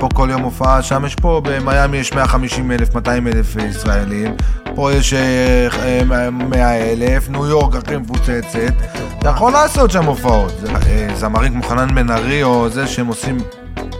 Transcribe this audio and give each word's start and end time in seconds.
פה 0.00 0.08
כל 0.14 0.28
יום 0.30 0.42
הופעה, 0.42 0.82
שם 0.82 1.04
יש 1.06 1.14
פה, 1.14 1.40
במיאמי 1.44 1.96
יש 1.96 2.12
150 2.12 2.72
אלף, 2.72 2.94
200 2.94 3.26
אלף 3.26 3.56
ישראלים, 3.56 4.34
פה 4.74 4.92
יש 4.92 5.12
אה, 5.14 5.68
אה, 5.82 6.30
100 6.30 6.74
אלף, 6.92 7.28
ניו 7.28 7.46
יורק 7.46 7.74
הכי 7.76 7.96
מפוצצת, 7.96 8.72
אתה 9.18 9.28
יכול 9.28 9.52
לעשות 9.52 9.90
שם 9.90 10.04
הופעות. 10.04 10.52
זה- 10.60 10.72
אה, 10.86 11.08
זמרים 11.14 11.52
כמו 11.52 11.62
חנן 11.62 11.94
בן 11.94 12.10
ארי 12.10 12.42
או 12.42 12.68
זה 12.68 12.86
שהם 12.86 13.06
עושים 13.06 13.38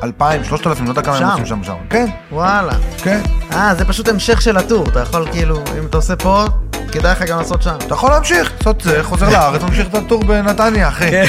2,000, 0.02 0.44
3,000, 0.44 0.84
לא 0.84 0.90
יודע 0.90 1.02
כמה 1.02 1.16
הם? 1.16 1.30
עושים 1.30 1.46
שם 1.46 1.64
שם. 1.64 1.74
כן, 1.90 2.06
וואלה. 2.32 2.72
כן. 3.02 3.20
אה, 3.52 3.74
זה 3.74 3.84
פשוט 3.84 4.08
המשך 4.08 4.42
של 4.42 4.56
הטור. 4.56 4.84
אתה 4.88 5.00
יכול 5.00 5.26
כאילו, 5.32 5.56
אם 5.78 5.86
אתה 5.86 5.96
עושה 5.96 6.16
פה, 6.16 6.44
כדאי 6.92 7.12
לך 7.12 7.22
גם 7.22 7.38
לעשות 7.38 7.62
שם. 7.62 7.76
אתה 7.86 7.94
יכול 7.94 8.10
להמשיך, 8.10 8.52
לעשות 8.58 8.80
זה, 8.80 9.02
חוזר 9.02 9.28
לארץ, 9.28 9.62
ממשיך 9.62 9.88
את 9.88 9.94
הטור 9.94 10.24
בנתניה, 10.24 10.88
אחי. 10.88 11.10
כן. 11.10 11.24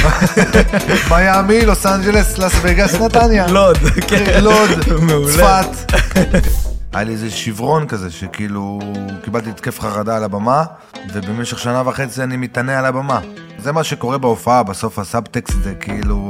מיאמי, 1.12 1.66
לוס 1.66 1.86
אנג'לס, 1.86 2.38
לס 2.38 2.54
וגאס, 2.62 2.96
נתניה. 3.02 3.48
לוד, 3.48 3.78
כן. 4.08 4.44
לוד. 4.44 4.70
צפת. 5.34 5.94
היה 6.94 7.04
לי 7.04 7.12
איזה 7.12 7.32
שברון 7.32 7.88
כזה, 7.88 8.12
שכאילו 8.12 8.80
קיבלתי 9.24 9.50
התקף 9.50 9.80
חרדה 9.80 10.18
על 10.18 10.24
הבמה, 10.24 10.64
ובמשך 11.14 11.60
שנה 11.60 11.84
וחצי 11.86 12.24
אני 12.24 12.38
מתענה 12.38 12.80
על 12.80 12.86
הבמה. 12.86 13.20
זה 13.60 13.72
מה 13.72 13.84
שקורה 13.84 14.18
בהופעה, 14.18 14.64
בסוף 14.64 15.00
הסאבטקסט 15.00 15.64
זה 15.64 15.74
כאילו, 15.76 16.28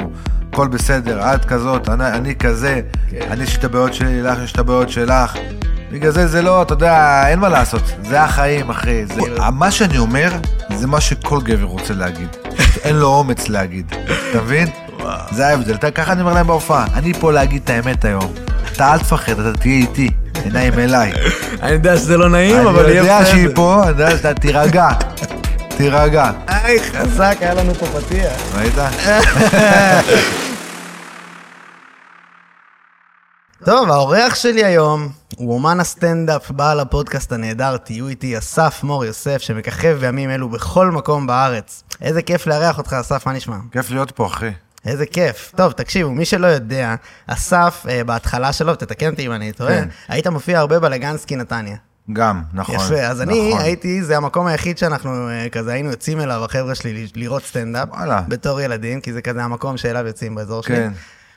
הכל 0.49 0.67
בסדר, 0.67 1.35
את 1.35 1.45
כזאת, 1.45 1.89
אני, 1.89 2.07
אני 2.07 2.35
כזה, 2.35 2.81
כן. 3.09 3.27
אני 3.31 3.43
יש 3.43 3.57
את 3.57 3.63
הבעיות 3.63 3.93
שלי, 3.93 4.21
לך 4.21 4.37
יש 4.43 4.51
את 4.51 4.59
הבעיות 4.59 4.89
שלך. 4.89 5.37
בגלל 5.91 6.11
זה 6.11 6.27
זה 6.27 6.41
לא, 6.41 6.61
אתה 6.61 6.73
יודע, 6.73 7.23
אין 7.27 7.39
מה 7.39 7.49
לעשות, 7.49 7.81
זה 8.09 8.21
החיים, 8.21 8.69
אחי. 8.69 9.05
זה, 9.05 9.21
מה 9.51 9.71
שאני 9.71 9.97
אומר, 9.97 10.31
זה 10.75 10.87
מה 10.87 11.01
שכל 11.01 11.39
גבר 11.43 11.65
רוצה 11.65 11.93
להגיד. 11.93 12.27
אין 12.83 12.95
לו 12.95 13.07
אומץ 13.07 13.49
להגיד, 13.49 13.93
אתה 14.31 14.41
מבין? 14.41 14.67
זה 15.31 15.47
ההבדל, 15.47 15.73
אתה- 15.75 15.91
ככה 15.91 16.11
אני 16.11 16.21
אומר 16.21 16.33
להם 16.33 16.47
בהופעה, 16.47 16.85
אני 16.93 17.13
פה 17.13 17.31
להגיד 17.31 17.61
את 17.63 17.69
האמת 17.69 18.05
היום. 18.05 18.33
אתה 18.71 18.93
אל 18.93 18.99
תפחד, 18.99 19.39
אתה 19.39 19.53
תהיה 19.59 19.75
איתי, 19.77 20.09
עיניים 20.43 20.79
אליי. 20.79 21.11
אני 21.63 21.71
יודע 21.71 21.97
שזה 21.97 22.17
לא 22.17 22.29
נעים, 22.29 22.55
אני 22.57 22.69
אבל 22.69 22.89
יהיה 22.89 22.97
יודע 22.97 23.25
שהיא. 23.25 23.47
פה, 23.55 23.79
אני 23.81 23.89
יודע 23.89 24.11
שאתה 24.17 24.33
תירגע, 24.33 24.89
תירגע. 25.77 26.31
היי, 26.47 26.79
חזק, 26.83 27.35
היה 27.41 27.53
לנו 27.53 27.73
פה 27.73 27.85
פתיח. 27.85 28.31
ראית? 28.57 28.73
טוב, 33.65 33.91
האורח 33.91 34.35
שלי 34.35 34.65
היום 34.65 35.09
הוא 35.35 35.53
אומן 35.53 35.79
הסטנדאפ, 35.79 36.51
בעל 36.51 36.79
הפודקאסט 36.79 37.31
הנהדר, 37.31 37.77
תהיו 37.77 38.07
איתי, 38.07 38.37
אסף 38.37 38.83
מור 38.83 39.05
יוסף, 39.05 39.37
שמככב 39.37 39.97
בימים 39.99 40.29
אלו 40.29 40.49
בכל 40.49 40.91
מקום 40.91 41.27
בארץ. 41.27 41.83
איזה 42.01 42.21
כיף 42.21 42.47
לארח 42.47 42.77
אותך, 42.77 42.93
אסף, 42.93 43.25
מה 43.25 43.33
נשמע? 43.33 43.55
כיף 43.71 43.91
להיות 43.91 44.11
פה, 44.11 44.25
אחי. 44.25 44.49
איזה 44.85 45.05
כיף. 45.05 45.51
טוב, 45.55 45.71
תקשיבו, 45.71 46.11
מי 46.11 46.25
שלא 46.25 46.47
יודע, 46.47 46.95
אסף, 47.27 47.85
אה, 47.89 48.03
בהתחלה 48.03 48.53
שלו, 48.53 48.75
תתקן 48.75 49.11
אותי 49.11 49.25
אם 49.25 49.31
אני 49.31 49.51
טועה, 49.51 49.81
כן. 49.81 49.87
היית 50.07 50.27
מופיע 50.27 50.59
הרבה 50.59 50.79
בלגנסקי 50.79 51.35
נתניה. 51.35 51.75
גם, 52.13 52.41
נכון. 52.53 52.75
יפה, 52.75 53.01
אז 53.01 53.21
אני 53.21 53.49
נכון. 53.49 53.61
הייתי, 53.61 54.03
זה 54.03 54.17
המקום 54.17 54.47
היחיד 54.47 54.77
שאנחנו 54.77 55.29
אה, 55.29 55.49
כזה 55.51 55.73
היינו 55.73 55.89
יוצאים 55.89 56.21
אליו, 56.21 56.45
החבר'ה 56.45 56.75
שלי, 56.75 57.07
לראות 57.15 57.43
סטנדאפ. 57.43 57.89
וואלה. 57.89 58.21
בתור 58.27 58.61
ילדים, 58.61 59.01
כי 59.01 59.13
זה 59.13 59.21
כזה 59.21 59.43
המקום 59.43 59.77
שאליו 59.77 60.07
יוצאים 60.07 60.35
באזור 60.35 60.63
שלי. 60.63 60.87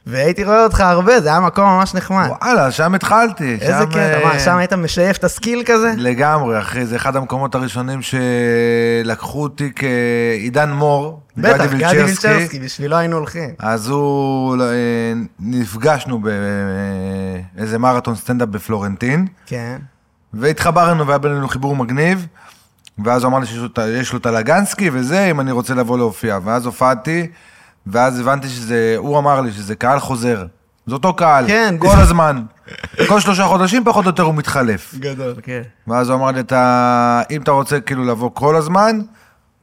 והייתי 0.06 0.44
רואה 0.44 0.64
אותך 0.64 0.80
הרבה, 0.80 1.20
זה 1.20 1.28
היה 1.28 1.40
מקום 1.40 1.64
ממש 1.64 1.94
נחמד. 1.94 2.28
וואלה, 2.40 2.70
שם 2.70 2.94
התחלתי. 2.94 3.52
איזה 3.52 3.66
שם, 3.66 3.86
קטע, 3.90 4.20
אה, 4.20 4.24
מה, 4.24 4.38
שם 4.38 4.56
היית 4.56 4.72
משייף 4.72 5.16
את 5.16 5.24
ה 5.24 5.31
skill 5.31 5.62
כזה? 5.66 5.94
לגמרי, 5.96 6.58
אחי, 6.58 6.86
זה 6.86 6.96
אחד 6.96 7.16
המקומות 7.16 7.54
הראשונים 7.54 8.00
שלקחו 8.02 9.42
אותי 9.42 9.72
כעידן 9.76 10.70
מור. 10.70 11.20
בטח, 11.36 11.72
גדי 11.72 11.98
וילצ'רסקי, 11.98 12.60
בשבילו 12.60 12.96
היינו 12.96 13.16
הולכים. 13.16 13.50
אז 13.58 13.88
הוא, 13.88 14.56
אה, 14.62 14.68
נפגשנו 15.40 16.20
באיזה 17.56 17.78
מרתון 17.78 18.14
סטנדאפ 18.14 18.48
בפלורנטין, 18.48 19.26
כן. 19.46 19.76
והתחברנו 20.34 21.06
והיה 21.06 21.18
בינינו 21.18 21.48
חיבור 21.48 21.76
מגניב, 21.76 22.26
ואז 23.04 23.22
הוא 23.22 23.30
אמר 23.30 23.38
לי 23.38 23.46
שיש 23.46 24.12
לו 24.12 24.18
את 24.18 24.26
הלגנסקי 24.26 24.90
וזה, 24.92 25.30
אם 25.30 25.40
אני 25.40 25.52
רוצה 25.52 25.74
לבוא 25.74 25.98
להופיע. 25.98 26.38
ואז 26.44 26.66
הופעתי, 26.66 27.26
ואז 27.86 28.20
הבנתי 28.20 28.48
שזה, 28.48 28.94
הוא 28.98 29.18
אמר 29.18 29.40
לי 29.40 29.52
שזה 29.52 29.74
קהל 29.74 30.00
חוזר. 30.00 30.46
זה 30.86 30.94
אותו 30.94 31.14
קהל, 31.14 31.46
כן. 31.46 31.74
כל 31.78 31.96
הזמן. 31.96 32.42
כל 33.08 33.20
שלושה 33.20 33.44
חודשים 33.44 33.84
פחות 33.84 34.04
או 34.04 34.10
יותר 34.10 34.22
הוא 34.22 34.34
מתחלף. 34.34 34.94
גדול, 34.98 35.34
כן. 35.42 35.62
ואז 35.88 36.08
הוא 36.08 36.16
אמר 36.16 36.30
לי, 36.30 36.40
אתה, 36.40 37.22
אם 37.30 37.42
אתה 37.42 37.50
רוצה 37.50 37.80
כאילו 37.80 38.04
לבוא 38.04 38.30
כל 38.34 38.56
הזמן, 38.56 39.00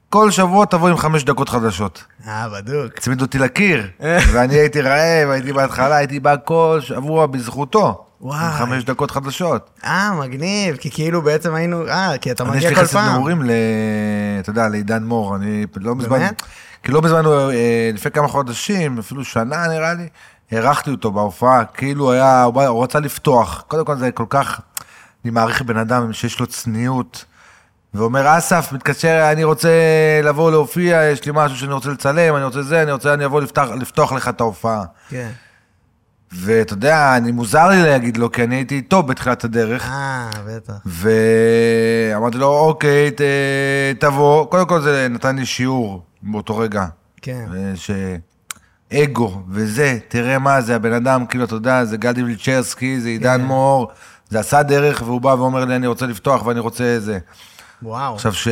כל 0.09 0.31
שבוע 0.31 0.65
תבוא 0.65 0.89
עם 0.89 0.97
חמש 0.97 1.23
דקות 1.23 1.49
חדשות. 1.49 2.03
אה, 2.27 2.49
בדוק. 2.49 2.97
הצמיד 2.97 3.21
אותי 3.21 3.39
לקיר, 3.39 3.87
ואני 4.33 4.53
הייתי 4.55 4.81
רעב, 4.81 5.29
הייתי 5.29 5.53
בהתחלה, 5.53 5.95
הייתי 5.95 6.19
בא 6.19 6.35
כל 6.45 6.79
שבוע 6.81 7.25
בזכותו. 7.25 8.05
וואי. 8.21 8.45
עם 8.45 8.51
חמש 8.51 8.83
דקות 8.83 9.11
חדשות. 9.11 9.69
אה, 9.85 10.11
מגניב, 10.19 10.75
כי 10.75 10.91
כאילו 10.91 11.21
בעצם 11.21 11.53
היינו, 11.53 11.87
אה, 11.87 12.17
כי 12.21 12.31
אתה 12.31 12.43
אני 12.43 12.51
יש 12.51 12.57
מגיע 12.57 12.69
לי 12.69 12.75
כל 12.75 12.81
חסד 12.81 12.93
פעם. 12.93 13.11
נעורים, 13.13 13.43
ל... 13.43 13.51
אתה 14.39 14.49
יודע, 14.49 14.67
לעידן 14.67 15.03
מור, 15.03 15.35
אני 15.35 15.65
לא 15.77 15.95
מזמן, 15.95 16.19
באמת? 16.19 16.41
כי 16.83 16.91
לא 16.91 17.01
הוא, 17.25 17.51
אה, 17.51 17.91
לפני 17.93 18.11
כמה 18.11 18.27
חודשים, 18.27 18.99
אפילו 18.99 19.23
שנה 19.25 19.67
נראה 19.67 19.93
לי, 19.93 20.07
הערכתי 20.51 20.89
אותו 20.91 21.11
בהופעה, 21.11 21.65
כאילו 21.65 22.11
היה, 22.11 22.43
הוא 22.43 22.53
בא- 22.53 22.67
הוא 22.67 22.83
רצה 22.83 22.99
לפתוח. 22.99 23.63
קודם 23.67 23.85
כל 23.85 23.97
זה 23.97 24.11
כל 24.11 24.25
כך, 24.29 24.61
אני 25.25 25.31
מעריך 25.31 25.61
בן 25.61 25.77
אדם 25.77 26.13
שיש 26.13 26.39
לו 26.39 26.47
צניעות, 26.47 27.25
ואומר, 27.93 28.37
אסף, 28.37 28.71
מתקשר, 28.71 29.29
אני 29.31 29.43
רוצה 29.43 29.69
לבוא 30.23 30.51
להופיע, 30.51 31.03
יש 31.03 31.25
לי 31.25 31.31
משהו 31.35 31.57
שאני 31.57 31.73
רוצה 31.73 31.89
לצלם, 31.89 32.35
אני 32.35 32.43
רוצה 32.43 32.61
זה, 32.61 32.81
אני 32.83 32.91
רוצה, 32.91 33.13
אני 33.13 33.25
אבוא 33.25 33.41
לפתח, 33.41 33.67
לפתוח 33.79 34.11
לך 34.13 34.27
את 34.27 34.41
ההופעה. 34.41 34.83
כן. 35.09 35.29
ואתה 36.31 36.73
יודע, 36.73 37.17
אני 37.17 37.31
מוזר 37.31 37.67
לי 37.69 37.83
להגיד 37.83 38.17
לו, 38.17 38.31
כי 38.31 38.43
אני 38.43 38.55
הייתי 38.55 38.75
איתו 38.75 39.03
בתחילת 39.03 39.43
הדרך. 39.43 39.87
אה, 39.89 40.29
בטח. 40.47 40.73
ואמרתי 40.85 42.37
לו, 42.37 42.47
אוקיי, 42.59 43.11
ת, 43.11 43.21
תבוא. 43.99 44.45
קודם 44.45 44.67
כל 44.67 44.81
זה 44.81 45.07
נתן 45.09 45.35
לי 45.35 45.45
שיעור 45.45 46.03
באותו 46.23 46.57
רגע. 46.57 46.85
כן. 47.21 47.45
ש... 47.75 47.91
אגו 48.93 49.41
וזה, 49.49 49.97
תראה 50.07 50.39
מה 50.39 50.61
זה, 50.61 50.75
הבן 50.75 50.93
אדם, 50.93 51.25
כאילו, 51.25 51.43
אתה 51.45 51.55
יודע, 51.55 51.85
זה 51.85 51.97
גדי 51.97 52.23
וילצ'רסקי, 52.23 52.99
זה 52.99 53.07
עידן 53.07 53.37
כן. 53.37 53.45
מור, 53.45 53.91
זה 54.29 54.39
עשה 54.39 54.63
דרך, 54.63 55.01
והוא 55.05 55.21
בא 55.21 55.27
ואומר 55.27 55.65
לי, 55.65 55.75
אני 55.75 55.87
רוצה 55.87 56.05
לפתוח 56.05 56.45
ואני 56.45 56.59
רוצה 56.59 56.99
זה. 56.99 57.19
וואו. 57.83 58.15
עכשיו 58.15 58.33
ש... 58.33 58.47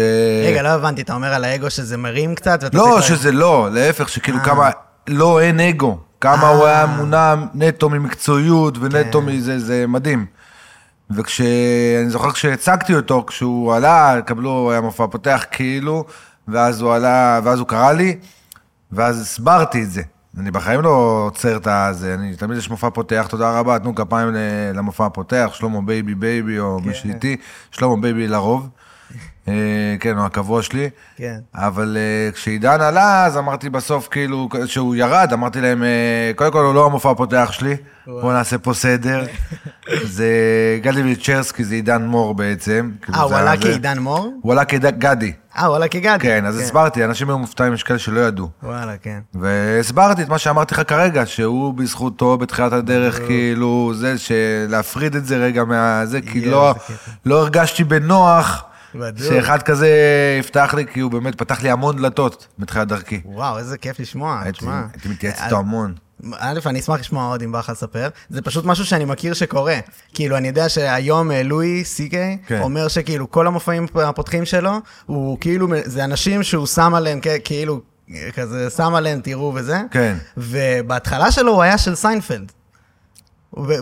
רגע, 0.46 0.62
לא 0.62 0.70
הבנתי, 0.70 1.02
אתה 1.02 1.14
אומר 1.14 1.34
על 1.34 1.44
האגו 1.44 1.70
שזה 1.70 1.98
מרים 1.98 2.36
קצת? 2.36 2.60
ואתה 2.64 2.78
לא, 2.78 2.96
לה- 2.96 3.02
שזה 3.02 3.32
לא, 3.32 3.68
להפך, 3.72 4.10
שכאילו 4.10 4.38
אה. 4.38 4.44
כמה, 4.44 4.70
לא, 5.08 5.42
אין 5.42 5.60
אגו. 5.60 5.98
כמה 6.22 6.44
אה. 6.44 6.50
הוא 6.50 6.66
היה 6.66 6.86
מונע 6.86 7.36
נטו 7.54 7.90
ממקצועיות 7.90 8.78
ונטו 8.78 9.20
כן. 9.22 9.26
מזה, 9.26 9.60
זה 9.60 9.86
מדהים. 9.88 10.26
וכשאני 11.12 12.10
זוכר 12.10 12.32
כשהצגתי 12.32 12.96
אותו, 12.96 13.24
כשהוא 13.28 13.74
עלה, 13.74 14.16
קבלו, 14.26 14.72
היה 14.72 14.82
מופע 14.82 15.08
פותח 15.08 15.46
כאילו, 15.52 16.06
ואז 16.52 16.82
הוא 16.82 16.94
עלה, 16.94 17.40
ואז 17.44 17.60
הוא 17.60 17.68
קרא 17.68 17.92
לי, 17.92 18.18
ואז 18.92 19.22
הסברתי 19.22 19.84
את 19.84 19.92
זה. 19.92 20.02
אני 20.38 20.52
בחיים 20.52 20.82
לא 20.82 21.24
עוצר 21.26 21.58
את 21.58 21.68
הזה, 21.68 22.14
אני, 22.14 22.36
תמיד 22.36 22.58
יש 22.58 22.70
מופע 22.70 22.90
פותח, 22.90 23.28
תודה 23.30 23.60
רבה, 23.60 23.80
תנו 23.80 23.96
כפיים 23.96 24.30
למופע 24.74 25.06
הפותח, 25.06 25.50
שלמה 25.54 25.82
בייבי 25.82 26.16
בייבי, 26.16 26.60
או 26.60 26.80
מי 26.80 26.94
שאיתי, 26.94 27.38
שלמה 27.72 27.96
בייבי 28.02 28.28
לרוב. 28.28 28.70
אה, 29.50 29.96
כן, 30.00 30.18
הוא 30.18 30.26
הקבוע 30.26 30.62
שלי. 30.62 30.90
כן. 31.18 31.40
אבל 31.56 31.98
אה, 31.98 32.36
כשעידן 32.36 32.82
עלה, 32.82 33.26
אז 33.26 33.38
אמרתי 33.38 33.70
בסוף, 33.70 34.08
כאילו, 34.08 34.50
כשהוא 34.66 34.96
ירד, 34.96 35.30
אמרתי 35.34 35.62
להם, 35.62 35.84
אה, 35.84 36.38
קודם 36.38 36.52
כל 36.52 36.66
הוא 36.66 36.74
לא 36.74 36.86
המופע 36.86 37.12
הפותח 37.12 37.50
שלי, 37.52 37.76
בואו 38.08 38.32
נעשה 38.32 38.58
פה 38.58 38.74
סדר. 38.74 39.26
זה 40.04 40.30
גדי 40.82 41.02
וילצ'רסקי, 41.02 41.64
זה 41.64 41.76
עידן 41.76 42.06
מור 42.06 42.34
בעצם. 42.34 42.92
כאילו, 43.02 43.18
אה, 43.18 43.24
הוא 43.24 43.30
זה 43.30 43.38
עלה 43.38 43.52
זה. 43.52 43.62
כעידן 43.62 44.00
מור? 44.00 44.34
הוא 44.42 44.52
עלה 44.52 44.66
כגדי, 44.66 45.34
אה, 45.58 45.66
הוא 45.66 45.76
עלה 45.76 45.88
כגדי. 45.88 46.20
כן, 46.20 46.46
אז 46.46 46.60
הסברתי, 46.60 47.06
אנשים 47.06 47.30
היו 47.30 47.38
מופתעים, 47.38 47.74
יש 47.74 47.84
כאלה 47.84 48.00
שלא 48.00 48.20
ידעו. 48.20 48.50
וואלה, 48.64 48.98
כן. 49.02 49.20
והסברתי 49.34 50.22
את 50.22 50.30
מה 50.30 50.38
שאמרתי 50.38 50.76
לך 50.76 50.82
כרגע, 50.88 51.26
שהוא 51.26 51.74
בזכותו 51.74 52.38
בתחילת 52.38 52.74
הדרך, 52.74 53.20
כאילו, 53.28 53.92
זה, 53.96 54.16
שלהפריד 54.18 55.16
את 55.16 55.26
זה 55.26 55.38
רגע 55.38 55.64
מהזה, 55.64 56.22
כי 56.22 56.40
יואו, 56.40 56.52
לא. 56.62 56.76
לא 57.26 57.42
הרגשתי 57.42 57.84
בנוח. 57.84 58.69
בדיוק. 58.96 59.34
שאחד 59.34 59.62
כזה 59.62 59.90
יפתח 60.40 60.74
לי, 60.78 60.86
כי 60.94 61.00
הוא 61.00 61.12
באמת 61.12 61.36
פתח 61.36 61.62
לי 61.64 61.70
המון 61.70 61.98
דלתות 61.98 62.48
בתחילת 62.60 62.88
דרכי. 62.88 63.22
וואו, 63.26 63.58
איזה 63.58 63.78
כיף 63.78 64.00
לשמוע, 64.00 64.44
תשמע. 64.52 64.82
הייתי 64.94 65.10
מתייעץ 65.10 65.40
אה, 65.40 65.46
איתו 65.46 65.58
המון. 65.58 65.94
א', 66.40 66.60
אני 66.66 66.80
אשמח 66.80 67.00
לשמוע 67.00 67.28
עוד 67.30 67.42
אם 67.42 67.52
בא 67.52 67.60
לך 67.60 67.70
לספר. 67.70 68.10
זה 68.30 68.42
פשוט 68.42 68.66
משהו 68.66 68.86
שאני 68.86 69.06
מכיר 69.06 69.34
שקורה. 69.34 69.80
כאילו, 70.14 70.38
אני 70.38 70.48
יודע 70.48 70.70
שהיום 70.70 71.32
אה, 71.32 71.44
לואי 71.44 71.84
סי.קיי 71.84 72.38
כן. 72.48 72.62
אומר 72.62 72.88
שכאילו 72.88 73.32
כל 73.32 73.48
המופעים 73.48 73.86
הפותחים 73.96 74.46
שלו, 74.46 74.72
הוא 75.06 75.38
כאילו, 75.42 75.68
זה 75.86 76.04
אנשים 76.04 76.44
שהוא 76.44 76.66
שם 76.68 76.94
עליהם, 76.96 77.20
כ- 77.22 77.28
כאילו, 77.44 77.82
כזה 78.36 78.70
שם 78.70 78.96
עליהם, 78.96 79.20
תראו 79.24 79.52
וזה. 79.56 79.82
כן. 79.92 80.16
ובהתחלה 80.38 81.32
שלו 81.32 81.52
הוא 81.52 81.62
היה 81.64 81.78
של 81.78 81.96
סיינפלד. 81.96 82.52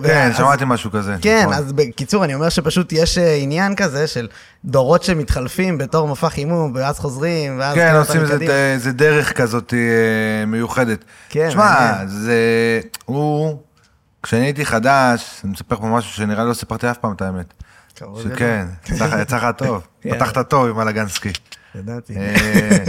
כן, 0.04 0.32
שמעתי 0.38 0.64
משהו 0.68 0.92
כזה. 0.92 1.16
כן, 1.22 1.42
נכון. 1.42 1.54
אז 1.54 1.74
בקיצור, 1.74 2.24
אני 2.26 2.36
אומר 2.36 2.50
שפשוט 2.50 2.92
יש 2.94 3.18
אה, 3.18 3.36
עניין 3.36 3.76
כזה 3.76 4.08
של 4.08 4.28
דורות 4.66 5.04
שמתחלפים 5.04 5.78
בתור 5.78 6.08
מופע 6.08 6.30
חימום, 6.30 6.72
ואז 6.76 7.00
חוזרים, 7.00 7.60
ואז... 7.60 7.76
כן, 7.76 7.96
עושים 7.96 8.22
איזה- 8.22 8.92
דרך 8.92 9.34
כזאת 9.34 9.74
אה, 9.74 10.46
מיוחדת. 10.46 11.04
כן, 11.30 11.52
שמע, 11.52 11.76
מעניין. 11.90 12.08
זה... 12.08 12.36
הוא... 13.06 13.58
כשאני 14.24 14.46
הייתי 14.46 14.66
חדש, 14.66 15.42
אני 15.44 15.52
מספר 15.52 15.76
פה 15.76 15.86
משהו 15.88 16.14
שנראה 16.14 16.44
לי 16.44 16.50
לא 16.50 16.54
סיפרתי 16.54 16.92
אף 16.92 16.98
פעם 16.98 17.12
את 17.14 17.22
האמת. 17.22 17.54
שכן, 18.24 18.66
יצא 19.22 19.38
לך- 19.38 19.46
טוב. 19.66 19.82
יאללה. 20.06 20.20
פתחת 20.26 20.50
טוב 20.50 20.68
עם 20.68 20.80
אלגנסקי. 20.80 21.32
ידעתי. 21.76 22.16
אה, 22.18 22.84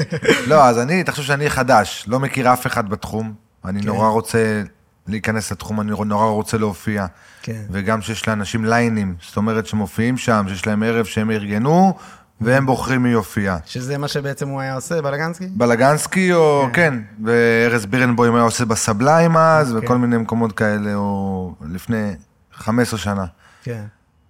לא, 0.47 0.65
אז 0.65 0.79
אני, 0.79 1.05
תחשוב 1.05 1.25
שאני 1.25 1.51
חדש, 1.51 2.05
לא 2.07 2.21
מכיר 2.21 2.53
אף 2.53 2.67
אחד 2.67 2.89
בתחום. 2.89 3.33
אני 3.65 3.81
כן. 3.81 3.87
נורא 3.87 4.09
רוצה 4.09 4.63
להיכנס 5.09 5.53
לתחום, 5.53 5.81
אני 5.81 5.93
נורא 6.07 6.27
רוצה 6.27 6.59
להופיע. 6.59 7.07
כן. 7.43 7.63
וגם 7.71 8.03
שיש 8.03 8.29
לאנשים 8.29 8.65
ליינים, 8.65 9.15
זאת 9.27 9.37
אומרת 9.37 9.67
שמופיעים 9.67 10.17
שם, 10.17 10.45
שיש 10.49 10.67
להם 10.67 10.83
ערב 10.83 11.05
שהם 11.05 11.31
ארגנו, 11.31 11.95
והם 12.41 12.67
בוחרים 12.67 13.03
מי 13.03 13.09
יופיע. 13.09 13.57
שזה 13.67 13.99
מה 13.99 14.09
שבעצם 14.09 14.49
הוא 14.49 14.61
היה 14.61 14.75
עושה, 14.75 15.03
בלגנסקי? 15.03 15.47
בלגנסקי, 15.51 16.33
או 16.33 16.67
כן, 16.73 16.95
וארז 17.25 17.87
בירנבוים 17.87 18.35
היה 18.35 18.45
עושה 18.45 18.65
בסבליים 18.65 19.37
אז, 19.37 19.75
אוקיי. 19.75 19.87
וכל 19.87 19.99
מיני 19.99 20.19
מקומות 20.19 20.53
כאלה, 20.53 20.95
או 20.95 21.55
לפני 21.73 22.15
15 22.55 22.99
שנה. 22.99 23.25
כן. 23.63 23.83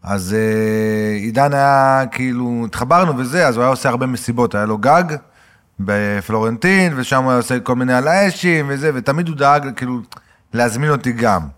אז 0.03 0.35
אה, 0.35 1.17
עידן 1.17 1.53
היה 1.53 2.03
כאילו, 2.11 2.65
התחברנו 2.67 3.19
וזה, 3.19 3.47
אז 3.47 3.57
הוא 3.57 3.63
היה 3.63 3.71
עושה 3.71 3.89
הרבה 3.89 4.07
מסיבות, 4.07 4.55
היה 4.55 4.67
לו 4.67 4.79
גג 4.79 5.05
בפלורנטין, 5.81 6.93
ושם 6.97 7.23
הוא 7.23 7.31
היה 7.31 7.39
עושה 7.39 7.61
כל 7.61 7.75
מיני 7.75 7.95
על 7.95 8.09
האשים 8.09 8.67
וזה, 8.69 8.91
ותמיד 8.95 9.29
הוא 9.29 9.37
דאג 9.37 9.69
כאילו 9.77 10.01
להזמין 10.53 10.91
אותי 10.91 11.13
גם. 11.13 11.49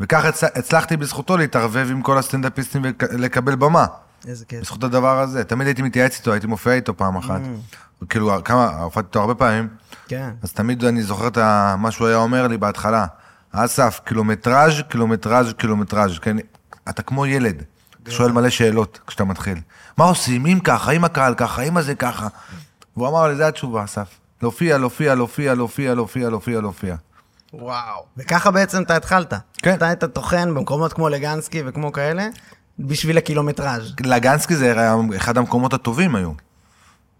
הצ... 0.00 0.44
הצלחתי 0.44 0.96
בזכותו 0.96 1.36
להתערבב 1.36 1.88
עם 1.90 2.02
כל 2.02 2.18
הסטנדאפיסטים 2.18 2.82
ולקבל 2.82 3.54
במה. 3.54 3.86
איזה 4.28 4.44
כיף. 4.44 4.60
בזכות 4.60 4.84
הדבר 4.84 5.20
הזה. 5.20 5.44
תמיד 5.44 5.66
הייתי 5.66 5.82
מתייעץ 5.82 6.18
איתו, 6.18 6.32
הייתי 6.32 6.46
מופיע 6.46 6.72
איתו 6.72 6.96
פעם 6.96 7.16
אחת. 7.16 7.40
כאילו, 8.08 8.32
כמה, 8.44 8.68
הופעתי 8.68 9.06
איתו 9.06 9.20
הרבה 9.20 9.34
פעמים, 9.34 9.68
כן. 10.08 10.30
אז 10.42 10.52
תמיד 10.52 10.84
אני 10.84 11.02
זוכר 11.02 11.28
את 11.28 11.38
מה 11.78 11.90
שהוא 11.90 12.08
היה 12.08 12.16
אומר 12.16 12.46
לי 12.46 12.58
בהתחלה. 12.58 13.06
אסף, 13.52 14.00
קילומטראז', 14.04 14.82
קילומטראז', 14.88 15.52
קילומטראז', 15.52 16.18
כן? 16.18 16.36
אתה 16.88 17.02
כמו 17.02 17.26
ילד, 17.26 17.62
אתה 18.02 18.10
שואל 18.10 18.32
מלא 18.32 18.50
שאלות 18.50 19.00
כשאתה 19.06 19.24
מתחיל. 19.24 19.58
מה 19.98 20.04
עושים? 20.04 20.46
אם 20.46 20.58
ככה, 20.64 20.90
אם 20.90 21.04
הקהל 21.04 21.34
ככה, 21.34 21.62
אם 21.62 21.76
הזה 21.76 21.94
ככה. 21.94 22.28
והוא 22.96 23.08
אמר 23.08 23.28
לי, 23.28 23.36
זו 23.36 23.42
התשובה, 23.42 23.84
אסף. 23.84 24.08
להופיע, 24.42 24.78
להופיע, 24.78 25.14
להופיע, 25.14 25.54
להופיע, 25.54 25.94
להופיע, 25.94 26.30
להופיע, 26.30 26.60
להופיע. 26.60 26.96
וואו. 27.52 28.04
וככה 28.16 28.50
בעצם 28.50 28.82
אתה 28.82 28.96
התחלת. 28.96 29.34
כן. 29.62 29.74
אתה 29.74 29.86
היית 29.86 30.04
טוחן 30.04 30.54
במקומות 30.54 30.92
כמו 30.92 31.08
לגנסקי 31.08 31.62
וכמו 31.66 31.92
כאלה, 31.92 32.28
בשביל 32.78 33.18
הקילומטראז'. 33.18 33.94
לגנסקי 34.04 34.56
זה 34.56 34.72
היה 34.72 34.96
אחד 35.16 35.38
המקומות 35.38 35.72
הטובים 35.72 36.14
היו, 36.14 36.32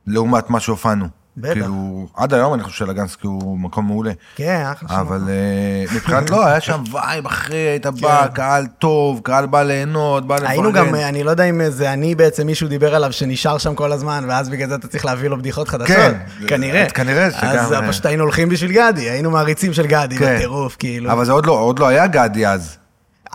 לעומת 0.07 0.51
מה 0.51 0.61
שהופענו. 0.61 1.07
בטח. 1.37 1.53
כאילו, 1.53 2.07
עד 2.17 2.35
היום 2.35 2.55
אני 2.55 2.63
חושב 2.63 2.77
שלגנסקי 2.77 3.27
הוא 3.27 3.59
מקום 3.59 3.87
מעולה. 3.87 4.13
כן, 4.37 4.65
אחלה 4.73 4.89
שם. 4.89 4.95
אבל 4.95 5.21
אה, 5.29 5.97
מבחינת, 5.97 6.31
לא, 6.31 6.47
היה 6.47 6.61
שם 6.61 6.83
vibe 6.93 7.27
אחי, 7.27 7.55
היית 7.55 7.87
בא, 7.87 8.27
קהל 8.27 8.67
טוב, 8.79 9.21
קהל 9.25 9.47
בא 9.47 9.63
ליהנות, 9.63 10.27
בא 10.27 10.35
לפרגן. 10.35 10.55
כן. 10.55 10.63
היינו 10.63 10.73
גם, 10.73 10.95
אני 10.95 11.25
לא 11.25 11.31
יודע 11.31 11.45
אם 11.45 11.61
זה 11.69 11.93
אני 11.93 12.15
בעצם, 12.15 12.47
מישהו 12.47 12.69
דיבר 12.69 12.95
עליו 12.95 13.13
שנשאר 13.13 13.59
שם 13.59 13.75
כל 13.75 13.93
הזמן, 13.93 14.25
ואז 14.29 14.49
בגלל 14.49 14.69
זה 14.69 14.75
אתה 14.75 14.89
צריך 14.89 15.05
להביא 15.05 15.29
לו 15.29 15.39
בדיחות 15.39 15.69
חדשות. 15.69 15.97
כן. 15.97 16.15
כנראה. 16.49 16.91
כנראה 16.91 17.31
שגם, 17.31 17.49
אז 17.49 17.73
אה. 17.73 17.89
פשוט 17.89 18.07
היינו 18.07 18.23
הולכים 18.23 18.49
בשביל 18.49 18.73
גדי, 18.73 19.11
היינו 19.11 19.31
מעריצים 19.31 19.73
של 19.73 19.87
גדי, 19.87 20.17
כן. 20.17 20.37
בטירוף, 20.37 20.77
כאילו. 20.79 21.13
אבל 21.13 21.25
זה 21.25 21.33
עוד 21.33 21.47
לא, 21.47 21.53
עוד 21.53 21.79
לא 21.79 21.87
היה 21.87 22.07
גדי 22.07 22.47
אז. 22.47 22.77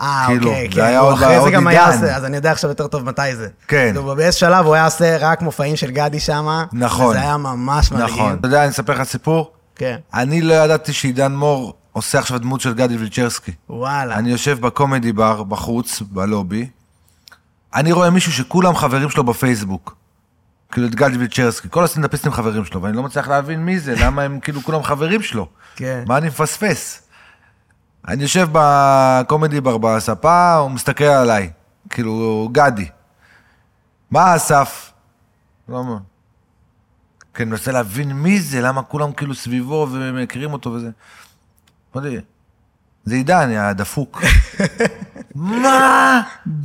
אה, 0.02 0.24
כאילו, 0.26 0.48
אוקיי, 0.48 0.68
זה 0.68 0.74
כן. 0.74 0.80
היה 0.86 0.98
הוא 1.00 1.08
עוד- 1.08 1.14
אחרי 1.22 1.34
זה 1.34 1.40
עוד 1.40 1.52
גם 1.52 1.66
היה 1.66 1.84
עידן. 1.86 1.94
עושה, 2.02 2.16
אז 2.16 2.24
אני 2.24 2.36
יודע 2.36 2.52
עכשיו 2.52 2.70
יותר 2.70 2.86
טוב 2.86 3.04
מתי 3.04 3.36
זה. 3.36 3.48
כן. 3.68 3.90
כאילו, 3.94 4.14
באיזה 4.16 4.38
שלב 4.38 4.66
הוא 4.66 4.74
היה 4.74 4.84
עושה 4.84 5.16
רק 5.20 5.42
מופעים 5.42 5.76
של 5.76 5.90
גדי 5.90 6.20
שם. 6.20 6.46
נכון. 6.72 7.06
וזה 7.10 7.20
היה 7.20 7.36
ממש 7.36 7.92
מדהים. 7.92 8.06
נכון. 8.08 8.36
אתה 8.40 8.46
יודע, 8.48 8.62
אני 8.62 8.70
אספר 8.70 8.92
לך 8.92 9.02
סיפור? 9.02 9.52
כן. 9.76 9.96
אני 10.14 10.42
לא 10.42 10.54
ידעתי 10.54 10.92
שעידן 10.92 11.32
מור 11.34 11.74
עושה 11.92 12.18
עכשיו 12.18 12.38
דמות 12.38 12.60
של 12.60 12.74
גדי 12.74 12.96
וילצ'רסקי. 12.96 13.52
וואלה. 13.70 14.14
אני 14.14 14.30
יושב 14.30 14.60
בקומדי 14.60 15.12
בר 15.12 15.42
בחוץ, 15.42 16.02
בלובי, 16.10 16.68
אני 17.74 17.92
רואה 17.92 18.10
מישהו 18.10 18.32
שכולם 18.32 18.76
חברים 18.76 19.10
שלו 19.10 19.24
בפייסבוק. 19.24 19.96
כאילו 20.72 20.86
את 20.86 20.94
גדי 20.94 21.16
וילצ'רסקי, 21.16 21.68
כל 21.70 21.84
הסטנדאפיסטים 21.84 22.32
חברים 22.32 22.64
שלו, 22.64 22.82
ואני 22.82 22.96
לא 22.96 23.02
מצליח 23.02 23.28
להבין 23.28 23.64
מי 23.64 23.78
זה, 23.78 23.94
למה 24.00 24.22
הם 24.22 24.40
כאילו 24.40 24.62
כולם 24.62 24.82
חברים 24.82 25.22
שלו. 25.22 25.46
כן. 25.76 26.04
מה 26.06 26.18
אני 26.18 26.26
מפספס? 26.28 27.01
אני 28.08 28.22
יושב 28.22 28.48
בקומדי 28.52 29.60
בר 29.60 29.78
בספה, 29.78 30.54
הוא 30.54 30.70
מסתכל 30.70 31.04
עליי, 31.04 31.50
כאילו, 31.90 32.48
גדי. 32.52 32.88
מה 34.10 34.36
אסף? 34.36 34.92
לא 35.68 35.84
מה. 35.84 35.96
כן, 37.34 37.48
מנסה 37.48 37.72
להבין 37.72 38.12
מי 38.12 38.40
זה, 38.40 38.60
למה 38.60 38.82
כולם 38.82 39.12
כאילו 39.12 39.34
סביבו 39.34 39.86
ומכירים 39.92 40.52
אותו 40.52 40.70
וזה. 40.70 40.90
אמרתי, 41.96 42.16
זה 43.04 43.14
עידן, 43.14 43.50
יא 43.50 43.72
דפוק. 43.72 44.22
מה? 45.34 46.20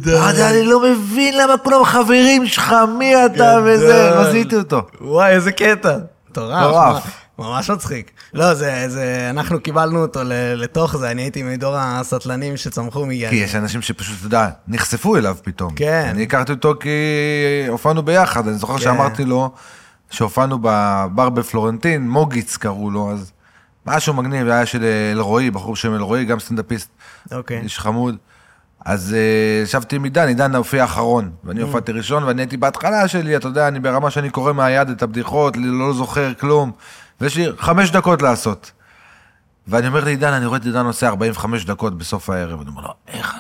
אמרתי, 0.08 0.44
אני 0.44 0.64
לא 0.64 0.82
מבין 0.84 1.38
למה 1.38 1.58
כולם 1.58 1.84
חברים 1.84 2.46
שלך, 2.46 2.76
מי 2.98 3.26
אתה. 3.26 3.58
וזה, 3.66 4.20
עשיתי 4.22 4.56
אותו. 4.56 4.88
וואי, 5.02 5.32
איזה 5.32 5.52
קטע. 5.52 5.98
מטורף. 6.30 7.27
ממש 7.40 7.70
מצחיק. 7.70 8.12
לא, 8.34 8.54
זה, 8.54 8.86
זה, 8.88 9.28
אנחנו 9.30 9.60
קיבלנו 9.60 10.02
אותו 10.02 10.20
לתוך 10.56 10.98
זה, 10.98 11.12
אני 11.12 11.22
הייתי 11.22 11.44
מדור 11.44 11.76
הסטלנים 11.78 12.58
שצמחו 12.58 13.06
מגדי. 13.06 13.30
כי 13.30 13.36
יש 13.36 13.56
אנשים 13.56 13.82
שפשוט, 13.82 14.18
אתה 14.18 14.26
יודע, 14.26 14.50
נחשפו 14.68 15.18
אליו 15.18 15.38
פתאום. 15.44 15.76
כן. 15.76 16.08
אני 16.10 16.24
הכרתי 16.24 16.52
אותו 16.52 16.74
כי 16.80 16.90
הופענו 17.68 18.04
ביחד, 18.04 18.48
אני 18.48 18.58
זוכר 18.58 18.74
כן. 18.74 18.84
שאמרתי 18.84 19.26
לו, 19.26 19.52
שהופענו 20.10 20.60
בבר 20.62 21.30
בפלורנטין, 21.30 22.10
מוגיץ 22.10 22.58
קראו 22.58 22.92
לו, 22.92 23.12
אז 23.12 23.32
משהו 23.86 24.14
מגניב, 24.14 24.48
היה 24.48 24.66
של 24.66 24.86
אלרועי, 25.12 25.52
בחור 25.52 25.74
בשם 25.74 25.96
אלרועי, 25.96 26.26
גם 26.26 26.40
סטנדאפיסט, 26.40 26.90
אוקיי. 27.32 27.62
איש 27.62 27.80
חמוד. 27.80 28.16
אז 28.86 29.14
אה, 29.14 29.64
ישבתי 29.64 29.96
עם 29.96 30.04
עידן, 30.04 30.28
עידן 30.28 30.56
הופיע 30.56 30.84
אחרון, 30.84 31.32
ואני 31.44 31.62
הופעתי 31.62 31.92
ראשון, 31.92 32.24
ואני 32.24 32.42
הייתי 32.42 32.58
בהתחלה 32.58 33.08
שלי, 33.08 33.38
אתה 33.38 33.48
יודע, 33.48 33.68
אני 33.68 33.80
ברמה 33.80 34.12
שאני 34.12 34.30
קורא 34.30 34.54
מהיד 34.54 34.90
את 34.90 35.04
הבדיחות, 35.04 35.58
לא 35.58 35.94
זוכר 35.94 36.34
כלום, 36.34 36.72
ויש 37.22 37.36
לי 37.38 37.48
חמש 37.58 37.92
דקות 37.92 38.22
לעשות. 38.22 38.72
ואני 39.68 39.88
אומר 39.88 40.04
לעידן, 40.04 40.34
אני 40.34 40.46
רואה 40.46 40.58
את 40.60 40.66
עידן 40.66 40.86
עושה 40.86 41.08
45 41.08 41.66
דקות 41.66 41.98
בסוף 41.98 42.30
הערב, 42.30 42.62
אני 42.62 42.70
אומר 42.70 42.82
לו, 42.82 42.94
איך, 43.08 43.36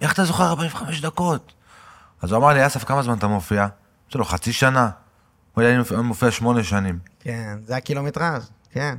איך 0.00 0.12
אתה 0.12 0.24
זוכר 0.24 0.44
45 0.44 1.00
דקות? 1.00 1.52
אז 2.22 2.32
הוא 2.32 2.38
אמר 2.38 2.48
לי, 2.48 2.66
אסף, 2.66 2.84
כמה 2.84 3.02
זמן 3.02 3.18
אתה 3.18 3.26
מופיע? 3.26 3.60
אמרתי 3.60 4.18
לו, 4.18 4.24
חצי 4.24 4.52
שנה. 4.52 4.90
הוא 5.54 5.64
היה 5.64 5.78
לי 5.78 6.02
מופיע 6.02 6.30
שמונה 6.30 6.64
שנים. 6.64 6.98
כן, 7.20 7.58
זה 7.66 7.76
הקילומטראז', 7.76 8.50
כן. 8.72 8.94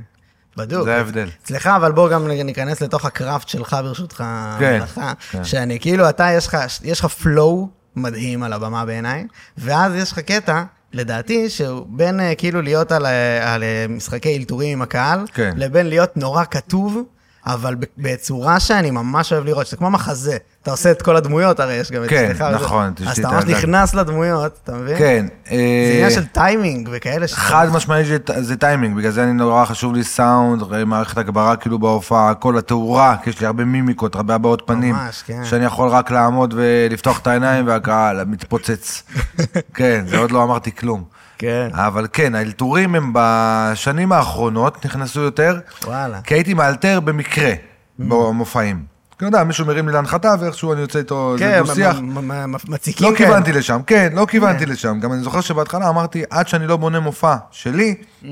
בדוק. 0.56 0.84
זה 0.84 0.96
ההבדל. 0.96 1.28
אצלך, 1.42 1.66
אבל 1.66 1.92
בוא 1.92 2.10
גם 2.10 2.28
ניכנס 2.28 2.80
לתוך 2.80 3.04
הקראפט 3.04 3.48
שלך, 3.48 3.76
ברשותך, 3.82 4.24
כן, 4.58 4.80
לך, 4.82 5.00
כן. 5.30 5.44
שאני 5.44 5.80
כאילו, 5.80 6.08
אתה, 6.08 6.30
יש 6.32 6.46
לך, 6.46 6.56
יש 6.82 7.00
לך 7.00 7.06
פלואו 7.06 7.68
מדהים 7.96 8.42
על 8.42 8.52
הבמה 8.52 8.84
בעיניי, 8.84 9.26
ואז 9.58 9.94
יש 9.94 10.12
לך 10.12 10.18
קטע, 10.18 10.64
לדעתי, 10.94 11.50
שהוא 11.50 11.86
בין 11.88 12.20
אה, 12.20 12.34
כאילו 12.34 12.62
להיות 12.62 12.92
על, 12.92 13.06
אה, 13.06 13.54
על 13.54 13.62
אה, 13.62 13.86
משחקי 13.88 14.36
אלתורים 14.36 14.72
עם 14.72 14.82
הקהל, 14.82 15.20
כן. 15.34 15.52
לבין 15.56 15.86
להיות 15.86 16.16
נורא 16.16 16.44
כתוב, 16.50 17.02
אבל 17.46 17.74
בצורה 17.98 18.60
שאני 18.60 18.90
ממש 18.90 19.32
אוהב 19.32 19.44
לראות, 19.44 19.66
שזה 19.66 19.76
כמו 19.76 19.90
מחזה. 19.90 20.36
אתה 20.62 20.70
עושה 20.70 20.90
את 20.90 21.02
כל 21.02 21.16
הדמויות, 21.16 21.60
הרי 21.60 21.74
יש 21.74 21.92
גם 21.92 22.04
את 22.04 22.08
כן, 22.08 22.30
אשתך 22.30 22.44
וזה. 22.48 22.64
נכון, 22.64 22.92
אז 23.06 23.18
אתה 23.18 23.28
את 23.28 23.44
ממש. 23.44 23.44
נכנס 23.44 23.94
לדמויות, 23.94 24.58
אתה 24.64 24.72
מבין? 24.74 24.98
כן. 24.98 25.26
זה 25.48 25.54
עניין 25.92 26.04
אה, 26.04 26.10
של 26.10 26.26
טיימינג 26.26 26.88
וכאלה. 26.92 27.28
שאתה- 27.28 27.40
חד 27.40 27.66
משמעית 27.72 28.06
זה- 28.06 28.16
זה 28.42 28.56
טיימינג, 28.56 28.96
בגלל 28.96 29.10
זה 29.12 29.24
אני 29.24 29.32
נורא 29.32 29.64
חשוב 29.64 29.94
לי 29.94 30.04
סאונד, 30.04 30.62
מערכת 30.86 31.18
הגברה 31.18 31.56
כאילו 31.56 31.78
בהופעה, 31.78 32.34
כל 32.34 32.58
התאורה, 32.58 33.16
כי 33.22 33.30
יש 33.30 33.40
לי 33.40 33.46
הרבה 33.46 33.64
מימיקות, 33.64 34.14
הרבה 34.14 34.34
הבעות 34.34 34.62
פנים. 34.66 34.94
ממש, 34.94 35.22
כן. 35.26 35.44
שאני 35.44 35.64
יכול 35.64 35.88
רק 35.88 36.10
לעמוד 36.10 36.54
ולפתוח 36.56 37.18
את 37.18 37.26
העיניים 37.26 37.66
והקהל 37.66 38.24
מתפוצץ. 38.24 39.02
כן, 39.74 40.04
זה 40.08 40.18
עוד 40.18 40.30
לא 40.30 40.42
אמרתי 40.42 40.76
כלום. 40.76 41.04
כן. 41.44 41.68
אבל 41.72 42.06
כן, 42.12 42.34
האלתורים 42.34 42.94
הם 42.94 43.10
בשנים 43.14 44.12
האחרונות 44.12 44.84
נכנסו 44.86 45.20
יותר, 45.20 45.58
וואלה. 45.84 46.20
כי 46.20 46.34
הייתי 46.34 46.54
מאלתר 46.54 47.00
במקרה 47.00 47.52
במופעים. 47.98 48.84
אתה 49.16 49.26
יודע, 49.26 49.44
מישהו 49.44 49.66
מרים 49.66 49.88
לי 49.88 49.94
להנחתה 49.94 50.34
ואיכשהו 50.40 50.72
אני 50.72 50.80
יוצא 50.80 50.98
איתו 50.98 51.34
כן, 51.38 51.62
דו-שיח. 51.66 51.96
מ- 52.00 52.52
מציקים 52.68 53.06
לא 53.10 53.16
כאלה. 53.16 53.28
כיוונתי 53.28 53.52
לשם, 53.52 53.80
כן, 53.86 54.12
לא 54.14 54.26
כיוונתי 54.26 54.66
לשם. 54.66 55.00
גם 55.00 55.12
אני 55.12 55.20
זוכר 55.22 55.40
שבהתחלה 55.40 55.88
אמרתי, 55.88 56.22
עד 56.30 56.48
שאני 56.48 56.66
לא 56.66 56.76
בונה 56.76 57.00
מופע 57.00 57.36
שלי, 57.50 57.94
Mm. 58.22 58.26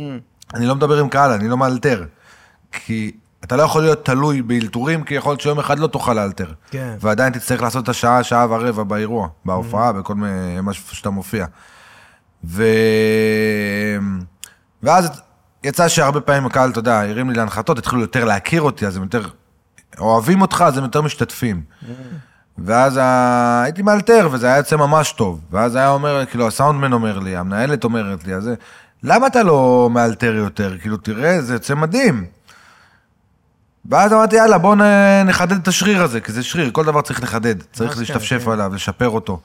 אני 0.55 0.67
לא 0.67 0.75
מדבר 0.75 0.99
עם 0.99 1.09
קהל, 1.09 1.31
אני 1.31 1.49
לא 1.49 1.57
מאלתר. 1.57 2.05
כי 2.73 3.11
אתה 3.45 3.57
לא 3.57 3.63
יכול 3.63 3.83
להיות 3.83 4.05
תלוי 4.05 4.43
באלתורים, 4.43 5.03
כי 5.05 5.15
יכול 5.15 5.31
להיות 5.33 5.41
שיום 5.41 5.59
אחד 5.59 5.79
לא 5.79 5.87
תוכל 5.87 6.15
לאלתר. 6.15 6.47
כן. 6.71 6.95
ועדיין 7.01 7.33
תצטרך 7.33 7.63
לעשות 7.63 7.85
את 7.85 7.89
השעה, 7.89 8.23
שעה 8.23 8.47
ורבע 8.51 8.83
באירוע, 8.83 9.29
בהופעה, 9.45 9.93
בכל 9.93 10.15
מיני, 10.15 10.61
מה 10.63 10.73
שאתה 10.73 11.11
מופיע. 11.11 11.47
ו... 12.45 12.65
ואז 14.83 15.23
יצא 15.65 15.89
שהרבה 15.89 16.21
פעמים 16.21 16.47
הקהל, 16.47 16.71
אתה 16.71 16.79
יודע, 16.79 17.01
הרים 17.01 17.31
לי 17.31 17.37
להנחתות, 17.37 17.79
התחילו 17.79 18.01
יותר 18.01 18.25
להכיר 18.25 18.63
אותי, 18.63 18.87
אז 18.87 18.97
הם 18.97 19.03
יותר 19.03 19.29
אוהבים 19.99 20.43
אותך, 20.43 20.65
אז 20.67 20.79
הם 20.79 20.85
יותר 20.85 21.03
משתתפים. 21.03 21.63
ואז 22.59 22.97
ה... 22.97 23.63
הייתי 23.65 23.83
מאלתר, 23.83 24.29
וזה 24.33 24.47
היה 24.47 24.57
יוצא 24.57 24.77
ממש 24.77 25.13
טוב. 25.13 25.41
ואז 25.51 25.77
היה 25.77 25.91
אומר, 25.91 26.27
כאילו, 26.27 26.47
הסאונדמן 26.47 26.93
אומר 26.93 27.19
לי, 27.19 27.37
המנהלת 27.37 27.85
אומרת 27.85 28.25
לי, 28.27 28.35
אז 28.35 28.43
זה, 28.43 28.55
למה 29.03 29.27
אתה 29.27 29.43
לא 29.43 29.89
מאלתר 29.93 30.35
יותר? 30.35 30.79
כאילו, 30.79 30.97
תראה, 30.97 31.43
זה 31.43 31.55
יוצא 31.55 31.75
מדהים. 31.75 32.25
ואז 33.91 34.13
אמרתי, 34.13 34.37
יאללה, 34.37 34.59
בואו 34.59 34.75
נחדד 35.25 35.57
את 35.57 35.69
השריר 35.69 36.03
הזה, 36.03 36.21
כי 36.21 36.33
זה 36.33 36.43
שריר, 36.43 36.71
כל 36.71 36.85
דבר 36.85 37.01
צריך 37.01 37.23
לחדד, 37.23 37.55
צריך 37.73 37.99
להשתפשף. 37.99 38.49
עליו, 38.49 38.75
לשפר 38.75 39.09
אותו. 39.09 39.41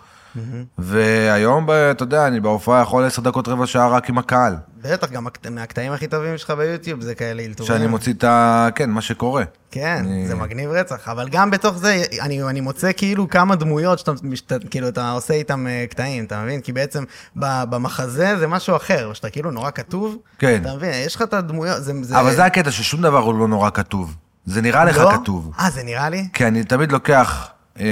והיום, 0.77 1.67
אתה 1.91 2.03
יודע, 2.03 2.27
אני 2.27 2.39
בהופעה 2.39 2.81
יכול 2.81 3.03
עשר 3.05 3.21
דקות, 3.21 3.47
רבע 3.47 3.67
שעה 3.67 3.87
רק 3.87 4.09
עם 4.09 4.17
הקהל. 4.17 4.55
בטח, 4.81 5.11
גם 5.11 5.27
הקט- 5.27 5.47
מהקטעים 5.49 5.91
הכי 5.91 6.07
טובים 6.07 6.37
שלך 6.37 6.49
ביוטיוב 6.51 7.01
זה 7.01 7.15
כאלה 7.15 7.43
אלתורים. 7.43 7.73
שאני 7.73 7.87
מוציא 7.87 8.13
את 8.13 8.23
ה... 8.23 8.67
כן, 8.75 8.89
מה 8.89 9.01
שקורה. 9.01 9.43
כן, 9.71 10.01
אני- 10.05 10.27
זה 10.27 10.35
מגניב 10.35 10.69
רצח, 10.69 11.07
אבל 11.09 11.29
גם 11.29 11.51
בתוך 11.51 11.77
זה, 11.77 12.03
אני, 12.21 12.43
אני 12.43 12.61
מוצא 12.61 12.91
כאילו 12.97 13.29
כמה 13.29 13.55
דמויות 13.55 13.99
שאתה 13.99 14.11
משת, 14.23 14.53
כאילו, 14.69 14.87
אתה 14.87 15.11
עושה 15.11 15.33
איתם 15.33 15.67
אה, 15.67 15.85
קטעים, 15.89 16.23
אתה 16.25 16.41
מבין? 16.43 16.61
כי 16.61 16.73
בעצם 16.73 17.03
ב- 17.35 17.63
במחזה 17.69 18.37
זה 18.39 18.47
משהו 18.47 18.75
אחר, 18.75 19.13
שאתה 19.13 19.29
כאילו 19.29 19.51
נורא 19.51 19.71
כתוב, 19.71 20.17
כן. 20.39 20.59
אתה 20.61 20.75
מבין? 20.75 20.91
יש 21.05 21.15
לך 21.15 21.21
את 21.21 21.33
הדמויות, 21.33 21.83
זה... 21.83 21.93
זה 22.01 22.19
אבל 22.19 22.35
זה 22.35 22.45
הקטע, 22.45 22.71
ששום 22.71 23.01
דבר 23.01 23.19
הוא 23.19 23.39
לא 23.39 23.47
נורא 23.47 23.69
כתוב. 23.69 24.15
זה 24.45 24.61
נראה 24.61 24.85
לך 24.85 24.97
לא? 24.97 25.11
כתוב. 25.21 25.51
אה, 25.59 25.69
זה 25.69 25.83
נראה 25.83 26.09
לי? 26.09 26.27
כי 26.33 26.47
אני 26.47 26.63
תמיד 26.63 26.91
לוקח 26.91 27.47
אה, 27.79 27.85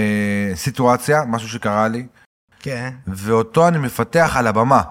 סיטואציה, 0.56 1.24
משהו 1.28 1.50
שקרה 1.50 1.88
לי, 1.88 2.06
כן. 2.66 2.90
ואותו 3.08 3.68
אני 3.68 3.78
מפתח 3.78 4.32
על 4.36 4.48
הבמה. 4.48 4.82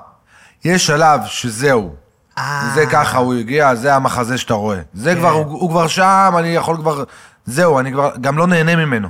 יש 0.65 0.87
שלב 0.87 1.21
שזהו, 1.27 1.95
אה, 2.39 2.71
זה 2.75 2.87
ככה 2.87 3.19
הוא 3.19 3.35
הגיע, 3.35 3.75
זה 3.75 3.95
המחזה 3.95 4.39
שאתה 4.39 4.55
רואה. 4.55 4.81
זה 4.95 5.13
כן. 5.15 5.19
כבר, 5.21 5.31
הוא, 5.31 5.45
הוא 5.61 5.71
כבר 5.71 5.87
שם, 5.89 6.35
אני 6.39 6.49
יכול 6.49 6.77
כבר, 6.77 7.05
זהו, 7.47 7.79
אני 7.81 7.93
כבר 7.93 8.11
גם 8.21 8.39
לא 8.39 8.47
נהנה 8.47 8.77
ממנו. 8.77 9.09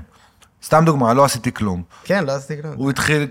סתם 0.64 0.82
דוגמה, 0.86 1.14
לא 1.14 1.24
עשיתי 1.24 1.52
כלום. 1.52 1.82
כן, 2.04 2.24
לא 2.24 2.32
עשיתי 2.32 2.62
כלום. 2.62 2.74
הוא 2.76 2.90
התחיל 2.90 3.26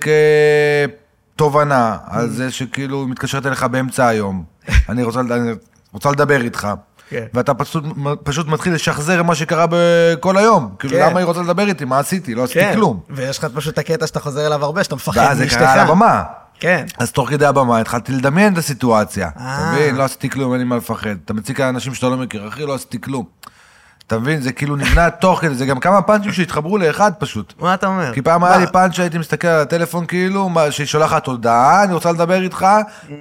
כתובנה 1.36 1.98
על 2.06 2.30
זה 2.30 2.52
שכאילו 2.52 3.02
היא 3.02 3.10
מתקשרת 3.10 3.46
אליך 3.46 3.64
באמצע 3.64 4.08
היום. 4.08 4.44
אני 4.90 5.04
רוצה, 5.04 5.22
לד- 5.22 5.32
אני 5.32 5.52
רוצה 5.94 6.12
לדבר 6.12 6.42
איתך. 6.42 6.68
כן. 7.14 7.26
ואתה 7.34 7.54
פשוט, 7.54 7.84
פשוט 8.24 8.48
מתחיל 8.48 8.74
לשחזר 8.74 9.24
מה 9.24 9.36
שקרה 9.36 9.66
בכל 9.70 10.38
היום. 10.38 10.76
כאילו, 10.80 10.94
כן. 10.94 11.10
למה 11.10 11.20
היא 11.20 11.26
רוצה 11.26 11.42
לדבר 11.42 11.68
איתי? 11.68 11.86
מה 11.86 12.00
עשיתי? 12.00 12.36
לא 12.36 12.44
עשיתי 12.44 12.60
כן, 12.60 12.74
כלום. 12.76 13.00
ויש 13.10 13.38
לך 13.38 13.48
פשוט 13.56 13.74
את 13.74 13.80
הקטע 13.80 14.08
שאתה 14.08 14.20
חוזר 14.20 14.48
אליו 14.48 14.66
הרבה, 14.66 14.84
שאתה 14.84 14.96
מפחד 14.96 15.22
ואז 15.22 15.38
זה 15.38 15.44
מאשתך. 15.44 15.60
קרה 15.60 15.74
על 15.74 15.80
הבמה. 15.80 16.24
כן. 16.60 16.86
אז 16.98 17.12
תוך 17.12 17.30
כדי 17.30 17.46
הבמה 17.46 17.80
התחלתי 17.80 18.12
לדמיין 18.12 18.54
את 18.54 18.58
הסיטואציה. 18.58 19.30
אתה 19.30 19.40
אה. 19.40 19.72
מבין? 19.72 19.96
לא 19.96 20.04
עשיתי 20.04 20.30
כלום, 20.30 20.52
אין 20.52 20.62
לי 20.62 20.66
מה 20.66 20.78
לפחד. 20.78 21.16
אתה 21.26 21.34
מציג 21.34 21.62
לאנשים 21.62 21.94
שאתה 21.94 22.10
לא 22.10 22.18
מכיר, 22.18 22.48
אחי, 22.48 22.66
לא 22.66 22.76
עשיתי 22.76 23.02
כלום. 23.02 23.26
אתה 24.14 24.22
מבין? 24.22 24.42
זה 24.42 24.52
כאילו 24.52 24.76
נבנה 24.76 25.10
תוך 25.10 25.40
כדי, 25.42 25.56
זה 25.56 25.66
גם 25.66 25.80
כמה 25.80 26.02
פאנצ'ים 26.02 26.32
שהתחברו 26.32 26.78
לאחד 26.78 27.12
פשוט. 27.20 27.54
מה 27.60 27.74
אתה 27.74 27.88
אומר? 27.88 28.14
כי 28.14 28.22
פעם 28.22 28.44
היה? 28.44 28.58
לי 28.58 28.68
פאנץ' 28.68 28.94
שהייתי 28.94 29.18
מסתכל 29.18 29.48
על 29.48 29.62
הטלפון 29.62 30.06
כאילו, 30.06 30.50
שהיא 30.70 30.88
שולחת 30.88 31.28
הודעה, 31.28 31.84
אני 31.84 31.94
רוצה 31.94 32.12
לדבר 32.12 32.42
איתך, 32.42 32.66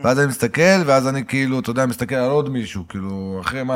ואז 0.03 0.19
אני 0.19 0.27
מסתכל, 0.27 0.83
ואז 0.87 1.09
אני 1.09 1.25
כאילו, 1.27 1.59
אתה 1.59 1.71
יודע, 1.71 1.87
מסתכל 1.87 2.15
על 2.15 2.31
עוד 2.31 2.49
מישהו, 2.49 2.85
כאילו, 2.89 3.39
אחרי 3.45 3.63
מה, 3.63 3.75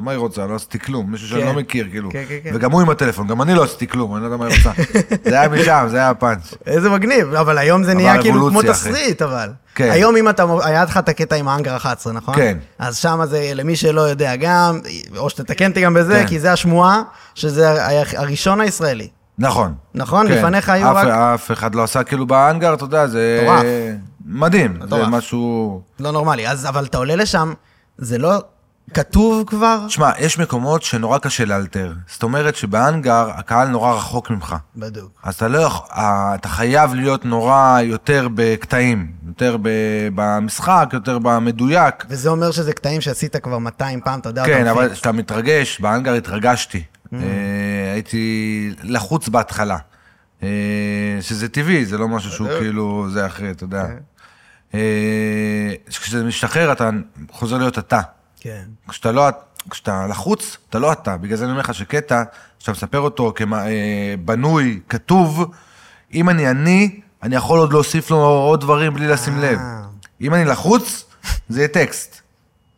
מה 0.00 0.10
היא 0.10 0.18
רוצה? 0.18 0.46
לא 0.46 0.54
עשיתי 0.54 0.78
כלום, 0.78 1.10
מישהו 1.10 1.28
שאני 1.28 1.40
כן. 1.40 1.46
לא 1.46 1.54
מכיר, 1.54 1.86
כאילו. 1.90 2.10
כן, 2.10 2.24
כן, 2.28 2.38
כן. 2.44 2.50
וגם 2.54 2.72
הוא 2.72 2.80
עם 2.80 2.90
הטלפון, 2.90 3.26
גם 3.26 3.42
אני 3.42 3.54
לא 3.54 3.64
עשיתי 3.64 3.86
כלום, 3.86 4.14
אני 4.14 4.20
לא 4.20 4.26
יודע 4.26 4.36
מה 4.36 4.46
היא 4.46 4.56
רוצה. 4.56 4.70
זה 5.30 5.40
היה 5.40 5.48
משם, 5.48 5.86
זה 5.90 5.96
היה 5.96 6.10
הפאנץ'. 6.10 6.54
איזה 6.66 6.90
מגניב, 6.90 7.34
אבל 7.34 7.58
היום 7.58 7.84
זה 7.84 7.94
נהיה 7.94 8.22
כאילו 8.22 8.48
כמו 8.50 8.60
אחי. 8.60 8.68
תסריט, 8.68 9.22
אבל. 9.22 9.48
כן. 9.74 9.90
היום 9.90 10.16
אם 10.16 10.28
אתה, 10.28 10.44
היה 10.64 10.84
לך 10.84 10.96
את 10.96 11.08
הקטע 11.08 11.36
עם 11.36 11.48
האנגר 11.48 11.76
11, 11.76 12.12
נכון? 12.12 12.34
כן. 12.36 12.58
אז 12.78 12.96
שם 12.96 13.20
זה, 13.24 13.50
למי 13.54 13.76
שלא 13.76 14.00
יודע 14.00 14.36
גם, 14.36 14.80
או 15.16 15.30
שתתקן 15.30 15.70
אותי 15.70 15.80
גם 15.80 15.94
בזה, 15.94 16.14
כן. 16.20 16.26
כי 16.26 16.40
זה 16.40 16.52
השמועה, 16.52 17.02
שזה 17.34 17.86
היה 17.86 18.02
הראשון 18.16 18.60
הישראלי. 18.60 19.08
נכון. 19.38 19.74
נכון? 19.94 20.28
כן. 20.28 20.34
לפניך 20.38 20.68
היו 20.68 20.90
אף- 20.90 20.96
רק... 20.96 21.08
אף 21.08 21.52
אחד 21.52 21.74
לא 21.74 21.82
עשה 21.84 22.02
כאילו 22.02 22.26
באנגר, 22.26 22.74
אתה 22.74 22.84
יודע, 22.84 23.06
זה... 23.06 23.40
מטורף. 23.42 23.62
מדהים. 24.26 24.76
זה 24.80 24.86
מטורף. 24.86 25.08
משהו... 25.08 25.80
לא 26.00 26.10
נורמלי. 26.10 26.48
אז, 26.48 26.66
אבל 26.66 26.84
אתה 26.84 26.98
עולה 26.98 27.16
לשם, 27.16 27.52
זה 27.98 28.18
לא 28.18 28.42
כתוב 28.94 29.44
כבר? 29.46 29.84
תשמע, 29.86 30.10
יש 30.18 30.38
מקומות 30.38 30.82
שנורא 30.82 31.18
קשה 31.18 31.44
לאלתר. 31.44 31.92
זאת 32.08 32.22
אומרת 32.22 32.56
שבאנגר 32.56 33.30
הקהל 33.34 33.68
נורא 33.68 33.94
רחוק 33.94 34.30
ממך. 34.30 34.56
בדיוק. 34.76 35.10
אז 35.22 35.34
אתה 35.34 35.48
לא 35.48 35.58
יכול, 35.58 35.86
אה, 35.96 36.34
אתה 36.34 36.48
חייב 36.48 36.94
להיות 36.94 37.24
נורא 37.24 37.80
יותר 37.82 38.28
בקטעים, 38.34 39.12
יותר 39.26 39.56
ב, 39.62 39.68
במשחק, 40.14 40.90
יותר 40.92 41.18
במדויק. 41.18 42.04
וזה 42.08 42.28
אומר 42.28 42.50
שזה 42.50 42.72
קטעים 42.72 43.00
שעשית 43.00 43.36
כבר 43.36 43.58
200 43.58 44.00
פעם, 44.00 44.20
אתה 44.20 44.28
יודע, 44.28 44.46
כן, 44.46 44.66
אבל. 44.66 44.92
כשאתה 44.92 45.12
מתרגש, 45.12 45.80
באנגר 45.80 46.14
התרגשתי. 46.14 46.82
Mm. 47.06 47.16
אה, 47.16 47.92
הייתי 47.92 48.70
לחוץ 48.82 49.28
בהתחלה. 49.28 49.76
אה, 50.42 50.48
שזה 51.20 51.48
טבעי, 51.48 51.84
זה 51.84 51.98
לא 51.98 52.08
משהו 52.08 52.30
שהוא. 52.30 52.48
כאילו, 52.58 53.06
זה 53.10 53.26
אחרי, 53.26 53.50
אתה 53.50 53.64
יודע. 53.64 53.86
כן. 53.86 54.78
כשזה 55.88 56.24
משתחרר, 56.24 56.72
אתה 56.72 56.90
חוזר 57.30 57.58
להיות 57.58 57.78
אתה. 57.78 58.00
כן. 58.44 58.64
כשאתה 58.88 59.12
לא, 59.12 59.28
כשאתה 59.70 60.06
לחוץ, 60.06 60.56
אתה 60.70 60.78
לא 60.78 60.92
אתה. 60.92 61.16
בגלל 61.16 61.36
זה 61.36 61.44
אני 61.44 61.50
אומר 61.50 61.60
לך 61.60 61.74
שקטע, 61.74 62.22
שאתה 62.58 62.72
מספר 62.72 63.00
אותו 63.00 63.32
כבנוי, 63.36 64.80
כתוב, 64.88 65.44
אם 66.14 66.28
אני 66.28 66.50
אני, 66.50 67.00
אני 67.22 67.36
יכול 67.36 67.58
עוד 67.58 67.72
להוסיף 67.72 68.10
לו 68.10 68.16
עוד 68.16 68.60
דברים 68.60 68.94
בלי 68.94 69.08
לשים 69.08 69.38
לב. 69.38 69.58
אה. 69.58 69.82
אם 70.20 70.34
אני 70.34 70.44
לחוץ, 70.44 71.04
זה 71.48 71.60
יהיה 71.60 71.68
טקסט. 71.68 72.20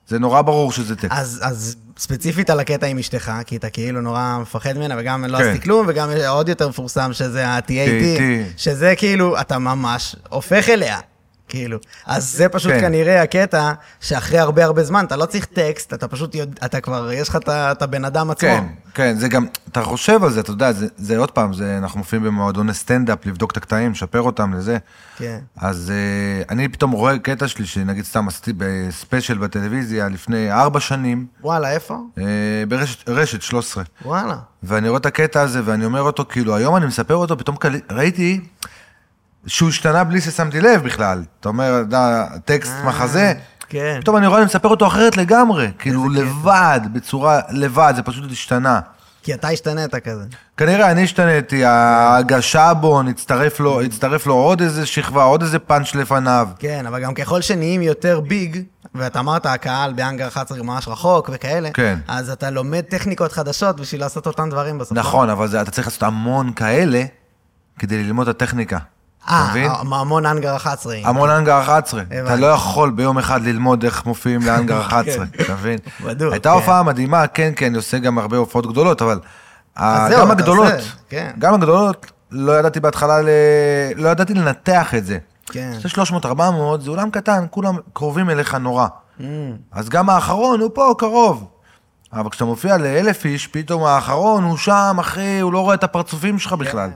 זה 0.09 0.19
נורא 0.19 0.43
ברור 0.43 0.73
שזה 0.73 0.97
טקסט. 0.97 1.13
אז, 1.19 1.41
אז 1.43 1.77
ספציפית 1.99 2.51
על 2.51 2.61
הקטע 2.61 2.87
עם 2.87 2.99
אשתך, 2.99 3.33
כי 3.47 3.57
אתה 3.57 3.71
כאילו 3.71 4.01
נורא 4.01 4.39
מפחד 4.41 4.73
ממנה, 4.73 4.95
וגם 4.99 5.25
לא 5.25 5.39
כן. 5.39 5.45
עשיתי 5.45 5.65
כלום, 5.65 5.87
וגם 5.89 6.11
עוד 6.29 6.49
יותר 6.49 6.69
מפורסם 6.69 7.13
שזה 7.13 7.49
ה-TAT. 7.49 8.21
שזה 8.57 8.95
כאילו, 8.97 9.41
אתה 9.41 9.59
ממש 9.59 10.17
הופך 10.29 10.69
אליה. 10.69 11.01
כאילו. 11.49 11.79
אז 12.07 12.33
זה 12.33 12.49
פשוט 12.49 12.73
כן. 12.73 12.81
כנראה 12.81 13.23
הקטע 13.23 13.73
שאחרי 14.01 14.39
הרבה 14.39 14.65
הרבה 14.65 14.85
זמן, 14.85 15.05
אתה 15.05 15.17
לא 15.17 15.27
צריך 15.27 15.45
טקסט, 15.45 15.95
אתה 15.95 16.09
פשוט 16.09 16.35
יודע, 16.35 16.67
אתה 16.67 16.81
כבר, 16.81 17.13
יש 17.13 17.29
לך 17.29 17.39
את 17.47 17.83
הבן 17.83 18.05
אדם 18.05 18.31
עצמו. 18.31 18.49
כן, 18.49 18.65
כן, 18.95 19.17
זה 19.19 19.29
גם, 19.29 19.47
אתה 19.69 19.83
חושב 19.83 20.25
על 20.25 20.31
זה, 20.31 20.41
אתה 20.41 20.51
יודע, 20.51 20.73
זה, 20.73 20.87
זה 20.97 21.19
עוד 21.19 21.31
פעם, 21.31 21.53
זה, 21.53 21.79
אנחנו 21.79 21.99
מופיעים 21.99 22.25
במועדוני 22.25 22.75
סטנדאפ, 22.75 23.27
לבדוק 23.27 23.53
את 23.53 23.57
הקטעים, 23.57 23.91
לשפר 23.91 24.21
אותם 24.21 24.55
לזה. 24.55 24.79
כן. 25.17 25.39
אז 25.57 25.93
אה, 25.95 26.43
אני 26.51 26.69
פתאום 26.69 26.91
רואה 26.91 27.19
קטע 27.19 27.49
שלי, 27.49 27.67
שנגיד 27.67 28.05
סתם 28.05 28.29
עשיתי 28.29 28.53
בספיישל 28.57 29.39
בטלוויזיה 29.39 30.09
לפני 30.09 30.53
ארבע 30.53 30.81
שנים, 30.81 31.27
וואלה, 31.43 31.73
איפה? 31.73 31.99
אה, 32.19 32.25
ברשת 32.69 33.09
רשת 33.09 33.43
13. 33.43 33.85
וואלה. 34.05 34.37
ואני 34.63 34.89
רואה 34.89 34.99
את 34.99 35.07
הקטע 35.07 35.41
הזה, 35.41 35.61
ואני 35.65 35.85
אומר 35.85 36.01
אותו, 36.01 36.25
כאילו, 36.29 36.57
היום 36.57 36.77
אני 36.77 36.87
מספר 36.87 37.15
אותו, 37.15 37.39
פתאום 37.39 37.57
קל... 37.57 37.81
ראיתי 37.91 38.41
שהוא 39.47 39.69
השתנה 39.69 40.05
בלי 40.05 40.21
ששמתי 40.21 40.61
לב 40.61 40.83
בכלל. 40.83 41.23
אתה 41.41 41.49
אומר, 41.49 41.83
טקסט 42.45 42.73
אה, 42.73 42.85
מחזה, 42.87 43.33
כן. 43.69 43.99
פתאום 44.01 44.17
אני 44.17 44.27
רואה, 44.27 44.39
אני 44.39 44.47
מספר 44.47 44.69
אותו 44.69 44.87
אחרת 44.87 45.17
לגמרי, 45.17 45.71
כאילו, 45.79 46.09
לבד, 46.09 46.81
בצורה, 46.93 47.41
לבד, 47.51 47.93
זה 47.97 48.03
פשוט 48.03 48.33
השתנה. 48.33 48.81
כי 49.23 49.35
אתה 49.35 49.49
השתנית 49.49 49.95
כזה. 49.95 50.25
כנראה 50.57 50.91
אני 50.91 51.05
השתניתי, 51.05 51.65
ההגשה 51.65 52.75
בו, 52.75 53.03
נצטרף 53.03 53.61
לו, 53.61 53.83
הצטרף 53.83 54.27
לו 54.27 54.35
עוד 54.35 54.61
איזה 54.61 54.87
שכבה, 54.87 55.23
עוד 55.23 55.43
איזה 55.43 55.59
פאנץ' 55.59 55.95
לפניו. 55.95 56.49
כן, 56.59 56.87
אבל 56.87 57.03
גם 57.03 57.15
ככל 57.15 57.41
שנהיים 57.41 57.83
יותר 57.83 58.21
ביג, 58.21 58.63
ואתה 58.95 59.19
אמרת, 59.21 59.47
הקהל 59.47 59.93
באנגר 59.93 60.29
11 60.29 60.63
ממש 60.63 60.89
רחוק 60.89 61.31
וכאלה, 61.33 61.71
כן. 61.71 61.99
אז 62.09 62.31
אתה 62.31 62.51
לומד 62.51 62.81
טכניקות 62.81 63.33
חדשות 63.33 63.81
בשביל 63.81 64.01
לעשות 64.01 64.27
אותם 64.27 64.51
דברים 64.51 64.79
בסוף. 64.79 64.99
נכון, 64.99 65.31
אבל 65.31 65.49
זה, 65.49 65.61
אתה 65.61 65.71
צריך 65.71 65.87
לעשות 65.87 66.03
המון 66.03 66.53
כאלה 66.53 67.05
כדי 67.79 68.05
ללמוד 68.05 68.29
את 68.29 68.43
הטכניקה. 68.43 68.79
אה, 69.29 69.49
מבין? 69.51 69.71
המון 69.91 70.27
אנגר 70.27 70.57
11. 70.57 70.97
המון 71.05 71.31
אנגר 71.31 71.61
11. 71.61 72.03
אתה. 72.03 72.37
לא 72.37 72.47
יכול 72.47 72.91
ביום 72.91 73.19
אחד 73.19 73.43
ללמוד 73.43 73.85
איך 73.85 74.07
מופיעים 74.07 74.43
לאנגר 74.43 74.81
11, 74.81 75.27
כן. 75.33 75.45
אתה 75.45 75.53
מבין? 75.53 75.79
בדוק, 76.05 76.33
הייתה 76.33 76.49
כן. 76.49 76.55
הופעה 76.55 76.83
מדהימה, 76.83 77.27
כן, 77.27 77.53
כן, 77.57 77.67
אני 77.67 77.77
עושה 77.77 77.99
גם 77.99 78.19
הרבה 78.19 78.37
הופעות 78.37 78.67
גדולות, 78.67 79.03
אבל 79.03 79.21
גם 80.11 80.31
הגדולות, 80.31 80.73
כן. 81.09 81.31
גם 81.39 81.55
הגדולות, 81.55 82.07
לא 82.31 82.59
ידעתי 82.59 82.81
בהתחלה, 82.81 83.19
לא 83.97 84.09
ידעתי 84.09 84.35
לנתח 84.35 84.95
את 84.95 85.07
זה. 85.07 85.19
כן. 85.47 85.73
זה 85.83 85.89
300-400, 85.89 86.81
זה 86.81 86.91
אולם 86.91 87.11
קטן, 87.11 87.45
כולם 87.51 87.77
קרובים 87.93 88.31
אליך 88.31 88.55
נורא. 88.55 88.87
Mm, 89.21 89.23
אז 89.73 89.89
גם 89.89 90.11
האחרון 90.11 90.61
הוא 90.61 90.71
פה 90.75 90.95
קרוב. 90.99 91.47
אבל 92.13 92.31
כשאתה 92.31 92.45
מופיע 92.45 92.77
לאלף 92.77 93.25
איש, 93.25 93.47
פתאום 93.47 93.85
האחרון 93.85 94.45
הוא 94.45 94.57
שם, 94.57 94.97
אחי, 95.01 95.41
הוא 95.41 95.53
לא 95.53 95.61
רואה 95.61 95.75
את 95.75 95.85
הפרצופים 95.85 96.39
שלך 96.39 96.53
בכלל. 96.53 96.91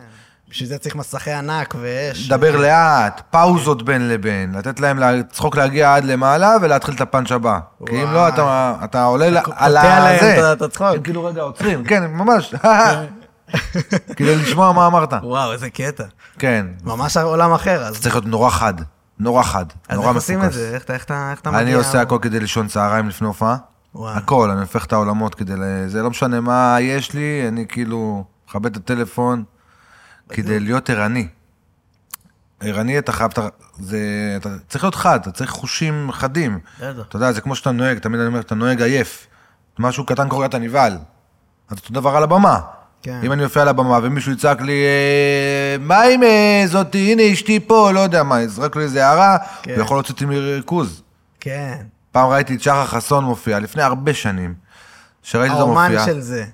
בשביל 0.50 0.68
זה 0.68 0.78
צריך 0.78 0.96
מסכי 0.96 1.30
ענק 1.32 1.74
ואש. 1.80 2.28
דבר 2.28 2.56
לאט, 2.56 3.22
פאוזות 3.30 3.82
בין 3.82 4.08
לבין, 4.08 4.54
לתת 4.54 4.80
להם 4.80 4.98
לצחוק 4.98 5.56
להגיע 5.56 5.94
עד 5.94 6.04
למעלה 6.04 6.56
ולהתחיל 6.62 6.94
את 6.94 7.00
הפאנץ' 7.00 7.32
הבא. 7.32 7.58
כי 7.86 8.02
אם 8.02 8.12
לא, 8.12 8.28
אתה, 8.28 8.74
אתה 8.84 9.04
עולה 9.04 9.26
על 9.26 9.36
הזה. 9.36 10.52
את- 10.52 10.56
את 10.58 10.62
הצחוק. 10.62 10.86
הם 10.96 11.02
כאילו 11.02 11.24
רגע 11.24 11.42
עוצרים, 11.42 11.84
כן, 11.84 12.04
ממש. 12.06 12.54
כדי 14.16 14.36
לשמוע 14.36 14.72
מה 14.72 14.86
אמרת. 14.86 15.12
וואו, 15.22 15.52
איזה 15.52 15.70
קטע. 15.70 16.04
כן. 16.38 16.66
ממש 16.84 17.16
עולם 17.16 17.52
אחר, 17.52 17.82
אז. 17.82 18.00
צריך 18.00 18.14
להיות 18.14 18.26
נורא 18.26 18.50
חד. 18.50 18.74
נורא 19.18 19.42
חד. 19.42 19.64
אז 19.88 19.96
נורא 19.96 20.08
איך 20.08 20.16
עושים 20.16 20.38
את 20.38 20.44
מפוקס. 20.44 20.56
זה? 20.56 20.70
איך 20.74 20.84
אתה- 20.84 20.96
אתה 20.96 21.34
אתה 21.40 21.50
מגיע? 21.50 21.62
אני 21.62 21.72
עושה 21.72 22.00
הכל 22.00 22.18
כדי 22.22 22.40
לישון 22.40 22.66
צהריים 22.68 23.08
לפני 23.08 23.26
הופעה. 23.26 23.56
הכל, 24.04 24.50
אני 24.50 24.60
הופך 24.60 24.84
את 24.84 24.92
העולמות 24.92 25.34
כדי. 25.34 25.52
זה 25.86 26.02
לא 26.02 26.10
משנה 26.10 26.40
מה 26.40 26.76
יש 26.80 27.12
לי, 27.12 27.44
אני 27.48 27.64
כאילו 27.68 28.24
מכבד 28.48 28.70
את 28.70 28.76
הטלפון 28.76 29.42
כדי 30.30 30.60
להיות 30.60 30.90
ערני. 30.90 31.28
ערני 32.60 32.98
אתה 32.98 33.12
חייב, 33.12 33.30
אתה, 33.30 33.48
זה, 33.78 33.98
אתה 34.36 34.48
צריך 34.68 34.84
להיות 34.84 34.94
חד, 34.94 35.20
אתה 35.20 35.30
צריך 35.30 35.50
חושים 35.50 36.08
חדים. 36.12 36.58
אתה 36.78 37.16
יודע, 37.16 37.32
זה 37.32 37.40
כמו 37.40 37.56
שאתה 37.56 37.70
נוהג, 37.70 37.98
תמיד 37.98 38.20
אני 38.20 38.26
אומר, 38.26 38.40
אתה 38.40 38.54
נוהג 38.54 38.82
עייף. 38.82 39.26
משהו 39.78 40.06
קטן 40.06 40.28
קורה, 40.28 40.46
אתה 40.46 40.58
נבהל. 40.58 40.98
אז 41.70 41.78
אותו 41.78 41.92
דבר 41.92 42.16
על 42.16 42.22
הבמה. 42.22 42.60
כן. 43.02 43.20
אם 43.24 43.32
אני 43.32 43.44
אופיע 43.44 43.62
על 43.62 43.68
הבמה 43.68 43.98
ומישהו 44.02 44.32
יצעק 44.32 44.60
לי, 44.60 44.84
אה, 44.84 45.76
מה 45.80 46.02
עם 46.02 46.22
אה, 46.22 46.62
זאתי, 46.66 47.12
הנה 47.12 47.32
אשתי 47.32 47.60
פה, 47.60 47.90
לא 47.92 48.00
יודע 48.00 48.22
מה, 48.22 48.40
יזרק 48.40 48.76
לי 48.76 48.82
איזה 48.82 49.06
הערה, 49.06 49.36
כן. 49.62 49.74
הוא 49.74 49.82
יכול 49.82 49.96
להוציא 49.96 50.14
אותי 50.14 50.24
מריכוז. 50.24 51.02
כן. 51.40 51.76
פעם 52.12 52.28
ראיתי 52.28 52.54
את 52.54 52.60
שחר 52.60 52.86
חסון 52.86 53.24
מופיע, 53.24 53.58
לפני 53.58 53.82
הרבה 53.82 54.14
שנים, 54.14 54.54
שראיתי 55.22 55.54
אותו 55.54 55.62
האומן 55.62 55.92
מופיע. 55.92 56.06
של 56.06 56.20
זה. 56.20 56.44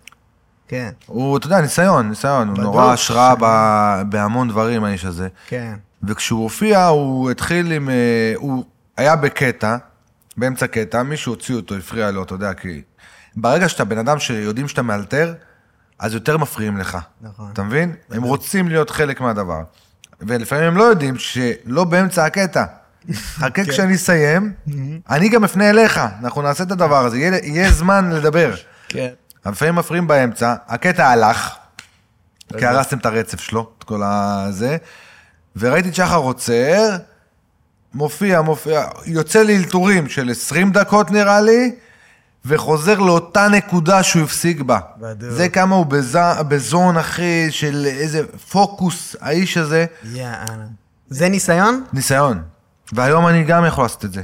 כן, 0.69 0.91
הוא, 1.07 1.37
אתה 1.37 1.47
יודע, 1.47 1.61
ניסיון, 1.61 2.09
ניסיון, 2.09 2.49
הוא. 2.49 2.59
נורא 2.59 2.93
השראה 2.93 3.35
ב- 3.41 4.03
בהמון 4.11 4.49
דברים, 4.49 4.85
האיש 4.85 5.05
הזה. 5.05 5.29
כן. 5.49 5.75
וכשהוא 6.03 6.43
הופיע, 6.43 6.85
הוא 6.87 7.31
התחיל 7.31 7.73
עם... 7.73 7.91
אה, 7.91 8.33
הוא 8.37 8.65
היה 8.97 9.17
בקטע, 9.17 9.77
באמצע 10.37 10.67
קטע, 10.67 11.03
מישהו 11.03 11.33
הוציא 11.33 11.55
אותו, 11.55 11.75
הפריע 11.77 12.11
לו, 12.11 12.23
אתה 12.23 12.35
יודע, 12.35 12.55
כי... 12.55 12.83
ברגע 13.37 13.69
שאתה 13.69 13.85
בן 13.85 13.99
אדם 13.99 14.19
שיודעים 14.19 14.69
שאתה 14.69 14.83
מאלתר, 14.83 15.35
אז 15.99 16.15
יותר 16.15 16.37
מפריעים 16.37 16.79
לך. 16.79 16.99
נכון. 17.21 17.51
אתה 17.53 17.63
מבין? 17.63 17.95
הם 18.11 18.23
רוצים 18.23 18.69
להיות 18.69 18.91
חלק 18.91 19.21
מהדבר. 19.21 19.63
ולפעמים 20.21 20.65
הם 20.65 20.77
לא 20.77 20.83
יודעים 20.83 21.19
שלא 21.19 21.85
באמצע 21.85 22.25
הקטע. 22.25 22.65
חכה 23.15 23.65
כשאני 23.65 23.95
אסיים, 23.95 24.53
אני 25.11 25.29
גם 25.29 25.45
אפנה 25.45 25.71
אליך, 25.71 26.01
אנחנו 26.23 26.43
נעשה 26.43 26.65
את 26.65 26.71
הדבר 26.71 27.05
הזה, 27.05 27.19
יהיה, 27.19 27.39
יהיה 27.43 27.71
זמן 27.73 28.11
לדבר. 28.11 28.55
כן. 28.89 29.09
לפעמים 29.51 29.75
מפריעים 29.75 30.07
באמצע, 30.07 30.55
הקטע 30.69 31.09
הלך, 31.09 31.55
כי 32.59 32.67
הרסתם 32.67 32.99
את 32.99 33.07
הרצף 33.07 33.41
שלו, 33.41 33.71
את 33.79 33.85
כל 33.85 34.03
הזה, 34.05 34.77
וראיתי 35.57 35.89
את 35.89 35.95
שחר 35.95 36.17
עוצר, 36.17 36.97
מופיע, 37.95 38.43
מופיע, 38.43 38.85
יוצא 39.07 39.43
לאלתורים 39.43 40.09
של 40.09 40.31
20 40.31 40.73
דקות 40.73 41.11
נראה 41.11 41.41
לי, 41.41 41.75
וחוזר 42.45 42.99
לאותה 42.99 43.49
נקודה 43.49 44.03
שהוא 44.03 44.23
הפסיק 44.23 44.61
בה. 44.61 44.79
בדיוק. 44.97 45.33
זה 45.33 45.49
כמה 45.49 45.75
הוא 45.75 45.87
בז... 45.87 46.19
בזון, 46.49 46.97
אחי, 46.97 47.47
של 47.51 47.87
איזה 47.87 48.23
פוקוס, 48.51 49.17
האיש 49.21 49.57
הזה, 49.57 49.87
יאללה. 50.05 50.65
זה 51.09 51.29
ניסיון? 51.29 51.85
ניסיון. 51.93 52.43
והיום 52.93 53.27
אני 53.27 53.45
גם 53.45 53.65
יכול 53.65 53.85
לעשות 53.85 54.05
את 54.05 54.13
זה. 54.13 54.23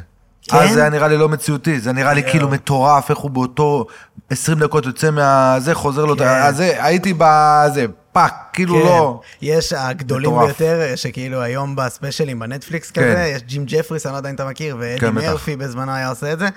כן? 0.49 0.57
אז 0.57 0.73
זה 0.73 0.81
היה 0.81 0.91
נראה 0.91 1.09
לי 1.09 1.17
לא 1.17 1.29
מציאותי, 1.29 1.81
זה 1.81 1.93
נראה 1.93 2.15
לי 2.15 2.23
כאילו 2.23 2.49
מטורף, 2.49 3.11
איך 3.11 3.19
הוא 3.19 3.31
באותו 3.31 3.87
20 4.31 4.59
דקות 4.59 4.87
יוצא 4.87 5.11
מהזה, 5.11 5.75
חוזר 5.75 6.05
לו, 6.05 6.17
כן. 6.17 6.25
אז 6.25 6.57
זה, 6.57 6.85
הייתי 6.85 7.15
בזה, 7.19 7.87
פאק, 8.13 8.35
כאילו 8.53 8.75
כן. 8.75 8.81
לא. 8.81 9.21
יש 9.43 9.73
הגדולים 9.73 10.31
מטורף. 10.31 10.47
ביותר, 10.47 10.97
שכאילו 10.97 11.41
היום 11.41 11.77
בספיישלים 11.77 12.39
בנטפליקס 12.39 12.91
כן. 12.91 13.03
כזה, 13.03 13.33
יש 13.37 13.43
ג'ים 13.43 13.65
ג'פריס, 13.67 14.07
אני 14.07 14.13
לא 14.13 14.17
יודע 14.17 14.31
אם 14.31 14.35
אתה 14.35 14.45
מכיר, 14.45 14.77
ואדי 14.81 15.01
כן. 15.01 15.15
מרפי 15.15 15.57
בזמנו 15.57 15.93
היה 15.93 16.09
עושה 16.09 16.33
את 16.33 16.39
זה. 16.39 16.49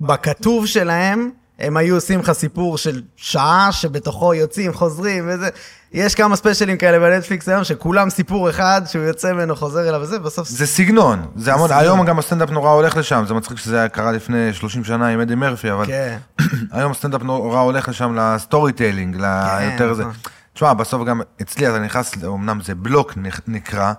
בכתוב 0.00 0.66
שלהם, 0.66 1.30
הם 1.58 1.76
היו 1.76 1.94
עושים 1.94 2.20
לך 2.20 2.32
סיפור 2.32 2.78
של 2.78 3.02
שעה, 3.16 3.68
שבתוכו 3.72 4.34
יוצאים, 4.34 4.72
חוזרים, 4.72 5.24
וזה. 5.28 5.48
יש 5.94 6.14
כמה 6.14 6.36
ספיישלים 6.36 6.76
כאלה 6.76 6.98
בנטפליקס 6.98 7.48
היום, 7.48 7.64
שכולם 7.64 8.10
סיפור 8.10 8.50
אחד, 8.50 8.82
שהוא 8.86 9.04
יוצא 9.04 9.32
ממנו, 9.32 9.56
חוזר 9.56 9.88
אליו 9.88 10.00
וזה, 10.00 10.18
בסוף... 10.18 10.48
זה 10.48 10.66
סגנון, 10.66 11.26
זה 11.36 11.54
המון. 11.54 11.70
היום 11.72 12.04
גם 12.04 12.18
הסטנדאפ 12.18 12.50
נורא 12.50 12.70
הולך 12.70 12.96
לשם, 12.96 13.24
זה 13.28 13.34
מצחיק 13.34 13.58
שזה 13.58 13.86
קרה 13.92 14.12
לפני 14.12 14.52
30 14.52 14.84
שנה 14.84 15.08
עם 15.08 15.20
אדי 15.20 15.34
מרפי, 15.34 15.72
אבל 15.72 15.86
כן. 15.86 16.16
היום 16.72 16.90
הסטנדאפ 16.90 17.22
נורא 17.22 17.60
הולך 17.60 17.88
לשם 17.88 18.18
ל 18.18 18.72
storytelling, 18.72 19.16
ליותר 19.16 19.94
זה. 19.94 20.02
נכון. 20.02 20.14
תשמע, 20.54 20.72
בסוף 20.72 21.04
גם 21.06 21.20
אצלי 21.42 21.68
אתה 21.68 21.78
נכנס, 21.78 22.24
אמנם 22.24 22.60
זה 22.60 22.74
בלוק 22.74 23.12
נקרא, 23.46 23.92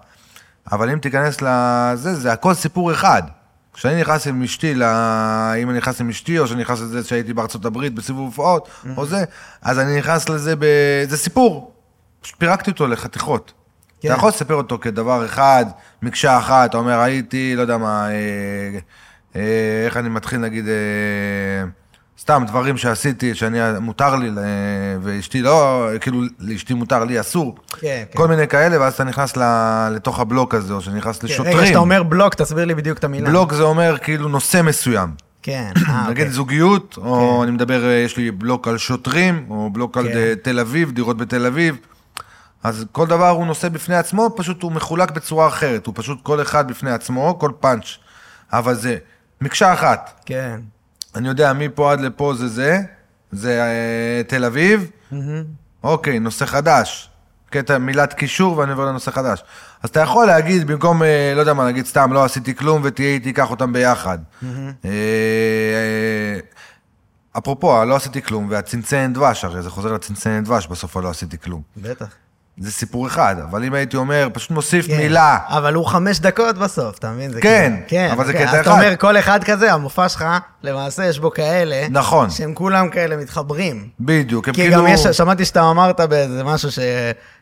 אבל 0.72 0.90
אם 0.90 1.00
תיכנס 1.00 1.42
לזה, 1.42 2.16
זה 2.16 2.32
הכל 2.32 2.54
סיפור 2.54 2.92
אחד. 2.92 3.24
כשאני 3.74 4.02
נכנס 4.02 4.28
עם 4.28 4.44
אשתי, 4.44 4.75
ל... 4.75 4.84
אם 5.64 5.70
אני 5.70 5.78
נכנס 5.78 6.02
עם 6.02 6.10
אשתי, 6.10 6.40
או 6.40 6.48
שאני 6.48 6.62
נכנס 6.62 6.80
לזה 6.80 7.04
שהייתי 7.04 7.34
בארצות 7.34 7.66
הברית 7.66 7.94
בסיבוב 7.94 8.25
הופעות, 8.25 8.70
או 8.98 9.06
זה, 9.06 9.24
אז 9.62 9.80
אני 9.80 9.98
נכנס 9.98 10.30
לזה, 10.30 10.56
ב... 10.56 10.66
זה 11.10 11.18
סיפור. 11.18 11.75
פשוט 12.25 12.39
פירקתי 12.39 12.72
אותו 12.72 12.88
לחתיכות. 12.88 13.53
כן. 14.01 14.08
אתה 14.08 14.17
יכול 14.17 14.29
לספר 14.29 14.53
אותו 14.53 14.77
כדבר 14.82 15.25
אחד, 15.25 15.65
מקשה 16.01 16.38
אחת, 16.38 16.70
אתה 16.70 16.77
אומר, 16.77 17.00
הייתי, 17.00 17.55
לא 17.55 17.61
יודע 17.61 17.77
מה, 17.77 18.09
אה, 18.09 18.14
אה, 19.35 19.85
איך 19.85 19.98
אני 19.98 20.09
מתחיל, 20.09 20.40
נגיד, 20.40 20.68
אה, 20.68 20.74
סתם 22.20 22.44
דברים 22.48 22.77
שעשיתי, 22.77 23.35
שאני, 23.35 23.59
מותר 23.81 24.16
לי, 24.16 24.29
ל- 24.29 24.40
ואשתי 25.01 25.42
לא, 25.42 25.88
כאילו, 26.01 26.22
לאשתי 26.40 26.74
מותר, 26.74 27.03
לי 27.03 27.20
אסור. 27.20 27.55
כן, 27.79 28.03
כן. 28.11 28.18
כל 28.18 28.27
מיני 28.27 28.48
כאלה, 28.48 28.81
ואז 28.81 28.94
אתה 28.94 29.03
נכנס 29.03 29.38
ל, 29.38 29.42
לתוך 29.96 30.20
הבלוק 30.20 30.55
הזה, 30.55 30.74
או 30.74 30.81
שנכנס 30.81 31.20
כן, 31.20 31.27
לשוטרים. 31.27 31.57
רגע, 31.57 31.66
כשאתה 31.66 31.79
אומר 31.79 32.03
בלוק, 32.03 32.33
תסביר 32.33 32.66
לי 32.66 32.75
בדיוק 32.75 32.98
את 32.98 33.03
המילה. 33.03 33.29
בלוק 33.29 33.53
זה 33.53 33.64
אומר 33.64 33.98
כאילו 33.98 34.27
נושא 34.29 34.61
מסוים. 34.64 35.09
כן, 35.44 35.72
אה, 35.90 36.03
נגיד 36.09 36.09
אוקיי. 36.09 36.29
זוגיות, 36.29 36.96
או 36.98 37.44
אני 37.44 37.51
מדבר, 37.51 37.85
אה, 37.85 37.94
יש 37.94 38.18
לי 38.18 38.31
בלוק 38.31 38.68
על 38.68 38.77
שוטרים, 38.77 39.46
או 39.50 39.70
בלוק 39.70 39.98
על 39.98 40.07
כן. 40.07 40.18
אה, 40.18 40.33
תל 40.42 40.59
אביב, 40.59 40.92
דירות 40.92 41.18
בתל 41.18 41.46
אביב. 41.46 41.77
אז 42.63 42.85
כל 42.91 43.07
דבר 43.07 43.29
הוא 43.29 43.46
נושא 43.46 43.70
בפני 43.70 43.96
עצמו, 43.96 44.29
פשוט 44.35 44.63
הוא 44.63 44.72
מחולק 44.72 45.11
בצורה 45.11 45.48
אחרת. 45.48 45.85
הוא 45.85 45.94
פשוט 45.98 46.20
כל 46.24 46.41
אחד 46.41 46.68
בפני 46.68 46.91
עצמו, 46.91 47.39
כל 47.39 47.51
פאנץ'. 47.59 47.98
אבל 48.53 48.75
זה 48.75 48.98
מקשה 49.41 49.74
אחת. 49.74 50.22
כן. 50.25 50.59
אני 51.15 51.27
יודע, 51.27 51.53
מפה 51.53 51.91
עד 51.91 52.01
לפה 52.01 52.33
זה 52.37 52.48
זה, 52.48 52.81
זה 53.31 53.61
אה, 53.61 54.24
תל 54.27 54.46
אביב, 54.46 54.91
אוקיי, 55.83 56.20
נושא 56.20 56.46
חדש. 56.46 57.09
קטע 57.50 57.77
מילת 57.77 58.13
קישור 58.13 58.57
ואני 58.57 58.72
עובר 58.72 58.85
לנושא 58.85 59.11
חדש. 59.11 59.44
אז 59.83 59.89
אתה 59.89 60.00
יכול 60.00 60.27
להגיד, 60.27 60.68
במקום, 60.68 61.03
אה, 61.03 61.33
לא 61.35 61.39
יודע 61.39 61.53
מה, 61.53 61.68
נגיד 61.68 61.85
סתם, 61.85 62.13
לא 62.13 62.24
עשיתי 62.25 62.55
כלום 62.55 62.81
ותהיה 62.83 63.09
איתי, 63.09 63.33
קח 63.33 63.51
אותם 63.51 63.74
ביחד. 63.74 64.18
אה, 64.44 64.50
אה, 64.85 66.39
אפרופו, 67.37 67.85
לא 67.85 67.96
עשיתי 67.96 68.22
כלום, 68.22 68.48
והצנצנת 68.50 69.13
דבש, 69.13 69.46
הרי 69.46 69.61
זה 69.61 69.70
חוזר 69.70 69.94
לצנצנת 69.94 70.44
דבש, 70.44 70.68
בסוף 70.68 70.98
לא 70.98 71.09
עשיתי 71.09 71.37
כלום. 71.37 71.61
בטח. 71.77 72.07
זה 72.57 72.72
סיפור 72.72 73.07
אחד, 73.07 73.35
אבל 73.50 73.63
אם 73.63 73.74
הייתי 73.74 73.98
אומר, 73.98 74.27
פשוט 74.33 74.51
מוסיף 74.51 74.87
כן. 74.87 74.98
מילה. 74.98 75.37
אבל 75.48 75.74
הוא 75.74 75.85
חמש 75.85 76.20
דקות 76.20 76.57
בסוף, 76.57 76.98
אתה 76.98 77.11
מבין? 77.11 77.31
זה 77.31 77.41
כן, 77.41 77.74
כאילו- 77.87 78.07
כן, 78.07 78.09
אבל 78.11 78.25
זה 78.25 78.31
אוקיי. 78.31 78.48
קטע 78.48 78.61
אתה 78.61 78.70
אחד. 78.72 78.72
אומר, 78.72 78.96
כל 78.96 79.18
אחד 79.18 79.44
כזה, 79.44 79.74
המופע 79.74 80.09
שלך, 80.09 80.25
למעשה 80.63 81.05
יש 81.05 81.20
בו 81.20 81.31
כאלה, 81.31 81.87
נכון. 81.89 82.29
שהם 82.29 82.53
כולם 82.53 82.89
כאלה 82.89 83.18
מתחברים. 83.18 83.87
בדיוק, 84.00 84.48
הם 84.48 84.53
כי 84.53 84.61
כאילו... 84.61 84.75
גם 84.81 84.87
יש, 84.87 85.07
שמעתי 85.07 85.46
שאתה 85.46 85.70
אמרת 85.70 86.01
באיזה 86.01 86.44
משהו 86.44 86.72
ש... 86.72 86.79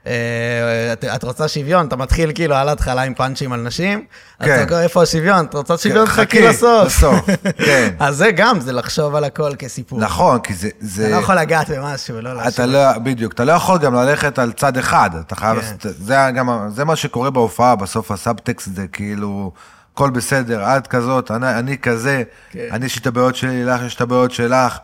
אה, 0.07 0.93
את, 0.93 1.05
את 1.05 1.23
רוצה 1.23 1.47
שוויון, 1.47 1.87
אתה 1.87 1.95
מתחיל 1.95 2.31
כאילו 2.35 2.55
על 2.55 2.69
ההתחלה 2.69 3.01
עם 3.01 3.13
פאנצ'ים 3.13 3.53
על 3.53 3.61
נשים, 3.61 4.05
כן. 4.39 4.63
אתה 4.63 4.73
אומר, 4.73 4.83
איפה 4.83 5.03
השוויון? 5.03 5.45
את 5.45 5.53
רוצה 5.53 5.77
שוויון? 5.77 6.05
חכי, 6.05 6.21
חכי 6.21 6.41
לסוף. 6.41 6.85
לסוף, 6.85 7.25
כן. 7.65 7.89
אז 7.99 8.15
זה 8.15 8.31
גם, 8.31 8.59
זה 8.59 8.71
לחשוב 8.71 9.15
על 9.15 9.23
הכל 9.23 9.55
כסיפור. 9.55 9.99
נכון, 9.99 10.39
כי 10.39 10.53
זה... 10.53 10.69
זה... 10.79 11.07
אתה 11.07 11.15
לא 11.15 11.21
יכול 11.21 11.35
לגעת 11.35 11.69
במשהו, 11.69 12.21
לא 12.21 12.29
אתה 12.29 12.43
להשאיר. 12.43 12.67
לא, 12.67 12.99
בדיוק, 12.99 13.33
אתה 13.33 13.45
לא 13.45 13.51
יכול 13.51 13.77
גם 13.77 13.95
ללכת 13.95 14.39
על 14.39 14.51
צד 14.51 14.77
אחד, 14.77 15.09
אתה 15.19 15.35
חייב, 15.35 15.59
כן. 15.59 15.89
זה, 15.99 16.15
גם, 16.35 16.69
זה 16.69 16.85
מה 16.85 16.95
שקורה 16.95 17.29
בהופעה, 17.29 17.75
בסוף 17.75 18.11
הסאבטקסט 18.11 18.75
זה 18.75 18.87
כאילו, 18.87 19.51
הכל 19.93 20.09
בסדר, 20.09 20.77
את 20.77 20.87
כזאת, 20.87 21.31
אני, 21.31 21.59
אני 21.59 21.77
כזה, 21.77 22.23
כן. 22.51 22.67
אני 22.71 22.85
יש 22.85 22.95
לי 22.95 23.01
את 23.01 23.07
הבעיות 23.07 23.35
שלי, 23.35 23.65
לך 23.65 23.81
יש 23.85 23.95
את 23.95 24.01
הבעיות 24.01 24.31
שלך. 24.31 24.77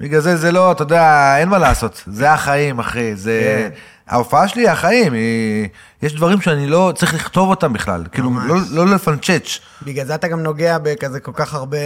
בגלל 0.00 0.20
זה 0.20 0.36
זה 0.36 0.52
לא, 0.52 0.72
אתה 0.72 0.82
יודע, 0.82 1.34
אין 1.38 1.48
מה 1.48 1.58
לעשות, 1.58 2.02
זה 2.06 2.32
החיים, 2.32 2.78
אחי, 2.78 3.16
זה... 3.16 3.40
כן. 3.74 3.80
ההופעה 4.10 4.48
שלי 4.48 4.62
היא 4.62 4.70
החיים, 4.70 5.12
היא... 5.12 5.68
יש 6.02 6.14
דברים 6.14 6.40
שאני 6.40 6.66
לא 6.66 6.92
צריך 6.96 7.14
לכתוב 7.14 7.48
אותם 7.50 7.72
בכלל, 7.72 8.04
כאילו, 8.12 8.30
ממש. 8.30 8.44
לא, 8.70 8.86
לא 8.86 8.94
לפנצ'ץ'. 8.94 9.58
בגלל 9.82 10.06
זה 10.06 10.14
אתה 10.14 10.28
גם 10.28 10.40
נוגע 10.40 10.78
בכזה 10.82 11.20
כל 11.20 11.32
כך 11.34 11.54
הרבה... 11.54 11.76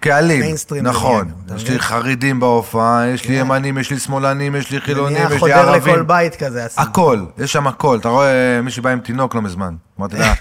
קהלים, 0.00 0.54
נכון. 0.82 1.30
אתה 1.46 1.54
יש? 1.56 1.68
לי 1.68 1.78
חרדים 1.78 2.40
בהופעה, 2.40 3.06
יש 3.06 3.28
לי 3.28 3.34
ימנים, 3.34 3.78
יש 3.78 3.90
לי 3.90 3.98
שמאלנים, 3.98 4.56
יש 4.56 4.70
לי 4.70 4.80
חילונים, 4.80 5.24
יש 5.26 5.32
לי 5.32 5.38
חודר 5.38 5.58
ערבים. 5.58 5.94
לכל 5.94 6.02
בית 6.02 6.36
כזה. 6.36 6.64
הסיפור. 6.64 6.84
הכל, 6.84 7.20
יש 7.38 7.52
שם 7.52 7.66
הכל. 7.66 7.98
אתה 8.00 8.08
רואה 8.08 8.60
מישהי 8.62 8.82
בא 8.82 8.90
עם 8.90 9.00
תינוק 9.00 9.34
לא 9.34 9.42
מזמן. 9.42 9.74
אמרתי 9.98 10.16
לה, 10.18 10.34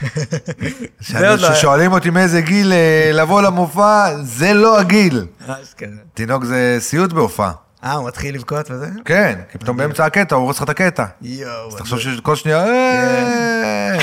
לא- 1.35 1.37
כששואלים 1.53 1.91
אותי 1.91 2.09
מאיזה 2.09 2.41
גיל 2.41 2.73
אה, 2.73 3.11
לבוא 3.13 3.41
למופע, 3.41 4.07
זה 4.23 4.53
לא 4.53 4.79
הגיל. 4.79 5.25
תינוק 6.13 6.43
זה 6.43 6.77
סיוט 6.79 7.13
בהופעה. 7.13 7.64
אה, 7.83 7.93
הוא 7.93 8.07
מתחיל 8.07 8.35
לבכות 8.35 8.71
וזה? 8.71 8.87
כן, 9.05 9.39
כי 9.51 9.57
פתאום 9.57 9.77
באמצע 9.77 10.05
הקטע 10.05 10.35
הוא 10.35 10.43
הורס 10.43 10.57
לך 10.57 10.63
את 10.63 10.69
הקטע. 10.69 11.05
יואו. 11.21 11.67
אז 11.67 11.75
תחשוב 11.75 11.99
שכל 11.99 12.35
שנייה, 12.35 12.65
"אה". 12.67 13.97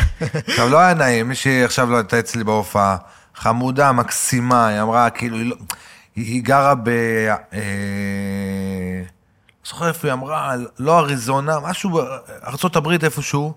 עכשיו 0.46 0.68
לא 0.68 0.78
היה 0.78 0.94
נעים, 0.94 1.28
מישהי 1.28 1.64
עכשיו 1.64 1.90
לא 1.90 1.96
הייתה 1.96 2.18
אצלי 2.18 2.44
בהופעה, 2.44 2.96
חמודה, 3.34 3.92
מקסימה, 3.92 4.66
היא 4.68 4.80
אמרה, 4.82 5.10
כאילו, 5.10 5.36
היא 5.36 5.50
לא- 5.50 5.56
היא 6.16 6.42
גרה 6.44 6.74
ב... 6.74 6.88
אה, 7.52 7.58
לא 9.64 9.68
זוכר 9.70 9.88
איפה 9.88 10.08
היא 10.08 10.12
אמרה, 10.12 10.54
לא 10.78 10.98
אריזונה, 10.98 11.60
משהו 11.60 11.90
בארצות 11.90 12.76
הברית 12.76 13.04
איפשהו. 13.04 13.52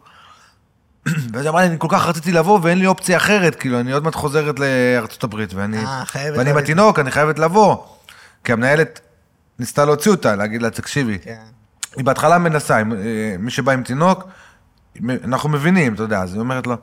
ואז 1.34 1.42
היא 1.42 1.50
אמרה 1.50 1.62
לי, 1.62 1.68
אני 1.68 1.76
כל 1.80 1.88
כך 1.90 2.08
רציתי 2.08 2.32
לבוא 2.32 2.60
ואין 2.64 2.80
לי 2.80 2.86
אופציה 2.88 3.18
אחרת, 3.18 3.56
כאילו, 3.56 3.80
אני 3.80 3.92
עוד 3.92 4.04
מעט 4.04 4.16
חוזרת 4.16 4.56
לארצות 4.60 5.24
הברית, 5.24 5.54
ואני, 5.54 5.78
אה, 5.86 6.04
חייבת 6.06 6.38
ואני 6.38 6.50
עם 6.50 6.58
התינוק, 6.58 7.00
אני 7.00 7.12
חייבת 7.12 7.40
לבוא. 7.40 7.78
כי 8.44 8.54
המנהלת 8.54 9.00
ניסתה 9.60 9.86
להוציא 9.86 10.12
אותה, 10.12 10.36
להגיד 10.36 10.62
לה, 10.62 10.70
תקשיבי, 10.70 11.20
כן. 11.20 11.44
היא 11.96 12.06
בהתחלה 12.06 12.38
מנסה, 12.38 12.78
אה, 12.78 12.84
מי 13.40 13.52
שבא 13.52 13.72
עם 13.72 13.84
תינוק, 13.84 14.24
אנחנו 15.24 15.50
מבינים, 15.50 15.94
אתה 15.94 16.04
יודע, 16.04 16.22
אז 16.22 16.34
היא 16.34 16.40
אומרת 16.40 16.68
לו, 16.68 16.76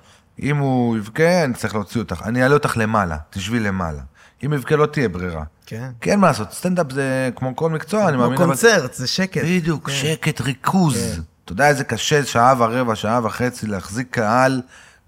אם 0.42 0.56
הוא 0.56 0.96
יבכה, 0.96 1.44
אני 1.44 1.54
צריך 1.54 1.74
להוציא 1.74 2.00
אותך, 2.00 2.22
אני 2.24 2.42
אעלה 2.42 2.54
אותך 2.54 2.76
למעלה, 2.76 3.16
תשבי 3.30 3.60
למעלה. 3.60 4.02
אם 4.46 4.52
יבכה 4.52 4.76
לא 4.76 4.86
תהיה 4.86 5.08
ברירה. 5.08 5.44
כן. 5.66 5.90
כי 6.00 6.10
אין 6.10 6.20
מה 6.20 6.26
לעשות, 6.26 6.52
סטנדאפ 6.52 6.92
זה 6.92 7.30
כמו 7.36 7.56
כל 7.56 7.70
מקצוע, 7.70 8.08
אני 8.08 8.12
כמו 8.12 8.22
מאמין, 8.22 8.36
אבל... 8.36 8.46
קונצרט, 8.46 8.94
זה 8.94 9.06
שקט. 9.06 9.42
בדיוק, 9.44 9.90
כן. 9.90 9.96
שקט, 9.96 10.40
ריכוז. 10.40 11.20
אתה 11.44 11.52
יודע 11.52 11.68
איזה 11.68 11.84
קשה, 11.84 12.24
שעה 12.24 12.54
ורבע, 12.58 12.96
שעה 12.96 13.20
וחצי, 13.24 13.66
להחזיק 13.66 14.06
קהל 14.10 14.62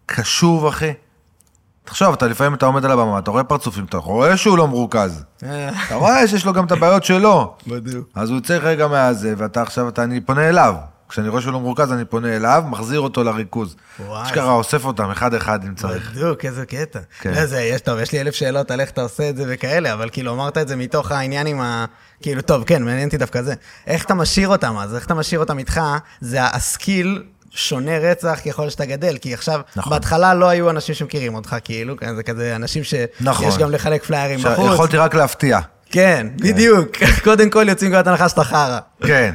קשוב, 0.06 0.66
אחי. 0.66 0.92
תחשוב, 1.84 2.12
אתה 2.12 2.26
לפעמים 2.26 2.54
אתה 2.54 2.66
עומד 2.66 2.84
על 2.84 2.90
הבמה, 2.90 3.18
אתה 3.18 3.30
רואה 3.30 3.44
פרצופים, 3.44 3.84
אתה 3.84 3.96
רואה 3.96 4.36
שהוא 4.36 4.58
לא 4.58 4.68
מרוכז. 4.68 5.24
אה, 5.44 5.68
אתה 5.86 5.94
רואה 5.94 6.28
שיש 6.28 6.46
לו 6.46 6.52
גם 6.52 6.66
את 6.66 6.72
הבעיות 6.72 7.04
שלו. 7.04 7.54
בדיוק. 7.66 8.08
אז 8.14 8.30
הוא 8.30 8.36
יוצא 8.36 8.58
רגע 8.62 8.88
מהזה, 8.88 9.34
ואתה 9.36 9.62
עכשיו, 9.62 9.88
אתה, 9.88 10.04
אני 10.04 10.20
פונה 10.20 10.48
אליו. 10.48 10.74
כשאני 11.08 11.28
רואה 11.28 11.42
שהוא 11.42 11.52
לא 11.52 11.60
מרוכז, 11.60 11.92
אני 11.92 12.04
פונה 12.04 12.36
אליו, 12.36 12.64
מחזיר 12.66 13.00
אותו 13.00 13.24
לריכוז. 13.24 13.76
וואי. 14.06 14.22
אשכרה 14.22 14.52
אוסף 14.52 14.84
אותם 14.84 15.10
אחד-אחד 15.10 15.64
אם 15.64 15.74
צריך. 15.74 16.10
בדיוק, 16.10 16.44
איזה 16.44 16.66
קטע. 16.66 16.98
כן. 17.20 17.34
לא, 17.34 17.46
זה, 17.46 17.60
יש, 17.60 17.80
טוב, 17.80 17.98
יש 17.98 18.12
לי 18.12 18.20
אלף 18.20 18.34
שאלות 18.34 18.70
על 18.70 18.80
איך 18.80 18.90
אתה 18.90 19.02
עושה 19.02 19.28
את 19.30 19.36
זה 19.36 19.44
וכאלה, 19.48 19.92
אבל 19.92 20.08
כאילו 20.12 20.32
אמרת 20.32 20.58
את 20.58 20.68
זה 20.68 20.76
מתוך 20.76 21.12
העניין 21.12 21.46
עם 21.46 21.60
ה... 21.60 21.84
כאילו, 22.22 22.42
טוב, 22.42 22.64
כן, 22.64 22.82
מעניין 22.82 23.06
אותי 23.06 23.16
דווקא 23.16 23.42
זה. 23.42 23.54
איך 23.86 24.04
אתה 24.04 24.14
משאיר 24.14 24.48
אותם 24.48 24.76
אז? 24.78 24.94
איך 24.94 25.06
אתה 25.06 25.14
משאיר 25.14 25.40
אותם 25.40 25.58
איתך? 25.58 25.80
זה 26.20 26.44
ה 26.44 26.57
skill 26.57 27.22
שונה 27.54 27.98
רצח 27.98 28.38
ככל 28.46 28.70
שאתה 28.70 28.84
גדל, 28.84 29.16
כי 29.20 29.34
עכשיו, 29.34 29.60
נכון. 29.76 29.90
בהתחלה 29.90 30.34
לא 30.34 30.48
היו 30.48 30.70
אנשים 30.70 30.94
שמכירים 30.94 31.34
אותך, 31.34 31.56
כאילו, 31.64 31.96
כן, 31.96 32.16
זה 32.16 32.22
כזה 32.22 32.56
אנשים 32.56 32.84
שיש 32.84 33.08
נכון. 33.20 33.50
גם 33.58 33.70
לחלק 33.70 34.04
פליירים 34.04 34.36
עכשיו, 34.36 34.52
בחוץ. 34.52 34.72
יכולתי 34.72 34.96
רק 34.96 35.14
להפתיע. 35.14 35.58
כן, 35.90 36.26
בדיוק. 36.36 36.88
קודם 37.24 37.50
כל 37.50 37.66
יוצאים 37.68 37.90
מנקודת 37.90 38.06
הנחה 38.06 38.28
שאתה 38.28 38.44
חרא. 38.44 38.78
כן. 39.00 39.34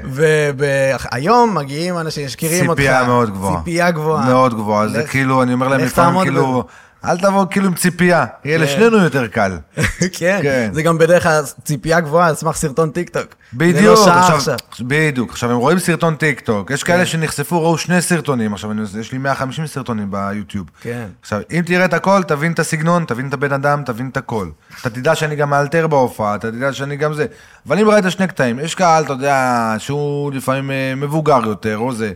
והיום 0.57 1.55
מגיעים 1.55 1.97
אנשים 1.97 2.29
שמכירים 2.29 2.69
אותך. 2.69 2.81
ציפייה 2.81 3.03
מאוד 3.03 3.29
גבוהה. 3.29 3.57
ציפייה 3.57 3.91
גבוהה. 3.91 4.25
מאוד 4.25 4.53
גבוהה. 4.53 4.87
זה 4.87 5.03
כאילו, 5.03 5.43
אני 5.43 5.53
אומר 5.53 5.67
להם 5.67 5.79
לפעמים, 5.79 6.21
כאילו, 6.21 6.63
אל 7.05 7.17
תבוא 7.17 7.45
כאילו 7.49 7.67
עם 7.67 7.73
ציפייה. 7.73 8.25
יהיה 8.45 8.57
כן. 8.57 8.63
לשנינו 8.63 8.97
יותר 8.97 9.27
קל. 9.27 9.57
כן, 10.17 10.39
כן. 10.43 10.69
זה 10.73 10.81
גם 10.81 10.97
בדרך 10.97 11.23
כלל 11.23 11.43
ציפייה 11.63 11.99
גבוהה 11.99 12.27
על 12.27 12.35
סמך 12.35 12.55
סרטון 12.55 12.91
טיק 12.91 13.09
טוק. 13.09 13.23
זה 13.23 13.57
בדיוק, 13.57 13.97
לא 13.97 14.13
עכשיו, 14.13 14.35
עכשיו. 14.35 14.57
בדיוק, 14.81 15.31
עכשיו 15.31 15.51
הם 15.51 15.57
רואים 15.57 15.79
סרטון 15.79 16.15
טיק 16.15 16.39
טוק, 16.39 16.71
יש 16.71 16.83
כאלה 16.83 17.05
שנחשפו, 17.05 17.61
ראו 17.61 17.77
שני 17.77 18.01
סרטונים, 18.01 18.53
עכשיו 18.53 18.71
אני, 18.71 18.81
יש 18.99 19.11
לי 19.11 19.17
150 19.17 19.67
סרטונים 19.67 20.11
ביוטיוב. 20.11 20.67
כן. 20.81 21.07
עכשיו, 21.21 21.39
אם 21.51 21.61
תראה 21.65 21.85
את 21.85 21.93
הכל, 21.93 22.23
תבין 22.23 22.51
את 22.51 22.59
הסגנון, 22.59 23.05
תבין 23.05 23.27
את 23.27 23.33
הבן 23.33 23.53
אדם, 23.53 23.83
תבין 23.85 24.09
את 24.09 24.17
הכל. 24.17 24.49
אתה 24.81 24.89
תדע 24.89 25.15
שאני 25.15 25.35
גם 25.35 25.49
מאלתר 25.49 25.87
בהופעה, 25.87 26.35
אתה 26.35 26.51
תדע 26.51 26.73
שאני 26.73 26.95
גם 26.95 27.13
זה. 27.13 27.25
אבל 27.67 27.79
אם 27.79 27.89
ראית 27.89 28.05
שני 28.09 28.27
קטעים, 28.27 28.59
יש 28.59 28.75
קהל, 28.75 29.03
אתה 29.03 29.13
יודע, 29.13 29.75
שהוא 29.77 30.31
לפעמים 30.31 30.71
אה, 30.71 30.93
מבוגר 30.95 31.39
יותר, 31.45 31.77
או 31.77 31.93
זה, 31.93 32.11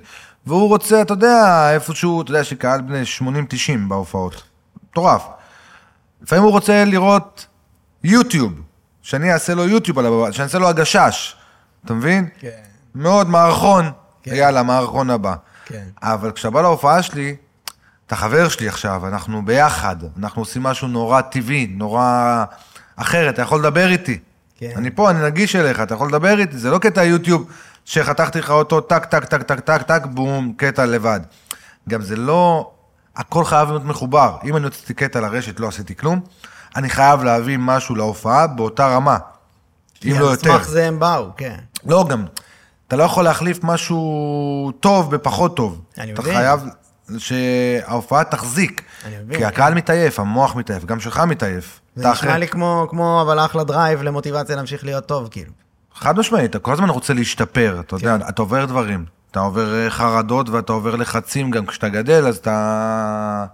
והוא 0.48 0.70
רוצה, 0.70 1.02
אתה 1.02 1.14
יודע, 1.14 1.70
איפשהו, 1.74 2.22
אתה 2.22 2.32
יודע, 2.32 2.40
יש 2.40 2.52
לי 2.52 2.58
קהל 2.58 2.82
בני 2.82 3.04
80-90 3.20 3.24
בהופעות. 3.88 4.53
מטורף. 4.94 5.24
לפעמים 6.22 6.44
הוא 6.44 6.52
רוצה 6.52 6.86
לראות 6.86 7.48
יוטיוב, 8.04 8.54
שאני 9.02 9.34
אעשה 9.34 9.54
לו 9.54 9.68
יוטיוב 9.68 10.00
על 10.00 10.06
הבמה, 10.06 10.32
שאני 10.32 10.44
אעשה 10.44 10.60
לו 10.60 10.70
הגשש, 10.70 11.36
אתה 11.86 11.94
מבין? 11.94 12.28
כן. 12.40 12.50
מאוד 12.96 13.30
מערכון, 13.30 13.92
כן. 14.24 14.36
יאללה, 14.36 14.64
מערכון 14.64 15.10
הבא. 15.10 15.36
כן. 15.66 15.84
אבל 16.04 16.32
כשאתה 16.32 16.50
בא 16.50 16.62
להופעה 16.62 17.04
שלי, 17.04 17.36
אתה 18.08 18.16
חבר 18.16 18.50
שלי 18.50 18.68
עכשיו, 18.68 19.08
אנחנו 19.08 19.46
ביחד, 19.46 19.96
אנחנו 20.20 20.42
עושים 20.42 20.64
משהו 20.64 20.88
נורא 20.88 21.22
טבעי, 21.22 21.68
נורא 21.68 22.44
אחרת, 22.96 23.34
אתה 23.34 23.42
יכול 23.42 23.60
לדבר 23.60 23.88
איתי. 23.88 24.20
כן. 24.58 24.72
אני 24.76 24.92
פה, 24.92 25.10
אני 25.10 25.24
נגיש 25.26 25.56
אליך, 25.56 25.82
אתה 25.82 25.94
יכול 25.94 26.08
לדבר 26.08 26.40
איתי, 26.40 26.58
זה 26.58 26.70
לא 26.70 26.80
קטע 26.80 27.04
יוטיוב 27.04 27.50
שחתכתי 27.86 28.40
לך 28.40 28.52
אותו 28.52 28.82
טק, 28.82 29.06
טק, 29.06 29.26
טק, 29.26 29.42
טק, 29.42 29.60
טק, 29.60 29.82
טק, 29.82 30.02
בום, 30.06 30.54
קטע 30.58 30.86
לבד. 30.86 31.20
גם 31.90 32.02
זה 32.02 32.16
לא, 32.16 32.73
הכל 33.16 33.46
חייב 33.46 33.70
להיות 33.70 33.86
מחובר. 33.86 34.38
אם 34.44 34.56
אני 34.58 34.66
הוצאתי 34.66 34.94
קטע 34.94 35.20
לרשת, 35.22 35.60
לא 35.60 35.68
עשיתי 35.68 35.96
כלום, 35.96 36.20
אני 36.76 36.90
חייב 36.90 37.24
להביא 37.24 37.58
משהו 37.60 37.96
להופעה 37.96 38.48
באותה 38.48 38.88
רמה, 38.88 39.18
אם 40.06 40.12
לא 40.12 40.26
על 40.26 40.32
יותר. 40.32 40.52
סמך 40.58 40.68
זה 40.68 40.88
הם 40.88 41.00
באו, 41.00 41.30
כן. 41.38 41.56
לא, 41.86 42.06
גם, 42.10 42.26
אתה 42.88 42.96
לא 42.96 43.04
יכול 43.04 43.24
להחליף 43.24 43.60
משהו 43.64 44.02
טוב 44.80 45.16
בפחות 45.16 45.56
טוב. 45.56 45.82
אני 45.98 46.14
אתה 46.14 46.22
מבין. 46.22 46.34
חייב 46.34 46.62
שההופעה 47.18 48.24
תחזיק. 48.24 48.82
אני 49.06 49.16
מבין, 49.24 49.38
כי 49.38 49.46
הקהל 49.46 49.74
מתעייף, 49.74 50.20
המוח 50.20 50.56
מתעייף, 50.56 50.86
גם 50.86 51.00
שלך 51.00 51.20
מתעייף. 51.20 51.80
זה 51.96 52.02
אתה 52.02 52.12
נשמע 52.12 52.30
אחרי- 52.30 52.40
לי 52.40 52.48
כמו, 52.48 52.88
כמו 52.90 53.22
אבל 53.22 53.40
אחלה 53.40 53.64
drive 53.64 54.02
למוטיבציה 54.04 54.56
להמשיך 54.56 54.84
להיות 54.84 55.06
טוב, 55.06 55.28
כאילו. 55.32 55.52
חד 55.96 56.20
משמעית, 56.20 56.50
אתה 56.52 56.60
כל 56.60 56.74
הזמן 56.74 56.90
רוצה 56.90 57.14
להשתפר, 57.14 57.78
אתה 57.80 57.96
יודע, 57.96 58.18
כן. 58.20 58.30
אתה 58.30 58.42
עובר 58.42 58.66
דברים. 58.66 59.06
אתה 59.34 59.42
עובר 59.42 59.76
אה, 59.76 59.90
חרדות 59.90 60.50
ואתה 60.50 60.74
עובר 60.74 60.96
לחצים 60.96 61.52
גם 61.52 61.66
כשאתה 61.66 61.90
גדל, 61.90 62.28
אז 62.28 62.38
אתה... 62.38 63.46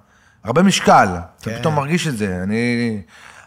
הרבה 0.44 0.64
משקל, 0.64 1.08
כן. 1.42 1.52
אתה 1.52 1.60
פתאום 1.60 1.76
מרגיש 1.76 2.08
את 2.08 2.18
זה. 2.18 2.40
אני... 2.44 3.02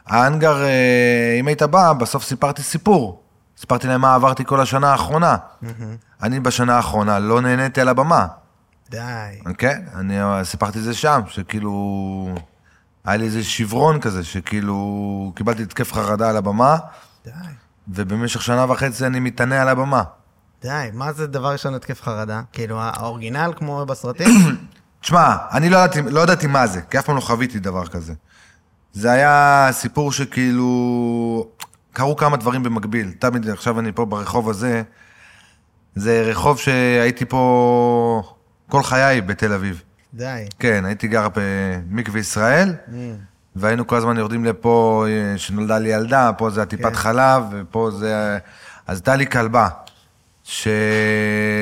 האנגר, 0.07 0.63
אה, 0.63 1.37
אם 1.41 1.47
היית 1.47 1.63
בא, 1.63 1.93
בסוף 1.93 2.25
סיפרתי 2.25 2.63
סיפור. 2.63 3.23
סיפרתי 3.57 3.87
להם 3.87 4.01
מה 4.01 4.15
עברתי 4.15 4.45
כל 4.45 4.61
השנה 4.61 4.93
האחרונה. 4.93 5.37
אני 6.23 6.41
בשנה 6.41 6.77
האחרונה 6.77 7.19
לא 7.19 7.41
נהניתי 7.41 7.81
על 7.81 7.89
הבמה. 7.89 8.27
די. 8.91 8.99
כן, 9.59 9.83
אני 9.95 10.19
סיפרתי 10.43 10.79
את 10.79 10.85
זה 10.85 10.95
שם, 10.95 11.21
שכאילו... 11.29 12.35
היה 13.05 13.17
לי 13.17 13.25
איזה 13.25 13.45
שברון 13.45 14.01
כזה, 14.01 14.25
שכאילו 14.25 15.33
קיבלתי 15.37 15.63
התקף 15.63 15.93
חרדה 15.93 16.31
על 16.31 16.37
הבמה, 16.37 16.77
די. 17.25 17.31
ובמשך 17.89 18.43
שנה 18.43 18.65
וחצי 18.69 19.07
אני 19.07 19.21
מתענה 19.21 19.63
על 19.63 19.69
הבמה. 19.69 20.03
די, 20.63 20.89
מה 20.93 21.13
זה 21.13 21.27
דבר 21.27 21.53
ראשון 21.53 21.75
התקף 21.75 22.03
חרדה? 22.03 22.43
כאילו, 22.53 22.77
האורגינל 22.81 23.53
כמו 23.57 23.87
בסרטים? 23.87 24.29
תשמע, 25.01 25.37
אני 25.53 25.71
לא 25.71 25.77
ידעתי, 25.77 26.03
לא 26.03 26.21
ידעתי 26.21 26.47
מה 26.47 26.67
זה, 26.67 26.81
כי 26.83 26.99
אף 26.99 27.05
פעם 27.05 27.17
לא 27.17 27.21
חוויתי 27.21 27.59
דבר 27.59 27.87
כזה. 27.87 28.13
זה 28.93 29.11
היה 29.13 29.69
סיפור 29.73 30.13
שכאילו... 30.13 31.47
קרו 31.93 32.17
כמה 32.17 32.37
דברים 32.37 32.63
במקביל. 32.63 33.13
תמיד, 33.19 33.49
עכשיו 33.49 33.81
אני 33.81 33.93
פה 33.93 34.05
ברחוב 34.05 34.51
הזה, 34.51 34.83
זה 35.95 36.23
רחוב 36.27 36.59
שהייתי 36.59 37.25
פה 37.25 38.23
כל 38.69 38.83
חיי 38.83 39.21
בתל 39.21 39.53
אביב. 39.53 39.83
די. 40.15 40.45
כן, 40.59 40.85
הייתי 40.85 41.09
גר 41.09 41.29
במקווה 41.35 42.21
ישראל, 42.21 42.75
Mm. 42.89 42.93
והיינו 43.57 43.87
כל 43.87 43.97
הזמן 43.97 44.17
יורדים 44.19 44.45
לפה, 44.45 45.07
אה, 45.09 45.39
שנולדה 45.39 45.79
לי 45.79 45.89
ילדה, 45.89 46.31
פה 46.39 46.51
זה 46.51 46.63
הטיפת 46.63 46.85
כן. 46.85 46.95
חלב, 46.95 47.45
ופה 47.51 47.91
זה... 47.91 48.39
אז 48.87 48.99
הייתה 48.99 49.17
לי 49.17 49.27
כלבה, 49.27 49.69
ש... 50.53 50.69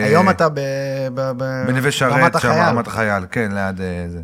היום 0.05 0.31
אתה 0.31 0.48
ב... 0.48 0.55
ב- 1.14 1.31
ב- 1.37 1.64
בנווה 1.66 1.90
שרת, 1.92 2.40
שם. 2.40 2.48
רמת 2.50 2.87
החייל, 2.87 3.24
כן, 3.31 3.53
ליד 3.55 3.81
אה, 3.81 4.05
זה. 4.09 4.18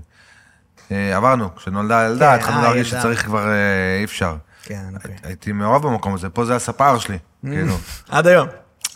אה, 0.93 1.17
עברנו, 1.17 1.55
כשנולדה 1.57 2.01
הילדה, 2.01 2.31
כן, 2.33 2.39
התחלנו 2.39 2.59
אה, 2.59 2.63
להרגיש. 2.63 2.91
שצריך 2.91 3.25
כבר, 3.25 3.49
אה, 3.49 3.55
אי 3.99 4.05
אפשר. 4.05 4.37
כן, 4.63 4.83
אוקיי. 4.95 5.15
הייתי 5.23 5.53
מאוהב 5.53 5.83
במקום 5.83 6.15
הזה, 6.15 6.29
פה 6.29 6.45
זה 6.45 6.57
הספר 6.57 6.99
שלי, 6.99 7.19
כאילו. 7.45 7.75
עד 8.11 8.27
היום. 8.27 8.49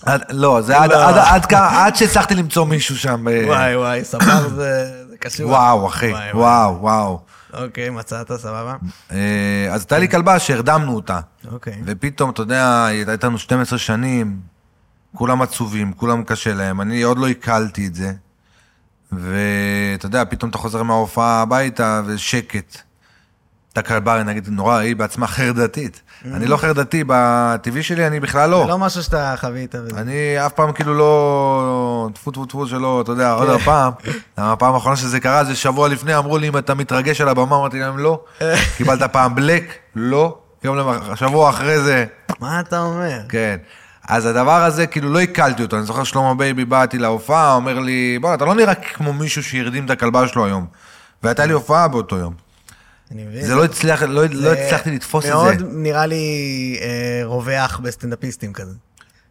עד- 0.03 0.23
לא, 0.31 0.61
זה 0.61 0.79
עד- 0.79 0.91
לא. 0.93 1.09
עד- 1.09 1.25
עד 1.35 1.47
כמה- 1.47 1.87
עד 1.87 1.97
שהצלחתי 1.97 2.35
למצוא 2.35 2.67
מישהו 2.67 2.97
שם. 2.97 3.27
וואי, 3.47 3.77
וואי, 3.77 4.05
ספר 4.05 4.49
זה 4.49 4.57
זה 5.11 5.17
קשור. 5.21 5.51
וואו, 5.51 5.87
אחי, 5.89 6.11
וואי, 6.13 6.31
וואו, 6.35 6.81
וואו. 6.81 7.21
אוקיי, 7.55 7.91
מצאת, 7.91 8.33
סבבה? 8.33 8.75
אז 9.11 9.17
הייתה 9.81 9.99
לי 9.99 10.09
כלבה 10.09 10.39
שהרדמנו 10.39 10.95
אותה. 10.95 11.21
אוקיי. 11.53 11.83
ופתאום, 11.87 12.31
אתה 12.31 12.43
יודע, 12.43 12.85
היא 12.85 12.97
הייתה 12.97 13.13
איתנו 13.13 13.39
12 13.39 13.79
שנים, 13.79 14.37
כולם 15.15 15.43
עצובים, 15.43 15.93
כולם 15.93 16.25
קשה 16.25 16.55
להם, 16.55 16.81
אני 16.81 17.03
עוד 17.03 17.19
לא 17.19 17.27
עיכלתי 17.27 17.87
את 17.87 17.95
זה. 17.95 18.13
ואתה 19.13 20.07
יודע, 20.07 20.25
פתאום 20.25 20.51
אתה 20.51 20.59
חוזר 20.59 20.83
מההופעה 20.83 21.43
הביתה 21.43 22.03
ושקט. 22.07 22.77
הייתה 23.69 23.89
כלבה, 23.89 24.23
נגיד, 24.23 24.49
נורא, 24.49 24.77
היא 24.77 24.97
בעצמה 24.97 25.27
חרדתית. 25.27 26.03
אני 26.25 26.47
לא 26.47 26.57
חרדתי, 26.57 27.05
בטבעי 27.07 27.83
שלי 27.83 28.07
אני 28.07 28.21
בכלל 28.21 28.49
זה 28.49 28.51
לא. 28.51 28.69
לא 28.69 28.79
משהו 28.79 29.03
שאתה 29.03 29.35
חווית. 29.37 29.75
אני 29.75 30.47
אף 30.47 30.53
פעם 30.53 30.73
כאילו 30.73 30.95
לא... 30.95 32.09
טפו 32.15 32.31
טפו 32.31 32.45
טפו 32.47 32.67
שלא, 32.67 33.01
אתה 33.01 33.13
יודע, 33.13 33.33
עוד 33.33 33.49
כן. 33.49 33.55
הפעם. 33.55 33.93
הפעם 34.37 34.75
האחרונה 34.75 34.97
שזה 34.97 35.21
קרה 35.21 35.45
זה 35.45 35.57
שבוע 35.57 35.89
לפני, 35.89 36.17
אמרו 36.17 36.39
לי 36.39 36.49
אם 36.49 36.59
אתה 36.59 36.75
מתרגש 36.75 37.21
על 37.21 37.29
הבמה, 37.29 37.57
אמרתי 37.57 37.81
להם 37.81 37.99
לא. 37.99 38.25
קיבלת 38.77 39.03
פעם 39.03 39.35
black? 39.35 39.75
לא. 39.97 40.39
יום 40.65 40.77
למח... 40.77 41.15
שבוע 41.15 41.51
אחרי 41.51 41.81
זה, 41.81 42.05
מה 42.41 42.61
אתה 42.61 42.81
אומר? 42.81 43.21
כן. 43.29 43.57
אז 44.11 44.27
הדבר 44.27 44.65
הזה, 44.65 44.87
כאילו, 44.87 45.13
לא 45.13 45.19
עיכלתי 45.19 45.63
אותו. 45.63 45.77
אני 45.77 45.85
זוכר 45.85 46.05
שלמה 46.05 46.35
בייבי 46.35 46.65
באתי 46.65 46.99
להופעה, 46.99 47.55
אומר 47.55 47.79
לי, 47.79 48.19
בוא, 48.21 48.35
אתה 48.35 48.45
לא 48.45 48.55
נראה 48.55 48.75
כמו 48.75 49.13
מישהו 49.13 49.43
שהרדים 49.43 49.85
את 49.85 49.91
הכלבה 49.91 50.29
שלו 50.29 50.47
היום. 50.47 50.67
והייתה 51.23 51.47
לי 51.47 51.53
הופעה 51.53 51.89
באותו 51.89 52.17
יום. 52.17 52.35
אני 53.11 53.25
מבין. 53.25 53.43
זה 53.43 53.55
לא 53.55 53.65
הצליח, 53.65 54.03
לא, 54.03 54.23
לא 54.33 54.53
הצלחתי 54.53 54.91
לתפוס 54.91 55.25
את 55.25 55.31
מאוד 55.31 55.59
זה. 55.59 55.65
נראה 55.69 56.07
לי 56.07 56.25
אה, 56.81 57.21
רווח 57.25 57.81
בסטנדאפיסטים 57.83 58.53
כזה. 58.53 58.75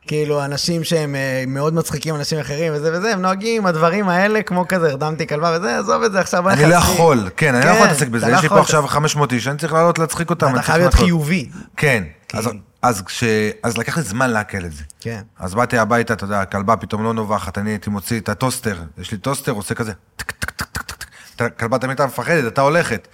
כאילו, 0.10 0.46
אנשים 0.46 0.84
שהם 0.84 1.16
אה, 1.16 1.44
מאוד 1.48 1.74
מצחיקים 1.74 2.16
אנשים 2.16 2.40
אחרים 2.40 2.74
וזה 2.76 2.98
וזה, 2.98 3.14
הם 3.14 3.22
נוהגים 3.22 3.66
הדברים 3.66 4.10
האלה, 4.10 4.42
כמו 4.42 4.66
כזה, 4.68 4.90
הרדמתי 4.90 5.28
כלבה 5.28 5.58
וזה, 5.58 5.80
עזוב 5.80 6.04
את 6.04 6.12
זה 6.12 6.20
עכשיו. 6.20 6.50
אני 6.50 6.66
לא. 6.66 6.76
יכול, 6.76 7.30
כן, 7.38 7.56
אני 7.56 7.66
לא 7.66 7.72
יכול 7.72 7.84
להתעסק 7.88 8.02
אתה 8.02 8.12
בזה. 8.12 8.28
לא 8.28 8.36
יש 8.36 8.44
לי 8.44 8.50
פה 8.50 8.60
עכשיו 8.60 8.82
להתעסק. 8.82 8.96
500 8.96 9.34
איש, 9.34 9.48
אני 9.48 9.58
צריך 9.58 9.74
לעלות 9.74 10.00
להצחיק 10.00 10.30
אותם. 10.30 10.54
אתה 10.54 10.62
חייב 10.62 10.78
להיות 10.78 10.94
חיובי. 10.94 11.50
כן. 11.78 12.04
כן. 12.28 12.38
אז, 12.38 12.50
אז, 12.82 13.02
כש, 13.02 13.24
אז 13.64 13.78
לקח 13.78 13.98
לי 13.98 14.04
זמן 14.04 14.30
לעכל 14.30 14.66
את 14.66 14.74
זה. 14.74 14.84
כן. 15.02 15.22
אז 15.40 15.56
באתי 15.56 15.78
הביתה, 15.78 16.14
אתה 16.14 16.24
יודע, 16.24 16.42
הכלבה 16.42 16.76
פתאום 16.76 17.04
לא 17.04 17.14
נובחת, 17.14 17.58
אני 17.58 17.70
הייתי 17.70 17.90
מוציא 17.90 18.20
את 18.20 18.30
הטוסטר, 18.30 18.76
יש 18.98 19.12
לי 19.12 19.18
טוסטר, 19.18 19.52
עושה 19.52 19.76
כזה, 19.76 19.92
טק, 20.16 20.32
טק, 20.32 20.52
טק, 20.52 20.66
טק, 20.66 20.82
טק, 20.82 21.06
טק. 21.36 21.46
הכלבה 21.46 21.78
תמיד 21.78 21.90
הייתה 21.90 22.06
מפחדת, 22.06 22.44
הייתה 22.44 22.62
הולכת. 22.62 23.08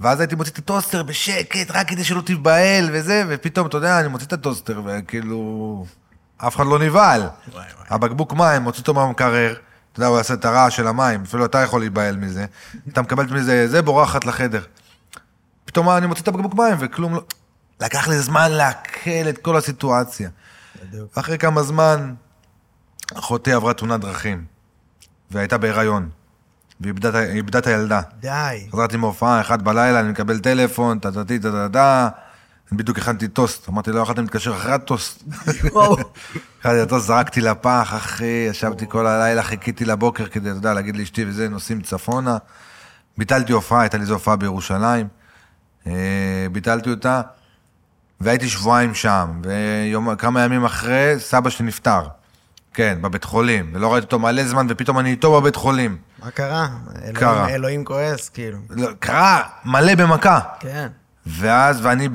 ואז 0.00 0.20
הייתי 0.20 0.34
מוציא 0.34 0.52
את 0.52 0.58
הטוסטר 0.58 1.02
בשקט, 1.02 1.70
רק 1.70 1.88
כדי 1.88 2.04
שלא 2.04 2.20
תיבהל 2.20 2.88
וזה, 2.92 3.24
ופתאום, 3.28 3.66
אתה 3.66 3.76
יודע, 3.76 4.00
אני 4.00 4.08
מוציא 4.08 4.26
את 4.26 4.32
הטוסטר, 4.32 4.82
וכאילו... 4.84 5.86
אף 6.38 6.56
אחד 6.56 6.66
לא 6.66 6.78
נבהל. 6.78 7.28
הבקבוק 7.88 8.32
מים, 8.32 8.62
מוציא 8.62 8.80
אותו 8.80 8.94
מהמקרר, 8.94 9.54
אתה 9.92 10.00
יודע, 10.00 10.06
הוא 10.06 10.16
יעשה 10.16 10.34
את 10.34 10.44
הרעש 10.44 10.76
של 10.76 10.86
המים, 10.86 11.22
אפילו 11.22 11.44
אתה 11.44 11.58
יכול 11.58 11.80
להיבהל 11.80 12.16
מזה. 12.16 12.46
אתה 12.88 13.02
מקבל 13.02 13.24
מזה, 13.34 13.68
זה 13.68 13.82
בורחת 13.82 14.24
לחדר. 14.24 14.62
פתאום 15.64 15.90
אני 15.90 16.06
מוציא 16.06 16.22
את 16.22 16.28
הבקבוק 16.28 16.54
מים, 16.54 16.76
וכלום 16.78 17.14
לא... 17.14 17.22
לקח 17.80 18.08
לי 18.08 18.18
זמן 18.18 18.52
לעכל 18.52 19.28
את 19.28 19.38
כל 19.38 19.56
הסיטואציה. 19.56 20.30
בדיוק. 20.82 21.16
ואחרי 21.16 21.38
כמה 21.38 21.62
זמן, 21.62 22.14
אחותי 23.14 23.52
עברה 23.52 23.74
תאונת 23.74 24.00
דרכים, 24.00 24.44
והייתה 25.30 25.58
בהיריון, 25.58 26.08
ואיבדה 26.80 27.58
את 27.58 27.66
הילדה. 27.66 28.00
די. 28.20 28.68
חזרתי 28.72 28.96
מהופעה, 28.96 29.40
אחת 29.40 29.62
בלילה, 29.62 30.00
אני 30.00 30.10
מקבל 30.10 30.38
טלפון, 30.38 30.98
טה-טה-טי, 30.98 31.38
טה-טה-טה, 31.38 32.08
אני 32.08 32.27
בדיוק 32.72 32.98
הכנתי 32.98 33.28
טוסט, 33.28 33.68
אמרתי, 33.68 33.90
לא 33.92 34.00
יכולתם 34.00 34.22
להתקשר 34.22 34.56
אחרי 34.56 34.72
הטוסט. 34.72 35.22
אחרי 36.60 36.80
הטוסט 36.80 37.06
זרקתי 37.06 37.40
לפח, 37.40 37.92
אחי, 37.96 38.46
ישבתי 38.50 38.84
כל 38.88 39.06
הלילה, 39.06 39.42
חיכיתי 39.42 39.84
לבוקר 39.84 40.26
כדי, 40.26 40.50
אתה 40.50 40.58
יודע, 40.58 40.74
להגיד 40.74 40.96
לאשתי 40.96 41.24
וזה, 41.24 41.48
נוסעים 41.48 41.80
צפונה. 41.80 42.36
ביטלתי 43.18 43.52
הופעה, 43.52 43.80
הייתה 43.80 43.96
לי 43.96 44.02
איזו 44.02 44.14
הופעה 44.14 44.36
בירושלים, 44.36 45.08
אה, 45.86 45.92
ביטלתי 46.52 46.90
אותה, 46.90 47.20
והייתי 48.20 48.48
שבועיים 48.48 48.94
שם, 48.94 49.40
וכמה 50.12 50.40
ימים 50.44 50.64
אחרי, 50.64 51.14
סבא 51.18 51.50
שלי 51.50 51.66
נפטר. 51.66 52.02
כן, 52.74 52.98
בבית 53.00 53.24
חולים, 53.24 53.70
ולא 53.74 53.92
ראיתי 53.92 54.04
אותו 54.04 54.18
מלא 54.18 54.44
זמן, 54.44 54.66
ופתאום 54.70 54.98
אני 54.98 55.10
איתו 55.10 55.40
בבית 55.40 55.56
חולים. 55.56 55.96
מה 56.24 56.30
קרה? 56.30 56.68
אלוהים- 56.96 57.14
קרה. 57.14 57.48
אלוהים 57.48 57.84
כועס, 57.84 58.28
כאילו. 58.28 58.58
לא, 58.70 58.88
קרה 58.98 59.42
מלא 59.64 59.94
במכה. 59.94 60.40
כן. 60.60 60.88
ואז, 61.26 61.78
ואני 61.82 62.08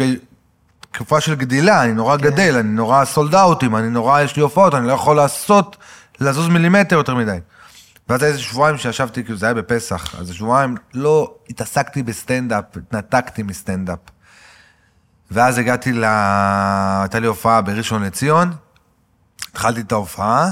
בתקופה 0.94 1.22
של 1.22 1.36
גדילה, 1.36 1.84
אני 1.84 1.94
נורא 1.94 2.16
גדל, 2.16 2.58
אני 2.58 2.70
נורא 2.70 3.06
sold 3.06 3.36
out 3.36 3.56
ים, 3.56 3.76
אני 3.76 3.90
נורא, 3.90 4.22
יש 4.22 4.36
לי 4.36 4.42
הופעות, 4.42 4.76
אני 4.76 4.88
לא 4.88 4.94
יכול 4.94 5.16
לעשות, 5.16 5.78
לזוז 6.20 6.48
מילימטר 6.48 6.96
יותר 6.96 7.16
מדי. 7.16 7.38
ואז 8.10 8.24
היה 8.24 8.32
איזה 8.32 8.42
שבועיים 8.42 8.78
שישבתי, 8.78 9.24
כאילו 9.24 9.38
זה 9.38 9.46
היה 9.46 9.54
בפסח, 9.54 10.16
אז 10.20 10.34
שבועיים 10.34 10.76
לא 10.94 11.36
התעסקתי 11.50 12.04
בסטנדאפ, 12.04 12.64
התנתקתי 12.78 13.44
מסטנדאפ. 13.44 14.00
ואז 15.32 15.58
הגעתי 15.58 15.94
ל... 15.94 16.04
הייתה 16.04 17.20
לי 17.20 17.28
הופעה 17.28 17.62
בראשון 17.62 18.04
לציון, 18.04 18.52
התחלתי 19.52 19.82
את 19.82 19.92
ההופעה, 19.92 20.52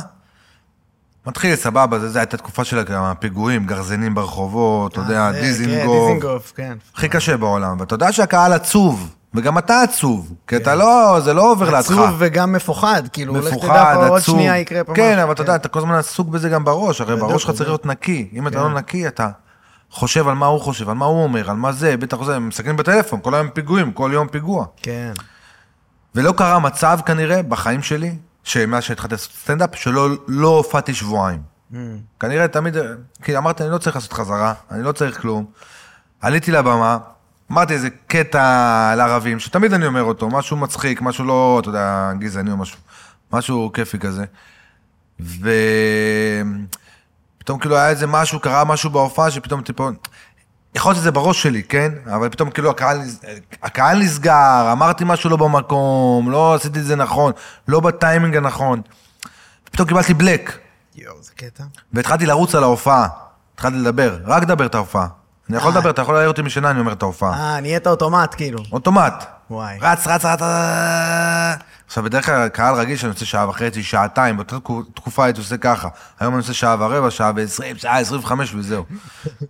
מתחיל 1.27 1.55
סבבה, 1.55 1.99
זה 1.99 2.19
הייתה 2.19 2.37
תקופה 2.37 2.63
של 2.63 2.83
הפיגועים, 2.89 3.65
גרזנים 3.65 4.15
ברחובות, 4.15 4.91
אתה 4.91 5.01
יודע, 5.01 5.27
אה, 5.27 5.33
כן, 5.33 5.41
דיזינגוף. 5.41 6.07
דיזינגוף, 6.07 6.53
כן. 6.55 6.77
הכי 6.95 7.09
קשה 7.09 7.37
בעולם, 7.37 7.79
ואתה 7.79 7.95
יודע 7.95 8.11
שהקהל 8.11 8.53
עצוב, 8.53 9.15
וגם 9.33 9.57
אתה 9.57 9.81
עצוב, 9.81 10.33
כי 10.47 10.55
אתה 10.55 10.75
לא, 10.75 11.19
זה 11.23 11.33
לא 11.33 11.51
עובר 11.51 11.65
לידך. 11.65 11.87
כן. 11.87 11.93
עצוב 11.93 12.15
וגם 12.17 12.53
מפוחד, 12.53 13.03
כאילו, 13.13 13.35
לך 13.35 13.53
תדע 13.61 13.93
פה 13.95 14.07
עוד. 14.07 14.21
שנייה 14.21 14.57
יקרה 14.57 14.83
פה 14.83 14.93
כן, 14.93 15.11
משהו. 15.11 15.23
אבל 15.23 15.31
אתה 15.31 15.41
יודע, 15.41 15.55
אתה 15.55 15.67
כל 15.67 15.79
הזמן 15.79 15.95
עסוק 15.95 16.27
בזה 16.27 16.49
גם 16.49 16.63
בראש, 16.63 17.01
הרי 17.01 17.15
בראש 17.15 17.43
שלך. 17.43 17.51
צריך 17.51 17.69
להיות 17.69 17.85
נקי. 17.85 18.29
אם 18.33 18.47
אתה 18.47 18.57
כן. 18.57 18.63
לא 18.63 18.73
נקי, 18.73 19.07
אתה 19.07 19.29
חושב 19.91 20.27
על 20.27 20.35
מה 20.35 20.45
הוא 20.45 20.61
חושב, 20.61 20.89
על 20.89 20.95
מה 20.95 21.05
הוא 21.05 21.23
אומר, 21.23 21.49
על 21.49 21.55
מה 21.55 21.71
זה, 21.71 21.97
בטח 21.97 22.23
זה, 22.23 22.35
הם 22.35 22.47
מסתכלים 22.47 22.77
בטלפון, 22.77 23.19
כל 23.21 23.35
היום 23.35 23.49
פיגועים, 23.49 23.91
כל 23.91 24.09
יום 24.13 24.27
פיגוע. 24.27 24.65
כן. 24.77 25.11
ולא 26.15 26.31
קרה 26.31 26.59
מצב 26.59 26.99
כנראה 27.05 27.43
בחיים 27.43 27.83
שלי, 27.83 28.15
שמאז 28.43 28.83
שהתחלתי 28.83 29.13
לעשות 29.13 29.31
סטנדאפ, 29.31 29.75
שלא 29.75 30.09
לא 30.27 30.47
הופעתי 30.47 30.93
שבועיים. 30.93 31.39
Mm. 31.71 31.75
כנראה 32.19 32.47
תמיד, 32.47 32.77
כי 33.23 33.37
אמרתי, 33.37 33.63
אני 33.63 33.71
לא 33.71 33.77
צריך 33.77 33.95
לעשות 33.95 34.13
חזרה, 34.13 34.53
אני 34.71 34.83
לא 34.83 34.91
צריך 34.91 35.21
כלום. 35.21 35.45
עליתי 36.21 36.51
לבמה, 36.51 36.97
אמרתי 37.51 37.73
איזה 37.73 37.89
קטע 38.07 38.89
על 38.91 38.99
ערבים, 38.99 39.39
שתמיד 39.39 39.73
אני 39.73 39.85
אומר 39.85 40.03
אותו, 40.03 40.29
משהו 40.29 40.57
מצחיק, 40.57 41.01
משהו 41.01 41.25
לא, 41.25 41.57
אתה 41.61 41.69
יודע, 41.69 42.11
גזעני 42.19 42.51
או 42.51 42.57
משהו, 42.57 42.77
משהו 43.33 43.71
כיפי 43.73 43.99
כזה. 43.99 44.25
ופתאום 47.39 47.59
כאילו 47.59 47.75
היה 47.75 47.89
איזה 47.89 48.07
משהו, 48.07 48.39
קרה 48.39 48.63
משהו 48.63 48.89
בהופעה, 48.89 49.31
שפתאום 49.31 49.61
טיפה, 49.61 49.89
יכול 50.75 50.89
להיות 50.89 51.01
שזה 51.01 51.11
בראש 51.11 51.43
שלי, 51.43 51.63
כן? 51.63 51.91
אבל 52.15 52.29
פתאום 52.29 52.49
כאילו 52.49 52.69
הקהל, 52.69 53.01
הקהל 53.63 53.99
נסגר, 53.99 54.69
אמרתי 54.71 55.03
משהו 55.07 55.29
לא 55.29 55.37
במקום, 55.37 56.31
לא 56.31 56.55
עשיתי 56.55 56.79
את 56.79 56.85
זה 56.85 56.95
נכון, 56.95 57.33
לא 57.67 57.79
בטיימינג 57.79 58.35
הנכון. 58.37 58.81
פתאום 59.63 59.87
קיבלתי 59.87 60.13
בלק. 60.13 60.57
יואו, 60.95 61.15
זה 61.21 61.31
קטע. 61.35 61.63
והתחלתי 61.93 62.25
לרוץ 62.25 62.55
על 62.55 62.63
ההופעה, 62.63 63.07
התחלתי 63.53 63.77
לדבר, 63.77 64.19
רק 64.25 64.43
לדבר 64.43 64.65
את 64.65 64.75
ההופעה. 64.75 65.20
אני 65.51 65.57
יכול 65.57 65.71
אה. 65.71 65.77
לדבר, 65.77 65.89
אתה 65.89 66.01
יכול 66.01 66.13
להעיר 66.13 66.29
אותי 66.29 66.41
משינה, 66.41 66.69
אני 66.71 66.79
אומר 66.79 66.91
את 66.93 67.01
ההופעה. 67.01 67.33
אה, 67.55 67.59
נהיית 67.61 67.87
אוטומט, 67.87 68.35
כאילו. 68.35 68.59
אוטומט. 68.71 69.23
וואי. 69.49 69.77
רץ, 69.81 70.07
רץ, 70.07 70.25
רץ. 70.25 70.39
עכשיו, 71.87 72.03
בדרך 72.03 72.25
כלל 72.25 72.47
קהל 72.47 72.75
רגיל 72.75 72.97
שאני 72.97 73.11
עושה 73.11 73.25
שעה 73.25 73.49
וחצי, 73.49 73.83
שעתיים, 73.83 74.35
באותה 74.37 74.59
תקו- 74.59 74.83
תקופה 74.95 75.25
הייתי 75.25 75.39
עושה 75.39 75.57
ככה. 75.57 75.87
היום 76.19 76.33
אני 76.33 76.39
עושה 76.41 76.53
שעה 76.53 76.75
ורבע, 76.79 77.11
שעה 77.11 77.31
ועשרים, 77.35 77.77
שעה 77.77 77.99
עשרים 77.99 78.19
וחמש 78.21 78.53
וזהו. 78.55 78.85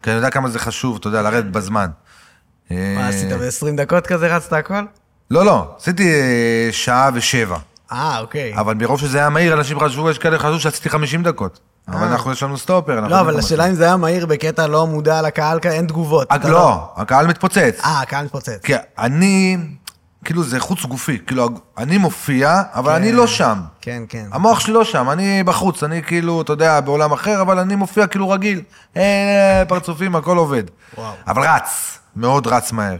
כי 0.01 0.09
אני 0.09 0.15
יודע 0.15 0.29
כמה 0.29 0.49
זה 0.49 0.59
חשוב, 0.59 0.97
אתה 0.99 1.07
יודע, 1.07 1.21
לרדת 1.21 1.45
בזמן. 1.45 1.87
מה 2.71 2.77
אה, 2.77 3.07
עשית, 3.09 3.29
ב-20 3.33 3.75
דקות 3.77 4.07
כזה 4.07 4.35
רצת 4.35 4.53
הכל? 4.53 4.83
לא, 5.31 5.45
לא, 5.45 5.75
עשיתי 5.79 6.13
אה, 6.13 6.69
שעה 6.71 7.09
ושבע. 7.13 7.57
אה, 7.91 8.19
אוקיי. 8.19 8.53
אבל 8.55 8.73
מרוב 8.73 8.99
שזה 8.99 9.17
היה 9.17 9.29
מהיר, 9.29 9.53
אנשים 9.53 9.79
חשבו, 9.79 10.09
יש 10.09 10.17
כאלה 10.17 10.39
חשבו 10.39 10.59
שעשיתי 10.59 10.89
50 10.89 11.23
דקות. 11.23 11.59
אבל 11.87 11.97
אה. 11.97 12.11
אנחנו, 12.11 12.31
יש 12.31 12.43
לנו 12.43 12.57
סטופר. 12.57 12.95
לא, 12.95 12.99
יודעים 12.99 13.19
אבל 13.19 13.39
השאלה 13.39 13.67
אם 13.67 13.73
זה 13.73 13.83
היה 13.83 13.97
מהיר 13.97 14.25
בקטע 14.25 14.67
לא 14.67 14.87
מודע 14.87 15.21
לקהל, 15.21 15.59
אין 15.63 15.87
תגובות. 15.87 16.27
זה. 16.31 16.35
אתה 16.35 16.49
לא, 16.49 16.93
הקהל 16.95 17.27
מתפוצץ. 17.27 17.79
אה, 17.85 18.01
הקהל 18.01 18.25
מתפוצץ. 18.25 18.59
כי 18.63 18.73
אני, 18.97 19.57
כאילו 20.25 20.43
זה 20.43 20.59
חוץ 20.59 20.85
גופי, 20.85 21.19
כאילו 21.27 21.49
אני 21.77 21.97
מופיע, 21.97 22.61
אבל 22.73 22.93
אני 22.93 23.11
לא 23.11 23.27
שם. 23.27 23.61
כן, 23.81 24.03
כן. 24.09 24.25
המוח 24.31 24.59
שלי 24.59 24.73
לא 24.73 24.83
שם, 24.83 25.09
אני 25.09 25.43
בחוץ, 25.43 25.83
אני 25.83 26.03
כאילו, 26.03 26.41
אתה 26.41 26.53
יודע, 26.53 26.81
בעולם 26.81 27.11
אחר, 27.11 27.41
אבל 27.41 27.59
אני 27.59 27.75
מופיע 27.75 28.07
כאילו 28.07 28.29
רגיל. 28.29 28.61
אה, 28.97 29.63
פרצופים, 29.67 30.15
הכל 30.15 30.37
עובד. 30.37 30.63
וואו. 30.97 31.13
אבל 31.27 31.41
רץ, 31.47 31.99
מאוד 32.15 32.47
רץ 32.47 32.71
מהר. 32.71 32.97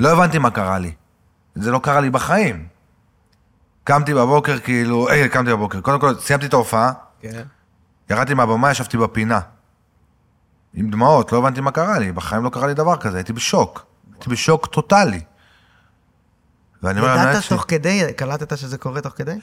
לא 0.00 0.08
הבנתי 0.08 0.38
מה 0.38 0.50
קרה 0.50 0.78
לי. 0.78 0.92
זה 1.54 1.70
לא 1.70 1.78
קרה 1.78 2.00
לי 2.00 2.10
בחיים. 2.10 2.75
קמתי 3.86 4.14
בבוקר, 4.14 4.58
כאילו, 4.58 5.08
אה, 5.08 5.28
קמתי 5.28 5.50
בבוקר. 5.50 5.80
קודם 5.80 6.00
כל, 6.00 6.14
סיימתי 6.14 6.46
את 6.46 6.52
ההופעה, 6.52 6.92
כן. 7.20 7.42
ירדתי 8.10 8.34
מהבמה, 8.34 8.70
ישבתי 8.70 8.96
בפינה. 8.96 9.40
עם 10.74 10.90
דמעות, 10.90 11.32
לא 11.32 11.38
הבנתי 11.38 11.60
מה 11.60 11.70
קרה 11.70 11.98
לי. 11.98 12.12
בחיים 12.12 12.44
לא 12.44 12.50
קרה 12.50 12.66
לי 12.66 12.74
דבר 12.74 12.96
כזה, 12.96 13.16
הייתי 13.16 13.32
בשוק. 13.32 13.86
הייתי 14.12 14.30
בשוק 14.30 14.66
טוטאלי. 14.66 15.20
ואני 16.82 17.00
אומר, 17.00 17.12
ידעת 17.12 17.44
תוך 17.48 17.64
כדי, 17.68 18.12
קלטת 18.16 18.58
שזה 18.58 18.78
קורה 18.78 19.00
תוך 19.00 19.12
כדי? 19.16 19.34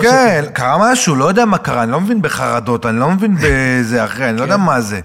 כן, 0.00 0.44
קרה 0.54 0.92
משהו, 0.92 1.14
לא 1.14 1.24
יודע 1.24 1.44
מה 1.44 1.58
קרה, 1.58 1.82
אני 1.82 1.92
לא 1.92 2.00
מבין 2.00 2.22
בחרדות, 2.22 2.86
אני 2.86 2.98
לא 2.98 3.10
מבין 3.10 3.36
בזה 3.42 4.04
אחרי, 4.04 4.30
אני 4.30 4.36
לא 4.36 4.42
יודע 4.42 4.56
מה 4.56 4.80
זה. 4.80 5.00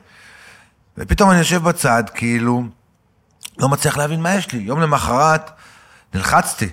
ופתאום 0.98 1.32
אני 1.32 1.39
יושב 1.39 1.63
בצד, 1.63 2.04
כאילו, 2.13 2.63
לא 3.58 3.70
מצליח 3.70 3.98
להבין 3.98 4.22
מה 4.22 4.36
יש 4.36 4.52
לי. 4.52 4.60
יום 4.60 4.82
למחרת, 4.82 5.52
נלחצתי. 6.13 6.70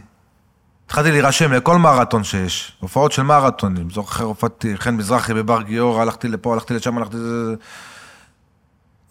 התחלתי 0.88 1.10
להירשם 1.10 1.52
לכל 1.52 1.78
מרתון 1.78 2.24
שיש, 2.24 2.72
הופעות 2.80 3.12
של 3.12 3.22
מרתונים. 3.22 3.90
זוכר, 3.90 4.24
הופעתי 4.24 4.76
חן 4.76 4.96
מזרחי 4.96 5.34
בבר 5.34 5.62
גיורא, 5.62 6.02
הלכתי 6.02 6.28
לפה, 6.28 6.52
הלכתי 6.54 6.74
לשם, 6.74 6.98
הלכתי... 6.98 7.16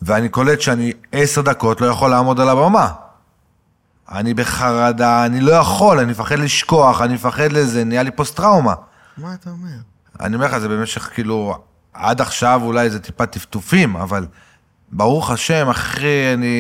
ואני 0.02 0.30
קולט 0.30 0.62
שאני 0.62 0.94
עשר 1.12 1.42
דקות 1.42 1.82
לא 1.82 1.88
יכול 1.88 2.10
לעמוד 2.10 2.40
על 2.40 2.50
הבמה. 2.50 2.92
אני 4.12 4.34
בחרדה, 4.34 5.26
אני 5.26 5.42
לא 5.42 5.52
יכול, 5.52 6.00
אני 6.00 6.12
מפחד 6.12 6.40
לשכוח, 6.40 7.02
אני 7.02 7.14
מפחד 7.14 7.52
לזה, 7.52 7.84
נהיה 7.84 8.04
לי 8.04 8.12
פוסט-טראומה. 8.12 8.74
מה 9.18 9.34
אתה 9.34 9.50
אומר? 9.50 9.78
אני 10.20 10.36
אומר 10.36 10.46
לך, 10.46 10.58
זה 10.58 10.68
במשך 10.68 11.10
כאילו, 11.14 11.58
עד 11.94 12.22
עכשיו 12.22 12.62
אולי 12.64 12.90
זה 12.90 13.00
טיפה 13.00 13.26
טפטופים, 13.26 13.96
אבל 13.96 14.26
ברוך 14.92 15.32
השם, 15.32 15.70
אחי, 15.70 16.34
אני 16.34 16.58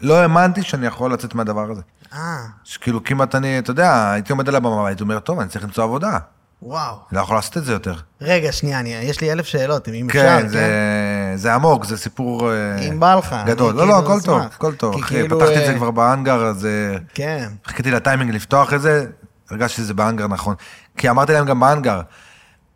לא 0.00 0.14
האמנתי 0.14 0.62
שאני 0.62 0.86
יכול 0.86 1.12
לצאת 1.12 1.34
מהדבר 1.34 1.70
הזה. 1.70 1.82
אה, 2.14 2.36
שכאילו 2.64 3.04
כמעט 3.04 3.34
אני, 3.34 3.58
אתה 3.58 3.70
יודע, 3.70 4.10
הייתי 4.12 4.32
עומד 4.32 4.48
על 4.48 4.56
הבמה 4.56 4.76
והייתי 4.76 5.02
אומר, 5.02 5.18
טוב, 5.18 5.40
אני 5.40 5.48
צריך 5.48 5.64
למצוא 5.64 5.84
עבודה. 5.84 6.18
וואו. 6.62 6.94
אני 7.10 7.16
לא 7.16 7.22
יכול 7.22 7.36
לעשות 7.36 7.56
את 7.56 7.64
זה 7.64 7.72
יותר. 7.72 7.94
רגע, 8.20 8.52
שנייה, 8.52 8.80
אני, 8.80 8.88
יש 8.94 9.20
לי 9.20 9.32
אלף 9.32 9.46
שאלות, 9.46 9.88
אם 9.88 10.06
אפשר, 10.08 10.20
כן, 10.40 10.48
זה, 10.48 11.32
זה 11.34 11.54
עמוק, 11.54 11.84
זה 11.84 11.96
סיפור 11.96 12.52
אה, 12.52 12.78
אם 12.78 13.00
בא 13.00 13.14
לך. 13.14 13.36
גדול. 13.46 13.74
לא, 13.74 13.86
לא, 13.86 13.92
כאילו 13.92 13.98
הכל 13.98 14.20
טוב, 14.20 14.40
אשמח. 14.40 14.54
הכל 14.54 14.74
טוב. 14.74 14.94
אחי, 14.94 15.14
כאילו, 15.14 15.38
פתחתי 15.38 15.60
את 15.60 15.66
זה 15.66 15.72
אה, 15.72 15.76
כבר 15.76 15.90
באנגר, 15.90 16.46
אז 16.46 16.66
אה, 16.66 16.98
כן. 17.14 17.48
חיכיתי 17.66 17.90
לטיימינג 17.90 18.34
לפתוח 18.34 18.74
את 18.74 18.82
זה, 18.82 19.06
הרגשתי 19.50 19.82
שזה 19.82 19.94
באנגר 19.94 20.26
נכון. 20.26 20.54
כי 20.96 21.10
אמרתי 21.10 21.32
להם 21.32 21.46
גם 21.46 21.60
באנגר, 21.60 22.00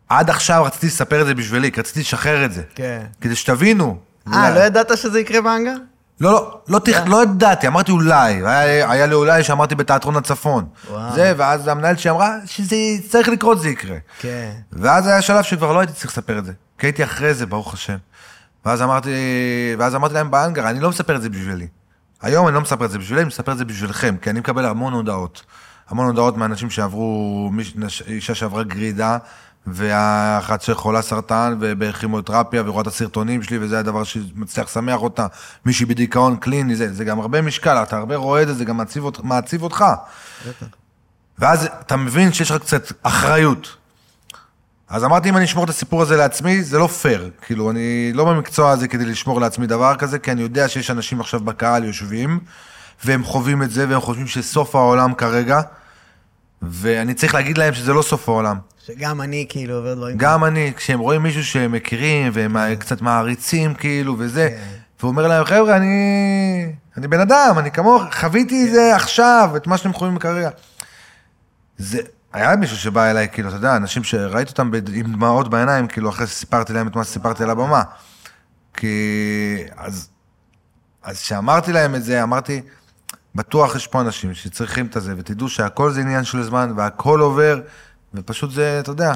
עד 0.09 0.29
עכשיו 0.29 0.63
רציתי 0.63 0.87
לספר 0.87 1.21
את 1.21 1.25
זה 1.25 1.35
בשבילי, 1.35 1.71
כי 1.71 1.79
רציתי 1.79 1.99
לשחרר 1.99 2.45
את 2.45 2.53
זה. 2.53 2.61
כן. 2.75 3.01
כדי 3.21 3.35
שתבינו. 3.35 3.97
אה, 4.33 4.55
לא 4.55 4.59
ידעת 4.59 4.97
שזה 4.97 5.19
יקרה 5.19 5.41
באנגר? 5.41 5.75
לא, 6.19 6.31
לא, 6.31 6.61
לא, 6.67 6.79
תכ... 6.79 7.07
לא 7.07 7.23
ידעתי, 7.23 7.67
אמרתי 7.67 7.91
אולי, 7.91 8.33
היה, 8.45 8.91
היה 8.91 9.05
לי 9.05 9.13
אולי 9.13 9.43
שאמרתי 9.43 9.75
בתיאטרון 9.75 10.15
הצפון. 10.15 10.65
וואו. 10.89 11.15
זה, 11.15 11.33
ואז 11.37 11.67
המנהלת 11.67 11.99
שלי 11.99 12.11
אמרה 12.11 12.35
שזה 12.45 12.75
צריך 13.09 13.27
לקרות, 13.27 13.59
זה 13.61 13.69
יקרה. 13.69 13.97
כן. 14.19 14.51
ואז 14.71 15.07
היה 15.07 15.21
שלב 15.21 15.43
שכבר 15.43 15.73
לא 15.73 15.79
הייתי 15.79 15.93
צריך 15.93 16.11
לספר 16.11 16.39
את 16.39 16.45
זה, 16.45 16.51
כי 16.77 16.87
הייתי 16.87 17.03
אחרי 17.03 17.33
זה, 17.33 17.45
ברוך 17.45 17.73
השם. 17.73 17.97
ואז 18.65 18.81
אמרתי, 18.81 19.09
ואז 19.77 19.95
אמרתי 19.95 20.13
להם 20.13 20.31
באנגר, 20.31 20.69
אני 20.69 20.79
לא 20.79 20.89
מספר 20.89 21.15
את 21.15 21.21
זה 21.21 21.29
בשבילי. 21.29 21.67
היום 22.21 22.47
אני 22.47 22.55
לא 22.55 22.61
מספר 22.61 22.85
את 22.85 22.91
זה 22.91 22.99
בשבילם, 22.99 23.19
אני 23.19 23.27
מספר 23.27 23.51
את 23.51 23.57
זה 23.57 23.65
בשבילכם, 23.65 24.15
כי 24.21 24.29
אני 24.29 24.39
מקבל 24.39 24.65
המון 24.65 24.93
הודעות. 24.93 25.43
המון 25.89 26.05
הודעות 26.05 26.37
מאנשים 26.37 26.69
שעברו, 26.69 27.51
אישה 28.07 28.35
שעברה 28.35 28.63
גרידה, 28.63 29.17
ואחת 29.67 30.61
שחולה 30.61 31.01
סרטן 31.01 31.57
ובכימותרפיה, 31.59 32.63
ורואה 32.65 32.81
את 32.81 32.87
הסרטונים 32.87 33.43
שלי, 33.43 33.57
וזה 33.61 33.79
הדבר 33.79 34.03
שמצליח 34.03 34.67
לשמח 34.67 35.01
אותה. 35.01 35.27
מישהי 35.65 35.85
בדיכאון 35.85 36.35
קליני, 36.37 36.75
זה, 36.75 36.93
זה 36.93 37.05
גם 37.05 37.19
הרבה 37.19 37.41
משקל, 37.41 37.83
אתה 37.83 37.97
הרבה 37.97 38.15
רואה 38.15 38.41
את 38.41 38.47
זה, 38.47 38.53
זה 38.53 38.65
גם 38.65 38.77
מעציב, 38.77 39.03
אותך- 39.03 39.23
מעציב 39.23 39.63
אותך. 39.63 39.85
ואז 41.39 41.69
אתה 41.79 41.95
מבין 41.95 42.33
שיש 42.33 42.51
לך 42.51 42.61
קצת 42.61 42.91
אחריות. 43.03 43.75
אז 44.89 45.03
אמרתי, 45.03 45.29
אם 45.29 45.37
אני 45.37 45.45
אשמור 45.45 45.63
את 45.63 45.69
הסיפור 45.69 46.01
הזה 46.01 46.17
לעצמי, 46.17 46.63
זה 46.63 46.77
לא 46.77 46.87
פייר. 46.87 47.29
כאילו, 47.41 47.71
אני 47.71 48.11
לא 48.13 48.25
במקצוע 48.25 48.71
הזה 48.71 48.87
כדי 48.87 49.05
לשמור 49.05 49.41
לעצמי 49.41 49.67
דבר 49.67 49.95
כזה, 49.95 50.19
כי 50.19 50.31
אני 50.31 50.41
יודע 50.41 50.67
שיש 50.67 50.91
אנשים 50.91 51.19
עכשיו 51.21 51.39
בקהל 51.39 51.83
יושבים, 51.83 52.39
והם 53.05 53.23
חווים 53.23 53.63
את 53.63 53.71
זה, 53.71 53.85
והם 53.89 53.99
חושבים 54.01 54.27
שסוף 54.27 54.75
העולם 54.75 55.13
כרגע, 55.13 55.61
ואני 56.61 57.13
צריך 57.13 57.33
להגיד 57.35 57.57
להם 57.57 57.73
שזה 57.73 57.93
לא 57.93 58.01
סוף 58.01 58.29
העולם. 58.29 58.57
שגם 58.85 59.21
אני 59.21 59.45
כאילו 59.49 59.75
עובר 59.75 59.93
דברים... 59.93 60.17
גם 60.17 60.43
אני, 60.43 60.73
כשהם 60.75 60.99
רואים 60.99 61.23
מישהו 61.23 61.43
שהם 61.43 61.71
מכירים, 61.71 62.31
והם 62.33 62.75
קצת 62.75 63.01
מעריצים, 63.01 63.73
כאילו, 63.73 64.15
וזה, 64.19 64.49
כן. 64.49 64.79
והוא 64.99 65.09
אומר 65.09 65.27
להם, 65.27 65.45
חבר'ה, 65.45 65.77
אני, 65.77 65.95
אני 66.97 67.07
בן 67.07 67.19
אדם, 67.19 67.55
אני 67.57 67.71
כמוך, 67.71 68.03
חוויתי 68.11 68.65
את 68.65 68.71
זה 68.71 68.95
עכשיו, 68.95 69.53
את 69.55 69.67
מה 69.67 69.77
שאתם 69.77 69.93
חווים 69.93 70.17
כרגע. 70.17 70.49
זה, 71.77 72.01
היה 72.33 72.55
מישהו 72.55 72.77
שבא 72.77 73.11
אליי, 73.11 73.27
כאילו, 73.31 73.49
אתה 73.49 73.57
יודע, 73.57 73.75
אנשים 73.75 74.03
שראיתי 74.03 74.51
אותם 74.51 74.71
עם 74.93 75.13
דמעות 75.13 75.49
בעיניים, 75.49 75.87
כאילו, 75.87 76.09
אחרי 76.09 76.27
שסיפרתי 76.27 76.73
להם 76.73 76.87
את 76.87 76.95
מה 76.95 77.03
שסיפרתי 77.03 77.43
על 77.43 77.49
הבמה. 77.49 77.83
כי, 78.73 79.63
אז, 79.77 80.09
אז 81.03 81.21
כשאמרתי 81.21 81.73
להם 81.73 81.95
את 81.95 82.03
זה, 82.03 82.23
אמרתי, 82.23 82.61
בטוח 83.35 83.75
יש 83.75 83.87
פה 83.87 84.01
אנשים 84.01 84.33
שצריכים 84.33 84.85
את 84.85 85.01
זה, 85.01 85.13
ותדעו 85.17 85.49
שהכל 85.49 85.91
זה 85.91 86.01
עניין 86.01 86.23
של 86.23 86.43
זמן, 86.43 86.73
והכל 86.75 87.19
עובר, 87.19 87.59
ופשוט 88.17 88.51
זה, 88.51 88.79
אתה 88.79 88.91
יודע, 88.91 89.13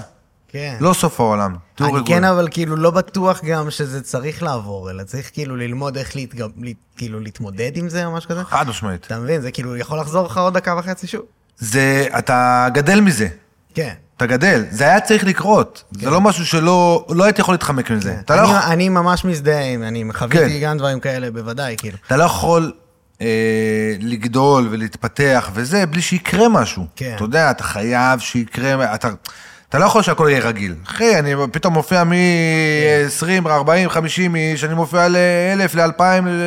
כן. 0.47 0.75
לא 0.79 0.93
סוף 0.93 1.19
העולם. 1.19 1.55
אני 1.79 1.87
רגועים. 1.87 2.05
כן, 2.05 2.23
אבל 2.23 2.47
כאילו 2.51 2.75
לא 2.75 2.91
בטוח 2.91 3.41
גם 3.43 3.71
שזה 3.71 4.01
צריך 4.01 4.43
לעבור, 4.43 4.89
אלא 4.91 5.03
צריך 5.03 5.29
כאילו 5.33 5.55
ללמוד 5.55 5.97
איך 5.97 6.15
להתגב... 6.15 6.49
לה- 6.57 6.71
כאילו 6.97 7.19
להתמודד 7.19 7.71
עם 7.75 7.89
זה 7.89 8.05
או 8.05 8.11
משהו 8.11 8.29
כזה. 8.29 8.43
חד 8.43 8.67
משמעית. 8.69 9.05
אתה 9.05 9.19
מבין? 9.19 9.41
זה 9.41 9.51
כאילו 9.51 9.77
יכול 9.77 9.99
לחזור 9.99 10.25
לך 10.25 10.37
עוד 10.37 10.53
דקה 10.53 10.75
וחצי 10.79 11.07
שוב. 11.07 11.21
זה, 11.57 12.07
אתה 12.17 12.67
גדל 12.73 12.99
מזה. 13.01 13.27
כן. 13.73 13.93
אתה 14.17 14.25
גדל. 14.25 14.65
זה 14.71 14.83
היה 14.83 14.99
צריך 15.01 15.23
לקרות. 15.23 15.83
זה 15.91 16.09
לא 16.09 16.21
משהו 16.21 16.45
שלא, 16.45 17.05
לא 17.09 17.23
הייתי 17.23 17.41
יכול 17.41 17.53
להתחמק 17.53 17.91
מזה. 17.91 18.15
אתה 18.19 18.35
לא 18.35 18.41
אני, 18.41 18.49
יכול- 18.49 18.71
אני 18.71 18.89
ממש 18.89 19.25
מזדהה, 19.25 19.73
אני 19.73 20.03
חוויתי 20.13 20.37
כן. 20.59 20.59
גם 20.61 20.77
דברים 20.77 20.99
כאלה, 20.99 21.31
בוודאי, 21.31 21.75
כאילו. 21.77 21.97
אתה 22.07 22.17
לא 22.17 22.23
יכול 22.23 22.71
אה, 23.21 23.95
לגדול 23.99 24.67
ולהתפתח 24.71 25.51
וזה, 25.53 25.85
בלי 25.85 26.01
שיקרה 26.01 26.49
משהו. 26.49 26.85
כן. 26.95 27.13
אתה 27.15 27.23
יודע, 27.23 27.51
אתה 27.51 27.63
חייב 27.63 28.19
שיקרה, 28.19 28.95
אתה, 28.95 29.09
אתה 29.69 29.79
לא 29.79 29.85
יכול 29.85 30.01
שהכל 30.01 30.27
יהיה 30.31 30.45
רגיל. 30.47 30.75
אחי, 30.87 31.19
אני 31.19 31.33
פתאום 31.51 31.73
מופיע 31.73 32.03
מ-20, 32.03 33.49
40, 33.49 33.89
50 33.89 34.35
איש, 34.35 34.63
אני 34.63 34.73
מופיע 34.73 35.07
ל-1,000, 35.07 35.77
ל-2,000, 35.77 36.01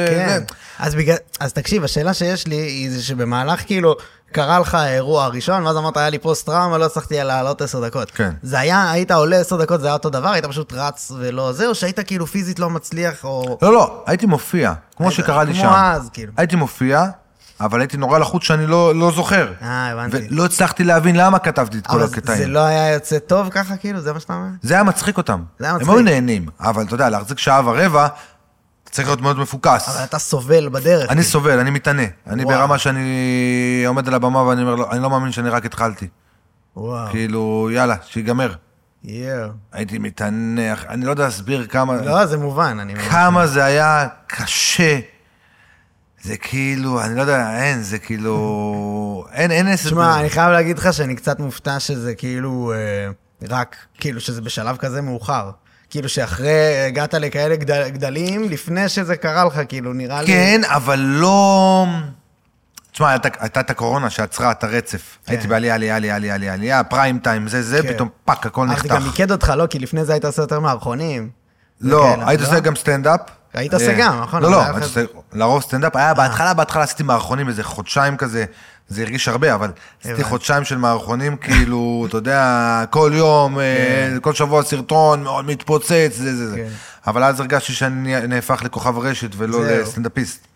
כן. 0.08 0.42
אז, 0.78 0.94
בגלל, 0.94 1.16
אז 1.40 1.52
תקשיב, 1.52 1.84
השאלה 1.84 2.14
שיש 2.14 2.46
לי 2.46 2.56
היא 2.56 2.90
זה 2.90 3.02
שבמהלך 3.02 3.62
כאילו 3.66 3.94
קרה 4.32 4.58
לך 4.58 4.74
האירוע 4.74 5.24
הראשון, 5.24 5.66
ואז 5.66 5.76
אמרת, 5.76 5.96
היה 5.96 6.10
לי 6.10 6.18
פוסט 6.18 6.46
טראומה, 6.46 6.78
לא 6.78 6.84
הצלחתי 6.84 7.14
לעלות 7.24 7.62
עשר 7.62 7.86
דקות. 7.86 8.10
כן. 8.10 8.30
זה 8.42 8.58
היה, 8.60 8.90
היית 8.90 9.10
עולה 9.10 9.36
עשר 9.36 9.56
דקות, 9.62 9.80
זה 9.80 9.86
היה 9.86 9.92
אותו 9.94 10.10
דבר, 10.10 10.28
היית 10.28 10.46
פשוט 10.46 10.72
רץ 10.72 11.12
ולא 11.18 11.52
זה, 11.52 11.66
או 11.66 11.74
שהיית 11.74 12.00
כאילו 12.00 12.26
פיזית 12.26 12.58
לא 12.58 12.70
מצליח, 12.70 13.24
או... 13.24 13.58
לא, 13.62 13.72
לא, 13.72 14.02
הייתי 14.06 14.26
מופיע, 14.26 14.72
כמו 14.96 15.06
היית- 15.06 15.16
שקרה 15.16 15.44
לי 15.44 15.52
כמו 15.52 15.62
שם. 15.62 15.68
אז, 15.74 16.10
כאילו. 16.12 16.32
הייתי 16.36 16.56
מופיע, 16.56 17.04
אבל 17.64 17.80
הייתי 17.80 17.96
נורא 17.96 18.18
לחוץ 18.18 18.42
שאני 18.42 18.66
לא, 18.66 18.94
לא 18.94 19.10
זוכר. 19.10 19.52
אה, 19.62 19.90
הבנתי. 19.90 20.16
ולא 20.30 20.44
הצלחתי 20.44 20.84
להבין 20.84 21.16
למה 21.16 21.38
כתבתי 21.38 21.78
את 21.78 21.86
כל 21.86 22.02
הקטעים. 22.02 22.38
זה 22.38 22.46
לא 22.46 22.58
היה 22.58 22.92
יוצא 22.92 23.18
טוב 23.18 23.48
ככה, 23.50 23.76
כאילו? 23.76 24.00
זה 24.00 24.12
מה 24.12 24.20
שאתה 24.20 24.34
אומר? 24.34 24.48
זה 24.62 24.74
היה 24.74 24.82
מצחיק 24.82 25.16
אותם. 25.16 25.42
זה 25.58 25.64
היה 25.64 25.74
הם 25.74 25.80
מצחיק. 25.80 25.94
היו 25.94 26.02
נהנים, 26.02 26.46
אבל 26.60 26.82
אתה 26.82 26.94
יודע, 26.94 27.10
להחזיק 27.10 27.38
שעה 27.38 27.62
ורבע, 27.64 28.06
אתה 28.84 28.90
צריך 28.90 29.08
להיות 29.08 29.20
מאוד 29.20 29.38
מפוקס. 29.38 29.88
אבל 29.88 30.04
אתה 30.04 30.18
סובל 30.18 30.68
בדרך. 30.68 31.02
אני 31.02 31.08
כאילו. 31.08 31.22
סובל, 31.22 31.58
אני 31.58 31.70
מתענה. 31.70 32.02
אני 32.26 32.44
וואו. 32.44 32.58
ברמה 32.58 32.78
שאני 32.78 33.84
עומד 33.86 34.08
על 34.08 34.14
הבמה 34.14 34.42
ואני 34.42 34.62
אומר, 34.62 34.74
לו, 34.74 34.90
אני 34.90 35.02
לא 35.02 35.10
מאמין 35.10 35.32
שאני 35.32 35.48
רק 35.48 35.66
התחלתי. 35.66 36.08
וואו. 36.76 37.10
כאילו, 37.10 37.70
יאללה, 37.72 37.96
שיגמר. 38.06 38.54
יואו. 39.04 39.48
הייתי 39.72 39.98
מתאנח, 39.98 40.84
אני 40.88 41.04
לא 41.04 41.10
יודע 41.10 41.24
להסביר 41.24 41.66
כמה... 41.66 41.96
לא, 41.96 42.26
זה 42.26 42.38
מובן, 42.38 42.78
אני... 42.80 42.94
כמה 42.96 43.46
זה 43.46 43.64
היה 43.64 44.06
קשה. 44.26 44.98
זה 46.22 46.36
כאילו, 46.36 47.00
אני 47.02 47.16
לא 47.16 47.20
יודע, 47.20 47.56
אין, 47.56 47.82
זה 47.82 47.98
כאילו... 47.98 49.24
אין, 49.32 49.50
אין 49.50 49.68
הסבר. 49.68 49.90
תשמע, 49.90 50.20
אני 50.20 50.30
חייב 50.30 50.50
להגיד 50.50 50.78
לך 50.78 50.92
שאני 50.92 51.16
קצת 51.16 51.40
מופתע 51.40 51.80
שזה 51.80 52.14
כאילו 52.14 52.72
אה, 52.74 53.10
רק, 53.48 53.76
כאילו 53.98 54.20
שזה 54.20 54.40
בשלב 54.40 54.76
כזה 54.76 55.02
מאוחר. 55.02 55.50
כאילו 55.90 56.08
שאחרי, 56.08 56.84
הגעת 56.86 57.14
לכאלה 57.14 57.56
גדל, 57.56 57.88
גדלים, 57.88 58.48
לפני 58.48 58.88
שזה 58.88 59.16
קרה 59.16 59.44
לך, 59.44 59.60
כאילו, 59.68 59.92
נראה 59.92 60.22
לי... 60.22 60.26
כן, 60.26 60.60
אבל 60.64 60.98
לא... 60.98 61.86
תשמע, 62.92 63.10
הייתה, 63.10 63.28
הייתה 63.38 63.60
את 63.60 63.70
הקורונה 63.70 64.10
שעצרה 64.10 64.50
את 64.50 64.64
הרצף. 64.64 65.18
כן. 65.24 65.32
הייתי 65.32 65.48
בעלייה, 65.48 65.74
עלייה, 65.74 65.96
עלייה, 65.96 66.16
עלייה, 66.16 66.34
עלייה, 66.34 66.52
עלייה, 66.52 66.84
prime 66.84 67.18
time, 67.18 67.48
זה, 67.48 67.62
זה, 67.62 67.82
כן. 67.82 67.94
פתאום 67.94 68.08
fuck, 68.24 68.46
הכל 68.46 68.62
אז 68.62 68.68
זה 68.68 68.74
נחתך. 68.74 68.90
גם 68.94 69.04
מיקד 69.04 69.32
אותך, 69.32 69.52
לא? 69.56 69.66
כי 69.66 69.78
לפני 69.78 70.04
זה 70.04 70.12
היית 70.12 70.24
עושה 70.24 70.42
יותר 70.42 70.60
מערכונים. 70.60 71.30
לא, 71.80 71.96
וכאלה, 71.96 72.28
הייתי 72.28 72.42
לא? 72.42 72.48
עושה 72.48 72.60
גם 72.60 72.76
סטנדאפ. 72.76 73.20
היית 73.54 73.74
עושה 73.74 73.92
אה, 73.92 73.98
גם, 73.98 74.20
נכון, 74.20 74.42
לא, 74.42 74.50
לא, 74.50 74.62
אה. 74.62 74.70
עושה 74.70 75.04
לרוב 75.32 75.62
סטנדאפ. 75.62 75.96
היה 75.96 76.14
בהתחלה, 76.14 76.54
בהתחלה 76.54 76.82
עשיתי 76.82 77.02
מערכונים 77.02 77.48
איזה 77.48 77.62
חודשיים 77.62 78.16
כזה, 78.16 78.44
זה 78.88 79.02
הרגיש 79.02 79.28
הרבה, 79.28 79.54
אבל 79.54 79.70
עשיתי. 80.04 80.24
חודשיים 80.24 80.64
של 80.64 80.78
מערכונים, 80.78 81.36
כאילו, 81.36 82.04
אתה 82.08 82.16
יודע, 82.16 82.84
כל 82.90 83.12
יום, 83.14 83.58
אה, 83.58 84.16
כל 84.22 84.34
שבוע 84.34 84.62
סרטון, 84.62 85.22
מאוד 85.22 85.44
מתפוצץ, 85.44 86.12
זה, 86.12 86.36
זה, 86.36 86.50
זה. 86.50 86.56
כן. 86.56 86.68
אבל 87.06 87.24
אז 87.24 87.40
הרגשתי 87.40 87.72
שאני 87.72 88.26
נהפך 88.26 88.62
לכוכב 88.64 88.98
רשת 88.98 89.30
ולא. 89.36 89.64
לסטנדאפיסט. 89.64 90.46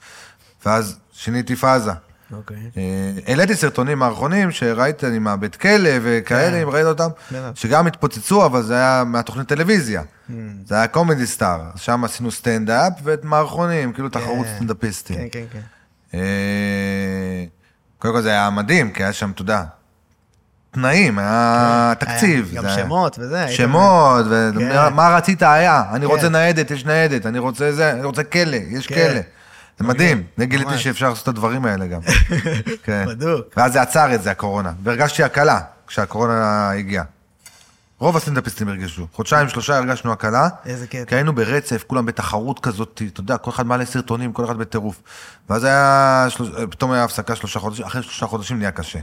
ואז 0.67 0.97
שיניתי 1.13 1.57
פאזה. 1.57 1.93
אוקיי. 2.33 2.57
אה, 2.77 3.13
העליתי 3.27 3.55
סרטונים 3.55 3.99
מערכונים 3.99 4.51
שראיתי, 4.51 5.07
אני 5.07 5.19
מהבית 5.19 5.57
כלא 5.57 5.91
וכאלה, 6.03 6.51
כן. 6.51 6.63
אם 6.63 6.69
ראית 6.69 6.87
אותם. 6.87 7.09
שגם 7.55 7.87
התפוצצו, 7.87 8.47
אבל 8.47 8.63
זה 8.63 8.75
היה 8.75 9.05
מהתוכנית 9.07 9.49
טלוויזיה. 9.49 10.03
Hmm. 10.03 10.33
זה 10.67 10.75
היה 10.75 10.87
קומדי 10.87 11.27
סטאר, 11.27 11.61
שם 11.77 12.05
עשינו 12.05 12.31
סטנדאפ 12.31 12.93
ואת 13.03 13.25
מערכונים, 13.25 13.93
כאילו 13.93 14.09
תחרות 14.09 14.47
כן. 14.47 14.53
סטנדאפיסטים. 14.57 15.17
כן, 15.17 15.27
כן, 15.33 15.45
כן. 15.53 15.61
אה, 16.19 17.45
קודם 17.99 18.15
כל 18.15 18.23
זה 18.23 18.31
היה 18.31 18.51
מדהים, 18.51 18.91
כי 18.91 19.03
היה 19.03 19.13
שם, 19.13 19.31
אתה 19.31 19.43
יודע, 19.43 19.65
תנאים, 20.71 21.19
היה 21.19 21.93
תקציב. 21.99 22.49
היה 22.53 22.63
גם 22.63 22.69
שמות 22.69 23.19
וזה. 23.19 23.49
שמות, 23.49 24.27
כן. 24.59 24.79
ומה 24.93 25.17
רצית 25.17 25.43
היה, 25.43 25.83
אני 25.93 26.07
כן. 26.07 26.13
רוצה 26.13 26.29
ניידת, 26.29 26.71
יש 26.71 26.85
ניידת, 26.85 27.27
אני 27.27 27.39
רוצה 27.39 27.73
זה, 27.73 27.93
אני 27.93 28.05
רוצה 28.05 28.25
כלא, 28.25 28.57
יש 28.57 28.87
כן. 28.87 28.95
כלא. 28.95 29.21
זה 29.79 29.85
מדהים, 29.85 30.23
אני 30.39 30.47
גיליתי. 30.47 30.79
שאפשר 30.79 31.09
לעשות 31.09 31.23
את 31.23 31.29
הדברים 31.29 31.65
האלה 31.65 31.87
גם. 31.87 32.01
כן. 32.85 33.05
בדוק. 33.09 33.47
ואז 33.57 33.73
זה 33.73 33.83
עצר 33.83 34.15
את 34.15 34.23
זה, 34.23 34.31
הקורונה. 34.31 34.73
והרגשתי 34.83 35.23
הקלה 35.23 35.61
כשהקורונה 35.87 36.71
הגיעה. 36.71 37.05
רוב 37.99 38.17
הסטנדאפיסטים 38.17 38.69
הרגשו. 38.69 39.07
חודשיים, 39.13 39.49
שלושה 39.49 39.77
הרגשנו 39.77 40.13
הקלה. 40.13 40.49
איזה 40.67 40.87
קטע. 40.87 41.05
כי 41.05 41.15
היינו 41.15 41.35
ברצף, 41.35 41.85
כולם 41.87 42.07
בתחרות 42.07 42.61
כזאת, 42.61 43.03
אתה 43.13 43.21
יודע, 43.21 43.37
כל 43.37 43.51
אחד 43.51 43.67
מעלה 43.67 43.85
סרטונים, 43.85 44.33
כל 44.33 44.45
אחד 44.45 44.59
בטירוף. 44.59 45.03
ואז 45.51 45.65
היה, 45.65 46.27
שלוש, 46.29 46.49
פתאום 46.71 46.93
היה 46.93 47.05
הפסקה 47.05 47.37
שלושה 47.37 47.61
חודשים, 47.61 47.85
אחרי 47.85 48.03
שלושה 48.03 48.27
חודשים 48.27 48.59
נהיה 48.59 48.71
קשה. 48.71 48.99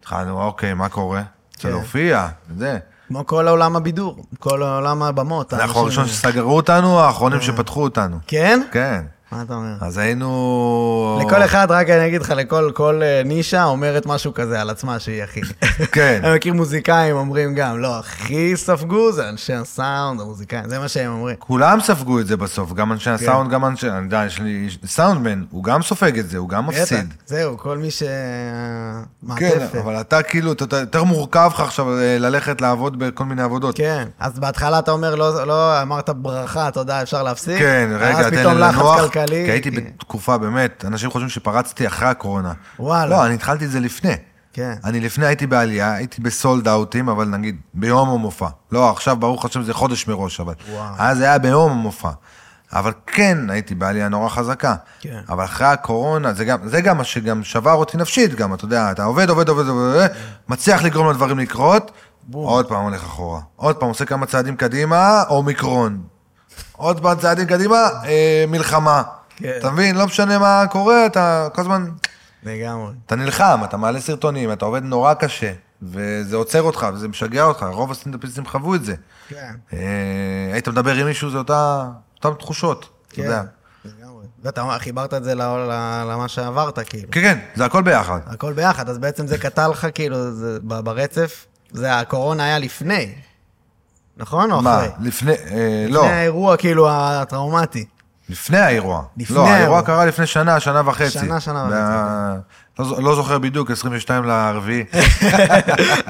התחלנו, 0.00 0.42
אוקיי, 0.42 0.74
מה 0.74 0.88
קורה? 0.88 1.22
רוצה 1.54 1.68
כן. 1.68 1.68
להופיע, 1.68 2.28
זה. 2.56 2.78
כמו 3.08 3.26
כל 3.26 3.48
עולם 3.48 3.76
הבידור, 3.76 4.24
כל 4.38 4.62
עולם 4.62 5.02
הבמות. 5.02 5.54
אנחנו 5.54 5.80
הראשון 5.80 6.06
שסגרו 6.06 6.56
אותנו, 6.56 7.00
האחרונים 7.00 7.40
שפתחו 7.40 7.82
אותנו. 7.82 8.18
כן? 8.26 8.62
כן. 8.72 9.04
מה 9.34 9.42
אתה 9.42 9.54
אומר? 9.54 9.74
אז 9.80 9.98
היינו... 9.98 11.20
לכל 11.26 11.44
אחד, 11.44 11.66
רק 11.70 11.90
אני 11.90 12.06
אגיד 12.06 12.22
לך, 12.22 12.30
לכל 12.36 12.70
כל 12.74 13.00
אה, 13.02 13.22
נישה 13.24 13.64
אומרת 13.64 14.06
משהו 14.06 14.34
כזה 14.34 14.60
על 14.60 14.70
עצמה 14.70 14.98
שהיא 14.98 15.22
הכי. 15.22 15.40
כן. 15.92 16.20
אני 16.24 16.34
מכיר 16.34 16.54
מוזיקאים 16.54 17.16
אומרים 17.16 17.54
גם, 17.54 17.78
לא, 17.78 17.98
הכי 17.98 18.56
ספגו 18.56 19.12
זה 19.12 19.28
אנשי 19.28 19.52
הסאונד, 19.52 20.20
המוזיקאים, 20.20 20.68
זה 20.68 20.78
מה 20.78 20.88
שהם 20.88 21.12
אומרים. 21.12 21.36
כולם 21.38 21.80
ספגו 21.80 22.20
את 22.20 22.26
זה 22.26 22.36
בסוף, 22.36 22.72
גם 22.72 22.92
אנשי 22.92 23.10
הסאונד, 23.10 23.50
גם 23.50 23.64
אנשי... 23.64 23.90
אני 23.90 24.04
יודע, 24.04 24.22
יש 24.26 24.38
לי 24.40 24.68
סאונדמן, 24.86 25.44
הוא 25.50 25.64
גם 25.64 25.82
סופג 25.82 26.18
את 26.18 26.30
זה, 26.30 26.38
הוא 26.38 26.48
גם 26.48 26.66
מפסיד. 26.66 27.14
זהו, 27.26 27.58
כל 27.58 27.78
מי 27.78 27.90
ש... 27.90 28.02
כן, 28.02 29.48
מעטפת. 29.50 29.74
אבל 29.84 30.00
אתה 30.00 30.22
כאילו, 30.22 30.52
אתה 30.52 30.64
אתה- 30.64 30.76
יותר 30.76 31.04
מורכב 31.04 31.50
לך 31.54 31.60
עכשיו 31.60 31.98
אה, 31.98 32.18
ללכת 32.18 32.60
לעבוד 32.60 32.98
בכל 32.98 33.24
מיני 33.24 33.42
עבודות. 33.42 33.76
כן, 33.76 34.08
אז 34.18 34.38
בהתחלה 34.38 34.78
אתה 34.78 34.90
אומר, 34.90 35.14
לא, 35.14 35.46
לא 35.46 35.82
אמרת 35.82 36.10
ברכה, 36.10 36.70
תודה, 36.70 37.02
אפשר 37.02 37.22
להפסיק. 37.22 37.58
כן, 37.58 37.88
רגע, 37.98 38.22
תן 38.22 38.30
לי 38.30 38.36
פתאום 38.40 38.58
כלכלי. 39.26 39.44
כי 39.44 39.50
הייתי. 39.50 39.70
בתקופה, 39.70 40.38
באמת, 40.38 40.84
אנשים 40.84 41.10
חושבים 41.10 41.28
שפרצתי 41.28 41.86
אחרי 41.86 42.08
הקורונה. 42.08 42.52
וואלה. 42.78 43.10
לא, 43.10 43.26
אני 43.26 43.34
התחלתי 43.34 43.64
את 43.64 43.70
זה 43.70 43.80
לפני. 43.80 44.14
כן. 44.52 44.74
אני 44.84 45.00
לפני 45.00 45.26
הייתי 45.26 45.46
בעלייה, 45.46 45.94
הייתי 45.94 46.20
בסולד 46.20 46.68
אאוטים, 46.68 47.08
אבל 47.08 47.24
נגיד 47.24 47.56
ביום 47.74 48.08
המופע. 48.08 48.48
לא, 48.72 48.90
עכשיו 48.90 49.16
ברוך 49.16 49.44
השם 49.44 49.62
זה 49.62 49.74
חודש 49.74 50.06
מראש, 50.08 50.40
אבל... 50.40 50.54
וואו. 50.70 50.94
אז 50.98 51.20
היה 51.20 51.38
ביום 51.38 51.72
המופע. 51.72 52.10
אבל 52.72 52.92
כן 53.06 53.50
הייתי 53.50 53.74
בעלייה 53.74 54.08
נורא 54.08 54.28
חזקה. 54.28 54.74
כן. 55.00 55.20
אבל 55.28 55.44
אחרי 55.44 55.66
הקורונה, 55.66 56.32
זה 56.32 56.44
גם, 56.44 56.68
זה 56.68 56.80
גם 56.80 56.98
מה 56.98 57.04
שגם 57.04 57.44
שבר 57.44 57.72
אותי 57.72 57.96
נפשית, 57.96 58.34
גם, 58.34 58.54
אתה 58.54 58.64
יודע, 58.64 58.90
אתה 58.90 59.04
עובד, 59.04 59.30
עובד, 59.30 59.48
עובד, 59.48 59.68
עובד, 59.68 60.06
מצליח 60.48 60.82
לגרום 60.82 61.10
לדברים 61.10 61.38
לקרות, 61.38 61.90
עוד 62.32 62.68
פעם 62.68 62.84
הולך 62.84 63.02
אחורה. 63.02 63.40
עוד 63.56 63.76
פעם 63.76 63.88
עושה 63.88 64.04
כמה 64.04 64.26
צעדים 64.26 64.56
קדימה, 64.56 65.22
אומיקרון. 65.28 66.13
עוד 66.72 67.00
פעם 67.02 67.18
צעדים 67.18 67.46
קדימה, 67.46 67.88
אה, 68.04 68.44
מלחמה. 68.48 69.02
כן. 69.36 69.52
אתה 69.58 69.70
מבין? 69.70 69.96
לא 69.96 70.06
משנה 70.06 70.38
מה 70.38 70.64
קורה, 70.70 71.06
אתה 71.06 71.48
כל 71.54 71.60
הזמן... 71.60 71.86
לגמרי. 72.42 72.92
אתה 73.06 73.16
נלחם, 73.16 73.60
אתה 73.64 73.76
מעלה 73.76 74.00
סרטונים, 74.00 74.52
אתה 74.52 74.64
עובד 74.64 74.82
נורא 74.82 75.14
קשה, 75.14 75.52
וזה 75.82 76.36
עוצר 76.36 76.62
אותך, 76.62 76.86
וזה 76.94 77.08
משגע 77.08 77.44
אותך, 77.44 77.66
רוב 77.72 77.90
הסטנדאפיסטים 77.90 78.46
חוו 78.46 78.74
את 78.74 78.84
זה. 78.84 78.94
כן. 79.28 79.54
אה, 79.72 80.50
היית 80.52 80.68
מדבר 80.68 80.94
עם 80.94 81.06
מישהו, 81.06 81.30
זה 81.30 81.38
אותה, 81.38 81.88
אותן 82.24 82.38
תחושות, 82.38 82.88
אתה 83.08 83.20
יודע. 83.20 83.42
כן. 83.42 83.48
ואתה 84.44 84.76
חיברת 84.78 85.14
את 85.14 85.24
זה 85.24 85.34
למה 85.34 86.28
שעברת, 86.28 86.78
כאילו. 86.78 87.10
כן, 87.10 87.20
כן, 87.20 87.38
זה 87.54 87.64
הכל 87.64 87.82
ביחד. 87.82 88.18
הכל 88.26 88.52
ביחד, 88.52 88.88
אז 88.88 88.98
בעצם 88.98 89.26
זה 89.26 89.38
קטע 89.38 89.68
לך, 89.68 89.86
כאילו, 89.94 90.16
ברצף, 90.62 91.46
זה 91.72 91.98
הקורונה 91.98 92.44
היה 92.44 92.58
לפני, 92.58 93.14
נכון? 94.16 94.52
או 94.52 94.62
מה, 94.62 94.76
אחרי? 94.78 94.88
לפני, 95.00 95.32
אה, 95.32 95.86
לא, 95.88 96.00
לפני 96.04 96.12
האירוע, 96.16 96.56
כאילו, 96.56 96.86
הטראומטי. 96.90 97.84
לפני 98.28 98.58
האירוע. 98.58 99.02
לפני 99.16 99.36
לא, 99.36 99.48
האירוע. 99.48 99.82
קרה 99.82 100.04
לפני 100.06 100.26
שנה, 100.26 100.60
שנה 100.60 100.82
וחצי. 100.86 101.10
שנה, 101.10 101.40
שנה 101.40 101.66
וה- 101.70 102.36
לא 102.78 103.02
לא 103.02 103.14
זוכר 103.14 103.38
בדיוק, 103.38 103.70
22 103.70 104.24
לרביעי. 104.24 104.84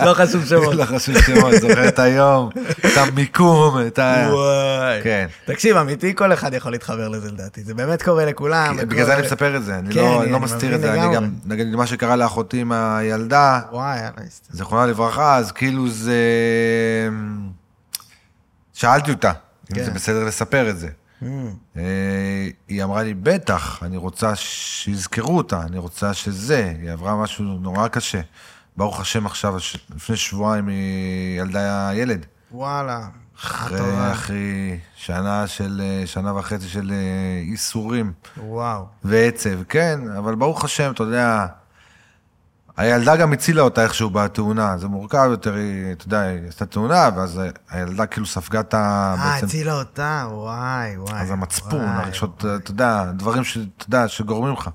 לא 0.05 0.15
חשוב 0.15 0.45
שמות. 0.45 0.75
לא 0.81 0.85
חשוב 0.85 1.15
שמות, 1.21 1.53
זוכר 1.61 1.89
את 1.89 1.99
היום, 1.99 2.49
את 2.87 2.97
המיקום, 2.97 3.79
את 3.87 3.99
ה... 3.99 4.29
וואי. 4.33 5.01
כן. 5.03 5.27
תקשיב, 5.45 5.77
אמיתי, 5.77 6.15
כל 6.15 6.33
אחד 6.33 6.55
יכול 6.55 6.73
להתחבר 6.73 7.09
לזה 7.09 7.33
לדעתי. 7.33 7.63
זה 7.65 7.75
באמת 7.75 8.03
קורה 8.03 8.25
לכולם. 8.25 8.77
בגלל 8.77 8.87
וכל- 9.01 9.05
זה 9.05 9.15
אני 9.15 9.23
מספר 9.27 9.57
את 9.57 9.65
זה, 9.65 9.79
אני 9.79 9.95
כן, 9.95 10.01
לא- 10.01 10.25
לא 10.27 10.41
מסתיר 10.41 10.75
את 10.75 10.81
זה, 10.81 10.93
אני. 10.93 11.15
גם, 11.15 11.31
נגיד, 11.47 11.67
מה 11.77 11.87
שקרה 11.87 12.17
לאחותי 12.17 12.61
עם 12.61 12.73
הילדה, 12.73 13.61
זיכרונה 14.51 14.87
לברכה, 14.87 15.37
אז 15.37 15.53
כאילו 15.53 15.89
זה... 15.89 16.15
שאלתי 18.75 19.11
אותה, 19.11 19.33
אם 19.71 19.77
כן. 19.77 19.85
זה 19.85 19.91
בסדר 19.91 20.25
לספר 20.25 20.71
את 20.71 20.79
זה. 20.79 20.89
Mm, 21.23 21.27
אה, 21.77 21.83
היא 22.69 22.85
אמרה 22.85 23.03
לי, 23.03 23.15
בטח, 23.15 23.83
אני 23.83 23.97
רוצה 23.97 24.37
שיזכרו 24.37 25.37
אותה, 25.37 25.63
אני 25.63 25.79
רוצה 25.79 26.15
שזה. 26.15 26.75
היא 26.81 26.91
עברה 26.91 27.23
משהו 27.23 27.45
נורא 27.45 27.89
קשה. 27.89 28.21
ברוך 28.77 29.01
השם 29.01 29.27
עכשיו, 29.27 29.57
לפני 29.95 30.17
שבועיים 30.17 30.69
היא 30.69 31.41
ילדה 31.41 31.91
ילד. 31.95 32.27
וואלה. 32.53 33.07
אחרי. 33.39 34.13
אחרי 34.13 34.79
שנה 34.95 35.47
של, 35.47 35.83
אה, 35.85 36.07
שנה 36.07 36.39
וחצי 36.39 36.69
של 36.69 36.91
אה, 36.91 37.43
ייסורים 37.51 38.13
וואו. 38.37 38.87
ועצב, 39.05 39.63
כן, 39.69 40.01
אבל 40.19 40.35
ברוך 40.35 40.65
השם, 40.65 40.91
אתה 40.91 41.03
יודע, 41.03 41.47
הילדה 42.77 43.17
גם 43.17 43.33
הצילה 43.33 43.63
אותה 43.63 43.83
איכשהו 43.83 44.11
בתאונה, 44.11 44.79
זה 44.79 44.89
מורכב 44.89 45.27
יותר, 45.31 45.55
היא, 45.55 45.93
אתה 45.93 46.07
יודע, 46.07 46.21
היא 46.21 46.49
עשתה 46.49 46.67
תאונה, 46.67 47.09
ואז 47.17 47.41
הילדה 47.71 48.07
כאילו 48.07 48.27
ספגה 48.27 48.61
את 48.61 48.75
ה... 48.75 48.79
אה, 49.19 49.33
בעצם- 49.35 49.47
הצילה 49.47 49.73
אותה, 49.73 50.27
וואי, 50.31 50.97
וואי. 50.99 51.21
אז 51.21 51.31
המצפון, 51.31 51.81
הרגשות, 51.81 52.45
אתה 52.57 52.71
יודע, 52.71 53.05
דברים 53.13 53.45
שאתה 53.45 53.61
יודע, 53.89 54.09
שגורמים 54.09 54.53
לך. 54.53 54.71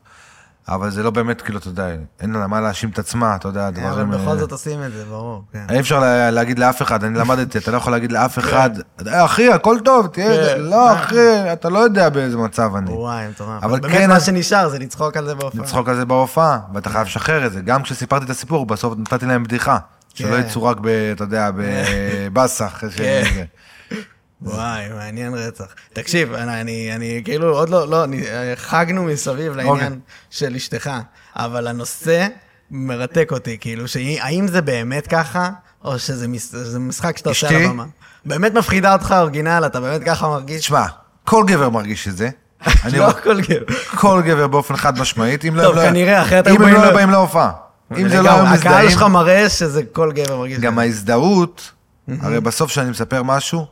אבל 0.70 0.90
זה 0.90 1.04
לא 1.04 1.10
באמת, 1.12 1.42
כאילו, 1.42 1.60
אתה 1.60 1.68
יודע, 1.68 1.88
אין 2.22 2.34
לה 2.34 2.48
מה 2.48 2.62
להאשים 2.62 2.90
את 2.90 3.00
עצמה, 3.00 3.36
אתה 3.36 3.48
יודע, 3.48 3.70
כן, 3.76 3.84
אבל 3.84 3.92
דברים... 3.92 4.12
בכל 4.12 4.30
אה, 4.30 4.38
זאת 4.38 4.52
עושים 4.52 4.84
את 4.84 4.92
זה, 4.92 5.06
ברור. 5.10 5.44
כן. 5.54 5.66
אי 5.72 5.80
אפשר 5.80 6.00
לה- 6.00 6.32
להגיד 6.32 6.60
לאף 6.60 6.82
אחד, 6.82 7.04
אני 7.04 7.20
למדתי, 7.20 7.58
אתה 7.58 7.72
לא 7.72 7.78
יכול 7.78 7.92
להגיד 7.94 8.12
לאף 8.12 8.40
אחד, 8.40 8.70
"אה, 9.08 9.26
אחי, 9.26 9.52
הכל 9.54 9.78
טוב, 9.86 10.08
תהיה... 10.08 10.46
כן. 10.56 10.62
לא, 10.62 10.94
אחי, 10.94 11.16
אתה 11.54 11.70
לא 11.70 11.80
יודע 11.80 12.10
באיזה 12.10 12.38
מצב 12.38 12.76
אני. 12.76 12.92
וואי, 12.92 13.28
מטורף. 13.28 13.64
אבל 13.64 13.80
באמת 13.80 13.94
כן, 13.98 14.10
מה 14.10 14.20
שנשאר 14.20 14.70
זה 14.70 14.80
לצחוק 14.80 15.18
על 15.18 15.26
זה 15.26 15.36
בהופעה. 15.36 15.62
לצחוק 15.64 15.90
על 15.90 15.96
זה 15.96 16.06
בהופעה, 16.06 16.60
ואתה 16.74 16.90
חייב 16.90 17.08
לשחרר 17.08 17.46
את 17.46 17.52
זה. 17.54 17.62
גם 17.62 17.84
כשסיפרתי 17.84 18.26
את 18.26 18.30
הסיפור, 18.30 18.66
בסוף 18.66 18.94
נתתי 18.98 19.26
להם 19.26 19.44
בדיחה. 19.44 19.78
שלא 20.14 20.28
כן. 20.36 20.40
יצאו 20.48 20.64
רק, 20.64 20.78
אתה 21.16 21.24
יודע, 21.24 21.50
בבאסה, 21.56 22.66
אחרי 22.68 22.92
ש... 22.92 22.96
כן. 22.98 23.24
זה. 23.34 23.44
וואי, 24.42 24.90
מעניין 24.90 25.34
רצח. 25.34 25.66
תקשיב, 25.94 26.34
אני, 26.34 26.62
אני, 26.62 26.96
אני 26.96 27.22
כאילו 27.26 27.58
עוד 27.58 27.70
לא, 27.70 27.88
לא, 27.88 28.04
אני, 28.04 28.22
חגנו 28.56 29.04
מסביב 29.04 29.56
לעניין 29.56 29.76
אוקיי. 29.76 29.98
של 30.30 30.56
אשתך, 30.56 30.90
אבל 31.36 31.68
הנושא 31.68 32.28
מרתק 32.72 33.30
אותי, 33.32 33.58
כאילו, 33.60 33.88
שהאם 33.88 34.48
זה 34.48 34.62
באמת 34.62 35.08
ככה, 35.08 35.50
או 35.84 36.00
שזה 36.00 36.28
זה 36.52 36.80
משחק 36.80 37.18
שאתה 37.18 37.30
עושה 37.30 37.50
על? 37.50 37.56
הבמה. 37.56 37.86
באמת 38.26 38.54
מפחידה 38.54 38.94
אותך 38.94 39.16
אורגינל, 39.20 39.64
אתה 39.66 39.80
באמת 39.80 40.04
ככה 40.04 40.28
מרגיש? 40.28 40.60
תשמע, 40.62 40.86
כל 41.26 41.44
גבר 41.48 41.70
מרגיש 41.70 42.08
את 42.08 42.18
זה. 42.18 42.30
לא 42.68 42.72
אומר- 42.98 43.08
הכל 43.08 43.42
גבר. 43.42 43.74
כל 43.96 44.22
גבר 44.26 44.48
באופן 44.48 44.76
חד 44.76 45.00
משמעית, 45.00 45.46
אם 45.46 45.56
לא... 45.56 45.76
לא- 45.76 45.82
כנראה, 45.82 46.22
אחרת 46.22 46.48
אם 46.48 46.62
היו 46.62 46.68
הם 46.68 46.74
באים 46.74 46.84
לא 46.86 46.94
באים 46.94 47.10
להופעה. 47.10 47.52
אם 47.98 48.10
זה 48.10 48.16
לא 48.16 48.22
לגמרי, 48.22 48.32
היו 48.40 48.46
הקהל 48.46 48.54
מזדהים, 48.74 48.90
שלך 48.90 49.04
מראה 49.04 49.50
שזה 49.50 49.82
כל 49.92 50.12
גבר 50.12 50.38
מרגיש. 50.38 50.60
גם. 50.60 50.80
ההזדהות, 50.80 51.72
הרי 52.22 52.42
בסוף 52.42 52.70
כשאני 52.72 52.90
מספר 52.90 53.24
משהו, 53.24 53.66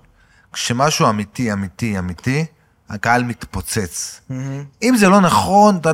כשמשהו 0.53 1.09
אמיתי, 1.09 1.53
אמיתי, 1.53 1.99
אמיתי, 1.99 2.45
הקהל 2.89 3.23
מתפוצץ. 3.23 4.21
אם 4.83 4.95
זה 4.97 5.09
לא 5.09 5.21
נכון, 5.21 5.77
אתה- 5.77 5.91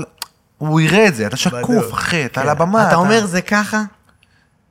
הוא 0.58 0.82
יראה 0.82 1.08
את 1.08 1.16
זה, 1.16 1.28
אתה 1.28 1.38
שקוף, 1.38 1.64
בדיוק. 1.70 1.94
אחי, 1.94 2.26
אתה 2.26 2.42
על 2.42 2.46
כן. 2.48 2.52
הבמה. 2.52 2.88
אתה 2.88 2.96
אומר 2.96 3.26
זה 3.26 3.42
ככה? 3.42 3.84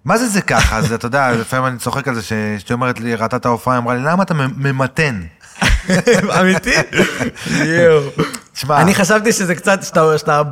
מה 0.04 0.18
זה 0.18 0.28
זה 0.28 0.40
ככה? 0.40 0.76
אז 0.76 0.92
אתה 0.92 1.06
יודע, 1.06 1.30
לפעמים 1.40 1.66
אני 1.66 1.78
צוחק 1.78 2.08
על 2.08 2.14
זה, 2.14 2.22
שאשתי 2.22 2.72
אומרת 2.72 3.00
לי, 3.00 3.14
ראתה 3.14 3.36
את 3.36 3.46
ההופעה, 3.46 3.74
היא 3.74 3.78
אמרה 3.82 3.94
לי, 3.94 4.00
למה 4.04 4.22
אתה 4.22 4.34
ממתן? 4.34 5.22
אמיתי? 6.40 6.74
יואו. 7.64 8.02
תשמע, 8.52 8.80
אני 8.82 8.94
חשבתי 8.94 9.32
שזה 9.32 9.54
קצת, 9.54 9.82
שאתה 9.82 10.18
שאתה 10.18 10.42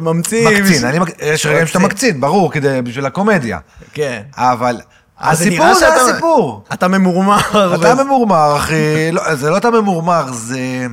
ממציא... 0.00 0.48
מקצין, 0.48 0.86
יש 1.22 1.46
רגעים 1.46 1.66
שאתה 1.66 1.78
מקצין, 1.78 2.20
ברור, 2.20 2.52
בשביל 2.84 3.06
הקומדיה. 3.06 3.58
כן. 3.92 4.22
אבל 4.36 4.80
הסיפור 5.20 5.74
זה 5.74 5.80
שאתה- 5.80 5.94
הסיפור. 6.10 6.64
אתה 6.72 6.88
ממורמר. 6.88 7.38
אתה 7.74 8.04
ממורמר, 8.04 8.56
אחי. 8.56 8.74
לא, 9.12 9.34
זה 9.34 9.50
לא 9.50 9.56
אתה 9.56 9.70
ממורמר, 9.70 10.32
זה... 10.32 10.86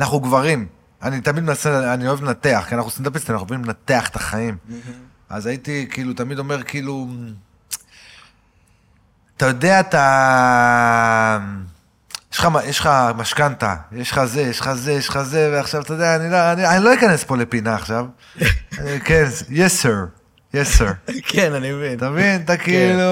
אנחנו 0.00 0.20
גברים. 0.20 0.66
אני 1.02 1.20
תמיד 1.20 1.44
מנסה, 1.44 1.94
אני 1.94 2.08
אוהב 2.08 2.22
לנתח, 2.24 2.64
כי 2.68 2.74
אנחנו 2.74 2.90
סטנדאפיסטים, 2.90 3.34
אנחנו 3.34 3.48
אוהבים 3.48 3.64
לנתח 3.64 4.08
את 4.08 4.16
החיים. 4.16 4.56
אז 5.30 5.46
הייתי, 5.46 5.86
כאילו, 5.90 6.12
תמיד 6.14 6.38
אומר, 6.38 6.62
כאילו... 6.62 7.08
אתה 9.36 9.46
יודע, 9.46 9.80
אתה... 9.80 11.38
יש 12.64 12.78
לך, 12.80 12.88
משכנתה, 13.16 13.74
יש 13.92 14.10
לך 14.12 14.24
זה, 14.24 14.40
יש 14.40 14.60
לך 14.60 14.72
זה, 14.72 14.92
יש 14.92 15.08
לך 15.08 15.22
זה, 15.22 15.50
ועכשיו, 15.52 15.82
אתה 15.82 15.92
יודע, 15.92 16.16
אני 16.16 16.30
לא, 16.30 16.52
אני, 16.52 16.66
אני 16.66 16.84
לא 16.84 16.94
אכנס 16.94 17.24
פה 17.24 17.36
לפינה 17.36 17.74
עכשיו. 17.74 18.06
כן, 19.04 19.24
yes 19.50 19.82
sir, 19.84 20.19
yes 20.54 20.78
sir. 20.78 21.10
כן, 21.32 21.52
אני 21.54 21.72
מבין. 21.72 21.98
אתה 21.98 22.10
מבין? 22.10 22.40
אתה 22.44 22.56
כאילו... 22.56 23.04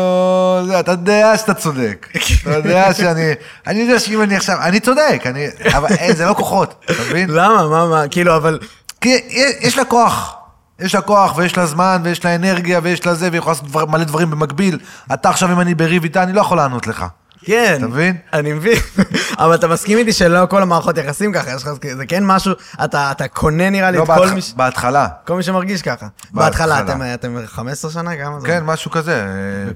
זה, 0.66 0.80
אתה 0.80 0.90
יודע 0.92 1.36
שאתה 1.36 1.54
צודק. 1.54 2.06
אתה 2.42 2.50
יודע 2.50 2.94
שאני... 2.94 3.32
אני 3.66 3.78
יודע 3.80 3.98
שאם 3.98 4.22
אני 4.22 4.36
עכשיו... 4.36 4.58
אני 4.62 4.80
צודק, 4.80 5.22
אני... 5.26 5.46
אבל 5.76 5.88
אין, 5.98 6.16
זה 6.16 6.24
לא 6.24 6.34
כוחות, 6.34 6.84
אתה 6.84 7.02
מבין? 7.10 7.30
למה? 7.30 7.68
מה, 7.68 7.86
מה? 7.88 8.08
כאילו, 8.10 8.36
אבל... 8.36 8.58
כי 9.00 9.18
יש 9.60 9.78
לה 9.78 9.84
כוח. 9.84 10.34
יש 10.80 10.94
לה 10.94 11.00
כוח, 11.00 11.36
ויש 11.36 11.56
לה 11.56 11.66
זמן, 11.66 12.00
ויש 12.04 12.24
לה 12.24 12.34
אנרגיה, 12.34 12.80
ויש 12.82 13.06
לה 13.06 13.14
זה, 13.14 13.28
והיא 13.28 13.38
יכולה 13.38 13.52
לעשות 13.52 13.68
דבר- 13.68 13.86
מלא 13.86 14.04
דברים 14.04 14.30
במקביל. 14.30 14.78
אתה 15.12 15.28
עכשיו, 15.30 15.52
אם 15.52 15.60
אני 15.60 15.74
בריב 15.74 16.02
איתה, 16.04 16.22
אני 16.22 16.32
לא 16.32 16.40
יכול 16.40 16.56
לענות 16.56 16.86
לך. 16.86 17.04
כן. 17.48 17.74
אתה 17.78 17.86
מבין? 17.86 18.16
אני 18.32 18.52
מבין. 18.52 18.78
אבל 19.38 19.54
אתה 19.54 19.68
מסכים 19.68 19.98
איתי 19.98 20.12
שלא 20.12 20.46
כל 20.46 20.62
המערכות 20.62 20.98
יחסים 20.98 21.32
ככה, 21.32 21.50
יש 21.54 21.62
לך... 21.62 21.68
זה 21.96 22.06
כן 22.06 22.24
משהו... 22.24 22.52
אתה 22.84 23.10
אתה 23.10 23.28
קונה 23.28 23.70
נראה 23.70 23.90
לי 23.90 23.98
לא 23.98 24.02
את 24.02 24.08
כל 24.08 24.30
מי... 24.30 24.40
ש- 24.42 24.52
בהתחלה. 24.56 25.08
כל 25.26 25.34
מי 25.36 25.42
שמרגיש 25.42 25.82
ככה. 25.82 26.06
בהתחלה. 26.30 26.74
בהתחלה, 26.82 26.94
אתם- 27.14 27.34
אתם 27.34 27.46
15 27.46 27.90
שנה? 27.90 28.16
כמה 28.16 28.40
זה? 28.40 28.46
כן, 28.46 28.62
משהו 28.64 28.90
כזה, 28.90 29.12
אה, 29.14 29.24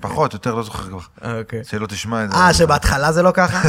פחות, 0.00 0.32
יותר, 0.32 0.54
לא 0.54 0.62
זוכר 0.62 0.82
כבר. 0.82 0.98
אוקיי. 1.38 1.60
שלא 1.64 1.86
תשמע 1.86 2.24
את 2.24 2.32
זה. 2.32 2.38
אה, 2.38 2.54
שבהתחלה 2.54 3.12
זה 3.12 3.22
לא 3.22 3.30
ככה? 3.34 3.68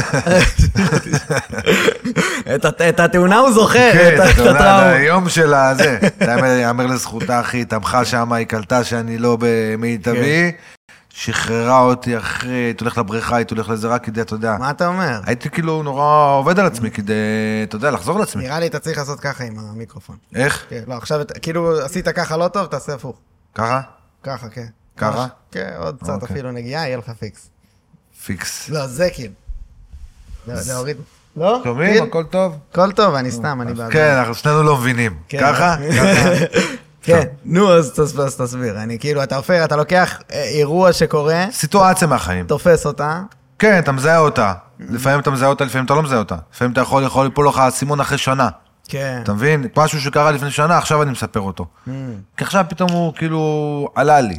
את 2.54 2.64
הת- 2.64 2.80
את 2.80 3.00
התאונה 3.00 3.38
הוא 3.38 3.52
זוכר, 3.52 3.90
כן, 3.92 4.10
את 4.14 4.20
ה- 4.20 4.24
אתה 4.24 4.32
את 4.32 4.38
יודע, 4.38 4.50
הטראומה. 4.50 4.90
היום 4.90 5.28
של 5.28 5.54
הזה. 5.54 5.98
יאמר 6.62 6.86
לזכותה, 6.86 7.40
אחי, 7.40 7.64
תמכה 7.64 8.04
שם, 8.04 8.32
היא 8.32 8.46
קלטה 8.46 8.84
שאני 8.84 9.18
לא 9.18 9.38
במיטבי, 9.40 10.52
שחררה 11.16 11.80
אותי 11.80 12.18
אחרי, 12.18 12.52
הייתי 12.52 12.84
הולך 12.84 12.98
לבריכה, 12.98 13.36
הייתי 13.36 13.54
הולך 13.54 13.68
לזה 13.68 13.88
רק 13.88 14.04
כדי, 14.04 14.20
אתה 14.20 14.34
יודע. 14.34 14.56
מה 14.58 14.70
אתה 14.70 14.86
אומר? 14.86 15.20
הייתי 15.26 15.50
כאילו 15.50 15.82
נורא 15.82 16.36
עובד 16.38 16.58
על 16.58 16.66
עצמי 16.66 16.90
כדי, 16.90 17.14
אתה 17.62 17.76
יודע, 17.76 17.90
לחזור 17.90 18.18
לעצמי. 18.18 18.42
נראה 18.42 18.60
לי 18.60 18.66
אתה 18.66 18.78
צריך 18.78 18.98
לעשות 18.98 19.20
ככה 19.20 19.44
עם 19.44 19.58
המיקרופון. 19.58 20.16
איך? 20.34 20.64
כן, 20.68 20.82
לא, 20.86 20.94
עכשיו, 20.94 21.20
כאילו 21.42 21.80
עשית 21.80 22.08
ככה 22.08 22.36
לא 22.36 22.48
טוב, 22.48 22.66
תעשה 22.66 22.94
הפוך. 22.94 23.16
ככה? 23.54 23.80
ככה, 24.22 24.48
כן. 24.48 24.66
ככה? 24.96 25.26
כן, 25.50 25.70
עוד 25.78 25.96
קצת 26.02 26.08
אוקיי. 26.22 26.28
אפילו 26.34 26.52
נגיעה, 26.52 26.86
יהיה 26.86 26.96
לך 26.96 27.10
פיקס. 27.10 27.50
פיקס. 28.24 28.68
לא, 28.68 28.86
זה 28.86 29.08
כאילו. 29.12 29.34
להוריד. 30.46 30.96
לא? 31.36 31.60
שומעים? 31.64 31.94
כן. 31.94 32.02
הכל 32.08 32.24
טוב? 32.24 32.58
הכל 32.70 32.92
טוב, 32.92 33.14
אני 33.14 33.30
סתם, 33.30 33.60
אני 33.62 33.74
בעד. 33.74 33.92
כן, 33.92 34.14
אנחנו 34.18 34.34
שנינו 34.34 34.62
לא 34.62 34.76
מבינים. 34.76 35.14
כן. 35.28 35.40
ככה? 35.40 35.76
כן, 37.04 37.24
נו, 37.44 37.72
אז 37.72 37.92
תס- 38.00 38.18
אז 38.18 38.36
תסביר. 38.36 38.78
אני 38.82 38.98
כאילו, 38.98 39.22
אתה 39.22 39.36
הופך, 39.36 39.60
אתה 39.64 39.76
לוקח 39.76 40.20
אה, 40.32 40.44
אירוע 40.44 40.92
שקורה, 40.92 41.44
סיטואציה 41.50 42.08
מהחיים. 42.08 42.46
תופס 42.46 42.86
אותה, 42.86 43.22
כן, 43.58 43.78
אתה 43.78 43.92
מזהה 43.92 44.18
אותה. 44.18 44.52
לפעמים 44.80 45.20
אתה 45.20 45.30
מזהה 45.30 45.48
אותה, 45.48 45.64
לפעמים 45.64 45.84
אתה 45.84 45.94
לא 45.94 46.02
מזהה 46.02 46.18
אותה. 46.18 46.36
לפעמים 46.54 46.72
אתה 46.72 46.80
יכול, 46.80 47.02
יכול 47.04 47.24
ליפול 47.24 47.48
לך 47.48 47.58
האסימון 47.58 48.00
אחרי 48.00 48.18
שנה. 48.18 48.48
כן. 48.88 49.20
אתה 49.22 49.32
מבין? 49.32 49.66
משהו 49.76 50.00
שקרה 50.00 50.30
לפני 50.30 50.50
שנה, 50.50 50.78
עכשיו 50.78 51.02
אני 51.02 51.10
מספר 51.10 51.40
אותו. 51.40 51.66
Mm. 51.88 51.90
כי 52.36 52.44
עכשיו 52.44 52.64
פתאום 52.68 52.90
הוא 52.92 53.12
כאילו 53.14 53.88
עלה 53.94 54.20
לי. 54.20 54.38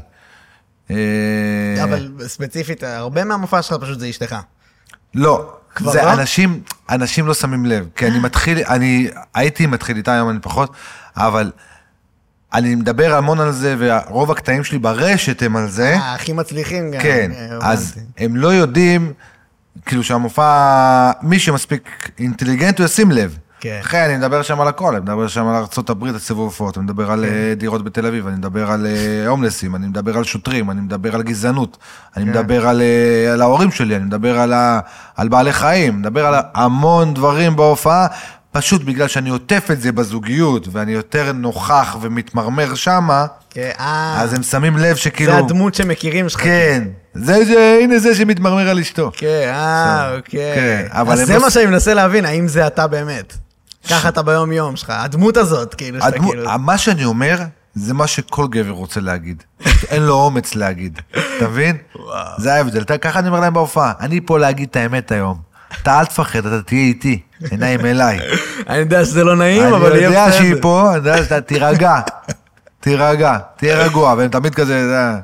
אה, 0.91 0.95
אבל 1.83 2.11
ספציפית, 2.27 2.83
הרבה 2.83 3.23
מהמופע 3.23 3.61
שלך 3.61 3.77
פשוט 3.81 3.99
זה 3.99 4.09
אשתך. 4.09 4.35
לא, 5.15 5.53
זה 5.79 6.01
לא? 6.01 6.13
אנשים, 6.13 6.61
אנשים 6.89 7.27
לא 7.27 7.33
שמים 7.33 7.65
לב, 7.65 7.87
כי 7.95 8.07
אני 8.07 8.19
מתחיל, 8.19 8.57
אני 8.69 9.07
הייתי 9.33 9.65
מתחיל 9.67 9.97
איתה, 9.97 10.13
היום 10.13 10.29
אני 10.29 10.39
פחות, 10.39 10.73
אבל 11.17 11.51
אני 12.55 12.75
מדבר 12.75 13.15
המון 13.15 13.39
על 13.39 13.51
זה, 13.51 13.75
ורוב 13.77 14.31
הקטעים 14.31 14.63
שלי 14.63 14.79
ברשת 14.79 15.43
הם 15.43 15.55
על 15.55 15.69
זה, 15.69 15.93
אה, 15.93 16.13
הכי 16.13 16.33
מצליחים 16.33 16.91
גם. 16.91 17.01
כן, 17.01 17.31
אה, 17.35 17.57
אז. 17.61 17.95
הם 18.17 18.35
לא 18.35 18.47
יודעים, 18.47 19.13
כאילו 19.85 20.03
שהמופע, 20.03 21.11
מי 21.21 21.39
שמספיק 21.39 22.09
אינטליגנט 22.19 22.79
הוא 22.79 22.85
ישים 22.85 23.11
לב. 23.11 23.37
כן. 23.59 23.79
אחי, 23.81 24.05
אני 24.05 24.17
מדבר 24.17 24.41
שם 24.41 24.61
על 24.61 24.67
הכל, 24.67 24.95
אני 24.95 25.03
מדבר 25.03 25.27
שם 25.27 25.47
על 25.47 25.55
ארה"ב, 25.55 26.03
על 26.03 26.19
סיבוב 26.19 26.45
הופעות, 26.45 26.77
אני 26.77 26.83
מדבר 26.83 27.11
על 27.11 27.25
אה, 27.25 27.53
דירות 27.57 27.83
בתל 27.83 28.05
אביב, 28.05 28.27
אני 28.27 28.35
מדבר 28.35 28.71
על 28.71 28.87
הומלסים, 29.27 29.75
אני 29.75 29.87
מדבר 29.87 30.17
על 30.17 30.23
שוטרים, 30.23 30.71
אני 30.71 30.81
מדבר 30.81 31.15
על 31.15 31.23
גזענות, 31.23 31.77
אני 32.17 32.25
מדבר 32.25 32.67
על, 32.67 32.81
על 33.33 33.41
ההורים 33.41 33.71
שלי, 33.71 33.95
אני 33.95 34.03
מדבר 34.03 34.39
על, 34.39 34.53
ה, 34.53 34.79
על 35.15 35.27
בעלי 35.27 35.53
חיים, 35.53 35.93
אני 35.93 35.99
מדבר 35.99 36.25
על 36.25 36.35
המון 36.53 37.13
דברים 37.13 37.55
בהופעה, 37.55 38.07
פשוט 38.55 38.83
בגלל 38.83 39.07
שאני 39.07 39.29
עוטף 39.29 39.67
את 39.71 39.81
זה 39.81 39.91
בזוגיות, 39.91 40.67
ואני 40.71 40.91
יותר 40.91 41.31
נוכח 41.31 41.97
ומתמרמר 42.01 42.75
שמה, 42.75 43.25
כן, 43.49 43.71
אה, 43.79 44.21
אז 44.21 44.33
הם 44.33 44.43
שמים 44.43 44.77
לב 44.77 44.95
שכאילו... 44.95 45.31
זה 45.31 45.37
הדמות 45.37 45.75
שמכירים 45.75 46.29
שלך. 46.29 46.41
כן, 46.41 46.83
זה, 47.13 47.45
זה, 47.45 47.79
הנה 47.81 47.99
זה 47.99 48.15
שמתמרמר 48.15 48.69
על 48.69 48.79
אשתו. 48.79 49.11
כן, 49.17 49.51
אה, 49.53 50.15
אוקיי. 50.15 50.55
כן, 50.55 50.85
אבל 50.89 51.13
אז 51.13 51.27
זה 51.27 51.35
לא- 51.35 51.41
מה 51.41 51.49
שאני 51.49 51.65
מנסה 51.65 51.93
להבין, 51.93 52.25
האם 52.25 52.47
זה 52.47 52.67
אתה 52.67 52.87
באמת. 52.87 53.33
ככה 53.89 54.09
אתה 54.09 54.21
ביום-יום 54.21 54.75
שלך, 54.75 54.89
הדמות 54.89 55.37
הזאת, 55.37 55.73
כאילו, 55.73 56.01
שאתה 56.01 56.15
הדמו, 56.15 56.29
כאילו... 56.29 56.59
מה 56.59 56.77
שאני 56.77 57.05
אומר, 57.05 57.39
זה 57.75 57.93
מה 57.93 58.07
שכל 58.07 58.47
גבר 58.47 58.71
רוצה 58.71 58.99
להגיד. 58.99 59.43
אין 59.89 60.03
לו 60.03 60.13
אומץ 60.13 60.55
להגיד. 60.55 60.99
אתה 61.37 61.47
מבין? 61.47 61.77
זה 62.37 62.53
ההבדל. 62.53 62.83
ככה 62.83 63.19
אני 63.19 63.27
אומר 63.27 63.39
להם 63.39 63.53
בהופעה, 63.53 63.93
אני 63.99 64.21
פה 64.21 64.39
להגיד 64.39 64.67
את 64.71 64.75
האמת 64.75 65.11
היום. 65.11 65.37
אתה 65.81 65.99
אל 65.99 66.05
תפחד, 66.05 66.45
אתה 66.45 66.61
תהיה 66.61 66.81
איתי, 66.81 67.19
עיניים 67.51 67.85
אליי. 67.85 68.19
אני 68.69 68.77
יודע 68.77 69.05
שזה 69.05 69.23
לא 69.23 69.35
נעים, 69.35 69.73
אבל 69.73 69.87
אני 69.91 69.95
יהיה 69.97 70.07
יודע 70.07 70.27
בסדר. 70.27 70.37
שהיא 70.37 70.55
פה, 70.61 70.87
אני 70.89 70.95
יודע 70.95 71.23
שאתה 71.23 71.41
תירגע. 71.41 71.99
תירגע, 72.79 73.37
תהיה 73.57 73.77
רגוע, 73.77 74.13
והם 74.17 74.29
תמיד 74.29 74.55
כזה, 74.55 74.77
יודע, 74.77 75.17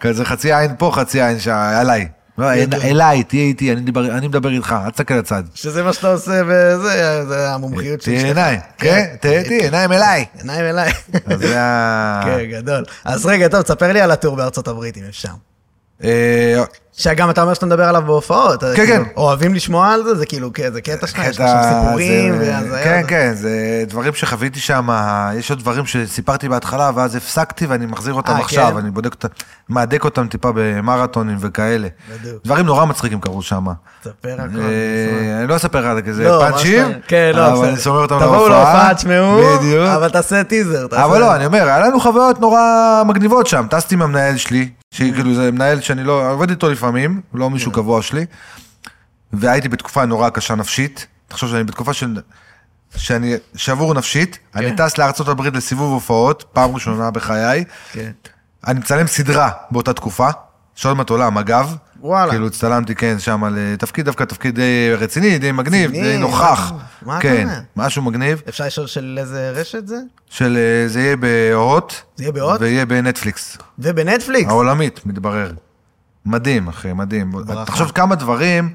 כזה 0.00 0.24
חצי 0.24 0.52
עין 0.54 0.70
פה, 0.78 0.90
חצי 0.94 1.22
עין 1.22 1.40
שם, 1.40 1.52
עליי. 1.80 2.08
לא, 2.38 2.46
אליי, 2.84 3.22
תהיה 3.24 3.42
איתי, 3.42 3.72
אני 3.72 3.80
מדבר- 3.80 4.16
אני 4.18 4.28
מדבר 4.28 4.48
איתך, 4.50 4.74
אל 4.84 4.90
תסתכל 4.90 5.14
לצד. 5.14 5.42
שזה 5.54 5.82
מה 5.82 5.92
שאתה 5.92 6.12
עושה, 6.12 6.42
וזה 6.46 7.24
זה 7.28 7.50
המומחיות 7.50 8.00
של 8.02 8.04
תהיה 8.10 8.16
אשתך. 8.18 8.28
עיניים, 8.28 8.60
כן? 8.78 9.04
תהיה 9.20 9.38
איתי, 9.40 9.54
עיניים 9.62 9.92
אליי. 9.92 10.24
עיניים 10.38 10.64
אליי. 10.64 10.92
אז 11.26 11.40
זה 11.40 11.60
ה... 11.60 12.20
כן, 12.24 12.44
גדול. 12.50 12.84
אז 13.04 13.26
רגע, 13.26 13.48
טוב, 13.48 13.62
תספר 13.62 13.92
לי 13.92 14.00
על 14.00 14.10
הטור 14.10 14.36
בארצות 14.36 14.68
הברית, 14.68 14.96
אם 14.96 15.02
אפשר. 15.08 15.28
שגם 16.96 17.30
אתה 17.30 17.42
אומר 17.42 17.54
שאתה 17.54 17.66
מדבר 17.66 17.84
עליו 17.88 18.02
בהופעות. 18.06 18.60
כן, 18.60 18.74
כאילו, 18.74 19.04
כן. 19.04 19.10
אוהבים 19.16 19.54
לשמוע 19.54 19.92
על 19.92 20.02
זה? 20.04 20.14
זה 20.14 20.26
כאילו, 20.26 20.52
כן, 20.52 20.72
זה 20.72 20.80
קטע 20.80 21.06
שלך, 21.06 21.18
יש 21.28 21.40
לך 21.40 21.46
שם 21.46 21.84
סיפורים, 21.84 22.38
זה- 22.38 22.52
והזיה. 22.52 22.84
כן, 22.84 23.02
כן, 23.08 23.32
זה 23.34 23.50
דברים 23.88 24.14
שחוויתי 24.14 24.60
שם, 24.60 24.88
יש 25.36 25.50
עוד 25.50 25.58
דברים 25.60 25.86
שסיפרתי 25.86 26.48
בהתחלה, 26.48 26.90
ואז 26.94 27.16
הפסקתי 27.16 27.66
ואני 27.66 27.86
מחזיר 27.86 28.14
אותם 28.14 28.32
אה, 28.32 28.38
עכשיו, 28.38 28.70
כן? 28.72 28.76
אני 28.78 28.90
בודק 28.90 29.12
אותם, 29.14 29.28
מהדק 29.68 30.04
אותם 30.04 30.26
טיפה 30.28 30.52
במרתונים 30.54 31.36
וכאלה. 31.40 31.88
בדיוק. 32.20 32.36
דברים 32.44 32.66
נורא 32.66 32.84
מצחיקים 32.84 33.20
קרו 33.20 33.42
שם. 33.42 33.64
תספר 34.00 34.12
הכל. 34.38 34.58
אה, 34.60 35.38
אני 35.38 35.46
לא 35.48 35.56
אספר 35.56 35.94
לך, 35.94 36.04
כי 36.04 36.12
זה 36.12 36.24
לא, 36.24 36.44
פאנצ'ים, 36.50 36.86
שאתה- 36.88 36.98
כן, 37.08 37.32
לא, 37.34 37.52
אבל. 37.52 37.68
אני 37.68 37.76
שומר 37.76 38.02
אותם 38.02 38.18
תבואו 38.20 38.48
להופעה, 38.48 38.94
תשמעו. 38.94 39.40
אבל 39.96 40.08
תעשה 40.10 40.44
טיזר. 40.44 40.86
אבל 40.92 41.20
לא, 41.20 41.34
אני 41.36 41.46
אומר, 41.46 41.62
היה 41.62 41.78
לנו 41.80 42.00
חוויות 42.00 42.40
נורא 42.40 42.60
מגניבות 43.06 43.46
שם. 43.46 43.66
טסתי 43.70 43.94
עם 43.94 44.02
המנהל 44.02 44.36
שלי, 44.36 44.68
שכאילו 44.90 45.34
זה 45.34 45.50
מנהל 45.52 45.80
שאני 45.80 46.04
לא, 46.04 46.30
עובד 46.30 46.50
איתו 46.50 46.70
לפעמים, 46.70 46.83
לא 47.34 47.50
מישהו 47.50 47.72
כן. 47.72 47.76
קבוע 47.76 48.02
שלי, 48.02 48.26
והייתי 49.32 49.68
בתקופה 49.68 50.04
נורא 50.04 50.30
קשה 50.30 50.54
נפשית. 50.54 51.06
תחשוב 51.28 51.50
שאני 51.50 51.64
בתקופה 51.64 51.92
של... 51.92 52.20
שאני 52.96 53.34
שבור 53.54 53.94
נפשית, 53.94 54.38
אני 54.54 54.76
טס 54.76 54.98
הברית 55.28 55.54
לסיבוב 55.54 55.92
הופעות, 55.92 56.44
פעם 56.52 56.74
ראשונה 56.74 57.10
בחיי. 57.10 57.64
כן. 57.92 58.10
אני 58.66 58.80
מצלם 58.80 59.06
סדרה 59.06 59.50
באותה 59.70 59.92
תקופה, 59.92 60.28
שעוד 60.74 60.96
מעט 60.96 61.10
עולה, 61.10 61.30
מג"ב. 61.30 61.66
וואלה. 62.00 62.30
כאילו 62.30 62.46
הצטלמתי, 62.46 62.94
כן, 62.94 63.18
שם 63.18 63.44
על 63.44 63.58
אה, 63.58 63.76
תפקיד, 63.76 64.04
דווקא 64.04 64.24
תפקיד 64.24 64.54
די 64.54 64.94
רציני, 64.98 65.38
די 65.38 65.52
מגניב, 65.52 65.90
רציני, 65.90 66.12
די 66.12 66.18
נוכח. 66.18 66.72
מה 67.02 67.18
אתה 67.18 67.22
כן, 67.22 67.42
אומר? 67.42 67.58
משהו 67.76 68.02
מגניב. 68.02 68.42
אפשר 68.48 68.66
לשאול 68.66 68.86
של 68.86 69.18
איזה 69.20 69.50
רשת 69.50 69.86
זה? 69.86 69.96
של 70.30 70.56
אה, 70.56 70.88
זה 70.88 71.00
יהיה 71.00 71.16
בהוט. 71.16 71.94
זה 72.16 72.24
יהיה 72.24 72.32
בהוט? 72.32 72.60
ויהיה 72.60 72.86
בנטפליקס. 72.86 73.58
ובנטפליקס. 73.78 74.48
העולמית, 74.48 75.06
מתברר. 75.06 75.52
מדהים, 76.26 76.68
אחי, 76.68 76.92
מדהים. 76.92 77.32
תחשוב 77.66 77.90
כמה 77.94 78.14
דברים 78.14 78.70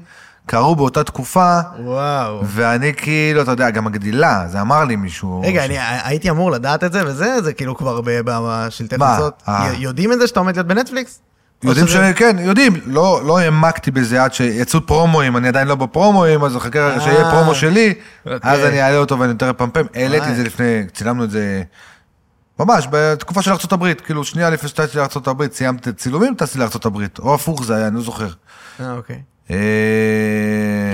קרו 0.46 0.76
באותה 0.76 1.04
תקופה, 1.04 1.60
וואו. 1.84 2.40
ואני 2.44 2.92
כאילו, 2.94 3.42
אתה 3.42 3.50
יודע, 3.50 3.70
גם 3.70 3.84
מגדילה, 3.84 4.44
זה 4.48 4.60
אמר 4.60 4.84
לי 4.84 4.96
מישהו. 4.96 5.42
רגע, 5.46 5.62
ש- 5.62 5.64
אני 5.66 5.76
הייתי 6.04 6.30
אמור 6.30 6.50
לדעת 6.50 6.84
את 6.84 6.92
זה, 6.92 7.02
וזה, 7.06 7.42
זה 7.42 7.52
כאילו 7.52 7.76
כבר 7.76 8.00
בשלטי? 8.04 8.96
חוצות. 8.98 9.42
אה. 9.48 9.72
יודעים 9.78 10.12
את 10.12 10.18
זה 10.20 10.26
שאתה 10.26 10.40
עומד 10.40 10.56
להיות 10.56 10.66
בנטפליקס? 10.66 11.20
יודעים 11.64 11.86
שזה- 11.86 12.12
שכן, 12.14 12.36
יודעים, 12.40 12.72
לא 12.86 13.20
לא 13.26 13.38
העמקתי 13.38 13.90
בזה 13.90 14.22
עד 14.24 14.34
שיצאו 14.34 14.86
פרומואים, 14.86 15.36
אני 15.36 15.48
עדיין 15.48 15.68
לא 15.68 15.74
בפרומואים, 15.74 16.44
אז 16.44 16.56
אחכה 16.56 16.78
רגע 16.88 17.00
שיהיה 17.00 17.24
אה, 17.26 17.30
פרומו 17.30 17.54
שלי, 17.54 17.94
אוקיי. 18.26 18.38
אז 18.52 18.60
אני 18.60 18.82
אעלה 18.82 18.96
אותו 18.96 19.18
ואני 19.18 19.32
יותר 19.32 19.50
אפמפם. 19.50 19.84
העליתי. 19.94 20.30
את 20.30 20.36
זה 20.36 20.42
לפני, 20.42 20.82
צילמנו 20.94 21.24
את 21.24 21.30
זה 21.30 21.62
ממש, 22.60 22.88
בתקופה 22.90 23.42
של 23.42 23.50
ארה"ב, 23.50 23.94
כאילו 23.94 24.24
שנייה 24.24 24.50
לפני 24.50 24.68
שטסתי 24.68 24.98
לארה"ב, 24.98 25.52
סיימתי 25.52 25.90
את 25.90 25.94
הצילומים, 25.94 26.34
טסתי 26.34 26.58
לארה"ב, 26.58 26.98
או 27.18 27.34
הפוך 27.34 27.64
זה 27.64 27.76
היה, 27.76 27.86
אני 27.86 27.96
לא 27.96 28.00
זוכר. 28.00 28.28
אה, 28.80 28.92
אוקיי. 28.92 29.22
אה, 29.50 29.56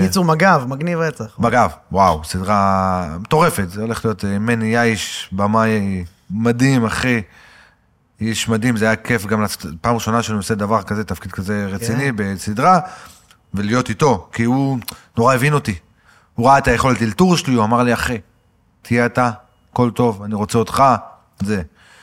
קיצור, 0.00 0.24
מג"ב, 0.24 0.64
מגניב 0.68 0.98
רצח. 0.98 1.38
מג"ב, 1.38 1.70
וואו, 1.92 2.24
סדרה 2.24 3.16
מטורפת, 3.20 3.70
זה 3.70 3.82
הולך 3.82 4.04
להיות 4.04 4.24
אה, 4.24 4.38
מני 4.38 4.66
יאיש, 4.66 5.28
במאי 5.32 6.04
מדהים, 6.30 6.84
אחי. 6.84 7.22
איש 8.20 8.48
מדהים, 8.48 8.76
זה 8.76 8.84
היה 8.84 8.96
כיף 8.96 9.26
גם 9.26 9.40
לעשות, 9.40 9.66
פעם 9.80 9.94
ראשונה 9.94 10.22
שאני 10.22 10.36
עושה 10.36 10.54
דבר 10.54 10.82
כזה, 10.82 11.04
תפקיד 11.04 11.32
כזה 11.32 11.66
רציני 11.66 12.04
כן. 12.04 12.16
בסדרה, 12.16 12.80
ולהיות 13.54 13.88
איתו, 13.88 14.28
כי 14.32 14.44
הוא 14.44 14.78
נורא 15.16 15.34
הבין 15.34 15.52
אותי. 15.52 15.74
הוא 16.34 16.48
ראה 16.48 16.58
את 16.58 16.68
היכולת 16.68 17.02
אלתור 17.02 17.36
שלי, 17.36 17.54
הוא 17.54 17.64
אמר 17.64 17.82
לי, 17.82 17.94
אחי, 17.94 18.18
תהיה 18.82 19.06
אתה, 19.06 19.30
הכל 19.72 19.90
טוב, 19.90 20.22
אני 20.22 20.34
רוצה 20.34 20.58
אותך, 20.58 20.82
זה. 21.40 21.62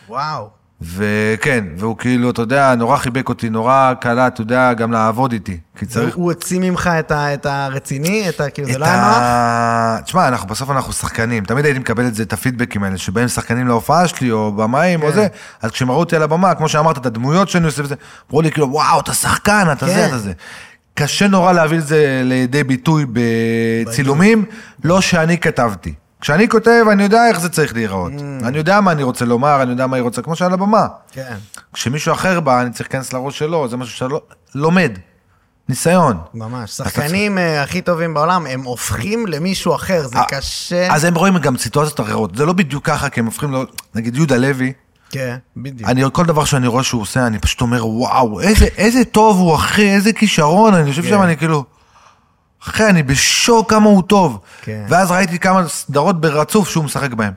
וואו. 0.10 0.50
וכן, 0.96 1.64
והוא 1.78 1.98
כאילו, 1.98 2.30
אתה 2.30 2.42
יודע, 2.42 2.76
נורא 2.76 2.98
חיבק 2.98 3.30
אותי, 3.30 3.50
נורא 3.50 3.94
קלה, 4.02 4.28
אתה 4.28 4.42
יודע, 4.42 4.74
גם 4.74 4.92
לעבוד 4.92 5.32
איתי. 5.32 5.58
כי 5.78 5.86
צריך... 5.86 6.16
הוא 6.16 6.32
הוציא 6.32 6.60
ממך 6.60 6.90
את 7.00 7.12
ה- 7.12 7.34
את 7.34 7.46
הרציני, 7.46 8.30
את 8.30 8.42
ה... 8.42 8.50
כאילו, 8.50 8.68
זה 8.68 8.74
את 8.74 8.80
לא 8.80 8.86
היה 8.86 8.96
נוח? 9.98 10.04
תשמע, 10.06 10.28
אנחנו 10.28 10.48
בסוף 10.48 10.70
אנחנו 10.72 10.94
שחקנים, 10.94 11.44
תמיד 11.46 11.66
הייתי 11.66 11.80
מקבל 11.80 12.08
את 12.08 12.16
זה, 12.16 12.24
את 12.24 12.34
הפידבקים 12.34 12.84
האלה, 12.84 12.98
שבאים 12.98 13.28
שחקנים 13.28 13.68
להופעה 13.68 14.08
שלי, 14.08 14.32
או 14.32 14.52
במים, 14.52 15.02
או 15.04 15.08
כן. 15.08 15.14
זה, 15.14 15.28
אז 15.62 15.72
כשהם 15.72 15.92
ראו 15.92 16.00
אותי 16.00 16.16
על 16.16 16.24
הבמה, 16.24 16.56
כמו 16.56 16.70
שאמרת, 16.70 16.98
את 16.98 17.06
הדמויות 17.06 17.50
שאני 17.50 17.66
עושה 17.66 17.84
וזה, 17.84 17.96
אמרו 18.30 18.42
לי 18.42 18.52
כאילו, 18.52 18.72
וואו, 18.72 19.00
אתה 19.00 19.14
שחקן, 19.14 19.68
אתה 19.72 19.86
זה, 19.88 19.94
כן. 19.94 20.08
אתה 20.08 20.18
זה. 20.18 20.32
קשה 20.94 21.28
נורא 21.28 21.52
להביא 21.52 21.78
את 21.78 21.88
זה 21.88 22.22
לידי 22.24 22.64
ביטוי 22.64 23.06
בצילומים, 23.14 24.46
לא 24.84 25.02
שאני 25.02 25.38
כתבתי. 25.38 25.94
כשאני 26.24 26.50
כותב, 26.50 26.86
אני 26.92 27.04
יודע 27.04 27.28
איך 27.28 27.40
זה 27.40 27.50
צריך 27.50 27.74
להיראות. 27.74 28.12
Mm. 28.12 28.46
אני 28.48 28.58
יודע 28.58 28.82
מה 28.82 28.92
אני 28.92 29.04
רוצה 29.04 29.26
לומר, 29.26 29.62
אני 29.62 29.72
יודע 29.72 29.88
מה 29.88 29.96
היא 29.96 30.04
רוצה, 30.04 30.22
כמו 30.22 30.36
שעל 30.36 30.54
הבמה. 30.54 30.88
כן. 31.12 31.36
כשמישהו 31.74 32.14
אחר 32.14 32.40
בא, 32.40 32.62
אני 32.62 32.70
צריך 32.70 32.82
להיכנס 32.82 33.14
לראש 33.14 33.40
שלו, 33.40 33.68
זה 33.68 33.78
משהו 33.78 33.98
שאתה. 33.98 34.16
לומד. 34.56 34.92
ניסיון. 35.70 36.18
ממש. 36.34 36.72
שחקנים 36.72 37.38
אה, 37.38 37.64
הכי 37.64 37.82
טובים 37.82 38.14
בעולם, 38.14 38.46
הם 38.46 38.64
הופכים 38.64 39.28
למישהו 39.28 39.76
אחר, 39.76 40.08
זה 40.08 40.18
אה, 40.18 40.24
קשה. 40.28 40.94
אז 40.94 41.04
הם 41.04 41.16
רואים 41.16 41.38
גם 41.38 41.58
סיטואציות 41.58 42.00
אחרות. 42.00 42.36
זה 42.36 42.46
לא 42.46 42.54
בדיוק 42.54 42.86
ככה, 42.86 43.10
כי 43.10 43.20
הם 43.20 43.26
הופכים 43.26 43.52
לו, 43.52 43.64
נגיד 43.96 44.16
יהודה 44.16 44.38
לוי, 44.38 44.74
כן, 45.10 45.36
בדיוק. 45.58 45.90
אני, 45.90 46.04
כל 46.14 46.26
דבר 46.26 46.46
שאני 46.46 46.68
רואה 46.68 46.84
שהוא 46.84 47.02
עושה, 47.02 47.28
אני 47.28 47.40
פשוט 47.40 47.62
אומר, 47.62 47.88
וואו, 47.88 48.42
איזה, 48.42 48.66
איזה 48.78 49.06
טוב 49.06 49.38
הוא, 49.38 49.56
אחי, 49.56 49.90
איזה 49.90 50.14
כישרון, 50.14 50.74
אני 50.74 50.88
יושב 50.88 51.02
כן. 51.02 51.10
שם, 51.10 51.22
אני 51.22 51.38
כאילו, 51.38 51.64
אחי, 52.70 52.90
אני 52.90 53.04
בשוק 53.04 53.70
כמה 53.70 53.86
הוא 53.86 54.04
טוב. 54.04 54.40
כן. 54.62 54.86
ואז 54.90 55.12
ראיתי 55.12 55.40
כמה 55.40 55.68
סדרות 55.68 56.22
ברצוף 56.22 56.70
שהוא 56.70 56.84
משחק 56.84 57.14
בהן. 57.14 57.34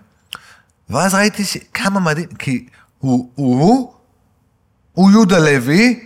ואז 0.91 1.15
ראיתי 1.15 1.45
ש... 1.45 1.57
כמה 1.75 2.01
מדהים, 2.01 2.27
כי 2.39 2.67
הוא, 2.99 3.31
הוא, 3.35 3.93
הוא 4.93 5.11
יהודה 5.11 5.39
לוי, 5.39 6.01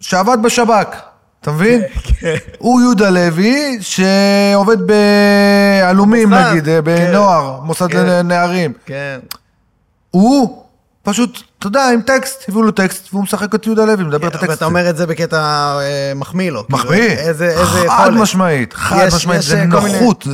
שעבד 0.00 0.38
בשב"כ, 0.42 0.96
אתה 1.40 1.52
מבין? 1.52 1.82
כן. 2.20 2.34
הוא 2.58 2.80
יהודה 2.80 3.10
לוי, 3.10 3.78
שעובד 3.80 4.76
בעלומים, 4.86 6.34
נגיד, 6.34 6.64
כן. 6.64 6.80
בנוער, 6.84 7.60
מוסד 7.60 7.88
כן. 7.92 8.06
לנערים. 8.06 8.72
כן. 8.86 9.20
הוא 10.10 10.64
פשוט 11.02 11.42
אתה 11.62 11.68
יודע, 11.68 11.88
עם 11.88 12.00
טקסט, 12.00 12.44
הביאו 12.48 12.62
לו 12.62 12.70
טקסט, 12.70 13.08
והוא 13.12 13.22
משחק 13.22 13.54
את 13.54 13.66
יהודה 13.66 13.84
לוי, 13.84 14.04
מדבר 14.04 14.28
את 14.28 14.34
הטקסט. 14.34 14.50
ואתה 14.50 14.64
אומר 14.64 14.90
את 14.90 14.96
זה 14.96 15.06
בקטע 15.06 15.38
אה, 15.80 16.12
מחמיא 16.14 16.50
לו. 16.50 16.66
כאילו, 16.66 16.78
מחמיא, 16.78 17.10
איזה 17.10 17.48
איזה 17.48 17.62
חד 17.64 17.84
יכולת. 17.84 18.22
משמעית, 18.22 18.72
חד 18.72 19.06
משמעית, 19.14 19.42
זה 19.42 19.58
אה, 19.58 19.64
נוחות. 19.64 20.26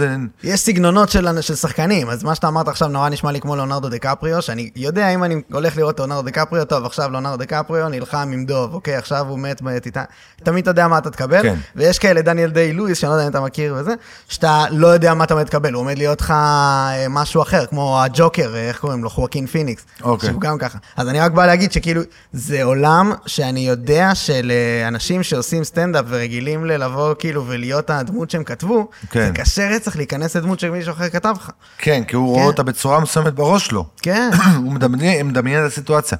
יש 0.43 0.61
סגנונות 0.61 1.09
של, 1.09 1.41
שחקנים, 1.41 2.11
אז 2.11 2.25
מה 2.25 2.35
שאתה 2.35 2.49
אמרת 2.49 2.69
עכשיו 2.69 2.89
נורא 2.89 3.09
נשמע 3.09 3.33
לי 3.33 3.41
כמו 3.41 3.57
ליאונרדו 3.57 3.89
דקפריו, 3.89 4.43
שאני 4.43 4.71
יודע 4.77 5.09
אם 5.09 5.25
אני 5.25 5.41
הולך 5.53 5.77
לראות 5.77 5.95
את 5.95 6.01
ליאונרדו 6.01 6.23
דקפריו, 6.23 6.65
טוב, 6.65 6.85
עכשיו 6.85 7.11
ליאונרדו 7.11 7.37
דקפריו 7.37 7.89
נלחם 7.89 8.31
עם 8.33 8.45
דוב, 8.45 8.75
אוקיי, 8.75 8.97
עכשיו 8.97 9.27
הוא 9.29 9.39
מת 9.39 9.63
בטיטניק, 9.63 10.05
תמיד 10.45 10.63
אתה 10.63 10.71
יודע 10.71 10.89
מה 10.89 10.99
אתה 10.99 11.11
תקבל, 11.11 11.43
כן. 11.43 11.57
ויש 11.77 11.99
כאלה, 11.99 12.23
דניאל 12.23 12.51
דיי 12.51 12.73
לואיס, 12.73 12.99
שאני 12.99 13.11
לא 13.11 13.15
יודע 13.15 13.25
אם 13.25 13.31
אתה 13.31 13.41
מכיר 13.41 13.75
וזה, 13.79 13.95
שאתה 14.29 14.65
לא 14.71 14.87
יודע 14.87 15.15
מה 15.15 15.25
אתה 15.25 15.35
עומד 15.35 15.47
לקבל, 15.47 15.73
הוא 15.73 15.81
עומד 15.81 15.99
להיות 15.99 16.21
לך 16.21 16.31
אה, 16.31 17.07
משהו 17.11 17.43
אחר, 17.43 17.67
כמו 17.67 18.03
הג'וקר, 18.03 18.57
איך 18.57 18.79
קוראים 18.79 19.05
לו, 19.05 19.11
חואקין 19.11 19.47
פיניקס, 19.47 19.85
אוקיי. 20.03 20.31
שהוא 20.31 20.41
גם 20.41 20.59
ככה. 20.59 20.79
אז 20.97 21.09
אני 21.09 21.18
רק 21.21 21.33
בא 21.33 21.47
להגיד 21.47 21.73
שכאילו, 21.73 22.03
זה 22.33 22.63
עולם 22.63 23.13
שאני 23.27 23.61
יודע 23.61 24.15
שלאנשים 24.15 25.23
שעושים 25.23 25.65
סטנדאפ 25.65 26.05
ורגילים 26.09 26.65
לבוא 26.65 27.15
כאילו 27.19 27.47
ולהיות 27.47 27.91
הדמות 27.91 28.31
שהם 28.31 28.45
כתבו, 28.45 28.89
כן. 29.11 29.27
זה 29.27 29.33
קשה 29.35 29.69
רצח 29.69 29.97
להיכנס 29.97 30.37
לדמות 30.37 30.61
שמישהו 30.61 30.93
אחר 30.93 31.09
כתב 31.09 31.35
לך. 31.39 31.51
כן, 31.79 32.05
כי 32.05 32.17
הוא 32.17 32.29
רואה 32.29 32.45
אותה 32.45 32.63
בצורה 32.63 33.01
מסוימת 33.01 33.35
בראש 33.35 33.67
שלו. 33.67 33.85
כן. 34.03 34.31
הוא 34.65 34.73
מדמיין 34.73 35.27
מדמיין 35.27 35.67
את 35.67 35.73
הסיטואציה. 35.73 36.19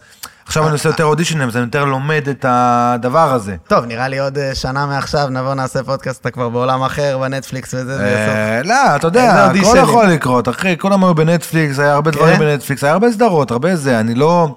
עכשיו 0.49 0.65
אני 0.65 0.73
עושה 0.73 0.89
יותר 0.89 1.05
אודישנים, 1.05 1.49
אז 1.49 1.57
אני 1.57 1.65
יותר 1.65 1.85
לומד 1.85 2.29
את 2.29 2.45
הדבר 2.49 3.33
הזה. 3.33 3.57
טוב, 3.69 3.85
נראה 3.85 4.09
לי 4.09 4.19
עוד 4.19 4.39
אה, 4.39 4.55
שנה 4.55 4.87
מעכשיו 4.87 5.29
נבוא 5.29 5.55
נעשה 5.55 5.83
פודקאסט, 5.83 6.21
אתה 6.21 6.31
כבר 6.31 6.49
בעולם 6.49 6.83
אחר, 6.83 7.19
בנטפליקס 7.19 7.75
וזה, 7.75 7.99
זה 7.99 8.07
יסוף. 8.07 8.35
אה, 8.37 8.63
לא, 8.63 8.97
אתה 8.97 9.07
יודע, 9.07 9.45
הכל. 9.45 9.79
יכול 9.79 10.07
לקרות, 10.07 10.49
אחי, 10.49 10.79
כולם 10.79 11.05
היו 11.05 11.15
בנטפליקס, 11.15 11.79
היה 11.79 11.95
הרבה 11.95 12.13
כן? 12.13 12.19
דברים 12.19 12.39
בנטפליקס, 12.39 12.85
היה 12.85 12.93
הרבה 12.93 13.13
סדרות, 13.13 13.51
הרבה 13.51 13.77
זה, 13.77 14.01
אני 14.01 14.15
לא... 14.15 14.57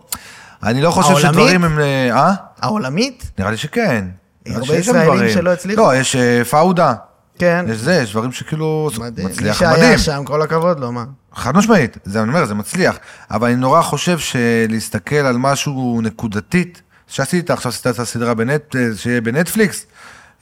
אני 0.64 0.82
לא 0.82 0.92
חושב? 0.92 1.20
שדברים 1.20 1.64
הם... 1.64 1.80
אה? 1.80 2.12
אה? 2.12 2.34
העולמית? 2.62 3.32
נראה 3.40 3.52
לי 3.52 3.58
שכן. 3.58 4.06
הרבה 4.48 4.76
ישראלים. 4.76 5.30
שלא 5.34 5.50
הצליחו. 5.50 5.82
לא, 5.82 5.96
יש 5.96 6.16
פאודה. 6.50 6.94
כן. 7.40 7.66
יש 7.70 7.78
זה, 7.78 7.96
יש 7.96 8.12
דברים 8.12 8.32
שכאילו 8.32 8.90
מדהים. 9.00 9.28
מי 9.28 9.34
מצליח 9.34 9.60
שהיה 9.60 9.74
מדהים. 9.74 9.98
שם, 9.98 10.24
כל 10.26 10.42
הכבוד 10.42 10.80
לו, 10.80 10.92
מה? 10.92 11.04
חד 11.36 11.58
משמעית, 11.58 11.98
זה 12.04 12.22
אני 12.22 12.30
אומר, 12.30 12.46
זה 12.46 12.54
מצליח. 12.54 12.96
אבל 13.32 13.48
אני 13.48 13.56
נורא 13.56 13.82
חושב 13.82 14.20
שלהסתכל 14.20 15.16
על 15.16 15.38
משהו 15.38 16.00
נקודתית, 16.04 16.82
שעשית 17.08 17.52
עכשיו 17.52 17.70
עשית 17.70 17.88
את 17.88 18.00
הסדרה 18.00 18.34
בנט, 18.34 18.76
שיהיה 18.96 19.22
בנטפליקס, 19.22 19.86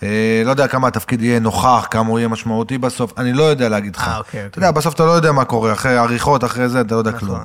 אה, 0.03 0.41
לא 0.45 0.51
יודע 0.51 0.67
כמה 0.67 0.87
התפקיד 0.87 1.21
יהיה 1.21 1.39
נוכח, 1.39 1.87
כמה 1.91 2.09
הוא 2.09 2.19
יהיה 2.19 2.27
משמעותי 2.27 2.77
בסוף, 2.77 3.13
אני 3.17 3.33
לא 3.33 3.43
יודע 3.43 3.69
להגיד 3.69 3.95
לך. 3.95 4.07
אה, 4.07 4.17
אוקיי, 4.17 4.45
אתה 4.45 4.57
יודע, 4.57 4.71
בסוף 4.71 4.93
אתה 4.93 5.05
לא 5.05 5.11
יודע 5.11 5.31
מה 5.31 5.45
קורה, 5.45 5.73
אחרי 5.73 5.97
עריכות, 5.97 6.43
אחרי 6.43 6.69
זה, 6.69 6.81
אתה 6.81 6.95
לא 6.95 6.99
יודע 6.99 7.11
נכון. 7.11 7.27
כלום. 7.27 7.39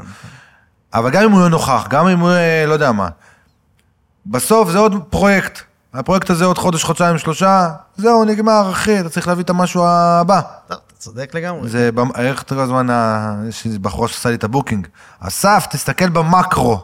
אבל 0.95 1.11
גם 1.11 1.22
אם 1.22 1.30
הוא 1.30 1.40
יהיה 1.40 1.49
נוכח, 1.49 1.86
גם 1.90 2.09
אם 2.09 2.18
הוא 2.18 2.30
יהיה, 2.30 2.66
לא 2.66 2.72
יודע 2.72 2.92
מה, 2.92 3.09
בסוף 4.26 4.70
זה 4.70 4.78
עוד 4.78 4.95
פרויקט. 5.11 5.61
הפרויקט 5.95 6.30
הזה 6.30 6.45
עוד 6.45 6.59
חודש, 6.59 6.84
חודשיים, 6.84 7.18
שלושה, 7.18 7.70
זהו, 7.97 8.24
נגמר, 8.24 8.70
אחי, 8.70 9.01
אתה 9.01 9.09
צריך 9.09 9.28
להביא 9.28 9.45
את 9.45 9.51
המשהו 9.51 9.84
הבא. 9.86 10.40
צודק 11.05 11.30
לגמרי. 11.34 11.68
זה, 11.68 11.90
איך 12.18 12.44
כל 12.48 12.59
הזמן, 12.59 12.86
יש 13.48 13.66
איזה 13.66 13.78
בחורה 13.78 14.09
שעשה 14.09 14.28
לי 14.28 14.34
את 14.34 14.44
הבוקינג. 14.44 14.86
אסף, 15.20 15.66
תסתכל 15.70 16.09
במקרו. 16.09 16.80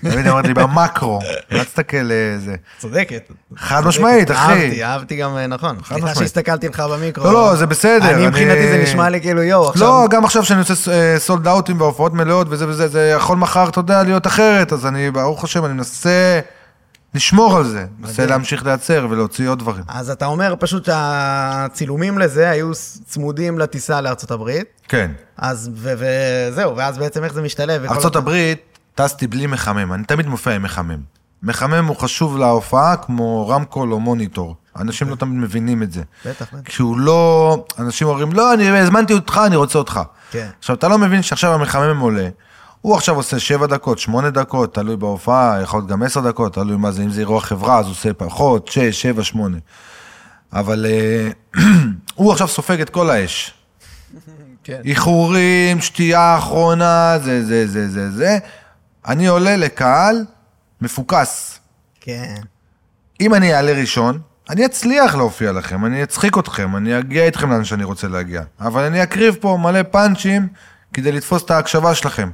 תמיד 0.00 0.26
אמרתי 0.26 0.48
לי, 0.48 0.54
במקרו. 0.54 1.20
אל 1.52 1.64
תסתכל 1.64 2.10
אה, 2.10 2.38
זה. 2.38 2.56
צודקת. 2.78 3.30
חד. 3.56 3.86
משמעית, 3.86 4.30
אחי. 4.30 4.52
אהבתי, 4.52 4.84
אהבתי 4.84 5.16
גם, 5.16 5.36
אה, 5.36 5.46
נכון. 5.46 5.76
סליחה 5.76 5.94
משמעית. 5.94 6.16
שהסתכלתי 6.18 6.68
לך 6.68 6.80
במיקרו. 6.80 7.24
לא, 7.24 7.32
לא, 7.32 7.56
זה 7.56 7.66
בסדר. 7.66 8.14
אני 8.14 8.26
מבחינתי 8.26 8.68
זה 8.68 8.82
נשמע 8.82 9.08
לי 9.08 9.20
כאילו, 9.20 9.42
יואו, 9.42 9.68
עכשיו... 9.68 9.88
לא, 9.88 10.06
גם 10.10 10.24
עכשיו 10.24 10.44
שאני 10.44 10.60
עושה 10.60 11.18
סולד 11.18 11.48
אאוטים 11.48 11.80
והופעות 11.80 12.12
מלאות 12.12 12.46
וזה 12.50 12.68
וזה, 12.68 12.88
זה 12.88 13.14
יכול 13.16 13.36
מחר, 13.36 13.68
אתה 13.68 13.80
יודע, 13.80 14.02
להיות 14.02 14.26
אחרת. 14.26 14.72
אז 14.72 14.86
אני, 14.86 15.10
ברוך 15.10 15.44
השם, 15.44 15.64
אני 15.64 15.72
מנסה 15.72 16.40
לשמור 17.16 17.56
על 17.56 17.64
זה. 17.64 17.86
מנסה 17.98 18.26
להמשיך 18.26 18.66
לייצר 18.66 19.06
ולהוציא 19.10 19.48
עוד 19.48 19.58
דברים. 19.58 19.84
אז 19.88 20.10
אתה 20.10 20.26
אומר 20.26 20.54
פשוט 20.58 20.84
שהצילומים 20.84 22.18
לזה 22.18 22.50
היו 22.50 22.70
צמודים 23.04 23.58
לטיסה 23.58 24.00
לארצות 24.00 24.30
הברית, 24.30 24.66
כן. 24.88 25.10
אז, 25.36 25.70
וזהו, 25.74 26.76
ואז 26.76 26.98
בעצם 26.98 27.24
איך 27.24 27.32
זה 27.32 27.42
משתלב? 27.42 27.84
ארצות 27.84 28.16
הברית, 28.16 28.78
טסתי 28.94 29.26
בלי 29.26 29.46
מחמם, 29.46 29.92
אני 29.92 30.04
תמיד 30.04 30.26
מופיע 30.26 30.52
עם 30.52 30.62
מחמם. 30.62 31.00
מחמם 31.42 31.86
הוא 31.86 31.96
חשוב 31.96 32.38
להופעה 32.38 32.96
כמו 32.96 33.48
רמקול 33.48 33.92
או 33.92 34.00
מוניטור. 34.00 34.56
אנשים 34.78 35.08
לא 35.08 35.14
תמיד 35.14 35.34
מבינים 35.34 35.82
את 35.82 35.92
זה. 35.92 36.02
בטח, 36.26 36.46
בטח. 36.54 36.68
כשהוא 36.68 36.98
לא, 36.98 37.64
אנשים 37.78 38.08
אומרים, 38.08 38.32
לא, 38.32 38.54
אני 38.54 38.78
הזמנתי 38.78 39.12
אותך, 39.12 39.40
אני 39.46 39.56
רוצה 39.56 39.78
אותך. 39.78 40.00
כן. 40.30 40.48
עכשיו, 40.58 40.76
אתה 40.76 40.88
לא 40.88 40.98
מבין 40.98 41.22
שעכשיו 41.22 41.54
המחמם 41.54 42.00
עולה, 42.00 42.28
הוא 42.86 42.94
עכשיו 42.94 43.16
עושה 43.16 43.38
שבע 43.38 43.66
דקות, 43.66 43.98
שמונה 43.98 44.30
דקות, 44.30 44.74
תלוי 44.74 44.96
בהופעה, 44.96 45.60
יכול 45.62 45.80
להיות 45.80 45.90
גם 45.90 46.02
עשר 46.02 46.20
דקות, 46.20 46.54
תלוי 46.54 46.76
מה 46.76 46.92
זה, 46.92 47.02
אם 47.02 47.10
זה 47.10 47.20
אירוע 47.20 47.40
חברה, 47.40 47.78
אז 47.78 47.84
הוא 47.84 47.92
עושה 47.92 48.12
פחות, 48.12 48.68
שש, 48.68 49.02
שבע, 49.02 49.24
שמונה. 49.24 49.56
אבל 50.52 50.86
אה, 50.88 51.28
הוא 52.14 52.32
עכשיו 52.32 52.48
סופג 52.48 52.80
את 52.80 52.90
כל 52.90 53.10
האש. 53.10 53.54
כן. 54.64 54.80
איחורים, 54.84 55.80
שתייה 55.80 56.38
אחרונה, 56.38 57.18
זה, 57.24 57.44
זה, 57.44 57.66
זה, 57.66 57.88
זה, 57.88 58.10
זה. 58.10 58.38
אני 59.06 59.26
עולה 59.26 59.56
לקהל 59.56 60.24
מפוקס. 60.80 61.58
כן. 62.00 62.34
אם 63.20 63.34
אני 63.34 63.54
אעלה 63.54 63.72
ראשון, 63.72 64.18
אני 64.50 64.66
אצליח 64.66 65.14
להופיע 65.14 65.52
לכם, 65.52 65.84
אני 65.84 66.02
אצחיק 66.02 66.38
אתכם, 66.38 66.76
אני 66.76 66.98
אגיע 66.98 67.24
איתכם 67.24 67.50
לאן 67.50 67.64
שאני 67.64 67.84
רוצה 67.84 68.08
להגיע. 68.08 68.42
אבל 68.60 68.82
אני 68.82 69.02
אקריב 69.02 69.36
פה 69.40 69.58
מלא 69.62 69.82
פאנצ'ים 69.82 70.48
כדי 70.94 71.12
לתפוס 71.12 71.44
את 71.44 71.50
ההקשבה 71.50 71.94
שלכם. 71.94 72.30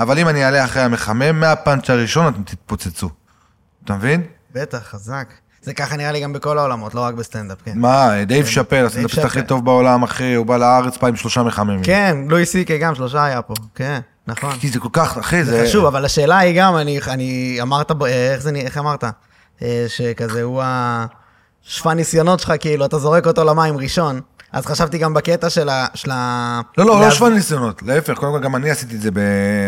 אבל 0.00 0.18
אם 0.18 0.28
אני 0.28 0.44
אעלה 0.44 0.64
אחרי 0.64 0.82
המחמם, 0.82 1.40
מהפאנץ' 1.40 1.90
הראשון 1.90 2.32
אתם 2.32 2.42
תתפוצצו. 2.42 3.10
אתה 3.84 3.94
מבין? 3.94 4.22
בטח, 4.54 4.78
חזק. 4.78 5.28
זה 5.62 5.74
ככה 5.74 5.96
נראה 5.96 6.12
לי 6.12 6.20
גם 6.20 6.32
בכל 6.32 6.58
העולמות, 6.58 6.94
לא 6.94 7.00
רק 7.00 7.14
בסטנדאפ, 7.14 7.58
כן. 7.64 7.72
מה, 7.74 8.24
דייב 8.26 8.46
שאפל, 8.46 8.86
הסטנדאפיסט 8.86 9.24
הכי. 9.24 9.38
שאפל. 9.38 9.48
טוב 9.48 9.64
בעולם, 9.64 10.02
אחי, 10.02 10.34
הוא 10.34 10.46
בא 10.46 10.56
לארץ 10.56 10.96
פעם 10.96 11.08
עם 11.08 11.16
שלושה 11.16 11.42
מחממים. 11.42 11.82
כן, 11.82 12.16
לואי 12.28 12.46
סי.קיי 12.46 12.78
גם, 12.78 12.94
שלושה 12.94 13.24
היה 13.24 13.42
פה. 13.42 13.54
כן, 13.74 14.00
נכון. 14.26 14.52
כי 14.58 14.68
זה 14.68 14.80
כל 14.80 14.88
כך, 14.92 15.18
אחי, 15.18 15.44
זה 15.44 15.64
חשוב, 15.66 15.84
אבל 15.84 16.04
השאלה 16.04 16.38
היא 16.38 16.60
גם, 16.60 16.76
אני, 16.76 17.00
אני 17.06 17.58
אמרת, 17.62 17.90
אה, 17.90 18.32
איך 18.32 18.42
זה, 18.42 18.50
איך 18.54 18.78
אמרת? 18.78 19.04
אה, 19.62 19.84
שכזה 19.88 20.42
הוא 20.42 20.62
השפע 20.64 21.94
ניסיונות 21.94 22.40
שלך, 22.40 22.52
כאילו, 22.60 22.84
אתה 22.84 22.98
זורק 22.98 23.26
אותו 23.26 23.44
למים 23.44 23.76
ראשון. 23.76 24.20
אז 24.52 24.66
חשבתי 24.66 24.98
גם 24.98 25.14
בקטע 25.14 25.50
של 25.50 25.68
ה... 25.68 25.86
של 25.94 26.10
ה... 26.10 26.60
לא, 26.78 26.86
לא, 26.86 27.00
לא 27.00 27.10
שווה 27.10 27.30
ניסיונות, 27.30 27.82
להפך, 27.82 28.14
קודם 28.14 28.32
כל 28.32 28.40
גם 28.40 28.56
אני 28.56 28.70
עשיתי 28.70 28.96
את 28.96 29.00
זה, 29.00 29.10
ב, 29.10 29.18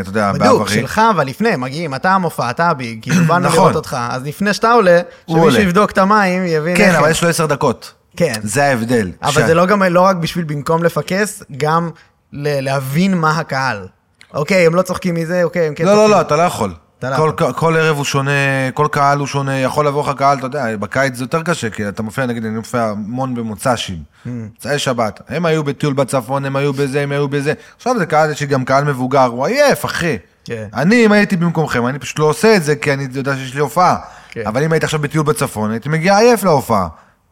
אתה 0.00 0.10
יודע, 0.10 0.32
בדיוק, 0.32 0.46
בעברי. 0.46 0.74
שלך, 0.74 1.00
אבל 1.14 1.26
לפני, 1.26 1.56
מגיעים, 1.56 1.94
אתה 1.94 2.12
המופע, 2.12 2.50
אתה 2.50 2.68
הביג, 2.68 2.98
כאילו, 3.02 3.24
באנו 3.24 3.46
נכון. 3.46 3.58
לראות 3.58 3.76
אותך. 3.76 3.96
אז 4.10 4.22
לפני 4.26 4.54
שאתה 4.54 4.72
עולה, 4.72 5.00
שמישהו. 5.30 5.60
יבדוק 5.60 5.90
את 5.90 5.98
המים, 5.98 6.42
יבין 6.46 6.76
כן. 6.76 6.94
אבל. 6.94 7.10
יש 7.10 7.22
לו 7.22 7.28
עשר 7.28 7.46
דקות. 7.46 7.92
כן. 8.16 8.34
זה 8.42 8.64
ההבדל. 8.64 9.10
אבל 9.22 9.46
זה 9.46 9.54
לא 9.54 9.66
גם, 9.66 9.82
לא 9.82 10.00
רק 10.00 10.16
בשביל 10.16 10.44
במקום 10.44 10.84
לפקס, 10.84 11.42
גם 11.56 11.90
להבין 12.32 13.14
מה 13.14 13.38
הקהל. 13.38 13.86
אוקיי, 14.34 14.66
הם 14.66 14.74
לא 14.74 14.82
צוחקים 14.82 15.14
מזה, 15.14 15.42
אוקיי, 15.42 15.66
הם 15.66 15.74
כן 15.74 15.84
לא, 15.84 15.90
לא, 15.90 15.96
צוחקים. 15.96 16.10
לא, 16.10 16.20
אתה 16.20 16.36
לא 16.36 16.42
יכול. 16.42 16.74
כל. 17.16 17.32
כל 17.56 17.76
ערב 17.76 17.96
הוא 17.96 18.04
שונה, 18.04 18.30
כל 18.74 18.86
קהל 18.90 19.18
הוא 19.18 19.26
שונה, 19.26 19.58
יכול 19.58 19.86
לבוא 19.86 20.02
לך 20.10 20.16
קהל, 20.18 20.38
אתה 20.38 20.46
יודע, 20.46 20.76
בקיץ 20.76 21.14
זה 21.16 21.24
יותר 21.24 21.42
קשה, 21.42 21.70
כי 21.70 21.88
אתה 21.88 22.02
מופיע, 22.02 22.26
נגיד, 22.26 22.44
אני 22.44 22.56
מופיע 22.56 22.82
המון 22.82 23.34
במוצ"שים, 23.34 23.96
Mm. 23.96 24.28
מוצאי 24.28 24.78
שבת, 24.78 25.20
הם 25.28 25.46
היו 25.46 25.64
בטיול 25.64 25.92
בצפון, 25.92 26.44
הם 26.44 26.56
היו 26.56 26.72
בזה, 26.72 27.00
הם 27.00 27.12
היו 27.12 27.28
בזה, 27.28 27.52
עכשיו 27.76 27.98
זה 27.98 28.06
קהל, 28.06 28.30
יש 28.30 28.40
לי 28.40 28.46
גם 28.46 28.64
קהל 28.64 28.84
מבוגר, 28.84 29.24
הוא 29.24 29.46
עייף, 29.46 29.84
אחי. 29.84 30.18
כן. 30.44 30.66
אני, 30.74 31.06
אם 31.06 31.12
הייתי 31.12 31.36
במקומכם, 31.36 31.86
אני 31.86 31.98
פשוט 31.98 32.18
לא 32.18 32.24
עושה 32.24 32.56
את 32.56 32.64
זה, 32.64 32.76
כי 32.76 32.92
אני 32.92 33.06
יודע 33.14 33.36
שיש 33.36 33.54
לי 33.54 33.60
הופעה. 33.60 33.96
כן. 34.30 34.42
אבל 34.46 34.62
אם 34.62 34.72
הייתי 34.72 34.84
עכשיו 34.86 35.00
בטיול 35.00 35.24
בצפון, 35.24 35.70
הייתי 35.70 35.88
מגיע 35.88 36.18
עייף 36.18 36.44
להופעה. 36.44 36.88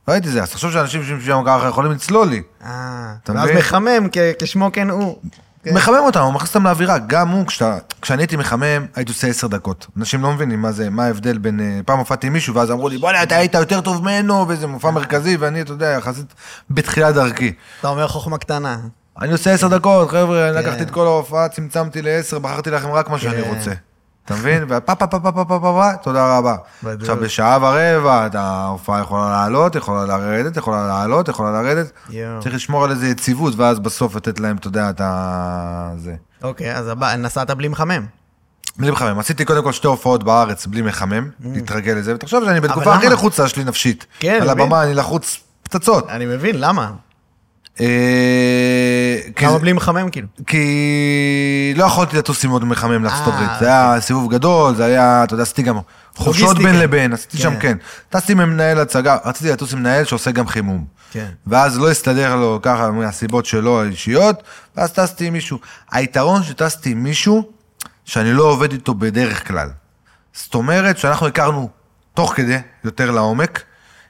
לא 0.09 0.13
הייתי 0.13 0.29
זה, 0.29 0.43
אז 0.43 0.51
תחשוב 0.51 0.73
שאנשים 0.73 1.03
שם 1.27 1.43
ככה 1.47 1.69
יכולים 1.69 1.93
לצלול 1.93 2.29
לי. 2.29 2.43
אה, 2.65 3.13
ואז? 3.29 3.51
מחמם, 3.59 4.09
כשמו 4.39 4.71
כן 4.73 4.91
הוא. 4.91 5.19
כן. 5.65 5.75
מחמם 5.75 5.97
אותם, 6.01 6.21
הוא 6.21 6.33
מכניס 6.33 6.55
אותם 6.55 6.67
לאווירה. 6.67 6.99
גם 6.99 7.29
הוא, 7.29 7.47
כשאתה, 7.47 7.79
כשאני 8.03 8.23
הייתי 8.23 8.37
מחמם, 8.37 8.87
הייתי 8.97 9.13
עושה 9.13 9.27
עשר 9.27 9.47
דקות. 9.47 9.87
אנשים 9.97 10.23
לא 10.23 10.33
מבינים 10.33 10.63
מה 10.63 10.73
זה, 10.73 10.91
מה 10.91 11.05
ההבדל 11.05 11.39
בין... 11.39 11.61
אה, 11.61 11.81
פעם 11.87 11.99
הופעתי 11.99 12.27
עם 12.27 12.33
מישהו, 12.33 12.55
ואז 12.55 12.71
אמרו 12.71 12.89
לי, 12.89 12.99
בוא'נה, 12.99 13.23
אתה 13.23 13.37
היית 13.37 13.55
יותר 13.55 13.81
טוב 13.81 14.03
ממנו, 14.03 14.45
וזה 14.49 14.67
מופע 14.67 14.91
מרכזי, 14.91 15.37
ואני, 15.37 15.61
אתה 15.61 15.73
יודע, 15.73 15.87
יחסית 15.87 16.35
בתחילת 16.71 17.15
דרכי. 17.15 17.53
אתה 17.81 17.89
אומר 17.89 18.09
חוכמה 18.09 18.39
קטנה. 18.39 18.79
אני 19.21 19.33
עושה 19.33 19.53
עשר 19.53 19.69
דקות, 19.69 20.11
חבר'ה, 20.11 20.49
אני 20.49 20.55
כן. 20.55 20.69
לקחתי 20.69 20.83
את 20.83 20.91
כל 20.91 21.07
ההופעה, 21.07 21.49
צמצמתי 21.49 22.03
לעשר, 22.03 22.39
בחרתי 22.39 22.71
לכם 22.71 22.91
רק 22.91 23.11
מה 23.11 23.19
שאני 23.19 23.43
כן. 23.43 23.49
רוצה. 23.49 23.73
אתה 24.31 24.39
מבין? 24.39 24.65
ופה 24.69 24.95
פה 24.95 25.07
פה 25.07 25.21
פה 25.21 25.33
פה 25.33 25.33
פה 25.33 25.45
פה 25.45 25.59
פה, 25.61 25.91
תודה 26.03 26.39
רבה. 26.39 26.57
בדיוק. 26.83 27.01
עכשיו, 27.01 27.17
בשעה 27.17 27.59
ורבע, 27.61 28.29
ההופעה 28.35 29.01
יכולה 29.01 29.31
לעלות, 29.31 29.75
יכולה 29.75 30.07
לרדת, 30.07 30.57
יכולה 30.57 30.87
לעלות, 30.87 31.29
יכולה 31.29 31.63
לרדת. 31.63 31.91
יואו. 32.11 32.41
צריך 32.43 32.55
לשמור 32.55 32.85
על 32.85 32.91
איזה 32.91 33.09
יציבות, 33.09 33.55
ואז 33.57 33.79
בסוף 33.79 34.17
לתת 34.17 34.41
להם, 34.41 34.57
אתה 34.57 34.67
יודע, 34.67 34.91
את 34.91 35.01
ה... 35.01 35.91
זה. 35.97 36.15
אוקיי, 36.43 36.77
אז 36.77 36.89
הבא, 36.89 37.17
נסעת 37.17 37.51
בלי 37.51 37.69
מחמם. 37.69 38.07
בלי 38.79 38.91
מחמם. 38.91 39.19
עשיתי 39.19 39.45
קודם 39.45 39.63
כל 39.65 39.73
שתי 39.73 39.87
הופעות 39.87 40.25
בארץ 40.25 40.67
בלי 40.67 40.83
מחמם, 40.83 41.29
להתרגל 41.41 41.93
לזה, 41.93 42.15
ותחשוב 42.15 42.45
שאני 42.45 42.61
בתקופה? 42.61 42.95
הכי 42.95 43.09
לחוצה 43.09 43.49
שלי 43.49 43.65
נפשית. 43.65 44.07
כן, 44.21 44.39
על 44.43 44.51
מבין. 44.51 44.51
הבמה 44.51 44.83
אני 44.83 44.95
לחוץ 44.95 45.39
פצצות. 45.63 46.09
אני 46.09 46.27
מבין, 46.27 46.61
למה? 46.61 46.91
אה, 47.81 47.87
למה 49.43 49.53
זה- 49.53 49.59
בלי 49.59 49.73
מחמם 49.73 50.11
כאילו? 50.11 50.27
כי 50.47 51.73
לא 51.77 51.85
יכולתי 51.85 52.17
לטוס 52.17 52.45
עם 52.45 52.51
עוד 52.51 52.65
מחמם 52.65 53.05
לארצות 53.05 53.29
אה, 53.29 53.35
הברית. 53.35 53.51
זה 53.61 53.67
היה 53.67 54.01
סיבוב 54.01 54.33
גדול, 54.33 54.75
זה 54.75 54.85
היה, 54.85 55.25
אתה 55.25 55.35
יודע, 55.35 55.43
עשיתי 55.43 55.63
גם 55.63 55.79
חופשות. 56.17 56.59
בין 56.59 56.79
לבין, 56.79 57.13
עשיתי 57.13 57.39
שם, 57.39 57.51
כן. 57.55 57.59
כן. 57.61 57.77
טסתי 58.19 58.33
עם 58.33 58.39
מנהל 58.39 58.79
הצגה, 58.79 59.17
רציתי 59.25 59.51
לטוס 59.53 59.73
עם 59.73 59.79
מנהל 59.79 60.05
שעושה 60.05 60.31
גם 60.31 60.47
חימום. 60.47 60.85
כן. 61.13 61.29
ואז 61.47 61.79
לא 61.79 61.91
הסתדר 61.91 62.37
לו 62.37 62.59
ככה 62.63 62.91
מהסיבות 62.91 63.47
שלו 63.47 63.83
האישיות, 63.83 64.43
ואז 64.77 64.93
טסתי 64.93 65.27
עם 65.27 65.33
מישהו. 65.33 65.59
היתרון 65.93 66.43
שטסתי 66.43 66.91
עם 66.91 67.03
מישהו, 67.03 67.49
שאני 68.05 68.33
לא 68.33 68.43
עובד 68.43 68.73
איתו 68.73 68.95
בדרך 68.95 69.49
כלל. 69.49 69.69
זאת 70.33 70.55
אומרת 70.55 70.99
שאנחנו 70.99 71.27
הכרנו 71.27 71.69
תוך 72.15 72.33
כדי, 72.37 72.57
יותר 72.85 73.11
לעומק, 73.11 73.63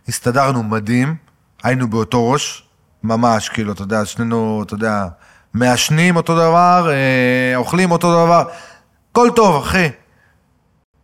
הסתדרנו 0.09 0.63
מדהים, 0.63 1.15
היינו 1.63 1.91
באותו 1.91 2.31
ראש, 2.31 2.65
ממש, 3.03 3.49
כאילו, 3.49 3.73
אתה 3.73 3.83
יודע, 3.83 4.05
שנינו, 4.05 4.63
אתה 4.67 4.75
יודע, 4.75 5.07
מעשנים 5.55 6.17
אותו 6.17 6.35
דבר, 6.35 6.91
אה, 6.91 7.57
אוכלים 7.57 7.91
אותו 7.91 8.25
דבר, 8.25 8.45
הכל 9.13 9.29
טוב, 9.37 9.63
אחי. 9.63 9.89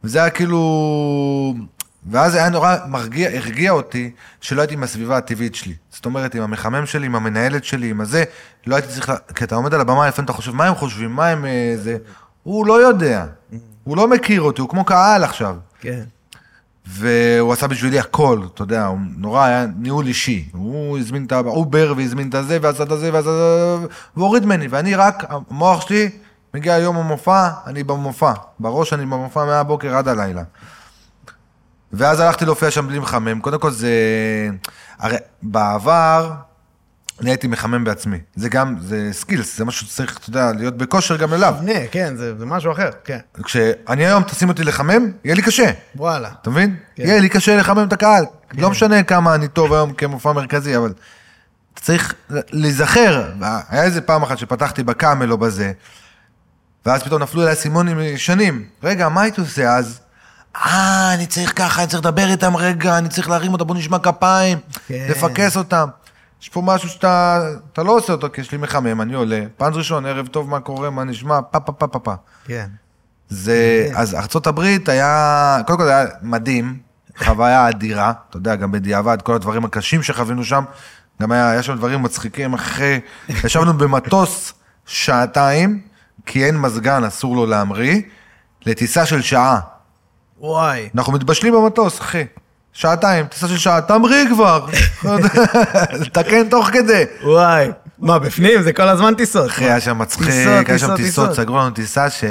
וזה 0.04 0.18
היה 0.18 0.30
כאילו... 0.30 1.54
ואז 2.10 2.34
היה 2.34 2.48
נורא 2.48 2.76
מרגיע, 2.88 3.30
הרגיע 3.30 3.70
אותי 3.70 4.10
שלא 4.40 4.60
הייתי 4.60 4.74
עם 4.74 4.82
הסביבה 4.82 5.16
הטבעית 5.16 5.54
שלי. 5.54 5.74
זאת 5.90 6.06
אומרת, 6.06 6.34
עם 6.34 6.42
המחמם 6.42 6.86
שלי, 6.86 7.06
עם 7.06 7.16
המנהלת 7.16 7.64
שלי, 7.64 7.90
עם 7.90 8.00
הזה, 8.00 8.24
לא 8.66 8.76
הייתי 8.76 8.88
צריך... 8.88 9.08
לה... 9.08 9.16
כי 9.34 9.44
אתה 9.44 9.54
עומד 9.54 9.74
על 9.74 9.80
הבמה, 9.80 10.08
לפעמים 10.08 10.24
אתה 10.24 10.32
חושב, 10.32 10.52
מה 10.52 10.66
הם 10.66 10.74
חושבים, 10.74 11.12
מה 11.12 11.28
הם... 11.28 11.46
אה, 11.46 11.74
זה... 11.76 11.96
הוא 12.42 12.66
לא 12.66 12.86
יודע. 12.86 13.26
הוא 13.84 13.96
לא 13.96 14.08
מכיר 14.08 14.42
אותי, 14.42 14.60
הוא 14.60 14.68
כמו 14.68 14.84
קהל 14.84 15.24
עכשיו. 15.24 15.56
כן. 15.80 16.02
והוא 16.86 17.52
עשה 17.52 17.66
בשבילי 17.66 17.98
הכל, 17.98 18.40
אתה 18.54 18.62
יודע, 18.62 18.86
הוא 18.86 18.98
נורא 19.16 19.44
היה 19.44 19.66
ניהול 19.78 20.06
אישי. 20.06 20.48
הוא 20.52 20.98
הזמין 20.98 21.24
את 21.24 21.32
האובר 21.32 21.94
והזמין 21.96 22.28
את 22.28 22.34
הזה 22.34 22.58
ועשה 22.62 22.82
את 22.82 22.90
הזה 22.90 23.12
ועשה 23.12 23.30
את 23.30 23.80
זה, 23.80 23.86
והוריד 24.16 24.44
ממני, 24.44 24.66
ואני 24.68 24.94
רק, 24.94 25.24
המוח 25.28 25.88
שלי, 25.88 26.10
מגיע 26.54 26.78
יום 26.78 26.96
המופע, 26.96 27.48
אני 27.66 27.84
במופע. 27.84 28.32
בראש 28.60 28.92
אני 28.92 29.06
במופע 29.06 29.44
מהבוקר 29.44 29.96
עד 29.96 30.08
הלילה. 30.08 30.42
ואז 31.92 32.20
הלכתי 32.20 32.44
להופיע 32.44 32.70
שם 32.70 32.86
בלי 32.86 32.98
מחמם. 32.98 33.40
קודם 33.40 33.58
כל 33.58 33.70
זה... 33.70 33.90
הרי 34.98 35.16
בעבר, 35.42 36.32
אני 37.20 37.30
הייתי 37.30 37.46
מחמם 37.46 37.84
בעצמי. 37.84 38.18
זה 38.36 38.48
גם, 38.48 38.76
זה 38.80 39.08
skills, 39.12 39.58
זה 39.58 39.64
משהו 39.64 39.86
שצריך, 39.86 40.18
אתה 40.18 40.30
יודע, 40.30 40.52
להיות 40.52 40.76
בכושר 40.76 41.16
גם 41.16 41.34
אליו. 41.34 41.54
מבנה, 41.60 41.86
כן, 41.90 42.16
זה 42.16 42.38
זה 42.38 42.46
משהו 42.46 42.72
אחר, 42.72 42.90
כן. 43.04 43.18
כשאני 43.44 44.06
היום 44.06 44.22
תשים 44.22 44.48
אותי 44.48 44.64
לחמם, 44.64 45.10
יהיה 45.24 45.34
לי 45.34 45.42
קשה. 45.42 45.70
וואלה. 45.96 46.30
אתה 46.42 46.50
מבין? 46.50 46.76
כן. 46.96 47.02
יהיה 47.02 47.20
לי 47.20 47.28
קשה 47.28 47.56
לחמם 47.56 47.88
את 47.88 47.92
הקהל. 47.92 48.24
לא 48.52 48.70
משנה 48.70 49.02
כמה 49.02 49.34
אני 49.34 49.48
טוב 49.48 49.72
היום 49.72 49.92
כמופע 49.92 50.32
מרכזי, 50.32 50.76
אבל 50.76 50.92
אתה 51.74 51.80
צריך 51.80 52.14
להיזכר. 52.30 53.32
היה 53.68 53.82
איזה 53.82 54.00
פעם 54.00 54.22
אחת 54.22 54.38
שפתחתי 54.38 54.82
בקאמל 54.82 55.32
או 55.32 55.38
בזה, 55.38 55.72
ואז 56.86 57.02
פתאום 57.02 57.22
נפלו 57.22 57.42
אליי 57.42 57.52
אסימונים 57.52 58.00
ישנים. 58.00 58.64
רגע, 58.82 59.08
מה 59.08 59.22
הייתי 59.22 59.40
עושה 59.40 59.76
אז? 59.76 60.00
אה, 60.56 61.14
אני 61.14 61.26
צריך 61.26 61.52
ככה, 61.56 61.80
אני 61.82 61.90
צריך 61.90 62.00
לדבר 62.02 62.30
איתם 62.30 62.56
רגע, 62.56 62.98
אני 62.98 63.08
צריך 63.08 63.28
להרים 63.28 63.52
אותם, 63.52 63.66
בוא 63.66 63.76
נשמע 63.76 63.98
כפיים, 63.98 64.58
כן. 64.86 65.06
לפקס 65.10 65.56
אותם. 65.56 65.88
יש 66.42 66.48
פה 66.48 66.62
משהו 66.64 66.88
שאתה 66.88 67.42
אתה 67.72 67.82
לא 67.82 67.96
עושה 67.96 68.12
אותו, 68.12 68.28
כי 68.32 68.40
יש 68.40 68.52
לי 68.52 68.58
מחמם, 68.58 69.00
אני 69.00 69.14
עולה, 69.14 69.44
פאנז 69.56 69.76
ראשון, 69.76 70.06
ערב 70.06 70.26
טוב, 70.26 70.50
מה 70.50 70.60
קורה, 70.60 70.90
מה 70.90 71.04
נשמע, 71.04 71.40
פה 71.50 71.60
פה 71.60 71.72
פה 71.72 71.86
פה 71.86 71.98
פה. 71.98 72.14
כן. 72.44 72.66
זה, 73.28 73.88
אז 73.94 74.14
ארצות 74.14 74.46
הברית 74.46 74.88
היה, 74.88 75.58
קודם 75.66 75.78
כל 75.78 75.84
זה 75.84 75.96
היה 75.96 76.06
מדהים, 76.22 76.78
חוויה 77.18 77.68
אדירה, 77.68 78.12
אתה 78.30 78.36
יודע, 78.36 78.56
גם 78.56 78.72
בדיעבד, 78.72 79.22
כל 79.22 79.34
הדברים 79.34 79.64
הקשים 79.64 80.02
שחווינו 80.02 80.44
שם, 80.44 80.64
גם 81.22 81.32
היה, 81.32 81.50
היה 81.50 81.62
שם 81.62 81.76
דברים 81.76 82.02
מצחיקים 82.02 82.54
אחרי, 82.54 83.00
ישבנו 83.28 83.72
במטוס 83.74 84.52
שעתיים, 84.86 85.80
כי 86.26 86.44
אין 86.44 86.60
מזגן, 86.60 87.04
אסור 87.04 87.36
לו 87.36 87.46
להמריא, 87.46 88.00
לטיסה 88.66 89.06
של 89.06 89.22
שעה. 89.22 89.60
וואי. 90.40 90.88
אנחנו 90.94 91.12
מתבשלים 91.12 91.54
במטוס, 91.54 92.00
אחי. 92.00 92.24
שעתיים, 92.76 93.26
טיסה 93.26 93.48
של 93.48 93.58
שעה, 93.58 93.80
תמריא 93.80 94.28
כבר. 94.28 94.66
לתקן 96.00 96.48
תוך 96.48 96.66
כדי. 96.66 97.04
וואי. 97.24 97.68
מה, 97.98 98.18
בפנים? 98.18 98.62
זה 98.62 98.72
כל 98.72 98.88
הזמן 98.88 99.14
טיסות. 99.14 99.50
אחי, 99.50 99.64
היה 99.64 99.80
שם 99.80 99.98
מצחיק, 99.98 100.68
היה 100.68 100.78
שם 100.78 100.96
טיסות. 100.96 101.32
סגרו 101.32 101.58
לנו 101.58 101.70
טיסה 101.70 102.10
ש... 102.10 102.24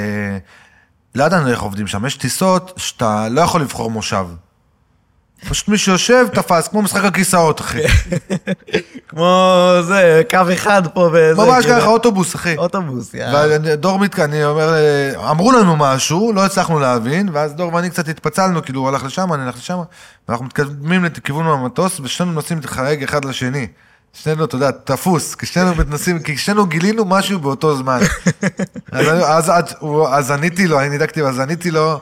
לא 1.14 1.24
ידענו 1.24 1.50
איך 1.50 1.60
עובדים 1.60 1.86
שם, 1.86 2.06
יש 2.06 2.16
טיסות 2.16 2.72
שאתה 2.76 3.28
לא 3.28 3.40
יכול 3.40 3.60
לבחור 3.60 3.90
מושב. 3.90 4.26
פשוט 5.48 5.68
מי 5.68 5.78
שיושב 5.78 6.26
תפס, 6.32 6.68
כמו 6.68 6.82
משחק 6.82 7.04
הכיסאות, 7.04 7.60
אחי. 7.60 7.78
כמו 9.08 9.52
זה, 9.82 10.22
קו 10.30 10.38
אחד 10.52 10.82
פה 10.94 11.10
וזה. 11.12 11.42
ממש. 11.46 11.66
ככה, 11.66 11.86
אוטובוס, 11.86 12.34
אחי. 12.36 12.56
אוטובוס, 12.56 13.14
יאללה. 13.14 13.56
ודור 13.64 13.98
מתקן, 13.98 14.22
אני 14.22 14.44
אומר, 14.44 14.74
אה, 14.74 15.30
אמרו 15.30 15.52
לנו 15.52 15.76
משהו, 15.76 16.32
לא 16.32 16.44
הצלחנו 16.44 16.78
להבין, 16.80 17.28
ואז 17.32 17.54
דור 17.54 17.74
ואני 17.74 17.90
קצת 17.90 18.08
התפצלנו, 18.08 18.62
כאילו 18.62 18.80
הוא 18.80 18.88
הלך 18.88 19.04
לשם, 19.04 19.32
אני 19.32 19.42
הלך 19.42 19.56
לשם, 19.56 19.78
ואנחנו 20.28 20.44
מתקדמים 20.44 21.04
לכיוון 21.04 21.46
המטוס, 21.46 22.00
ושנינו 22.00 22.32
נוסעים 22.32 22.60
לחרג 22.64 23.02
אחד 23.02 23.24
לשני. 23.24 23.66
שנינו, 24.12 24.44
אתה 24.44 24.54
יודע, 24.56 24.70
תפוס, 24.70 25.34
כי 25.34 25.46
שנינו 25.46 25.72
נוסעים, 25.86 26.18
כי 26.18 26.36
שנינו 26.36 26.66
גילינו 26.66 27.04
משהו 27.04 27.38
באותו 27.40 27.76
זמן. 27.76 27.98
אז, 28.92 29.06
אז, 29.24 29.50
אז, 29.50 29.74
הוא- 29.78 30.08
אז 30.08 30.30
עניתי 30.30 30.66
לו, 30.66 30.80
אני 30.80 30.88
נדקתי, 30.88 31.22
אז 31.22 31.40
עניתי 31.40 31.70
לו, 31.70 32.00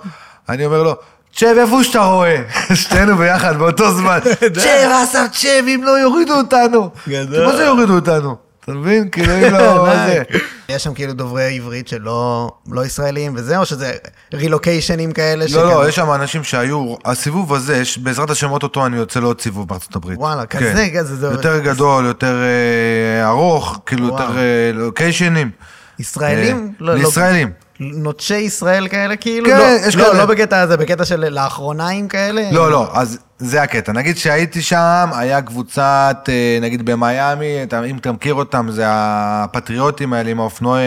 אני 0.49 0.67
אומר 0.67 0.83
לו, 0.83 0.97
צ'ב, 1.37 1.47
איפה 1.61 1.85
שאתה 1.85 1.99
רואה? 2.01 2.37
שנינו 2.75 3.17
ביחד 3.17 3.57
באותו 3.57 3.95
זמן. 3.95 4.19
צ'ב, 4.63 4.91
אסף, 5.05 5.27
צ'ב, 5.33 5.49
אם 5.67 5.81
לא 5.85 5.91
יורידו 5.91 6.35
אותנו. 6.35 6.91
גדול. 7.09 7.47
מה 7.47 7.57
זה 7.57 7.65
יורידו 7.65 7.95
אותנו? 7.95 8.37
אתה 8.65 8.73
מבין? 8.73 9.09
כאילו, 9.11 9.33
אם 9.37 9.53
לא, 9.53 9.85
מה 9.87 10.07
זה? 10.07 10.23
יש 10.69 10.85
שם 10.85 10.95
כאילו 10.95 11.13
דוברי 11.13 11.57
עברית 11.57 11.89
שלא 11.89 12.51
לא 12.73 12.85
ישראלים 12.87 13.33
וזה, 13.37 13.59
או 13.59 13.67
שזה 13.67 13.93
רילוקיישנים 14.35 15.13
כאלה? 15.13 15.45
לא, 15.55 15.65
לא, 15.71 15.89
יש 15.89 15.97
שם 15.97 16.13
אנשים 16.13 16.45
שהיו, 16.45 16.95
הסיבוב 17.05 17.55
הזה, 17.55 17.77
יש- 17.77 17.99
בעזרת 17.99 18.31
השם 18.31 18.51
אוטוטו 18.51 18.87
אני 18.87 18.97
יוצא 18.97 19.21
לעוד 19.21 19.41
סיבוב 19.41 19.69
בארצות 19.69 19.97
הברית. 19.97 20.19
וואלה, 20.19 20.47
כן. 20.47 20.59
כזה, 20.59 20.89
כזה, 20.99 21.17
זה... 21.17 21.27
יותר 21.27 21.59
גדול, 21.59 22.05
יותר 22.05 22.37
אה, 22.43 23.29
ארוך, 23.29 23.81
כאילו 23.87 24.09
וואו. 24.09 24.23
יותר 24.23 24.39
אה, 24.39 24.43
לוקיישנים. 24.75 25.51
ישראלים? 25.99 26.57
אה, 26.57 26.87
לא, 26.87 26.95
לא- 26.95 26.99
לישראלים. 26.99 27.51
נוטשי 27.81 28.37
ישראל 28.37 28.89
כאלה 28.89 29.17
כאילו? 29.17 29.47
כן, 29.51 29.59
לא, 29.59 29.65
יש 29.89 29.97
לא, 29.97 30.05
כאלה. 30.05 30.19
לא 30.19 30.27
בקטע 30.27 30.61
הזה, 30.61 30.77
בקטע 30.77 31.05
של 31.05 31.29
לאחרוניים 31.29 32.09
כאלה? 32.09 32.43
לא, 32.53 32.71
לא, 32.71 32.91
אז 32.93 33.19
זה 33.39 33.63
הקטע. 33.63 33.93
נגיד 33.93 34.17
שהייתי 34.17 34.63
שם, 34.63 35.11
היה 35.13 35.43
קבוצת, 35.43 36.17
אה, 36.29 36.59
נגיד 36.61 36.85
במיאמי, 36.91 37.47
אם 37.91 37.97
אתה 37.99 38.13
מכיר 38.13 38.35
אותם, 38.35 38.67
זה 38.71 38.85
הפטריוטים 38.89 40.13
האלה 40.13 40.31
עם 40.31 40.41
האופנועי- 40.41 40.79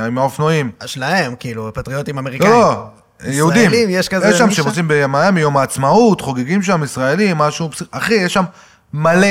אה, 0.00 0.06
עם 0.06 0.18
האופנועים. 0.18 0.70
שלהם, 0.86 1.34
כאילו, 1.40 1.70
פטריוטים 1.74 2.18
אמריקאים. 2.18 2.50
לא, 2.50 2.86
לא, 3.24 3.30
יהודים. 3.32 3.62
ישראלים, 3.70 3.88
יש 3.90 4.08
כזה 4.08 4.28
יש 4.28 4.38
שם 4.38 4.66
עושים 4.66 4.84
במיאמי 4.88 5.40
יום 5.40 5.56
העצמאות, 5.56 6.20
חוגגים 6.20 6.62
שם 6.62 6.84
ישראלים, 6.84 7.38
משהו, 7.38 7.70
אחי, 7.90 8.14
יש 8.14 8.32
שם 8.34 8.44
מלא, 8.94 9.28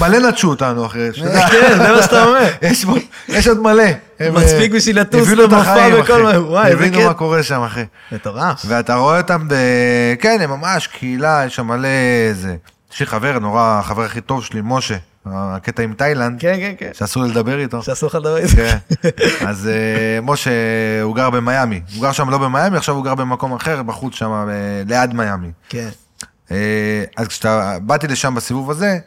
מלא 0.00 0.28
נטשו 0.28 0.48
אותנו, 0.48 0.86
אחי. 0.86 0.98
שתדע. 1.12 1.48
כן, 1.48 1.78
זה 1.78 1.92
מה 1.92 2.02
שאתה 2.02 2.24
אומר. 2.24 2.48
יש 3.28 3.48
עוד 3.48 3.58
מלא. 3.60 3.84
מספיק 4.32 4.72
אה, 4.72 4.76
בשביל 4.76 5.00
לטוס 5.00 5.28
הבינו 5.28 5.56
החיים, 5.56 5.94
וכל. 6.02 6.22
מה- 6.22 6.40
וואי, 6.40 6.66
איזה 6.66 6.76
הבינו 6.78 6.96
כיף. 6.96 7.06
מה 7.06 7.14
קורה 7.14 7.42
שם, 7.42 7.62
אחי. 7.62 7.84
מטורף. 8.12 8.62
ואתה 8.66 8.94
רואה 8.94 9.16
אותם. 9.18 9.48
כן, 10.20 10.38
הם 10.40 10.50
ממש 10.50 10.86
קהילה, 10.86 11.42
יש 11.46 11.56
שם 11.56 11.66
מלא 11.66 11.88
זה. 12.32 12.56
יש 12.94 13.00
לי 13.00 13.06
חבר, 13.06 13.38
נורא, 13.38 13.78
החבר 13.80 14.02
הכי 14.02 14.20
טוב 14.20 14.44
שלי, 14.44 14.60
משה, 14.64 14.96
הקטע 15.26 15.82
עם 15.82 15.92
תאילנד, 15.92 16.40
כן, 16.40 16.56
כן, 16.60 16.72
כן. 16.78 16.90
שאסור 16.98 17.22
לי 17.22 17.28
לדבר 17.30 17.58
איתו. 17.58 17.82
שאסור 17.82 18.08
לך 18.08 18.14
לדבר 18.14 18.36
איזה. 18.36 18.56
כן. 18.56 18.78
אז 19.46 19.68
אה, 19.68 20.20
משה, 20.22 20.50
הוא 21.02 21.16
גר 21.16 21.30
במיאמי. 21.30 21.80
הוא 21.94 22.02
גר 22.02 22.12
שם 22.12 22.30
לא 22.30 22.38
במיאמי, 22.38 22.76
עכשיו 22.76 22.94
הוא 22.94 23.04
גר 23.04 23.14
במקום 23.14 23.52
אחר, 23.54 23.82
בחוץ 23.82 24.14
שם, 24.14 24.30
אה, 24.30 24.46
ליד 24.88 25.14
מיאמי. 25.14 25.48
כן. 25.68 25.88
אז 27.16 27.28
כשאתה, 27.28 27.76
באתי 27.82 28.06
לשם 28.08 28.34
בסיבוב 28.34 28.70
הזה, 28.70 28.98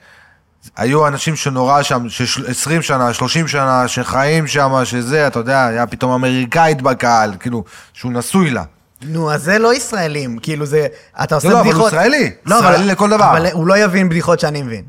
היו 0.77 1.07
אנשים 1.07 1.35
שנורא 1.35 1.81
שם, 1.81 2.05
20 2.47 2.81
שנה, 2.81 3.13
30 3.13 3.47
שנה, 3.47 3.87
שחיים 3.87 4.47
שם, 4.47 4.71
שזה, 4.83 5.27
אתה 5.27 5.39
יודע, 5.39 5.65
היה 5.65 5.87
פתאום 5.87 6.11
אמריקאית 6.11 6.81
בקהל, 6.81 7.33
כאילו, 7.39 7.63
שהוא 7.93 8.11
נשוי 8.11 8.49
לה. 8.49 8.63
נו, 9.01 9.31
אז 9.31 9.43
זה 9.43 9.59
לא 9.59 9.73
ישראלים, 9.73 10.37
כאילו 10.41 10.65
זה, 10.65 10.87
אתה 11.23 11.35
עושה 11.35 11.49
לא, 11.49 11.53
אבל 11.59 11.63
בדיחות... 11.69 11.81
הוא 11.93 11.99
ישראלי. 11.99 12.31
לא, 12.45 12.55
ישראלי 12.55 12.75
אבל- 12.75 12.91
לכל 12.91 13.09
דבר. 13.09 13.31
אבל 13.31 13.47
הוא 13.51 13.67
לא 13.67 13.77
יבין 13.77 14.09
בדיחות 14.09 14.39
שאני 14.39 14.61
מבין. 14.61 14.83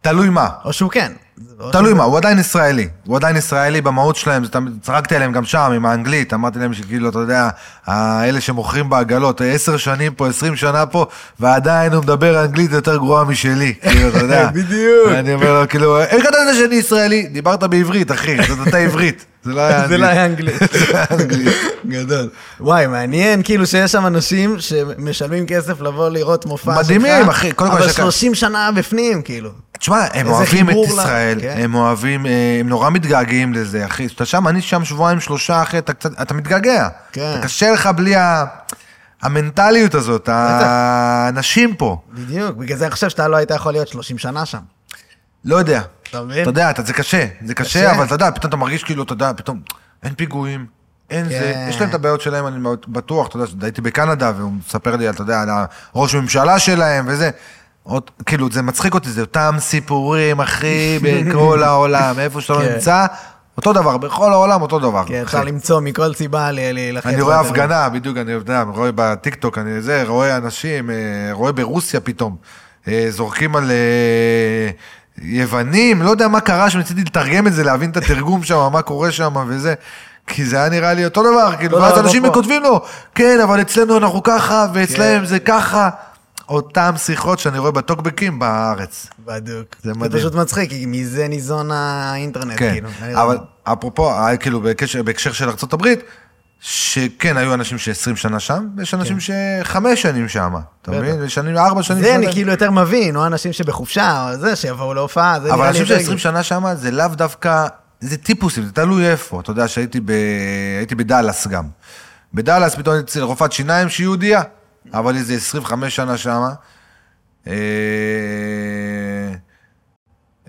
תלוי 0.00 0.28
מה. 0.28 0.48
או 0.64 0.72
שהוא 0.72 0.90
כן. 0.90 1.12
תלוי 1.72 1.94
מה, 1.94 2.04
הוא 2.04 2.16
עדיין 2.16 2.38
ישראלי. 2.38 2.88
הוא 3.06 3.16
עדיין 3.16 3.36
ישראלי 3.36 3.80
במהות 3.80 4.16
שלהם, 4.16 4.42
צחקתי 4.82 5.16
עליהם 5.16 5.32
גם 5.32 5.44
שם 5.44 5.70
עם 5.76 5.86
האנגלית, 5.86 6.34
אמרתי 6.34 6.58
להם 6.58 6.74
שכאילו, 6.74 7.08
אתה 7.08 7.18
יודע, 7.18 7.48
האלה 7.86 8.40
שמוכרים 8.40 8.90
בעגלות, 8.90 9.40
עשר 9.44 9.76
שנים 9.76 10.14
פה, 10.14 10.28
עשרים 10.28 10.56
שנה 10.56 10.86
פה, 10.86 11.06
ועדיין 11.40 11.92
הוא 11.92 12.02
מדבר 12.02 12.44
אנגלית 12.44 12.72
יותר 12.72 12.96
גרועה 12.96 13.24
משלי, 13.24 13.74
כאילו, 13.90 14.08
אתה 14.08 14.18
יודע. 14.18 14.48
בדיוק. 14.52 15.08
אני 15.10 15.34
אומר 15.34 15.60
לו, 15.60 15.68
כאילו, 15.68 16.00
איך 16.00 16.26
אתה 16.28 16.38
יודע 16.38 16.54
שאני 16.54 16.74
ישראלי? 16.74 17.26
דיברת 17.26 17.62
בעברית, 17.62 18.10
אחי, 18.12 18.36
זאת 18.48 18.66
אותה 18.66 18.78
עברית. 18.78 19.24
זה 19.44 19.52
לא 19.52 19.60
היה 19.60 19.88
זה 19.88 19.98
לא 19.98 20.06
היה 20.06 20.24
אנגלית. 20.26 20.54
זה 20.72 20.92
לא 20.92 20.96
היה 20.96 21.06
אנגלית. 21.10 21.54
גדול. 21.86 22.28
וואי, 22.60 22.86
מעניין 22.86 23.42
כאילו 23.42 23.66
שיש 23.66 23.92
שם 23.92 24.06
אנשים 24.06 24.56
שמשלמים 24.60 25.46
כסף 25.46 25.80
לבוא 25.80 26.08
לראות 26.08 26.46
מופע 26.46 26.74
שלך. 26.74 26.84
מדהימים, 26.84 27.28
אחי. 27.28 27.52
קודם 27.52 27.70
כל, 27.70 27.76
אבל 27.76 27.86
יש 27.86 27.92
לך- 27.92 27.96
30 27.96 28.34
שנה 28.34 28.70
בפנים, 28.72 29.22
כאילו. 29.22 29.50
תשמע, 29.78 30.04
הם 30.14 30.26
אוהבים 30.26 30.70
את 30.70 30.74
ישראל, 30.86 31.38
כן. 31.40 31.54
הם 31.58 31.74
אוהבים, 31.74 32.26
אה, 32.26 32.30
הם 32.60 32.68
נורא 32.68 32.90
מתגעגעים 32.90 33.52
לזה, 33.54 33.86
אחי. 33.86 34.06
אתה 34.06 34.24
שם, 34.24 34.48
אני 34.48 34.62
שם 34.62 34.84
שבועיים, 34.84 35.20
שלושה, 35.20 35.62
אחי, 35.62 35.78
אתה 35.78 35.92
קצת, 35.92 36.10
אתה 36.22 36.34
מתגעגע. 36.34 36.88
כן. 37.12 37.40
קשה 37.42 37.70
לך 37.72 37.86
בלי 37.86 38.16
ה... 38.16 38.44
המנטליות 39.22 39.94
הזאת, 39.94 40.28
האנשים 40.32 41.74
פה. 41.74 41.96
בדיוק, 42.14 42.56
בגלל 42.56 42.78
זה 42.78 42.84
אני 42.84 42.92
חושב 42.92 43.08
שאתה 43.08 43.28
לא 43.28 43.36
היית 43.36 43.50
יכול 43.50 43.72
להיות 43.72 43.88
30 43.88 44.18
שנה 44.18 44.46
שם. 44.46 44.58
לא 45.44 45.56
יודע. 45.56 45.80
אתה 46.16 46.24
מבין? 46.24 46.42
אתה 46.42 46.50
יודע, 46.50 46.70
זה 46.84 46.92
קשה, 46.92 47.26
זה 47.44 47.54
קשה. 47.54 47.64
קשה, 47.64 47.92
אבל 47.92 48.04
אתה 48.04 48.14
יודע, 48.14 48.30
פתאום 48.30 48.48
אתה 48.48 48.56
מרגיש 48.56 48.84
כאילו, 48.84 49.02
אתה 49.02 49.12
יודע, 49.12 49.32
פתאום, 49.36 49.60
אין 50.02 50.14
פיגועים, 50.14 50.66
אין 51.10 51.24
זה, 51.28 51.52
כן. 51.54 51.66
יש 51.68 51.80
להם 51.80 51.88
את 51.88 51.94
הבעיות 51.94 52.20
שלהם, 52.20 52.46
אני 52.46 52.58
בטוח, 52.88 53.28
אתה 53.28 53.36
יודע, 53.36 53.66
הייתי 53.66 53.80
בקנדה, 53.80 54.32
והוא 54.36 54.52
מספר 54.66 54.96
לי, 54.96 55.10
אתה 55.10 55.22
יודע, 55.22 55.40
על 55.40 55.48
הראש 55.94 56.14
ממשלה 56.14 56.58
שלהם 56.58 57.04
וזה. 57.08 57.30
עוד, 57.82 58.10
כאילו, 58.26 58.48
זה 58.52 58.62
מצחיק 58.62 58.94
אותי, 58.94 59.10
זה 59.10 59.20
אותם 59.20 59.54
סיפורים, 59.58 60.40
אחי, 60.40 60.98
בכל 61.02 61.62
העולם, 61.62 62.18
איפה 62.18 62.40
שאתה 62.40 62.52
לא 62.52 62.58
כן. 62.58 62.72
נמצא, 62.72 63.06
אותו 63.56 63.72
דבר, 63.72 63.96
בכל 63.96 64.32
העולם 64.32 64.62
אותו 64.62 64.78
דבר. 64.78 65.04
כן. 65.06 65.22
אפשר 65.22 65.44
למצוא 65.44 65.80
מכל 65.80 66.14
סיבה 66.14 66.50
ל- 66.50 66.72
להילחץ. 66.72 67.06
אני 67.06 67.22
רואה. 67.22 67.40
הפגנה, 67.40 67.88
בדיוק, 67.88 68.16
אני 68.16 68.32
יודע, 68.32 68.62
רואה 68.62 68.90
בטיקטוק, 68.94 69.58
אני 69.58 69.82
זה, 69.82 70.02
רואה 70.06 70.36
אנשים, 70.36 70.90
אה, 70.90 70.96
רואה 71.32 71.52
ברוסיה 71.52 72.00
פתאום, 72.00 72.36
אה, 72.88 73.06
זורקים 73.10 73.56
על 73.56 73.70
אה, 73.70 74.70
יוונים, 75.18 76.02
לא 76.02 76.10
יודע 76.10 76.28
מה 76.28 76.40
קרה 76.40 76.70
שם, 76.70 76.78
ניסיתי 76.78 77.00
לתרגם 77.00 77.46
את 77.46 77.52
זה, 77.52 77.64
להבין 77.64 77.90
את 77.90 77.96
התרגום 77.96 78.42
שם, 78.42 78.68
מה 78.72 78.82
קורה 78.82 79.12
שם 79.12 79.34
וזה. 79.48 79.74
כי 80.26 80.44
זה 80.44 80.56
היה 80.56 80.68
נראה 80.68 80.94
לי 80.94 81.04
אותו 81.04 81.22
דבר, 81.22 81.56
כאילו, 81.58 81.78
לא, 81.78 81.82
ואז 81.82 81.92
לא, 81.92 81.98
לא 81.98 82.06
אנשים. 82.06 82.32
כותבים 82.32 82.62
לו, 82.62 82.84
כן, 83.14 83.40
אבל 83.42 83.60
אצלנו 83.60 83.96
אנחנו 83.96 84.22
ככה, 84.22 84.66
ואצלם 84.72 85.20
כן. 85.20 85.24
זה 85.24 85.38
ככה. 85.38 85.90
אותם 86.48 86.94
שיחות 86.96 87.38
שאני 87.38 87.58
רואה 87.58 87.70
בטוקבקים 87.70 88.38
בארץ. 88.38 89.06
בדיוק. 89.24 89.66
זה 89.82 89.92
זה 89.92 89.98
מדהים. 89.98 90.22
פשוט 90.22 90.34
מצחיק, 90.34 90.70
כי 90.70 90.86
מזה 90.86 91.28
ניזון 91.28 91.70
האינטרנט, 91.70 92.58
כן, 92.58 92.72
כאילו. 92.72 92.88
אבל 93.14 93.38
אפרופו, 93.64 94.10
אה, 94.10 94.36
כאילו 94.36 94.62
בהקשר 95.04 95.32
של 95.32 95.48
ארה"ב, 95.48 95.88
שכן 96.66 97.36
היו 97.36 97.54
אנשים 97.54 97.78
ש-20 97.78 98.16
שנה 98.16 98.40
שם, 98.40 98.68
ויש 98.76 98.94
אנשים 98.94 99.18
שחמש 99.20 100.02
שנים 100.02 100.28
שם, 100.28 100.54
אתה 100.82 100.90
כן. 100.90 100.98
מבין? 100.98 101.16
ושנים, 101.20 101.56
ארבע 101.56 101.82
שנים 101.82 102.02
זה 102.02 102.14
אני 102.14 102.26
שם. 102.26 102.32
כאילו 102.32 102.50
יותר 102.50 102.70
מבין, 102.70 103.16
או 103.16 103.26
אנשים 103.26 103.52
שבחופשה, 103.52 104.30
או 104.30 104.38
זה, 104.38 104.56
שיבואו 104.56 104.94
להופעה, 104.94 105.40
זה 105.40 105.54
אבל 105.54 105.66
אנשים 105.66 105.82
יותר... 105.82 105.98
ש-20 105.98 106.18
שנה 106.18 106.42
שם, 106.42 106.64
זה 106.74 106.90
לאו 106.90 107.08
דווקא, 107.08 107.66
זה 108.00 108.16
טיפוסים, 108.16 108.64
זה 108.64 108.72
תלוי 108.72 109.10
איפה. 109.10 109.40
אתה 109.40 109.50
יודע 109.50 109.68
שהייתי 109.68 110.00
ב... 110.00 110.10
הייתי 110.78 110.94
בדאלאס 110.94 111.46
גם. 111.46 111.64
בדאלאס 112.34 112.74
פתאום 112.74 112.94
הייתי 112.94 113.10
אצל 113.10 113.22
רופאת 113.22 113.52
שיניים 113.52 113.88
שהיא 113.88 114.04
יהודייה, 114.04 114.42
אבל 114.92 115.16
איזה 115.16 115.34
25 115.34 115.96
שנה 115.96 116.16
שמה. 116.16 116.50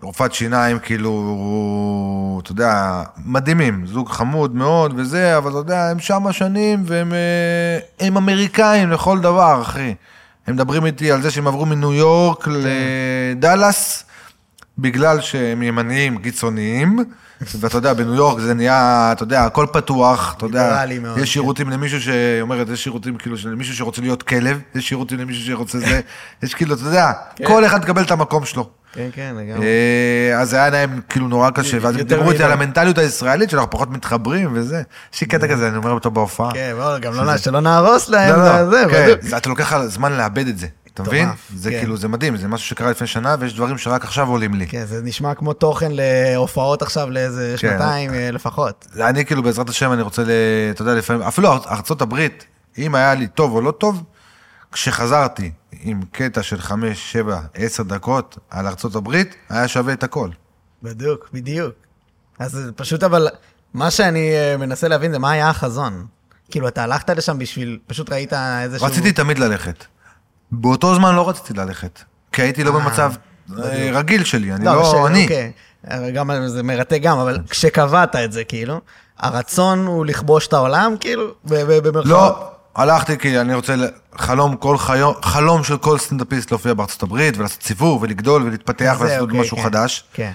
רופאת 0.05 0.33
שיניים, 0.33 0.79
כאילו, 0.79 2.39
אתה 2.43 2.51
יודע, 2.51 3.03
מדהימים, 3.25 3.85
זוג 3.87 4.09
חמוד 4.09 4.55
מאוד 4.55 4.93
וזה, 4.97 5.37
אבל 5.37 5.49
אתה 5.49 5.57
יודע, 5.57 5.89
הם 5.89 5.99
שמה 5.99 6.33
שנים 6.33 6.83
והם 6.85 7.13
אה, 7.13 8.05
הם 8.07 8.17
אמריקאים 8.17 8.91
לכל 8.91 9.19
דבר, 9.19 9.61
אחי. 9.61 9.95
הם 10.47 10.53
מדברים 10.53 10.85
איתי 10.85 11.11
על 11.11 11.21
זה 11.21 11.31
שהם 11.31 11.47
עברו 11.47 11.65
מניו 11.65 11.93
יורק 11.93 12.47
לדאלאס, 12.47 14.03
בגלל 14.77 15.21
שהם 15.21 15.63
ימניים 15.63 16.17
קיצוניים, 16.17 16.99
ואתה 17.59 17.77
יודע, 17.77 17.93
בניו 17.93 18.13
יורק 18.15 18.39
זה 18.39 18.53
נהיה, 18.53 19.09
אתה 19.11 19.23
יודע, 19.23 19.45
הכל 19.45 19.65
פתוח, 19.73 20.33
אתה 20.37 20.45
יודע, 20.45 20.85
מאוד, 21.01 21.17
יש 21.17 21.23
כן. 21.23 21.25
שירותים 21.25 21.69
למישהו 21.69 22.01
שאומרת, 22.01 22.69
יש 22.69 22.83
שירותים 22.83 23.17
כאילו 23.17 23.37
של 23.37 23.55
מישהו 23.55 23.75
שרוצה 23.75 24.01
להיות 24.01 24.23
כלב, 24.23 24.59
יש 24.75 24.87
שירותים 24.87 25.19
למישהו 25.19 25.45
שרוצה 25.45 25.79
זה, 25.79 26.01
יש 26.43 26.53
כאילו, 26.53 26.75
אתה 26.75 26.83
יודע, 26.83 27.11
כן. 27.35 27.45
כל 27.47 27.65
אחד 27.65 27.81
מקבל 27.81 28.01
את 28.01 28.11
המקום 28.11 28.45
שלו. 28.45 28.69
כן, 28.95 29.09
כן, 29.13 29.35
לגמרי. 29.39 29.65
אה, 29.65 30.39
אז 30.41 30.53
היה 30.53 30.69
להם 30.69 30.99
כאילו 31.09 31.27
נורא 31.27 31.49
קשה, 31.49 31.77
ואז 31.81 31.95
הם 31.95 32.01
דיברו 32.01 32.31
איתי 32.31 32.43
על. 32.43 32.51
המנטליות 32.51 32.97
הישראלית, 32.97 33.49
שאנחנו 33.49 33.69
פחות 33.69 33.89
מתחברים 33.89 34.49
וזה. 34.53 34.81
יש 35.13 35.21
לי 35.21 35.27
קטע 35.27 35.47
כזה, 35.47 35.67
אני 35.67 35.77
אומר 35.77 35.91
אותו 35.91 36.11
בהופעה. 36.11 36.51
כן, 36.53 36.75
גם 37.01 37.13
לא, 37.13 37.37
שלא 37.37 37.59
נהרוס 37.59 38.09
להם, 38.09 38.35
לא, 38.39 38.45
לא, 38.61 38.69
זה, 38.69 38.83
כן. 38.91 39.07
זה- 39.21 39.37
אתה 39.37 39.49
לוקח 39.49 39.73
זמן 39.85 40.11
לאבד 40.13 40.47
את 40.47 40.57
זה, 40.57 40.67
אתה 40.93 41.03
מבין? 41.03 41.29
זה 41.55 41.71
כן. 41.71 41.79
כאילו, 41.79 41.97
זה 41.97 42.07
מדהים, 42.07 42.37
זה 42.37 42.47
משהו 42.47 42.67
שקרה 42.67 42.89
לפני 42.91 43.07
שנה, 43.07 43.35
ויש 43.39 43.53
דברים 43.55 43.77
שרק 43.77 44.03
עכשיו 44.03 44.27
עולים 44.29 44.53
לי. 44.53 44.67
כן, 44.67 44.85
זה 44.85 45.01
נשמע 45.03 45.33
כמו 45.33 45.53
תוכן 45.53 45.91
להופעות 45.91 46.81
עכשיו 46.81 47.09
לאיזה 47.09 47.55
כן. 47.57 47.69
שנתיים 47.69 48.13
אה, 48.13 48.29
לפחות. 48.31 48.87
אני 49.01 49.25
כאילו, 49.25 49.43
בעזרת 49.43 49.69
השם, 49.69 49.91
אני 49.93 50.01
רוצה, 50.01 50.23
ל- 50.23 50.29
אתה 50.71 50.81
יודע, 50.81 50.93
לפעמים, 50.93 51.21
אפילו 51.21 51.51
ארצות 51.53 52.01
הברית, 52.01 52.45
אם 52.77 52.95
היה 52.95 53.13
לי 53.13 53.27
טוב 53.27 53.51
או 53.55 53.61
לא 53.61 53.71
טוב, 53.71 54.03
כשחזרתי 54.71 55.51
עם 55.87 56.01
קטע 56.11 56.43
של 56.43 56.61
חמש, 56.61 57.11
שבע, 57.11 57.39
עשר 57.53 57.83
דקות 57.83 58.37
על 58.49 58.67
ארצות 58.67 58.95
הברית, 58.95 59.35
היה 59.49 59.67
שווה 59.67 59.93
את 59.93 60.03
הכל. 60.03 60.29
בדיוק, 60.83 61.29
בדיוק. 61.33 61.73
אז 62.39 62.71
פשוט 62.75 63.03
אבל, 63.03 63.27
מה 63.73 63.91
שאני 63.91 64.31
אה, 64.33 64.57
מנסה 64.57 64.87
להבין 64.87 65.11
זה 65.11 65.19
מה 65.19 65.31
היה 65.31 65.49
החזון. 65.49 66.05
כאילו, 66.51 66.67
אתה 66.67 66.83
הלכת 66.83 67.09
לשם 67.09 67.39
בשביל, 67.39 67.79
פשוט 67.87 68.09
ראית 68.09 68.33
איזשהו... 68.33 68.87
רציתי 68.87 69.11
תמיד 69.11 69.39
ללכת. 69.39 69.85
באותו 70.51 70.95
זמן 70.95 71.15
לא 71.15 71.29
רציתי 71.29 71.53
ללכת, 71.53 71.99
כי 72.31 72.41
הייתי 72.41 72.63
לא 72.63 72.75
אה, 72.75 72.79
במצב 72.79 73.13
אה, 73.57 73.89
רגיל 73.93 74.23
שלי, 74.23 74.53
אני 74.53 74.65
לא 74.65 75.07
אני. 75.07 75.23
אוקיי, 75.23 75.51
אה, 75.91 76.11
גם 76.11 76.47
זה 76.47 76.63
מרתק 76.63 76.99
גם, 77.01 77.17
אבל 77.17 77.39
כשקבעת 77.49 78.15
את 78.15 78.31
זה, 78.31 78.43
כאילו, 78.43 78.81
הרצון 79.17 79.85
הוא 79.87 80.05
לכבוש 80.05 80.47
את 80.47 80.53
העולם, 80.53 80.95
כאילו, 80.99 81.33
במרכאות? 81.45 82.05
לא, 82.05 82.51
הלכתי 82.75 83.17
כי 83.17 83.39
אני 83.39 83.53
רוצה, 83.53 83.75
חלום 84.15 84.55
כל 84.55 84.77
חיום, 84.77 85.13
חלום 85.21 85.63
של 85.63 85.77
כל 85.77 85.97
סטנדאפיסט 85.97 86.51
להופיע 86.51 86.73
בארצות 86.73 87.03
הברית 87.03 87.37
ולעשות 87.37 87.63
סיבוב 87.63 88.03
ולגדול 88.03 88.43
ולהתפתח 88.43 88.97
ולעשות 88.99 89.21
אוקיי, 89.21 89.39
משהו 89.39 89.57
כן, 89.57 89.63
חדש. 89.63 90.03
כן. 90.13 90.31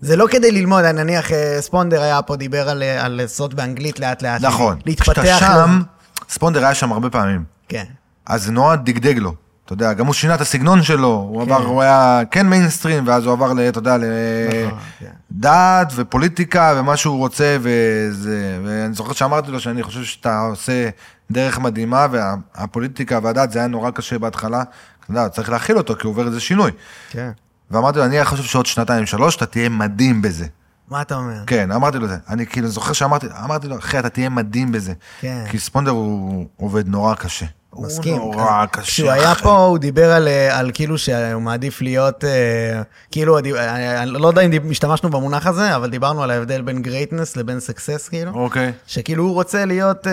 זה 0.00 0.16
לא 0.16 0.26
כדי 0.30 0.50
ללמוד, 0.52 0.84
נניח 0.84 1.32
אה, 1.32 1.56
ספונדר 1.60 2.02
היה 2.02 2.22
פה, 2.22 2.36
דיבר 2.36 2.68
על, 2.68 2.82
אה, 2.82 3.04
על 3.04 3.12
לעשות 3.12 3.54
באנגלית 3.54 4.00
לאט 4.00 4.22
לאט. 4.22 4.40
נכון. 4.40 4.78
להתפתח. 4.86 5.22
כשאתה 5.22 5.38
שם. 5.38 5.82
ספונדר 6.28 6.64
היה 6.64 6.74
שם 6.74 6.92
הרבה 6.92 7.10
פעמים, 7.10 7.44
כן. 7.68 7.84
אז 8.26 8.44
זה 8.44 8.52
נורא 8.52 8.76
דגדג 8.76 9.18
לו. 9.18 9.34
אתה 9.68 9.74
יודע, 9.74 9.92
גם 9.92 10.06
הוא 10.06 10.14
שינה 10.14 10.34
את 10.34 10.40
הסגנון 10.40 10.82
שלו, 10.82 11.26
הוא 11.30 11.44
כן. 11.44 11.52
עבר, 11.52 11.64
הוא 11.64 11.82
היה 11.82 12.22
כן 12.30 12.46
מיינסטרים, 12.46 13.06
ואז 13.06 13.24
הוא 13.24 13.32
עבר, 13.32 13.52
אתה 13.68 13.78
יודע, 13.78 13.96
נכון, 13.96 14.78
כן. 14.98 15.06
לדת 15.38 15.92
ופוליטיקה 15.94 16.74
ומה 16.76 16.96
שהוא 16.96 17.18
רוצה, 17.18 17.56
וזה, 17.60 18.58
ואני 18.64 18.94
זוכר 18.94 19.12
שאמרתי 19.12 19.50
לו 19.50 19.60
שאני 19.60 19.82
חושב 19.82 20.04
שאתה 20.04 20.40
עושה 20.40 20.88
דרך 21.30 21.58
מדהימה, 21.58 22.06
והפוליטיקה 22.10 23.18
והדת 23.22 23.52
זה 23.52 23.58
היה 23.58 23.68
נורא 23.68 23.90
קשה 23.90 24.18
בהתחלה, 24.18 24.62
אתה 24.62 25.10
יודע, 25.10 25.28
צריך 25.28 25.50
להכיל 25.50 25.76
אותו, 25.78 25.96
כי 25.96 26.06
הוא 26.06 26.10
עובר 26.10 26.26
איזה 26.26 26.40
שינוי. 26.40 26.70
כן. 27.10 27.30
ואמרתי 27.70 27.98
לו, 27.98 28.04
אני 28.04 28.24
חושב 28.24 28.42
שעוד 28.42 28.66
שנתיים, 28.66 29.06
שלוש, 29.06 29.36
אתה 29.36 29.46
תהיה 29.46 29.68
מדהים 29.68 30.22
בזה. 30.22 30.46
מה 30.90 31.02
אתה 31.02 31.14
אומר? 31.14 31.34
כן, 31.46 31.72
אמרתי 31.72 31.98
לו 31.98 32.04
את 32.04 32.10
זה. 32.10 32.16
אני 32.28 32.46
כאילו 32.46 32.68
זוכר 32.68 32.92
שאמרתי, 32.92 33.26
אמרתי 33.44 33.68
לו, 33.68 33.78
אחי, 33.78 33.98
אתה 33.98 34.08
תהיה 34.08 34.28
מדהים 34.28 34.72
בזה. 34.72 34.92
כן. 35.20 35.44
כי 35.50 35.58
ספונדר 35.58 35.90
הוא 35.90 36.46
עובד 36.56 36.88
נורא 36.88 37.14
קשה. 37.14 37.46
מסכים. 37.78 38.16
הוא 38.18 38.34
נורא 38.34 38.62
אז 38.62 38.68
קשה. 38.72 38.82
כשהוא 38.82 39.10
היה. 39.10 39.34
פה, 39.34 39.56
הוא 39.58 39.78
דיבר 39.78 40.12
על, 40.12 40.28
אה, 40.28 40.58
על 40.58 40.70
כאילו 40.74 40.98
שהוא 40.98 41.42
מעדיף 41.42 41.82
להיות, 41.82 42.24
אה, 42.24 42.82
כאילו, 43.10 43.38
הדיב- 43.38 43.56
אני 43.56 44.10
לא 44.10 44.28
יודע 44.28 44.42
אם 44.42 44.70
השתמשנו 44.70 45.10
במונח 45.10 45.46
הזה, 45.46 45.76
אבל 45.76 45.90
דיברנו 45.90 46.22
על 46.22 46.30
ההבדל 46.30 46.62
בין 46.62 46.82
greatness 46.84 47.32
לבין 47.36 47.58
success, 47.58 48.08
כאילו. 48.10 48.32
אוקיי. 48.34 48.72
שכאילו 48.86 49.24
הוא 49.24 49.34
רוצה 49.34 49.64
להיות, 49.64 50.06
אה, 50.06 50.12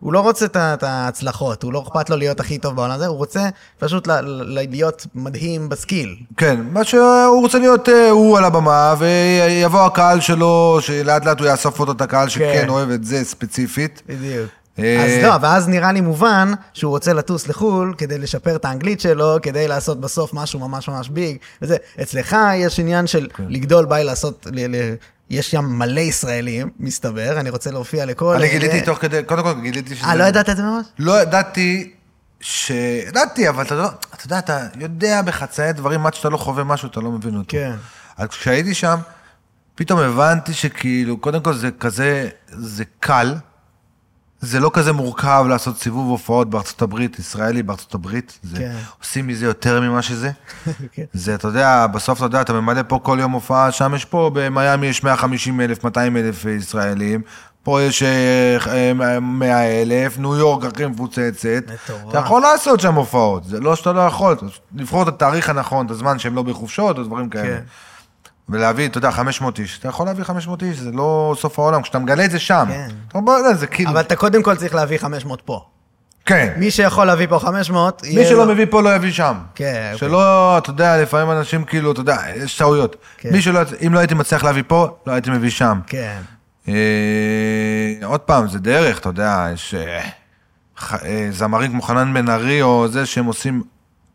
הוא 0.00 0.12
לא 0.12 0.20
רוצה 0.20 0.46
את 0.46 0.82
ההצלחות, 0.82 1.62
הוא 1.62 1.72
לא 1.72 1.84
אכפת 1.88 2.10
לו 2.10 2.16
להיות 2.16 2.40
הכי 2.40 2.58
טוב 2.58 2.76
בעולם 2.76 2.94
הזה, 2.94 3.06
הוא 3.06 3.16
רוצה 3.16 3.48
פשוט 3.78 4.08
להיות 4.52 5.06
מדהים 5.14 5.68
בסקיל. 5.68 6.16
כן, 6.36 6.60
מה 6.72 6.84
שהוא 6.84 7.42
רוצה 7.42 7.58
להיות 7.58 7.88
אה, 7.88 8.10
הוא 8.10 8.38
על 8.38 8.44
הבמה, 8.44 8.94
ויבוא 8.98 9.80
הקהל 9.80 10.20
שלו, 10.20 10.78
שלאט 10.80 11.24
לאט 11.24 11.40
הוא 11.40 11.48
יאסוף 11.48 11.80
אותו 11.80 11.92
את 11.92 12.00
הקהל 12.00 12.28
שכן 12.28 12.62
כן. 12.62 12.68
אוהב 12.68 12.90
את 12.90 13.04
זה 13.04 13.24
ספציפית. 13.24 14.02
בדיוק. 14.08 14.48
אה, 14.78 15.04
אז 15.04 15.24
לא, 15.24 15.34
ואז 15.40 15.68
נראה 15.68 15.92
לי 15.92 16.00
מובן 16.00 16.52
שהוא 16.72 16.90
רוצה 16.90 17.12
לטוס 17.12 17.48
לחו"ל 17.48 17.94
כדי 17.98 18.18
לשפר 18.18 18.56
את 18.56 18.64
האנגלית 18.64 19.00
שלו, 19.00 19.36
כדי 19.42 19.68
לעשות 19.68 20.00
בסוף 20.00 20.34
משהו 20.34 20.60
ממש 20.60 20.88
ממש 20.88 21.08
ביג. 21.08 21.36
וזה, 21.62 21.76
אצלך 22.02 22.36
יש 22.54 22.80
עניין 22.80 23.06
של 23.06 23.28
כן. 23.34 23.44
לגדול 23.48 23.86
ביי 23.86 24.04
לעשות, 24.04 24.46
ל, 24.52 24.76
ל, 24.76 24.94
יש 25.30 25.50
שם 25.50 25.64
מלא 25.64 26.00
ישראלים, 26.00 26.70
מסתבר, 26.78 27.40
אני 27.40 27.50
רוצה 27.50 27.70
להופיע 27.70 28.04
לכל... 28.04 28.34
אני. 28.34 28.48
גיליתי 28.48 28.80
תוך 28.80 28.98
כדי, 28.98 29.22
קודם 29.22 29.42
כל 29.42 29.60
גיליתי 29.60 29.96
שזה... 29.96 30.06
אה, 30.06 30.16
לא 30.16 30.24
ידעת 30.24 30.48
את 30.48 30.56
זה 30.56 30.62
ממש? 30.62 30.86
לא 30.98 31.22
ידעתי 31.22 31.92
ש... 32.40 32.72
ידעתי, 33.08 33.48
אבל 33.48 33.62
אתה 33.62 33.74
לא... 33.74 33.88
אתה 34.14 34.26
יודע, 34.26 34.38
אתה 34.38 34.68
יודע 34.80 35.22
בחצאי 35.22 35.72
דברים, 35.72 36.06
עד 36.06 36.14
שאתה 36.14 36.28
לא 36.28 36.36
חווה 36.36 36.64
משהו, 36.64 36.88
אתה 36.88 37.00
לא 37.00 37.10
מבין 37.10 37.36
אותו. 37.36 37.48
כן. 37.48 37.72
אז 38.16 38.28
כשהייתי 38.28 38.74
שם, 38.74 38.96
פתאום 39.74 39.98
הבנתי 39.98 40.54
שכאילו, 40.54 41.16
קודם 41.16 41.42
כל 41.42 41.54
זה 41.54 41.70
כזה, 41.70 42.28
זה 42.48 42.84
קל, 43.00 43.34
זה 44.40 44.60
לא 44.60 44.70
כזה 44.74 44.92
מורכב 44.92 45.44
לעשות 45.48 45.78
סיבוב 45.78 46.10
הופעות 46.10 46.50
בארצות 46.50 46.82
הברית, 46.82 47.18
ישראלי 47.18 47.62
בארצות 47.62 47.94
הברית. 47.94 48.38
זה, 48.42 48.56
כן. 48.56 48.76
עושים 49.02 49.26
מזה 49.26 49.46
יותר 49.46 49.80
ממה 49.80 50.02
שזה. 50.02 50.30
כן. 50.92 51.04
זה, 51.12 51.34
אתה 51.34 51.48
יודע, 51.48 51.86
בסוף 51.86 52.18
אתה 52.18 52.26
יודע, 52.26 52.40
אתה 52.40 52.52
ממלא 52.52 52.82
פה 52.88 52.98
כל 53.02 53.18
יום 53.20 53.32
הופעה, 53.32 53.72
שם 53.72 53.94
יש 53.94 54.04
פה, 54.04 54.30
במיאמי 54.34 54.86
יש 54.86 55.04
150 55.04 55.60
אלף, 55.60 55.84
200 55.84 56.16
אלף 56.16 56.44
ישראלים. 56.44 57.20
פה 57.62 57.82
יש 57.82 58.02
אה, 58.02 59.20
100 59.20 59.82
אלף, 59.82 60.18
ניו 60.18 60.36
יורק 60.36 60.64
הכי 60.64 60.86
מפוצצת. 60.86 61.62
מטורף. 61.84 62.10
אתה 62.10 62.18
יכול 62.18 62.42
לעשות 62.42 62.80
שם 62.80 62.94
הופעות, 62.94 63.44
זה 63.44 63.60
לא 63.60 63.76
שאתה 63.76 63.92
לא 63.92 64.00
יכול, 64.00 64.36
לבחור 64.74 65.02
את 65.02 65.08
התאריך 65.08 65.48
הנכון, 65.48 65.86
את 65.86 65.90
הזמן 65.90 66.18
שהם 66.18 66.34
לא 66.34 66.42
בחופשות 66.42 66.98
או 66.98 67.02
דברים 67.02 67.28
כאלה. 67.28 67.56
כן. 67.56 67.62
ולהביא, 68.48 68.86
אתה 68.88 68.98
יודע, 68.98 69.10
500 69.10 69.58
איש. 69.58 69.78
אתה 69.78 69.88
יכול 69.88 70.06
להביא 70.06 70.24
500 70.24 70.62
איש, 70.62 70.78
זה 70.78 70.90
לא 70.92 71.34
סוף 71.40 71.58
העולם. 71.58 71.82
כשאתה 71.82 71.98
מגלה 71.98 72.24
את 72.24 72.30
זה 72.30 72.38
שם, 72.38 72.64
כן. 72.68 72.88
אתה 73.08 73.18
אומר, 73.18 73.32
זה 73.54 73.66
כאילו... 73.66 73.90
אבל 73.90 74.00
אתה 74.00 74.16
קודם 74.16 74.42
כל 74.42 74.54
צריך 74.56 74.74
להביא 74.74 74.98
500 74.98 75.42
פה. 75.44 75.64
כן. 76.26 76.52
מי 76.56 76.70
שיכול 76.70 77.06
להביא 77.06 77.26
פה 77.26 77.38
500, 77.38 78.02
מי 78.14 78.24
שלא 78.24 78.46
לו- 78.46 78.52
מביא 78.52 78.66
פה 78.70 78.82
לא 78.82 78.94
יביא 78.94 79.12
שם. 79.12 79.34
כן, 79.54 79.90
אוקיי. 79.94 80.08
שלא, 80.08 80.58
אתה 80.58 80.70
יודע, 80.70 81.02
לפעמים 81.02 81.30
אנשים 81.30 81.64
כאילו, 81.64 81.92
אתה 81.92 82.00
יודע, 82.00 82.16
יש 82.36 82.58
טעויות. 82.58 82.96
כן. 83.18 83.28
מי 83.32 83.42
שלא, 83.42 83.60
אם 83.86 83.94
לא 83.94 83.98
הייתי 83.98 84.14
מצליח 84.14 84.44
להביא 84.44 84.62
פה, 84.66 84.88
לא 85.06 85.12
הייתי 85.12 85.30
מביא 85.30 85.50
שם. 85.50 85.80
כן. 85.86 86.18
אה, 86.68 86.74
עוד 88.04 88.20
פעם, 88.20 88.48
זה 88.48 88.58
דרך, 88.58 88.98
אתה 88.98 89.08
יודע, 89.08 89.46
יש 89.52 89.74
אה, 89.74 90.00
ח- 90.78 91.04
אה, 91.04 91.28
זמרים 91.30 91.70
כמו 91.70 91.82
חנן 91.82 92.14
בן 92.14 92.28
ארי, 92.30 92.62
או 92.62 92.88
זה 92.88 93.06
שהם 93.06 93.24
עושים 93.24 93.62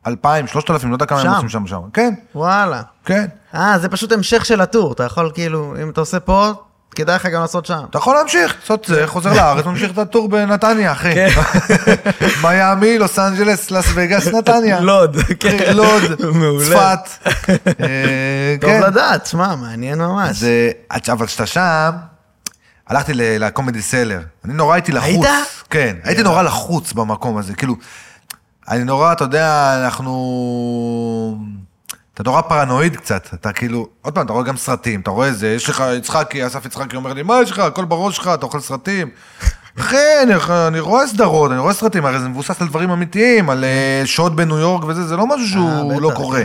אלפיים, 0.07 0.47
שלושת 0.47 0.69
אלפים, 0.69 0.89
לא 0.89 0.95
יודע 0.95 1.05
כמה 1.05 1.19
הם 1.19 1.25
שם. 1.25 1.34
עושים 1.34 1.49
שם 1.49 1.67
שם. 1.67 1.81
כן, 1.93 2.13
וואלה. 2.36 2.81
כן. 3.05 3.25
אה, 3.56 3.80
זה 3.80 3.89
פשוט 3.89 4.12
המשך 4.12 4.45
של 4.45 4.62
הטור. 4.62 4.93
אתה 4.93 5.04
יכול 5.04 5.32
כאילו, 5.34 5.76
אם 5.82 5.89
אתה 5.89 6.01
עושה 6.01 6.20
פה, 6.20 6.51
כדאי 6.95 7.16
לך 7.16 7.26
גם 7.26 7.41
לעשות 7.41 7.66
שם. 7.66 7.84
אתה 7.89 7.97
יכול 7.97 8.16
להמשיך, 8.16 8.56
לעשות 8.62 8.86
זה, 8.86 9.08
חוזר 9.08 9.34
לארץ, 9.34 9.66
ממשיך 9.66 9.91
את 9.91 9.97
הטור 9.97 10.30
בנתניה, 10.30 10.91
אחי. 10.91 11.14
כן. 11.14 11.28
מיאמי, 12.43 12.97
לוס 12.97 13.20
אנג'לס, 13.20 13.72
לס 13.72 13.86
וגאס, 13.93 14.28
נתניה. 14.28 14.80
לוד, 14.89 15.18
כן. 15.39 15.76
לוד. 15.76 16.04
צפת. 16.66 17.30
אה, 17.68 18.56
טוב 18.62 18.70
כן. 18.70 18.82
לדעת, 18.82 19.26
שמע, 19.26 19.56
מעניין 19.56 19.99
ממש. 19.99 20.43
אבל 21.12 21.26
כשאתה 21.26 21.45
שם, 21.45 21.91
הלכתי 22.88 23.12
לקומדי 23.16 23.82
סלר. 23.82 24.20
אני 24.45 24.54
נורא 24.54 24.74
הייתי 24.74 24.91
לחוץ. 24.91 25.26
היית? 25.26 25.26
כן, 25.70 25.95
הייתי 26.04 26.24
נורא 26.24 26.41
לחוץ 26.41 26.93
במקום 26.93 27.38
הזה. 27.38 27.54
כאילו, 27.54 27.76
אני 28.70 28.84
נורא, 28.84 29.12
אתה 29.12 29.24
יודע, 29.24 29.74
אנחנו... 29.84 30.14
אתה 32.14 32.24
נורא 32.24 32.41
פרנואיד 32.41 32.95
קצת, 32.95 33.28
אתה 33.34 33.53
כאילו, 33.53 33.88
עוד 34.01 34.16
פעם, 34.16 34.26
אתה 34.26 34.34
רואה 34.34 34.45
גם 34.45 34.57
סרטים, 34.57 34.99
אתה 34.99 35.11
רואה 35.11 35.32
זה, 35.34 35.47
יש 35.47 35.70
לך 35.70 35.84
יצחקי, 35.97 36.47
אסף 36.47 36.66
יצחקי 36.66 36.95
אומר 36.95 37.14
לי, 37.14 37.24
מה 37.24 37.41
יש 37.41 37.51
לך, 37.51 37.59
הכל 37.59 37.86
בראש 37.86 38.16
שלך, 38.16 38.28
אתה 38.34 38.45
אוכל 38.45 38.59
סרטים. 38.59 39.09
אחי, 39.80 39.97
אני, 40.24 40.34
אני 40.68 40.80
רואה 40.80 41.07
סדרות, 41.07 41.51
אני 41.51 41.59
רואה 41.59 41.74
סרטים, 41.74 42.05
הרי 42.05 42.20
זה 42.20 42.30
מבוסס 42.30 42.61
על 42.61 42.68
דברים 42.68 42.89
אמיתיים, 42.89 43.49
על 43.49 43.64
אה, 43.64 44.01
שוד 44.05 44.36
בניו 44.36 44.57
יורק 44.57 44.84
וזה, 44.84 45.03
זה 45.03 45.18
לא 45.18 45.28
משהו 45.28 45.47
שהוא 45.47 45.93
אה, 45.93 45.99
לא 45.99 46.11
קורה. 46.16 46.41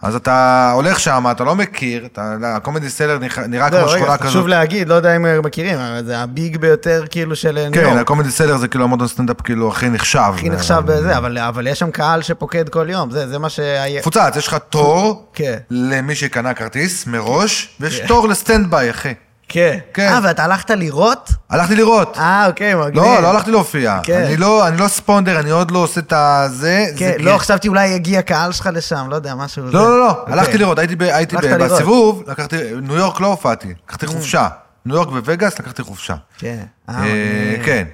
כן. 0.00 0.06
אז 0.06 0.14
אתה 0.14 0.70
הולך 0.74 1.00
שם, 1.00 1.24
אתה 1.30 1.44
לא 1.44 1.54
מכיר, 1.54 2.08
הקומדי 2.44 2.90
סלר 2.90 3.18
נראה- 3.48 3.70
זהו, 3.70 3.80
כמו 3.88 3.88
שכונה 3.88 4.16
כזאת. 4.18 4.30
חשוב 4.30 4.48
להגיד, 4.48 4.88
לא 4.88 4.94
יודע 4.94 5.16
אם 5.16 5.42
מכירים, 5.44 5.78
אבל 5.78 6.04
זה 6.04 6.18
ה 6.18 6.28
big 6.28 6.56
ביותר 6.56 7.04
כאילו 7.10 7.36
של 7.36 7.52
ניו 7.52 7.72
כן, 7.72 7.80
יורק. 7.82 7.96
הקומדי 8.00 8.30
סלר 8.30 8.56
זה 8.56 8.68
כאילו 8.68 8.84
המועדון 8.84 9.08
סטנדאפ 9.08 9.40
כאילו 9.40 9.68
הכי 9.68 9.88
נחשב. 9.88 10.32
הכי 10.34 10.50
נחשב 10.50 10.82
בזה, 10.84 11.16
אבל 11.48 11.66
יש 11.66 11.78
שם 11.78 11.90
קהל 11.90 12.22
שפוקד 12.22 12.68
כל 12.68 12.86
יום, 12.90 13.10
זה 13.10 13.38
מה 13.38 13.48
שהיה... 13.48 14.00
מפוצץ, 14.00 14.36
יש 14.36 14.46
לך 14.48 14.56
תור 14.70 15.30
כן. 15.34 15.56
למי 15.70 16.14
שקנה 16.14 16.54
כרטיס 16.54 17.06
מראש, 17.06 17.76
ויש 17.80 18.00
כן. 18.00 18.06
תור 18.06 18.28
ל 18.28 18.35
stand 18.35 18.70
by, 18.70 18.90
אחי. 18.90 19.14
כן. 19.52 19.78
כן. 19.94 20.08
אה, 20.12 20.20
ואתה 20.22 20.44
הלכת 20.44 20.70
לראות? 20.70 21.30
הלכתי 21.50 21.74
לראות. 21.76 22.16
אה, 22.18 22.46
אוקיי, 22.46 22.74
מגניב. 22.74 22.94
לא, 22.96 23.22
לא 23.22 23.30
הלכתי 23.30 23.50
להופיע. 23.50 23.98
כן. 24.02 24.22
אני 24.26 24.36
לא, 24.36 24.68
אני 24.68 24.76
לא 24.76 24.88
ספונדר, 24.88 25.40
אני 25.40 25.50
עוד 25.50 25.70
לא 25.70 25.78
עושה 25.78 26.00
את 26.00 26.12
הזה. 26.16 26.86
כן, 26.96 27.12
זה 27.18 27.24
לא, 27.24 27.38
חשבתי 27.38 27.68
אולי 27.68 27.94
הגיע 27.94 28.22
קהל 28.22 28.52
שלך 28.52 28.68
לשם, 28.72 29.06
לא 29.10 29.16
יודע, 29.16 29.34
משהו... 29.34 29.66
זה. 29.66 29.72
לא, 29.72 29.90
לא, 29.90 29.98
לא, 30.00 30.10
אוקיי. 30.10 30.32
הלכתי 30.34 30.58
לראות, 30.58 30.78
הייתי 30.78 30.96
ב- 30.96 31.02
הייתי 31.02 31.36
ב- 31.36 31.40
לראות. 31.44 31.70
בסיבוב, 31.72 32.22
לקחתי, 32.26 32.56
ניו 32.82 32.96
יורק 32.96 33.20
לא 33.20 33.26
הופעתי, 33.26 33.74
לקחתי 33.86 34.06
חופשה. 34.06 34.48
ניו 34.86 34.96
יורק 34.96 35.08
ווגאס, 35.08 35.58
לקחתי 35.58 35.82
חופשה. 35.82 36.14
כן. 36.38 36.58
אה, 36.88 36.94
אה, 36.94 37.00
מגניב. 37.00 37.66
כן. 37.66 37.84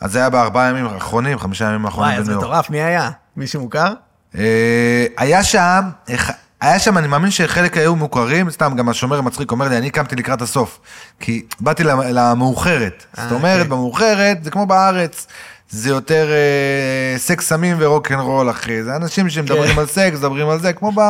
אז 0.00 0.12
זה 0.12 0.18
היה 0.18 0.30
בארבעה 0.30 0.68
ימים 0.68 0.86
האחרונים, 0.86 1.38
חמישה 1.38 1.64
ימים 1.64 1.86
האחרונים 1.86 2.10
וואי, 2.12 2.20
אז 2.20 2.26
בניו 2.26 2.40
יורק. 2.40 2.46
מטורף, 2.48 2.70
מי 2.70 2.82
היה? 2.82 3.10
מישהו 3.36 3.60
מוכר? 3.60 3.92
אה, 4.38 5.06
היה 5.18 5.44
שם, 5.44 5.80
אח- 6.14 6.30
היה 6.60 6.78
שם, 6.78 6.98
אני 6.98 7.06
מאמין 7.08 7.30
שחלק 7.30 7.76
היו 7.76 7.96
מוכרים, 7.96 8.50
סתם, 8.50 8.72
גם 8.76 8.88
השומר 8.88 9.18
המצחיק 9.18 9.50
אומר 9.50 9.68
לי, 9.68 9.78
אני 9.78 9.90
קמתי 9.90 10.16
לקראת 10.16 10.42
הסוף. 10.42 10.80
כי 11.20 11.42
באתי 11.60 11.84
למ- 11.84 12.00
למאוחרת. 12.10 13.04
אה, 13.18 13.22
זאת 13.22 13.32
אומרת, 13.32 13.52
אוקיי. 13.60 13.68
במאוחרת, 13.70 14.44
זה 14.44 14.50
כמו 14.50 14.66
בארץ. 14.66 15.26
זה 15.70 15.88
יותר 15.90 16.28
אה, 16.30 17.18
סקס 17.18 17.48
סמים 17.48 17.76
ורוקנרול, 17.80 18.50
אחי. 18.50 18.82
זה 18.82 18.96
אנשים 18.96 19.30
שמדברים 19.30 19.72
כן. 19.74 19.78
על 19.80 19.86
סקס, 19.86 20.18
מדברים 20.18 20.48
על 20.48 20.60
זה, 20.60 20.72
כמו 20.72 20.92
ב... 20.92 21.00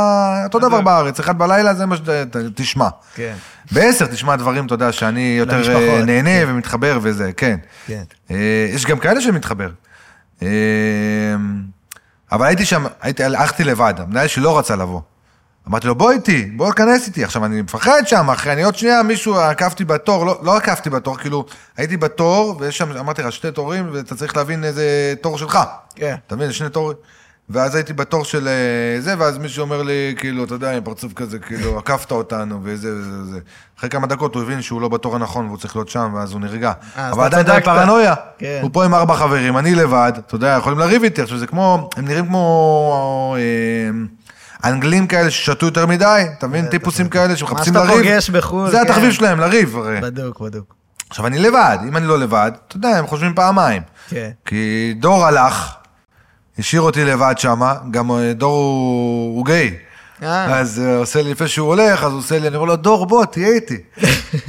אותו 0.44 0.59
דבר 0.59 0.80
בארץ. 0.80 1.20
אחד 1.20 1.38
בלילה, 1.38 1.74
זה 1.74 1.86
מה 1.86 1.97
שתשמע. 1.97 2.88
כן. 3.14 3.34
בעשר 3.72 4.07
תשמע 4.07 4.36
דברים, 4.36 4.66
אתה 4.66 4.74
יודע, 4.74 4.92
שאני 4.92 5.36
יותר 5.38 5.57
למשפחות, 5.57 5.78
אה, 5.80 6.05
נהנה 6.05 6.30
כן. 6.30 6.44
ומתחבר 6.49 6.99
וזה, 7.03 7.30
כן. 7.36 7.57
כן. 7.86 8.03
אה, 8.30 8.36
יש 8.72 8.86
גם 8.86 8.99
כאלה 8.99 9.20
שמתחבר. 9.20 9.68
אה, 10.42 10.49
אבל 12.32 12.47
הייתי 12.47 12.64
שם, 12.64 12.84
הייתי, 13.03 13.24
הלכתי 13.24 13.64
לבד, 13.64 13.94
המנהל 13.99 14.26
שלי 14.26 14.42
לא 14.42 14.59
רצה 14.59 14.76
לבוא. 14.76 15.01
אמרתי 15.69 15.87
לו, 15.87 15.95
בוא 15.95 16.12
איתי, 16.12 16.45
בוא 16.57 16.73
כנס 16.73 17.07
איתי. 17.07 17.25
עכשיו, 17.25 17.45
אני 17.45 17.62
מפחד 17.62 18.03
שם, 18.07 18.31
אחרי, 18.31 18.53
אני 18.53 18.62
עוד 18.62 18.77
שנייה, 18.77 19.03
מישהו, 19.03 19.39
עקפתי 19.41 19.85
בתור, 19.85 20.27
לא, 20.27 20.41
לא 20.43 20.57
עקפתי 20.57 20.91
בתור, 20.91 21.17
כאילו, 21.17 21.47
הייתי 21.77 21.97
בתור, 21.97 22.57
ויש 22.59 22.79
שם, 22.79 22.97
אמרתי 22.97 23.23
לך, 23.23 23.33
שתי 23.33 23.51
תורים, 23.51 23.91
ואתה 23.93 24.14
צריך 24.14 24.37
להבין 24.37 24.64
איזה 24.64 25.14
תור 25.21 25.39
שלך. 25.39 25.59
כן. 25.95 26.14
אתה 26.27 26.37
מבין, 26.37 26.53
שני 26.53 26.69
תורים. 26.69 26.97
ואז 27.51 27.75
הייתי 27.75 27.93
בתור 27.93 28.25
של 28.25 28.49
אה, 28.49 29.01
זה, 29.01 29.14
ואז 29.19 29.39
מישהו 29.39 29.62
אומר 29.62 29.83
לי, 29.83 30.14
כאילו, 30.19 30.45
אתה 30.45 30.55
יודע, 30.55 30.77
עם 30.77 30.85
פרצוף 30.85 31.12
כזה, 31.12 31.39
כאילו, 31.39 31.79
עקפת 31.79 32.12
אותנו, 32.12 32.61
וזה 32.62 32.95
וזה 32.95 33.11
וזה. 33.23 33.39
אחרי 33.79 33.91
כמה 33.91 34.07
דקות 34.07 34.35
הוא 34.35 34.43
הבין 34.43 34.62
שהוא 34.62 34.81
לא 34.81 34.89
בתור 34.89 35.17
הנכון, 35.17 35.47
והוא 35.47 35.59
צריך 35.59 35.77
להיות 35.77 35.89
שם, 35.89 36.12
ואז 36.14 36.33
הוא 36.33 36.41
נרגע. 36.41 36.73
אה, 36.99 37.11
אבל 37.11 37.25
עדיין 37.25 37.47
די. 37.47 37.59
פרנויה. 37.64 38.14
כן. 38.39 38.59
הוא 38.62 38.71
פה 38.73 38.85
עם 38.85 38.95
ארבע 38.95 39.14
חברים, 39.17 39.59
אני 39.59 39.75
לבד, 39.75 40.12
אתה 40.19 40.35
יודע, 40.35 40.57
יכולים 40.59 40.79
לריב 40.79 41.03
איתי. 41.03 41.23
עכשיו, 41.23 41.39
זה 41.39 41.47
כמו, 41.47 41.91
הם 41.97 42.05
נראים 42.05 42.27
כמו 42.27 43.37
אה, 43.39 43.91
אנגלים 44.64 45.07
כאלה 45.07 45.30
ששתו 45.30 45.66
יותר 45.66 45.86
מדי, 45.86 46.24
אתה 46.38 46.46
מבין? 46.46 46.66
טיפוסים 46.66 47.09
כאלה 47.09 47.36
שמחפשים 47.36 47.74
שאתה 47.74 47.84
לריב. 47.84 48.02
פוגש 48.02 48.30
בחו"ל, 48.30 48.70
זה 48.70 48.76
כן. 48.76 48.82
התחביב 48.82 49.12
שלהם, 49.12 49.40
לריב, 49.40 49.76
הרי. 49.76 50.00
בדוק, 50.00 50.40
בדוק. 50.40 50.74
עכשיו, 51.11 51.26
אני 51.26 51.38
לבד, 51.38 51.78
אם 51.88 51.96
אני 51.96 52.07
לא 52.07 52.18
לבד, 52.18 52.50
אתה 52.68 52.76
יודע, 52.76 52.88
הם 52.88 53.07
חושבים 53.07 53.34
פעמיים. 53.34 53.82
כן. 54.09 54.30
כי 54.44 54.94
דור 55.00 55.26
הלך, 55.26 55.74
השאיר 56.59 56.82
אותי 56.82 57.04
לבד 57.04 57.34
שמה, 57.38 57.74
גם 57.90 58.11
אה, 58.11 58.32
דור 58.34 58.54
הוא, 58.54 59.36
הוא 59.36 59.46
גיי. 59.46 59.74
אה. 60.22 60.59
אז 60.59 60.82
אה, 60.84 60.96
עושה 60.96 61.22
לי, 61.22 61.30
לפני 61.30 61.48
שהוא 61.48 61.68
הולך, 61.68 62.04
אז 62.04 62.12
הוא 62.12 62.18
עושה 62.18 62.38
לי, 62.38 62.48
אני 62.48 62.57
אומר 62.57 62.66
לו, 62.66 62.76
דור, 62.76 63.07
בוא, 63.07 63.24
תהיה 63.24 63.48
איתי. 63.48 63.76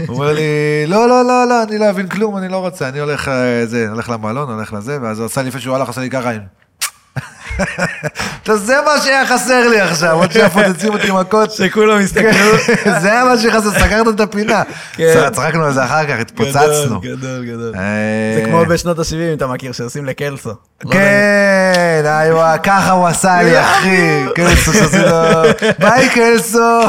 הוא 0.07 0.15
אומר 0.15 0.33
לי, 0.33 0.41
לא, 0.87 1.09
לא, 1.09 1.25
לא, 1.25 1.47
לא, 1.49 1.63
אני 1.63 1.77
לא 1.77 1.89
אבין 1.89 2.07
כלום, 2.07 2.37
אני 2.37 2.49
לא 2.49 2.57
רוצה, 2.57 2.89
אני 2.89 2.99
הולך, 2.99 3.31
זה, 3.65 3.89
הולך 3.89 4.09
למלון, 4.09 4.49
הולך 4.51 4.73
לזה, 4.73 4.97
ואז 5.01 5.19
הוא 5.19 5.25
עשה 5.25 5.41
לי, 5.41 5.47
לפני 5.47 5.61
שהוא 5.61 5.75
הלך, 5.75 5.89
עשה 5.89 6.01
לי 6.01 6.09
ככה, 6.09 6.31
זה 8.55 8.75
מה 8.85 9.01
שהיה 9.01 9.27
חסר 9.27 9.67
לי 9.67 9.81
עכשיו, 9.81 10.11
עוד 10.15 10.31
שנייה 10.31 10.49
פוצצים 10.49 10.93
אותי 10.93 11.11
מכות. 11.11 11.51
שכולם 11.51 11.99
הסתכלו. 11.99 12.57
זה 13.01 13.11
היה 13.11 13.25
מה 13.25 13.37
שחסר, 13.37 13.79
סגרת 13.79 14.07
את 14.15 14.19
הפינה. 14.19 14.63
כן. 14.93 15.29
צחקנו 15.33 15.65
על 15.65 15.73
זה 15.73 15.83
אחר 15.85 16.05
כך, 16.05 16.19
התפוצצנו. 16.19 17.01
גדול, 17.01 17.45
גדול. 17.45 17.73
אה, 17.75 17.81
זה 18.35 18.41
כמו 18.45 18.65
בשנות 18.65 18.99
ה-70, 18.99 19.13
אם 19.15 19.33
אתה 19.37 19.47
מכיר, 19.47 19.71
שעושים 19.71 20.05
לקלסו. 20.05 20.49
לא. 20.49 20.91
כן, 20.91 22.03
איווה, 22.05 22.57
ככה 22.57 22.91
הוא 22.91 23.07
עשה 23.07 23.43
לי, 23.43 23.59
אחי. 23.63 24.25
קלסו, 24.35 24.73
שעושים 24.73 25.01
לו, 25.01 25.41
ביי 25.79 26.09
קלסו. 26.09 26.81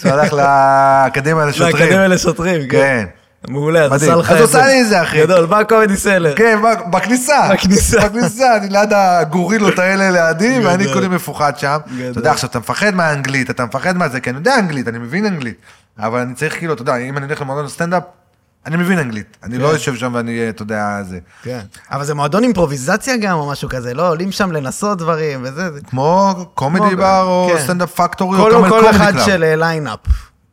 שהוא 0.00 0.12
הלך 0.12 0.32
לאקדמיה 0.32 1.46
לשוטרים. 1.46 1.76
לאקדמיה 1.76 2.08
לשוטרים, 2.08 2.68
כן. 2.68 3.04
כן. 3.46 3.52
מעולה, 3.52 3.84
אז. 3.84 3.92
עשה 4.02 4.14
לך 4.14 4.30
אז 4.30 4.36
את 4.36 4.40
הוא 4.40 4.48
עשה 4.48 4.66
לי 4.66 4.80
את 4.82 4.88
זה, 4.88 5.02
אחי. 5.02 5.20
גדול, 5.22 5.46
בא 5.46 5.62
קומדי 5.62 5.96
סלר. 5.96 6.34
כן, 6.36 6.58
בכניסה. 6.90 7.48
בכניסה. 7.54 8.08
בכניסה, 8.08 8.56
אני 8.56 8.68
ליד 8.68 8.92
הגורילות 8.92 9.78
האלה 9.78 10.10
לידי, 10.10 10.60
ואני. 10.66 10.92
כולי 10.92 11.08
מפוחד 11.08 11.58
שם. 11.58 11.78
אתה 12.10 12.18
יודע, 12.18 12.30
עכשיו, 12.30 12.50
אתה 12.50 12.58
מפחד 12.58 12.94
מהאנגלית, 12.94 13.50
אתה 13.50 13.64
מפחד 13.64 13.96
מהזה, 13.96 14.20
כי 14.20 14.30
אני 14.30 14.38
יודע 14.38 14.58
אנגלית, 14.58 14.88
אני 14.88 14.98
מבין 14.98 15.26
אנגלית. 15.26 15.56
אבל 15.98 16.20
אני 16.20 16.34
צריך, 16.34 16.58
כאילו, 16.58 16.72
אתה 16.74 16.82
יודע, 16.82 16.96
אם 16.96 17.16
אני 17.18 17.26
הולך 17.26 17.40
למועדון 17.40 17.68
סטנדאפ, 17.68 18.02
אני 18.66 18.76
מבין 18.76 18.98
אנגלית. 18.98 19.36
אני 19.42 19.58
לא 19.58 19.68
יושב 19.68 19.94
שם 19.96 20.10
ואני, 20.14 20.48
אתה 20.48 20.62
יודע, 20.62 20.98
זה. 21.02 21.18
כן. 21.42 21.60
אבל 21.90 22.04
זה 22.04 22.14
מועדון 22.14 22.42
אימפרוביזציה 22.42 23.16
גם, 23.16 23.38
או 23.38 23.50
משהו 23.50 23.68
כזה, 23.68 23.94
לא? 23.94 24.08
עולים 24.08 24.32
שם 24.32 24.52
לנסות 24.52 24.98
דברים 24.98 25.40
וזה. 25.42 25.70
זה- 25.72 25.80
כמו 25.90 26.34
קומדי 26.54 26.96
בר 26.96 27.22
או 27.22 27.50
כן. 27.54 27.62
סטנדאפ 27.62 27.90
פקטורי 27.94 28.38
או 28.38 28.44
כל 28.44 28.50
קומדי 28.52 28.70
כל 28.70 28.90
אחד 28.90 29.12
קלאב. 29.12 29.26
של 29.26 29.54
line-up. 29.56 29.98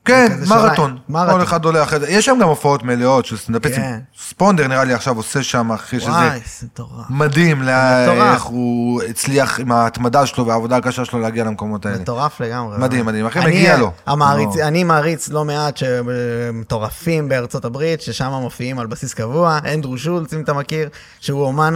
כן, 0.06 0.28
מרתון. 0.48 0.98
מרתון. 1.10 1.34
כל 1.38 1.44
אחד 1.44 1.66
עולה 1.66 1.84
אחרי 1.84 2.00
זה. 2.00 2.10
יש 2.10 2.26
שם 2.26 2.38
גם 2.42 2.48
הופעות 2.48 2.84
מלאות 2.84 3.26
של 3.26 3.38
סטנדאפיסטים. 3.38 3.82
כן. 3.84 4.00
ספונדר 4.30 4.68
נראה 4.68 4.84
לי 4.84 4.94
עכשיו 4.94 5.18
עושה 5.18 5.44
שם, 5.44 5.72
אחי, 5.72 6.00
שזה 6.00 6.12
וואי, 6.12 6.40
זה 6.60 6.66
מטורף. 6.66 7.06
מדהים, 7.10 7.62
לה- 7.62 8.08
מטורף. 8.10 8.34
איך 8.34 8.44
הוא 8.44 9.02
הצליח 9.04 9.60
עם 9.60 9.72
ההתמדה 9.72 10.26
שלו 10.26 10.46
והעבודה 10.48 10.78
הקשה 10.78 11.06
שלו 11.06 11.20
להגיע 11.20 11.44
למקומות 11.44 11.86
האלה. 11.86 11.98
מטורף 11.98 12.42
לגמרי. 12.42 12.78
מדהים, 12.78 13.06
מדהים. 13.06 13.26
אחי, 13.26 13.40
מגיע 13.40 13.78
לו. 13.78 13.92
המעריץ, 14.06 14.56
לא. 14.56 14.68
אני 14.68 14.84
מעריץ 14.84 15.30
לא 15.30 15.46
מעט 15.46 15.78
שמטורפים 15.78 17.30
בארצות 17.30 17.66
הברית, 17.66 18.02
ששם 18.02 18.30
מופיעים 18.42 18.80
על 18.80 18.88
בסיס 18.88 19.14
קבוע. 19.14 19.60
אנדרו 19.74 19.98
שולץ, 19.98 20.34
אם 20.34 20.42
אתה 20.42 20.54
מכיר, 20.54 20.90
שהוא 21.20 21.46
אומן 21.46 21.74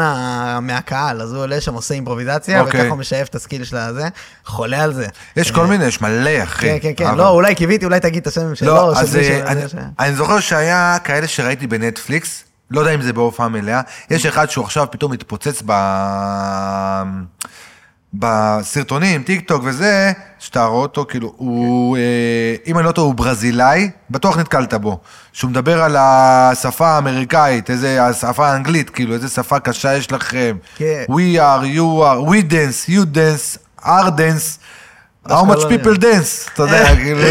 מהקהל, 0.62 1.22
אז 1.22 1.34
הוא 1.34 1.42
עולה 1.44 1.62
שם, 1.62 1.74
עושה 1.74 1.94
אימפרוביזציה, 1.94 2.62
אוקיי. 2.62 2.80
וככה 2.82 2.90
הוא 2.90 2.98
משאף 2.98 3.28
את 3.28 3.36
הסקיל 3.36 3.64
של 3.64 3.78
הזה. 3.78 4.08
חולה 4.46 4.84
על 4.84 4.94
זה. 4.94 5.08
יש 5.38 5.52
כל 5.52 5.68
מיני, 5.68 5.86
יש 5.86 6.02
מלא, 6.02 6.44
אחי. 6.44 6.68
כן, 6.68 6.78
כן, 6.98 7.06
כן. 7.06 7.16
לא, 7.16 7.30
אולי 7.30 7.56
קיוויתי, 7.56 7.86
אולי 7.86 8.00
תגיד 8.00 8.17
את 8.18 8.28
השם 8.28 8.56
שלו, 8.56 8.76
לא, 8.76 8.94
של 8.96 9.00
אז 9.02 9.16
אה, 9.16 9.48
אני- 9.52 9.62
אני 10.00 10.16
זוכר 10.16 10.40
שהיה 10.40 10.98
כאלה 11.04 11.28
שראיתי 11.28 11.68
בנטפליקס, 11.68 12.44
לא 12.72 12.80
יודע 12.80 12.92
אם 12.96 13.02
זה 13.02 13.14
בהופעה 13.14 13.48
מלאה, 13.48 13.82
יש 14.10 14.26
אחד 14.26 14.50
שהוא 14.50 14.66
עכשיו 14.66 14.88
פתאום 14.92 15.12
מתפוצץ 15.12 15.62
ב... 15.66 15.72
בסרטונים, 18.14 19.24
טיק 19.24 19.48
טוק 19.48 19.62
וזה, 19.66 20.12
שאתה 20.40 20.66
רואה 20.66 20.82
אותו, 20.82 21.06
כאילו, 21.10 21.34
הוא, 21.38 21.98
אה, 21.98 22.02
אם 22.68 22.78
אני 22.78 22.86
לא 22.86 22.92
טועה, 22.92 23.08
הוא 23.08 23.16
ברזילאי, 23.16 23.90
בטוח 24.10 24.38
נתקלת 24.38 24.74
בו. 24.74 25.00
שהוא 25.34 25.52
מדבר 25.52 25.84
על 25.84 25.96
השפה 26.00 26.88
האמריקאית, 26.88 27.70
איזה, 27.70 28.04
השפה 28.06 28.48
האנגלית, 28.48 28.90
כאילו, 28.90 29.14
איזה 29.14 29.28
שפה 29.30 29.60
קשה 29.60 29.96
יש 29.98 30.12
לכם. 30.12 30.58
כן. 30.76 31.04
We 31.10 31.38
are, 31.40 31.78
you 31.78 32.04
are, 32.04 32.30
we 32.32 32.52
dance, 32.52 32.90
you 32.90 33.16
dance, 33.16 33.58
our 33.86 34.10
dance, 34.10 34.60
how 35.30 35.52
much 35.52 35.64
לא 35.64 35.70
people 35.70 35.98
dance, 36.02 36.52
אתה 36.54 36.64
יודע, 36.64 36.96
כאילו. 36.96 37.22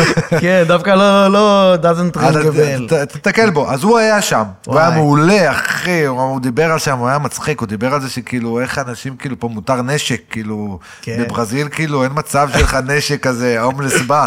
כן, 0.41 0.65
דווקא 0.67 0.91
לא, 0.91 1.29
לא, 1.29 1.75
doesn't 1.83 2.17
ring 2.17 2.21
a 2.21 2.57
bell. 2.57 2.89
ת- 2.89 2.93
ת- 2.93 3.13
תסתכל 3.13 3.51
בו, 3.51 3.71
אז 3.71 3.83
הוא 3.83 3.99
היה 3.99 4.23
שם, 4.23 4.43
הוא 4.67 4.79
היה. 4.79 4.91
מעולה, 4.91 5.51
אחי, 5.51 6.05
הוא 6.05 6.41
דיבר 6.41 6.73
על 6.73 6.79
שם, 6.79 6.99
הוא 6.99 7.09
היה 7.09 7.19
מצחיק, 7.19 7.61
הוא 7.61 7.69
דיבר 7.69 7.95
על 7.95 8.01
זה 8.01 8.11
שכאילו, 8.11 8.61
איך 8.61 8.79
אנשים, 8.79 9.17
כאילו, 9.17 9.41
פה 9.41 9.49
מותר 9.49 9.83
נשק, 9.83 10.21
כאילו, 10.31 10.79
כן. 11.03 11.25
בברזיל, 11.29 11.69
כאילו, 11.69 12.03
אין 12.05 12.13
מצב 12.15 12.49
שיהיה 12.53 12.65
לך 12.65 12.77
נשק 12.89 13.23
כזה, 13.23 13.61
ההומלס 13.61 14.01
בא. 14.07 14.27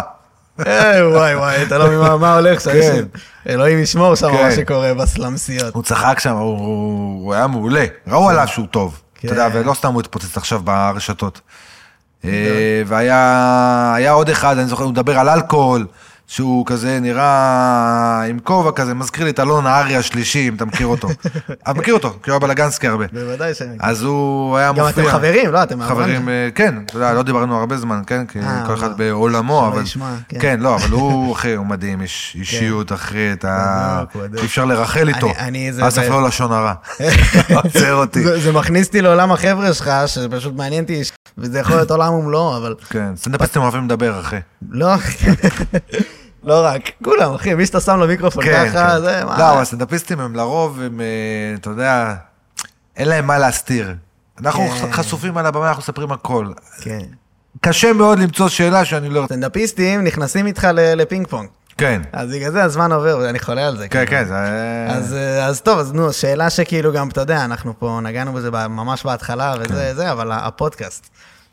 וואי 0.60 1.36
וואי, 1.36 1.64
אתה 1.64 1.78
לא 1.78 1.86
מבין 1.88 2.00
מה- 2.20 2.36
הולך 2.36 2.62
שם. 2.62 2.72
כן. 2.72 3.04
אלוהים 3.50 3.80
ישמור 3.80 4.16
שם 4.16 4.28
כן. 4.32 4.44
מה 4.44 4.52
שקורה 4.52 4.94
בסלמסיות. 4.94 5.76
הוא 5.76 5.84
צחק 5.84 6.20
שם, 6.20 6.34
הוא- 6.36 7.34
היה 7.34 7.48
מעולה, 7.48 7.86
ראו 8.08 8.30
עליו 8.30 8.48
שהוא 8.48 8.68
טוב, 8.72 9.02
כן. 9.16 9.28
אתה 9.28 9.36
יודע, 9.36 9.48
ולא 9.54 9.74
סתם 9.74 9.94
הוא 9.94 10.00
התפוצץ 10.02 10.38
עכשיו 10.38 10.60
ברשתות. 10.64 11.42
אה, 12.26 12.32
והיה 12.86 13.94
היה 13.96 14.12
עוד 14.12 14.30
אחד, 14.30 14.58
אני 14.58 14.68
זוכר, 14.68 14.84
הוא 14.84 14.92
מדבר 14.92 15.20
על 15.20 15.30
אלכוהול, 15.30 15.86
שהוא 16.32 16.66
כזה 16.66 17.00
נראה 17.00 18.24
עם 18.30 18.40
כובע 18.40 18.72
כזה, 18.72 18.94
מזכיר 18.94 19.24
לי 19.24 19.30
את 19.30 19.40
אלון 19.40 19.68
הארי 19.68 19.96
השלישי, 19.96 20.48
אם 20.48 20.56
אתה 20.56 20.66
מכיר 20.66 20.88
אותו. 20.88 21.08
אבל 21.68 21.80
מכיר 21.80 21.94
אותו, 21.94 22.10
כי 22.24 22.30
הוא 22.30 22.36
היה 22.36 22.40
בלגנסקי 22.40 22.88
הרבה. 22.88 23.06
בוודאי 23.14 23.54
שאני... 23.54 23.78
אז 23.80 24.04
הוא 24.04 24.58
היה 24.58 24.72
גם 24.74 24.86
מופיע. 24.86 25.04
אתם 25.04 25.12
חברים, 25.12 25.52
לא? 25.52 25.64
אתם 25.64 25.84
חברים, 25.84 26.30
אה, 26.30 26.50
כן, 26.56 26.76
אתה 26.86 26.98
יודע, 26.98 27.14
לא 27.14 27.24
דיברנו 27.24 27.60
הרבה 27.60 27.78
זמן, 27.78 28.02
כן? 28.08 28.26
כי 28.26 28.40
אה, 28.40 28.64
כל 28.68 28.74
אחד 28.74 28.90
לא. 28.90 28.96
בעולמו, 28.98 29.68
אבל... 29.68 29.84
כן. 30.30 30.38
כן, 30.42 30.60
לא, 30.60 30.76
אבל 30.76 30.90
הוא, 30.92 31.32
אחי, 31.36 31.54
הוא 31.56 31.66
מדהים, 31.66 32.02
יש 32.02 32.36
אישיות, 32.40 32.92
אחי, 32.92 33.34
את 33.34 33.46
ה... 33.46 34.04
אי 34.38 34.46
אפשר 34.46 34.66
לרחל 34.66 35.08
איתו. 35.08 35.28
אני- 35.28 35.36
אני- 35.48 35.74
זה- 35.74 35.84
אל 35.84 35.90
תספר 35.90 36.10
לו 36.20 36.28
לשון 36.28 36.52
הרע. 36.52 36.74
עוצר 37.64 37.94
אותי. 37.96 38.24
זה, 38.24 38.40
זה 38.40 38.52
מכניס 38.52 38.88
אותי 38.88 39.02
לעולם 39.02 39.32
החבר'ה 39.32 39.74
שלך, 39.74 39.92
שפשוט 40.06 40.56
מעניין 40.56 40.84
אותי, 40.84 41.02
וזה 41.38 41.60
יכול 41.60 41.76
להיות 41.76 41.92
עולם 41.92 42.14
ומלואו, 42.14 42.58
אבל 42.58 42.76
כן, 42.90 43.16
סטנדאפיסטים 43.16 43.62
אוהבים 43.62 43.86
לדבר, 43.86 44.20
אחי. 44.20 44.38
לא, 44.72 44.88
לא 46.44 46.66
רק, 46.66 46.92
כולם, 47.04 47.34
אחי, 47.34 47.54
מי 47.54 47.66
שאתה 47.66 47.80
שם 47.80 48.00
לו 48.00 48.08
מיקרופון 48.08 48.44
כן, 48.44 48.70
ככה, 48.70 48.96
כן. 48.96 49.02
זה, 49.02 49.26
מה... 49.26 49.38
לא, 49.38 49.62
הסטנדאפיסטים 49.62 50.20
הם 50.20 50.36
לרוב, 50.36 50.82
הם, 50.82 51.02
אה, 51.02 51.06
אתה 51.56 51.70
יודע, 51.70 52.16
אין 52.98 53.08
להם 53.08 53.28
מה 53.28 53.38
להסתיר. 53.38 53.96
אנחנו 54.40 54.70
כן. 54.70 54.92
חשופים 54.92 55.38
על 55.38 55.46
הבמה, 55.46 55.68
אנחנו 55.68 55.82
מספרים 55.82 56.12
הכל. 56.12 56.48
כן. 56.82 57.06
קשה 57.62 57.94
מאוד 57.94 58.20
למצוא 58.20 58.50
שאלה 58.50 58.86
שאני 58.86 59.10
לא... 59.10 59.24
סטנדאפיסטים 59.26 60.04
נכנסים 60.04 60.46
איתך 60.48 60.68
לפינג 60.74 61.28
פונג. 61.28 61.50
כן, 61.78 62.02
אז 62.14 62.30
בגלל 62.30 62.52
זה 62.52 62.64
הזמן 62.64 62.92
עובר, 62.92 63.18
ואני 63.22 63.40
חולה 63.40 63.68
על 63.68 63.78
זה. 63.78 63.88
כן, 63.88 64.06
כאילו. 64.06 64.12
כן, 64.12 64.26
זה... 64.26 64.36
אז, 64.90 65.14
אה, 65.14 65.46
אז 65.46 65.62
טוב, 65.62 65.80
אז 65.80 65.94
נו, 65.94 66.14
שאלה 66.14 66.50
שכאילו 66.50 66.94
גם, 66.94 67.10
אתה 67.10 67.22
יודע, 67.22 67.46
אנחנו 67.46 67.80
פה 67.80 68.00
נגענו 68.04 68.34
בזה 68.34 68.52
ממש 68.52 69.04
בהתחלה 69.06 69.54
כן. 69.54 69.74
וזה, 69.74 69.96
זה, 69.96 70.12
אבל 70.12 70.32
הפודקאסט. 70.32 71.10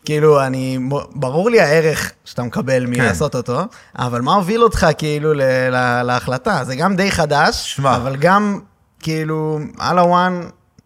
כאילו, 0.07 0.42
אני, 0.46 0.78
ברור 1.14 1.50
לי 1.50 1.61
הערך 1.61 2.12
שאתה 2.24 2.42
מקבל 2.42 2.86
מלעשות 2.86 3.34
אותו, 3.34 3.61
אבל 3.98 4.20
מה 4.20 4.34
הוביל 4.34 4.62
אותך 4.62 4.86
כאילו 4.98 5.34
ל- 5.34 5.42
ל- 5.70 6.02
להחלטה? 6.02 6.64
זה 6.64 6.76
גם 6.76 6.96
די 6.96 7.11
חדש, 7.11 7.74
שמע. 7.74 7.96
אבל 7.96 8.16
גם, 8.16 8.61
כאילו, 9.00 9.59
על 9.78 9.98
הוואן 9.98 10.40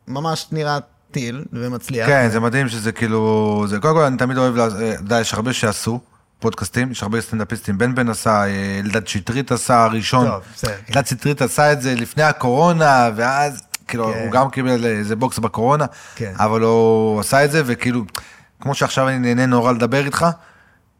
ממש 0.08 0.46
נראה 0.52 0.78
טיל 1.10 1.44
ומצליח. 1.52 2.06
כן, 2.06 2.28
זה 2.32 2.40
מדהים 2.40 2.68
שזה 2.68 2.92
כאילו... 2.92 3.64
זה, 3.68 3.78
קודם 3.78 3.94
כל, 3.94 4.02
אני 4.02 4.16
תמיד 4.16 4.38
אוהב, 4.38 4.56
לה- 4.56 4.62
אה, 4.62 4.68
אתה 4.92 5.00
יודע, 5.02 5.20
יש 5.20 5.34
הרבה 5.34 5.52
שעשו 5.52 6.00
פודקאסטים, 6.38 6.90
יש 6.90 7.02
הרבה 7.02 7.20
סטנדאפיסטים. 7.20 7.78
בן 7.78 7.94
בן 7.94 8.08
עשה, 8.08 8.44
אה, 8.44 8.80
אלדד 8.84 9.06
שטרית 9.08 9.52
עשה 9.52 9.84
הראשון. 9.84 10.26
כן. 10.60 10.68
אלדד 10.88 11.06
שטרית 11.06 11.42
עשה 11.42 11.72
את 11.72 11.82
זה 11.82 11.94
לפני 11.94 12.22
הקורונה, 12.22 13.10
ואז, 13.16 13.60
כאילו, 13.88 14.12
כן. 14.14 14.20
הוא 14.24 14.32
גם 14.32 14.50
קיבל 14.50 14.84
איזה 14.86 15.16
בוקס 15.16 15.38
בקורונה, 15.38 15.84
כן. 16.14 16.32
אבל 16.38 16.60
הוא 16.60 17.20
עשה 17.20 17.44
את 17.44 17.50
זה, 17.50 17.62
וכאילו, 17.66 18.02
כמו 18.60 18.74
שעכשיו 18.74 19.08
אני 19.08 19.18
נהנה 19.18 19.46
נורא 19.46 19.72
לדבר 19.72 20.04
איתך, 20.04 20.26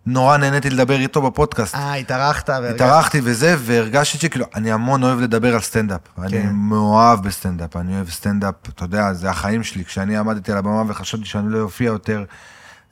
נורא 0.07 0.37
נהניתי 0.37 0.71
לדבר 0.71 1.01
איתו 1.01 1.23
בפודקאסט. 1.23 1.75
אה, 1.75 1.95
התארחת 1.95 2.49
והרגשת. 2.51 2.75
התארחתי 2.75 3.21
וזה, 3.25 3.57
והרגשתי 3.59 4.19
שכאילו, 4.19 4.47
אני 4.55 4.73
המון 4.73 5.03
אוהב 5.03 5.21
לדבר 5.21 5.55
על 5.55 5.61
סטנדאפ. 5.61 6.01
אני 6.19 6.31
כן. 6.31 6.51
מאוהב 6.53 7.23
בסטנדאפ, 7.23 7.77
אני 7.77 7.97
אוהב 7.97 8.11
סטנדאפ, 8.11 8.55
אתה 8.69 8.85
יודע, 8.85 9.13
זה 9.13 9.31
החיים 9.31 9.63
שלי. 9.63 9.85
כשאני 9.85 10.17
עמדתי 10.17 10.53
על 10.53 10.59
הבמה 10.59 10.83
וחשבתי 10.89 11.25
שאני 11.25 11.53
לא 11.53 11.59
אופיע 11.61 11.87
יותר, 11.87 12.25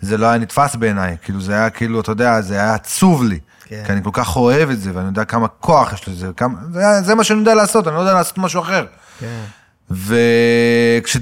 זה 0.00 0.16
לא 0.16 0.26
היה 0.26 0.38
נתפס 0.38 0.76
בעיניי. 0.76 1.16
כאילו, 1.22 1.40
זה 1.40 1.54
היה 1.54 1.70
כאילו, 1.70 2.00
אתה 2.00 2.12
יודע, 2.12 2.40
זה 2.40 2.54
היה 2.54 2.74
עצוב 2.74 3.24
לי. 3.24 3.38
כן. 3.64 3.82
כי 3.86 3.92
אני 3.92 4.02
כל 4.04 4.10
כך 4.12 4.36
אוהב 4.36 4.70
את 4.70 4.80
זה, 4.80 4.90
ואני 4.94 5.06
יודע 5.06 5.24
כמה 5.24 5.48
כוח 5.48 5.92
יש 5.92 6.08
לזה, 6.08 6.28
כמה... 6.36 6.58
זה, 6.72 7.02
זה 7.02 7.14
מה 7.14 7.24
שאני 7.24 7.40
יודע 7.40 7.54
לעשות, 7.54 7.88
אני 7.88 7.94
לא 7.94 8.00
יודע 8.00 8.14
לעשות 8.14 8.38
משהו 8.38 8.62
אחר. 8.62 8.86
כן. 9.20 9.44
וכש... 9.90 11.16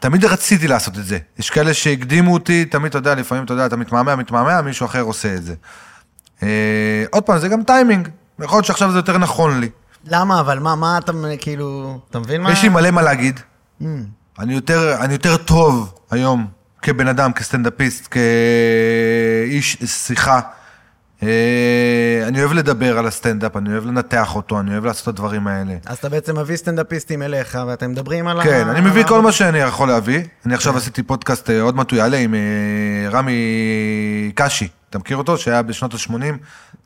תמיד 0.00 0.24
רציתי 0.24 0.68
לעשות 0.68 0.98
את 0.98 1.04
זה. 1.04 1.18
יש 1.38 1.50
כאלה 1.50 1.74
שהקדימו 1.74 2.32
אותי, 2.32 2.64
תמיד, 2.64 2.86
אתה 2.86 2.98
יודע, 2.98 3.14
לפעמים, 3.14 3.44
אתה 3.44 3.52
יודע, 3.52 3.66
אתה 3.66 3.76
מתמהמה, 3.76 4.16
מתמהמה, 4.16 4.62
מישהו 4.62 4.86
אחר 4.86 5.00
עושה 5.00 5.34
את 5.34 5.42
זה. 5.42 5.54
אה, 6.42 7.04
עוד 7.10 7.22
פעם, 7.22 7.38
זה 7.38 7.48
גם 7.48 7.62
טיימינג. 7.62 8.08
יכול 8.40 8.56
להיות 8.56 8.66
שעכשיו 8.66 8.92
זה 8.92 8.98
יותר 8.98 9.18
נכון 9.18 9.60
לי. 9.60 9.68
למה, 10.04 10.40
אבל 10.40 10.58
מה, 10.58 10.74
מה 10.74 10.98
אתה, 10.98 11.12
כאילו, 11.40 11.98
אתה 12.10 12.18
מבין 12.18 12.42
מה? 12.42 12.52
יש 12.52 12.62
לי 12.62 12.68
מלא 12.68 12.90
מה 12.90 13.02
להגיד. 13.02 13.40
Mm, 13.82 13.84
אני 14.38 14.54
יותר, 14.54 14.96
אני 15.00 15.12
יותר 15.12 15.36
טוב 15.36 15.94
היום 16.10 16.46
כבן 16.82 17.08
אדם, 17.08 17.32
כסטנדאפיסט, 17.32 18.08
כאיש 18.10 19.76
שיחה. 19.84 20.40
אה, 21.22 22.24
אני 22.26 22.40
אוהב 22.40 22.52
לדבר 22.52 22.98
על 22.98 23.06
הסטנדאפ, 23.06 23.56
אני 23.56 23.72
אוהב 23.72 23.86
לנתח 23.86 24.36
אותו, 24.36 24.60
אני 24.60 24.72
אוהב 24.72 24.84
לעשות 24.84 25.02
את 25.02 25.08
הדברים 25.08 25.46
האלה. 25.46 25.74
אז 25.86 25.98
אתה 25.98 26.08
בעצם 26.08 26.38
מביא 26.38 26.56
סטנדאפיסטים 26.56 27.22
אליך, 27.22 27.58
ואתם 27.66 27.90
מדברים 27.90 28.26
על. 28.26 28.42
כן, 28.42 28.68
אני 28.68 28.80
מביא 28.80 29.04
כל 29.04 29.22
מה 29.22 29.32
שאני 29.32 29.58
יכול 29.58 29.88
להביא. 29.88 30.18
אני 30.18 30.26
כן. 30.44 30.52
עכשיו 30.52 30.76
עשיתי 30.76 31.02
פודקאסט, 31.02 31.50
אה, 31.50 31.60
עוד 31.60 31.76
מעט 31.76 31.90
הוא 31.90 31.98
יעלה, 31.98 32.16
עם 32.16 32.34
אה, 32.34 33.10
רמי 33.10 34.32
קשי. 34.34 34.68
אתה 34.90 34.98
מכיר 34.98 35.16
אותו? 35.16 35.38
שהיה 35.38 35.62
בשנות 35.62 35.94
ה-80, 35.94 36.14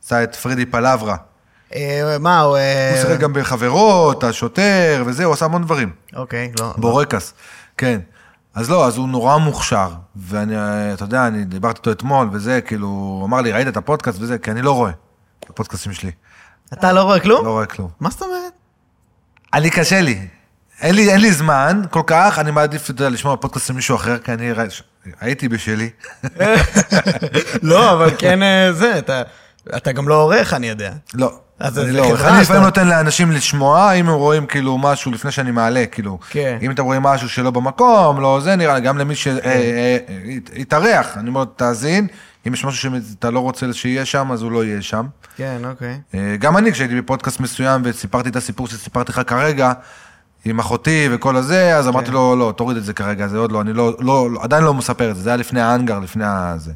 עשה 0.05 0.23
את 0.23 0.35
פרידי 0.35 0.65
פלברה. 0.65 1.15
מה, 2.19 2.41
הוא... 2.41 2.57
הוא 2.57 3.01
שיחק 3.01 3.19
גם 3.19 3.33
בחברות, 3.33 4.23
השוטר 4.23 5.03
וזה, 5.05 5.25
הוא 5.25 5.33
עשה 5.33 5.45
המון 5.45 5.63
דברים. 5.63 5.89
אוקיי, 6.15 6.51
לא. 6.59 6.73
בורקס, 6.77 7.33
כן. 7.77 7.99
אז 8.55 8.69
לא, 8.69 8.87
אז 8.87 8.97
הוא 8.97 9.09
נורא 9.09 9.37
מוכשר, 9.37 9.89
ואני, 10.15 10.55
אתה 10.93 11.03
יודע, 11.03 11.27
אני 11.27 11.43
דיברתי 11.45 11.77
איתו 11.79 11.91
אתמול, 11.91 12.29
וזה, 12.31 12.61
כאילו, 12.61 12.87
הוא 12.87 13.25
אמר 13.25 13.41
לי, 13.41 13.51
ראית 13.51 13.67
את 13.67 13.77
הפודקאסט 13.77 14.17
וזה, 14.21 14.37
כי 14.37 14.51
אני 14.51 14.61
לא 14.61 14.71
רואה 14.71 14.91
את 15.39 15.49
הפודקאסטים 15.49 15.93
שלי. 15.93 16.11
אתה 16.73 16.93
לא 16.93 17.01
רואה 17.03 17.19
כלום? 17.19 17.45
לא 17.45 17.51
רואה 17.51 17.65
כלום. 17.65 17.89
מה 17.99 18.09
זאת 18.09 18.21
אומרת? 18.21 18.53
אני, 19.53 19.69
קשה 19.69 20.01
לי. 20.01 20.27
אין 20.81 20.95
לי, 20.95 21.11
אין 21.11 21.21
לי 21.21 21.31
זמן 21.31 21.81
כל 21.89 22.01
כך, 22.07 22.39
אני 22.39 22.51
מעדיף, 22.51 22.83
אתה 22.83 22.91
יודע, 22.91 23.09
לשמוע 23.09 23.35
פודקאסט 23.37 23.67
של 23.67 23.73
מישהו 23.73 23.95
אחר, 23.95 24.17
כי 24.17 24.33
אני 24.33 24.51
הייתי 25.19 25.47
בשלי. 25.49 25.89
לא, 27.63 27.93
אבל 27.93 28.11
כן 28.17 28.43
אה, 28.43 28.73
זה, 28.73 28.97
אתה- 28.99 29.21
אתה 29.77 29.91
גם 29.91 30.07
לא 30.07 30.21
עורך, 30.21 30.53
אני 30.53 30.67
יודע. 30.69 30.93
לא. 31.13 31.39
אז 31.59 31.79
אני 31.79 31.91
לא 31.91 32.03
אני 32.03 32.13
לפעמים 32.41 32.63
נותן 32.63 32.87
לאנשים 32.87 33.31
לשמוע, 33.31 33.91
אם 33.91 34.09
הם 34.09 34.15
רואים 34.15 34.45
כאילו 34.45 34.77
משהו 34.77 35.11
לפני 35.11 35.31
שאני 35.31 35.51
מעלה, 35.51 35.85
כאילו. 35.85 36.19
כן. 36.29 36.57
אם 36.61 36.71
אתם 36.71 36.83
רואים 36.83 37.03
משהו 37.03 37.29
שלא 37.29 37.51
במקום, 37.51 38.21
לא 38.21 38.39
זה, 38.43 38.55
נראה 38.55 38.75
לי, 38.75 38.81
גם 38.81 38.97
למי 38.97 39.15
שהתארח, 39.15 41.17
אני 41.17 41.29
אומר, 41.29 41.45
תאזין, 41.55 42.07
אם 42.47 42.53
יש 42.53 42.65
משהו 42.65 42.91
שאתה 42.91 43.31
לא 43.31 43.39
רוצה 43.39 43.73
שיהיה 43.73 44.05
שם, 44.05 44.31
אז 44.31 44.41
הוא 44.41 44.51
לא 44.51 44.65
יהיה 44.65 44.81
שם. 44.81 45.05
כן, 45.37 45.61
אוקיי. 45.65 45.99
אה, 46.15 46.35
גם 46.39 46.57
אני, 46.57 46.71
כשהייתי 46.71 47.01
בפודקאסט 47.01 47.39
מסוים 47.39 47.81
וסיפרתי 47.83 48.29
את 48.29 48.35
הסיפור 48.35 48.67
שסיפרתי 48.67 49.11
לך 49.11 49.21
כרגע, 49.27 49.73
עם 50.45 50.59
אחותי 50.59 51.07
וכל 51.11 51.35
הזה, 51.35 51.77
אז 51.77 51.87
אמרתי 51.87 52.07
כן. 52.07 52.13
לו, 52.13 52.35
לא, 52.35 52.53
תוריד 52.57 52.77
את 52.77 52.83
זה 52.83 52.93
כרגע, 52.93 53.27
זה 53.27 53.37
עוד 53.37 53.51
לא, 53.51 53.61
אני 53.61 53.73
לא, 53.73 53.95
לא, 53.99 54.31
לא- 54.31 54.43
עדיין 54.43 54.63
לא 54.63 54.73
מספר 54.73 55.11
את 55.11 55.15
זה, 55.15 55.21
זה 55.21 55.29
היה 55.29 55.37
לפני 55.37 55.61
האנגר, 55.61 55.99
לפני 55.99 56.25
הזה. 56.27 56.71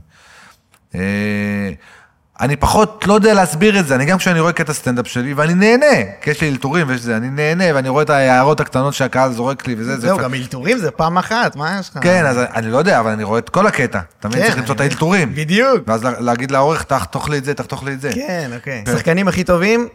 אני 2.41 2.55
פחות 2.55 3.03
לא 3.07 3.13
יודע 3.13 3.33
להסביר 3.33 3.79
את 3.79 3.87
זה, 3.87 3.95
אני 3.95 4.05
גם 4.05 4.17
כשאני 4.17 4.39
רואה 4.39 4.51
קטע 4.51 4.73
סטנדאפ 4.73 5.07
שלי, 5.07 5.33
ואני 5.33 5.53
נהנה, 5.53 5.85
כי 6.21 6.29
יש 6.31 6.41
לי 6.41 6.49
אלתורים 6.49 6.89
ויש 6.89 7.01
זה, 7.01 7.17
אני 7.17 7.29
נהנה, 7.29 7.63
ואני 7.75 7.89
רואה 7.89 8.03
את 8.03 8.09
ההערות 8.09 8.59
הקטנות 8.59 8.93
שהקהל 8.93 9.31
זורק 9.33 9.67
לי 9.67 9.75
וזה, 9.77 9.95
זה... 9.95 10.01
זהו, 10.01 10.17
גם 10.17 10.33
אלתורים 10.33 10.77
זה 10.77 10.91
פעם 10.91 11.17
אחת, 11.17 11.55
מה 11.55 11.77
יש 11.79 11.89
לך? 11.89 12.03
כן, 12.03 12.25
אז 12.25 12.37
אני 12.55 12.71
לא 12.71 12.77
יודע, 12.77 12.99
אבל 12.99 13.11
אני 13.11 13.23
רואה 13.23 13.39
את 13.39 13.49
כל 13.49 13.67
הקטע. 13.67 13.99
אתה 14.19 14.27
מבין? 14.27 14.41
כן, 14.41 14.45
צריך 14.47 14.57
למצוא 14.59 14.75
את 14.75 14.81
האלתורים. 14.81 15.35
בדיוק. 15.35 15.77
ואז 15.87 16.03
לה- 16.03 16.19
להגיד 16.19 16.51
לעורך, 16.51 16.83
תחתוך 16.83 17.29
לי 17.29 17.37
את 17.37 17.45
זה, 17.45 17.53
תחתוך 17.53 17.83
לי 17.83 17.93
את 17.93 18.01
זה. 18.01 18.11
כן, 18.13 18.49
אוקיי. 18.55 18.83
שחקנים 18.93 19.27
הכי 19.27 19.43
טובים, 19.43 19.87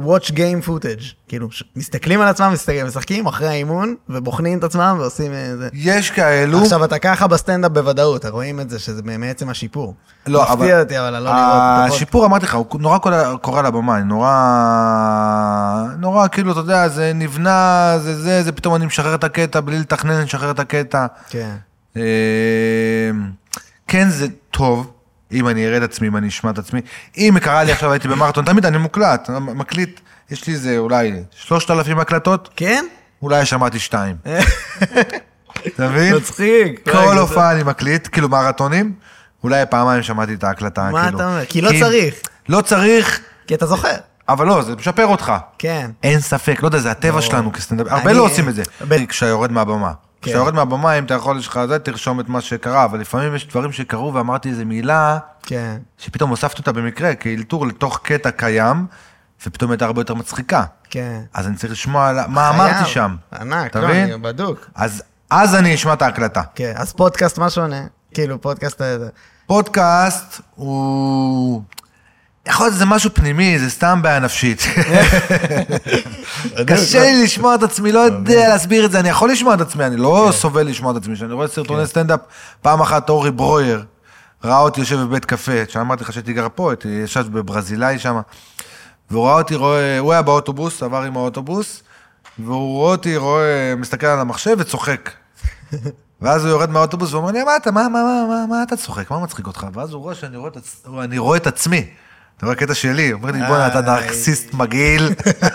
watch 0.00 0.30
game 0.30 0.66
footage. 0.68 1.04
כאילו, 1.28 1.48
מסתכלים 1.76 2.20
על 2.20 2.28
עצמם, 2.28 2.50
מסתכלים- 2.52 2.86
משחקים 2.86 3.26
אחרי 3.26 3.48
האימון, 3.48 3.94
ובוחנים 4.08 4.58
את 4.58 4.64
עצמם 4.64 4.96
ועושים 5.00 5.32
אה, 5.32 5.56
זה. 5.56 5.68
יש 5.72 6.10
כאלו... 6.10 6.62
עכשיו, 6.62 6.84
אתה 6.84 6.98
ככה 6.98 7.26
בסטנדאפ 7.26 7.72
בוודאות, 7.72 8.24
רואים 8.26 8.60
את 8.60 8.70
זה, 8.70 8.78
שזה 8.78 9.02
מעצם 9.18 9.48
השיפור. 9.48 9.94
לא, 10.26 10.52
אבל... 10.52 10.54
מפתיע 10.64 10.80
אותי, 10.80 10.98
אבל 10.98 11.18
לא 11.22 11.28
הפוד- 11.28 11.92
השיפור, 11.94 12.26
אמרתי 12.26 12.46
לך, 12.46 12.54
הוא 12.54 12.80
נורא 12.80 12.98
קורא- 13.40 13.58
על 13.58 13.66
הבמה, 13.66 13.98
נורא... 13.98 14.30
נורא, 15.98 16.28
כאילו, 16.28 16.52
אתה 16.52 16.60
יודע, 16.60 16.88
זה 16.88 17.12
נבנה, 17.14 17.94
זה 18.02 18.22
זה, 18.22 18.42
זה 18.42 18.52
פתאום 18.52 18.74
אני 18.74 18.86
משחרר 18.86 19.14
את 19.14 19.24
הקטע, 19.24 19.60
בלי 19.60 19.78
לתכנן, 19.78 20.10
אני 20.12 20.24
משחרר 20.24 20.50
את 20.50 20.58
הקטע. 20.58 21.06
כן. 21.30 21.54
אה, 21.96 22.02
כן, 23.86 24.08
זה 24.10 24.26
טוב, 24.50 24.90
אם 25.32 25.48
אני 25.48 25.66
אראה 25.66 25.76
את 25.76 25.82
עצמי, 25.82 26.08
אם 26.08 26.16
אני 26.16 26.28
אשמע 26.28 26.50
את 26.50 26.58
עצמי. 26.58 26.80
אם 27.16 27.34
קרה 27.40 27.64
לי 27.64 27.72
עכשיו, 27.72 27.92
הייתי 27.92 28.08
במרתון, 28.08 28.44
תמיד 28.44 28.66
אני 28.66 28.78
מוקלט, 28.78 29.30
מקליט, 29.30 30.00
יש 30.30 30.46
לי 30.46 30.52
איזה 30.52 30.78
אולי 30.78 31.12
3,000 31.30 31.98
הקלטות, 31.98 32.48
כן? 32.56 32.84
אולי 33.22 33.46
שמעתי 33.46 33.78
שתיים. 33.78 34.16
אתה 35.66 35.88
מבין? 35.88 36.16
מצחיק. 36.16 36.88
כל 36.92 37.18
הופעה 37.18 37.52
אני 37.52 37.62
מקליט, 37.62 38.08
כאילו 38.12 38.28
מרתונים, 38.28 38.92
אולי 39.44 39.64
פעמיים 39.70 40.02
שמעתי 40.02 40.34
את 40.34 40.44
ההקלטה, 40.44 40.88
מה 40.92 41.02
כאילו. 41.02 41.18
אתה 41.18 41.26
אומר? 41.28 41.44
כי 41.48 41.60
לא 41.60 41.70
צריך. 41.80 42.14
לא 42.48 42.60
צריך, 42.60 43.20
כי 43.46 43.54
אתה 43.54 43.66
זוכר. 43.66 43.96
אבל 44.28 44.46
לא, 44.46 44.62
זה 44.62 44.76
משפר 44.76 45.06
אותך. 45.06 45.32
כן. 45.58 45.90
אין 46.02 46.20
ספק, 46.20 46.62
לא 46.62 46.68
יודע, 46.68 46.78
זה 46.78 46.90
הטבע 46.90 47.14
לא. 47.14 47.20
שלנו 47.20 47.52
כסטנדאפ, 47.52 47.86
הרבה 47.90 48.12
לא 48.12 48.22
עושים 48.22 48.48
את 48.48 48.54
זה. 48.54 48.62
כשאתה 49.08 49.26
יורד 49.26 49.52
מהבמה. 49.52 49.92
כן. 50.22 50.30
כשאתה 50.30 50.38
יורד 50.38 50.54
מהבמה, 50.54 50.98
אם 50.98 51.04
אתה 51.04 51.14
יכול, 51.14 51.38
יש 51.38 51.48
לך 51.48 51.60
זה, 51.68 51.78
תרשום 51.78 52.20
את 52.20 52.28
מה 52.28 52.40
שקרה, 52.40 52.84
אבל 52.84 53.00
לפעמים 53.00 53.34
יש 53.34 53.48
דברים 53.48 53.72
שקרו 53.72 54.14
ואמרתי 54.14 54.48
איזה 54.48 54.64
מילה, 54.64 55.18
כן. 55.42 55.76
שפתאום 55.98 56.30
הוספתי 56.30 56.58
אותה 56.58 56.72
במקרה, 56.72 57.14
כאלתור 57.14 57.66
לתוך 57.66 58.00
קטע 58.02 58.30
קיים, 58.30 58.86
ופתאום 59.46 59.70
הייתה 59.70 59.84
הרבה 59.84 60.00
יותר 60.00 60.14
מצחיקה. 60.14 60.64
כן. 60.90 61.20
אז 61.34 61.46
אני 61.46 61.56
צריך 61.56 61.72
לשמוע 61.72 62.12
מה. 62.28 62.50
אמרתי 62.50 62.90
שם. 62.90 63.16
ענק, 63.40 63.76
לא? 63.76 63.90
אני 63.90 64.18
בדוק. 64.18 64.66
אז 64.74 65.02
אז 65.30 65.54
אני 65.54 65.74
אשמע 65.74 65.92
את 65.92 66.02
ההקלטה. 66.02 66.42
כן, 66.54 66.72
אז 66.76 66.92
פודקאסט 66.92 67.38
מה 67.38 67.50
שונה? 67.50 67.86
כאילו, 68.14 68.40
פודקאסט... 68.40 68.82
אה, 68.82 68.96
פודקאסט 69.46 70.40
הוא... 70.54 71.62
יכול 72.46 72.66
להיות 72.66 72.74
שזה 72.74 72.86
משהו 72.86 73.10
פנימי, 73.14 73.58
זה 73.58 73.70
סתם 73.70 74.02
בעיה 74.02 74.18
נפשית. 74.18 74.62
קשה 76.66 77.00
לי 77.00 77.24
לשמוע 77.24 77.54
את 77.54 77.62
עצמי, 77.62 77.92
לא 77.92 77.98
יודע 77.98 78.48
להסביר 78.48 78.84
את 78.84 78.90
זה, 78.92 79.00
אני 79.00 79.08
יכול 79.08 79.30
לשמוע 79.32 79.54
את 79.54 79.60
עצמי, 79.60 79.86
אני 79.86 79.96
לא 79.96 80.30
סובל 80.32 80.66
לשמוע 80.66 80.92
את 80.92 80.96
עצמי. 80.96 81.14
כשאני 81.14 81.32
רואה 81.32 81.48
סרטוני 81.48 81.86
סטנדאפ, 81.86 82.20
פעם 82.62 82.80
אחת 82.80 83.10
אורי 83.10 83.30
ברויר 83.30 83.84
ראה 84.44 84.58
אותי 84.58 84.80
יושב 84.80 84.96
בבית 84.96 85.24
קפה, 85.24 85.52
שאמרתי 85.68 86.04
לך 86.04 86.12
שהייתי 86.12 86.32
גר 86.32 86.46
פה, 86.54 86.70
הייתי 86.70 86.88
ישב 86.88 87.24
בברזילאי 87.32 87.98
שם, 87.98 88.20
והוא 89.10 89.26
ראה 89.26 89.38
אותי, 89.38 89.54
רואה, 89.54 89.98
הוא 89.98 90.12
היה 90.12 90.22
באוטובוס, 90.22 90.82
עבר 90.82 91.02
עם 91.02 91.16
האוטובוס, 91.16 91.82
והוא 92.38 92.76
רואה 92.76 92.92
אותי, 92.92 93.16
רואה, 93.16 93.74
מסתכל 93.76 94.06
על 94.06 94.20
המחשב 94.20 94.56
וצוחק. 94.58 95.10
ואז 96.22 96.44
הוא 96.44 96.50
יורד 96.50 96.70
מהאוטובוס 96.70 97.12
ואומר 97.12 97.30
לי, 97.30 97.44
מה 97.44 97.56
אתה, 97.56 97.70
מה, 97.70 97.88
מה, 97.88 98.02
מה, 98.02 98.24
מה, 98.28 98.46
מה 98.48 98.62
אתה 98.62 98.76
צוחק, 98.76 99.10
מה 99.10 99.18
מצחיק 99.18 99.46
אותך? 99.46 99.66
ואז 99.72 99.92
הוא 99.92 100.02
רואה 100.02 100.14
שאני 100.14 101.18
רואה 101.18 101.36
את 101.36 101.46
עצמי. 101.46 101.86
אתה 102.42 102.50
רואה 102.50 102.56
קטע 102.56 102.74
שלי, 102.74 103.12
אומר 103.12 103.30
לי, 103.30 103.38
בוא'נה, 103.48 103.66
אתה. 103.66 103.80
נרקסיסט 103.80 104.54
מגעיל. 104.54 105.08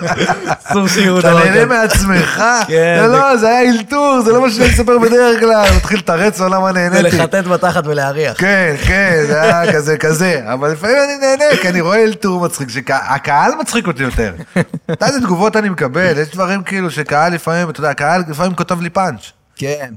אסור 0.69 0.87
שיראו 0.87 1.19
אתה 1.19 1.33
נהנה. 1.33 1.65
מעצמך? 1.65 2.43
כן, 2.67 2.97
לא, 3.01 3.07
זה- 3.07 3.17
לא, 3.17 3.37
זה 3.37 3.47
היה 3.47 3.69
אלתור, 3.71 4.21
זה 4.25 4.33
לא 4.33 4.41
מה 4.41 4.49
שאני 4.49 4.69
מספר 4.69 4.97
בדרך 4.99 5.39
כלל. 5.39 5.65
מתחיל 5.75 5.97
לתרץ 5.99 6.39
לו 6.39 6.47
למה 6.49 6.71
נהניתי. 6.71 7.15
ולחטט 7.15 7.35
בתחת 7.47 7.87
ולהריח. 7.87 8.33
כן, 8.41 8.75
כן, 8.87 9.23
זה 9.27 9.41
היה 9.41 9.73
כזה 9.73 9.97
כזה, 9.97 10.41
אבל 10.53 10.71
לפעמים 10.71 10.95
אני 10.97 11.17
נהנה, 11.17 11.57
כי 11.61 11.69
אני 11.69 11.81
רואה 11.81 12.03
אלתור 12.03 12.45
מצחיק, 12.45 12.69
שהקהל 12.69 13.51
מצחיק 13.61 13.87
אותי 13.87 14.03
יותר. 14.03 14.33
אתה 14.51 14.61
יודע 14.93 15.07
איזה 15.07 15.19
תגובות 15.21 15.55
אני 15.55 15.69
מקבל, 15.69 16.17
יש 16.17 16.29
דברים 16.31 16.63
כאילו 16.63 16.91
שקהל 16.91 17.33
לפעמים, 17.33 17.69
אתה 17.69 17.79
יודע, 17.79 17.89
הקהל 17.89 18.23
לפעמים 18.29 18.53
כותב 18.55 18.81
לי 18.81 18.89
פאנץ'. 18.89 19.21
כן. 19.55 19.93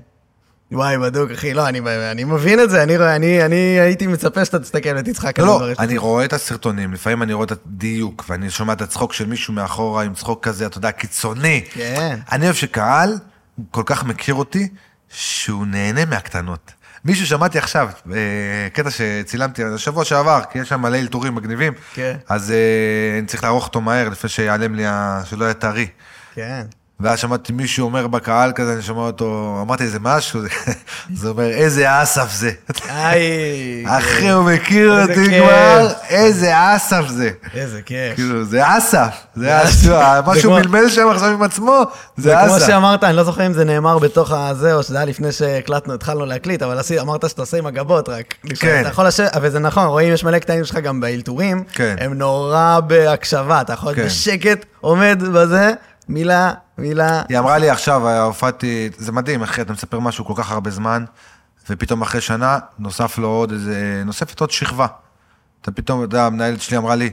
וואי, 0.72 0.98
בדוק, 0.98 1.30
אחי, 1.30 1.54
לא, 1.54 1.68
אני, 1.68 1.80
אני 2.12 2.24
מבין 2.24 2.60
את 2.60 2.70
זה, 2.70 2.82
אני, 2.82 2.96
רואה- 2.96 3.16
אני, 3.16 3.44
אני 3.44 3.56
הייתי 3.80 4.06
מצפה 4.06 4.44
שאתה 4.44 4.58
תסתכל 4.58 4.88
ותצחק 4.98 5.38
על 5.38 5.44
לא, 5.44 5.54
הדברים 5.54 5.74
לא, 5.78 5.84
אני 5.84 5.98
רואה 5.98 6.24
את 6.24 6.32
הסרטונים, 6.32 6.92
לפעמים 6.92 7.22
אני 7.22 7.32
רואה 7.32 7.44
את 7.46 7.52
הדיוק, 7.52 8.24
ואני 8.28 8.50
שומע 8.50 8.72
את 8.72 8.80
הצחוק 8.82 9.12
של 9.12 9.26
מישהו 9.26 9.54
מאחורה 9.54 10.02
עם 10.02 10.14
צחוק 10.14 10.44
כזה, 10.44 10.66
אתה 10.66 10.78
יודע, 10.78 10.90
קיצוני. 10.90 11.64
כן. 11.72 12.18
אני 12.32 12.44
אוהב 12.44 12.54
שקהל 12.56 13.18
כל 13.70 13.82
כך 13.86 14.04
מכיר 14.04 14.34
אותי, 14.34 14.68
שהוא 15.08 15.66
נהנה 15.66 16.04
מהקטנות. 16.04 16.72
מישהו 17.04 17.26
שמעתי 17.26 17.58
עכשיו, 17.58 17.88
אה, 18.12 18.18
קטע 18.72 18.90
שצילמתי 18.90 19.64
השבוע 19.64 20.04
שעבר, 20.04 20.40
כי 20.52 20.58
יש 20.58 20.68
שם 20.68 20.80
מלא 20.80 20.96
אלתורים 20.96 21.34
מגניבים, 21.34 21.72
כן. 21.94 22.16
אז 22.28 22.50
אה, 22.50 23.18
אני 23.18 23.26
צריך 23.26 23.44
לערוך 23.44 23.66
אותו 23.66 23.80
מהר 23.80 24.08
לפני 24.08 24.30
שיעלם 24.30 24.74
לי, 24.74 24.84
שלא 25.24 25.44
יהיה 25.44 25.54
טרי. 25.54 25.86
כן. 26.34 26.62
ואז 27.00 27.18
שמעתי 27.18 27.52
מישהו 27.52 27.84
אומר 27.84 28.06
בקהל 28.06 28.52
כזה, 28.52 28.72
אני 28.72 28.82
שומע 28.82 29.02
אותו, 29.02 29.58
אמרתי 29.62 29.84
איזה 29.84 29.98
משהו, 30.00 30.40
זה 31.14 31.28
אומר, 31.28 31.50
איזה 31.50 32.02
אסף 32.02 32.32
זה. 32.32 32.50
איי. 32.88 33.84
אחי, 33.98 34.30
הוא 34.30 34.44
מכיר 34.44 35.02
אותי. 35.02 35.38
כבר, 35.38 35.88
איזה 36.08 36.52
אסף 36.54 37.02
זה. 37.08 37.30
איזה 37.54 37.82
כיף. 37.82 38.14
כאילו, 38.14 38.44
זה 38.44 38.76
אסף, 38.78 39.14
זה 39.34 39.62
אסף, 39.62 39.88
מה 40.26 40.38
שהוא 40.38 40.58
מלמל 40.58 40.88
שם 40.88 41.08
עכשיו 41.08 41.28
עם 41.28 41.42
עצמו, 41.42 41.82
זה 42.16 42.22
זה 42.30 42.36
כמו 42.46 42.56
אסף. 42.56 42.66
שאמרת, 42.66 43.04
אני 43.04 43.16
לא 43.16 43.24
זוכר 43.24 43.46
אם 43.46 43.52
זה 43.52 43.64
נאמר 43.64 43.98
בתוך 43.98 44.32
הזה, 44.32 44.74
או 44.74 44.82
שזה 44.82 44.96
היה 44.96 45.04
לפני 45.04 45.32
שהקלטנו, 45.32 45.94
התחלנו 45.94 46.26
להקליט, 46.26 46.62
אבל 46.62 46.78
אמרת 47.00 47.28
שאתה 47.30 47.42
עושה 47.42 47.58
עם 47.58 47.66
הגבות 47.66 48.08
רק. 48.08 48.34
כן. 48.60 48.82
וזה 49.42 49.58
נכון, 49.58 49.86
רואים, 49.86 50.12
יש 50.12 50.24
מלא 50.24 50.38
קטעים 50.38 50.64
שלך 50.64 50.76
גם 50.76 51.00
באלתורים, 51.00 51.64
כן. 51.72 51.96
הם 52.00 52.14
נורא 52.14 52.80
בהקשבה, 52.86 53.60
אתה 53.60 53.72
יכול 53.72 53.94
כן. 53.94 54.00
להיות 54.00 54.12
בשקט, 54.12 54.64
עומד 54.80 55.22
בזה, 55.32 55.72
מילה, 56.10 56.52
מילה. 56.78 57.22
היא 57.28 57.38
אמרה 57.38 57.58
לי 57.58 57.70
עכשיו, 57.70 58.08
הופעתי, 58.08 58.90
זה 58.98 59.12
מדהים, 59.12 59.42
אחי, 59.42 59.62
אתה 59.62 59.72
מספר 59.72 59.98
משהו 59.98 60.24
כל 60.24 60.34
כך 60.36 60.50
הרבה 60.50 60.70
זמן, 60.70 61.04
ופתאום 61.70 62.02
אחרי 62.02 62.20
שנה 62.20 62.58
נוסף 62.78 63.18
לו 63.18 63.28
עוד 63.28 63.52
איזה, 63.52 64.02
נוספת 64.04 64.40
עוד 64.40 64.50
שכבה. 64.50 64.86
אתה 65.62 65.70
פתאום, 65.70 65.98
אתה 65.98 66.04
יודע, 66.04 66.26
המנהלת 66.26 66.60
שלי 66.60 66.76
אמרה 66.76 66.94
לי, 66.94 67.10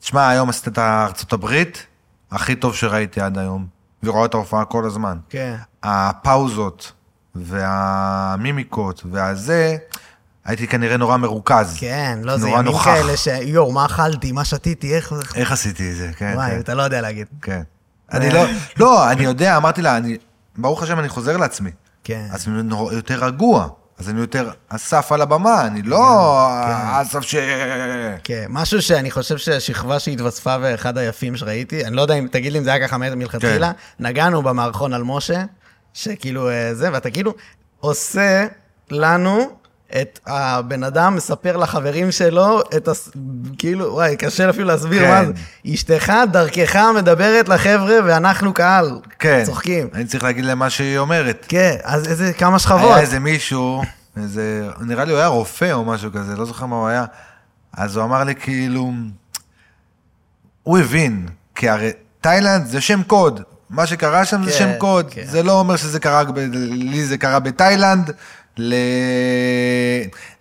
תשמע, 0.00 0.28
היום 0.28 0.48
עשית 0.48 0.68
את 0.68 0.78
ארצות 0.78 1.32
הברית, 1.32 1.86
הכי 2.30 2.54
טוב 2.54 2.74
שראיתי 2.74 3.20
עד 3.20 3.38
היום. 3.38 3.66
והיא 4.02 4.12
רואה 4.12 4.26
את 4.26 4.34
ההופעה 4.34 4.64
כל 4.64 4.84
הזמן. 4.84 5.18
כן. 5.28 5.56
הפאוזות 5.82 6.92
והמימיקות 7.34 9.02
והזה, 9.10 9.76
הייתי 10.44 10.66
כנראה 10.66 10.96
נורא 10.96 11.16
מרוכז. 11.16 11.76
כן, 11.80 12.18
לא, 12.22 12.36
זה 12.36 12.48
ימים 12.48 12.64
נוכח. 12.64 12.84
כאלה 12.84 13.16
ש... 13.16 13.26
יואו, 13.26 13.72
מה 13.72 13.86
אכלתי, 13.86 14.32
מה 14.32 14.44
שתיתי, 14.44 14.94
איך... 14.96 15.12
איך 15.34 15.52
עשיתי 15.52 15.90
את 15.90 15.96
זה, 15.96 16.10
כן, 16.16 16.32
וואי, 16.36 16.50
כן. 16.50 16.60
אתה 16.60 16.74
לא 16.74 16.82
יודע 16.82 17.00
להגיד. 17.00 17.26
כן. 17.42 17.62
אני 18.12 18.30
לא, 18.30 18.44
לא, 18.76 19.10
אני 19.10 19.24
יודע, 19.24 19.56
אמרתי 19.56 19.82
לה, 19.82 19.96
אני, 19.96 20.16
ברוך 20.56 20.82
השם, 20.82 20.98
אני 20.98 21.08
חוזר 21.08 21.36
לעצמי. 21.36 21.70
כן. 22.04 22.26
אז 22.32 22.48
אני 22.48 22.62
נור- 22.62 22.92
יותר 22.92 23.24
רגוע, 23.24 23.68
אז 23.98 24.08
אני 24.08 24.20
יותר 24.20 24.50
אסף 24.68 25.12
על 25.12 25.20
הבמה, 25.22 25.66
אני 25.66 25.82
לא 25.82 26.48
אסף 27.02 27.20
ש... 27.20 27.34
כן, 28.24 28.44
משהו 28.48 28.82
שאני 28.82 29.10
חושב 29.10 29.38
שהשכבה 29.38 29.98
שהתווספה 29.98 30.56
ואחד 30.60 30.98
היפים 30.98 31.36
שראיתי, 31.36 31.84
אני 31.86 31.96
לא 31.96 32.02
יודע 32.02 32.14
אם, 32.14 32.28
תגיד 32.30 32.52
לי 32.52 32.58
אם 32.58 32.64
זה 32.64 32.72
היה 32.72 32.88
ככה 32.88 32.98
מלכתחילה, 32.98 33.72
כן. 33.72 34.04
נגענו 34.04 34.42
במערכון 34.42 34.92
על 34.92 35.02
משה, 35.02 35.44
שכאילו 35.94 36.48
אה, 36.50 36.74
זה, 36.74 36.88
ואתה 36.92 37.10
כאילו 37.10 37.34
עושה 37.80 38.46
לנו 38.90 39.50
את 40.00 40.20
הבן 40.26 40.84
אדם 40.84 41.14
מספר 41.16 41.56
לחברים 41.56 42.12
שלו 42.12 42.60
את 42.76 42.88
הס... 42.88 43.10
כאילו, 43.58 43.92
וואי, 43.92 44.16
קשה 44.16 44.50
אפילו 44.50 44.66
להסביר 44.68 45.02
כן. 45.02 45.08
מה 45.10 45.24
זה. 45.24 45.32
אשתך 45.74 46.12
דרכך 46.32 46.76
מדברת 46.96 47.48
לחבר'ה 47.48 47.94
ואנחנו 48.04 48.54
קהל. 48.54 49.00
כן. 49.18 49.42
צוחקים. 49.46 49.88
אני 49.94 50.04
צריך 50.04 50.24
להגיד 50.24 50.44
להם 50.44 50.58
מה 50.58 50.70
שהיא 50.70 50.98
אומרת. 50.98 51.46
כן, 51.48 51.76
אז 51.82 52.08
איזה 52.08 52.32
כמה 52.32 52.58
שכבות. 52.58 52.80
היה 52.80 53.00
איזה 53.00 53.18
מישהו, 53.18 53.82
איזה, 54.16 54.68
נראה 54.80 55.04
לי 55.04 55.12
הוא 55.12 55.18
היה 55.18 55.28
רופא 55.28 55.72
או 55.72 55.84
משהו 55.84 56.12
כזה, 56.12 56.36
לא 56.36 56.44
זוכר 56.44 56.66
מה 56.66 56.76
הוא 56.76 56.88
היה. 56.88 57.04
אז 57.72 57.96
הוא 57.96 58.04
אמר 58.04 58.24
לי 58.24 58.34
כאילו, 58.34 58.92
הוא 60.62 60.78
הבין, 60.78 61.28
כי 61.54 61.68
הרי 61.68 61.90
תאילנד 62.20 62.66
זה 62.66 62.80
שם 62.80 63.02
קוד. 63.02 63.40
מה 63.70 63.86
שקרה 63.86 64.24
שם 64.24 64.44
זה 64.44 64.50
כן, 64.50 64.58
שם 64.58 64.70
קוד. 64.78 65.06
כן. 65.10 65.24
זה 65.26 65.42
לא 65.42 65.52
אומר 65.52 65.76
שזה 65.76 66.00
קרה, 66.00 66.24
ב- 66.24 66.38
לי 66.72 67.04
זה 67.04 67.18
קרה 67.18 67.38
בתאילנד. 67.38 68.10
ל... 68.58 68.74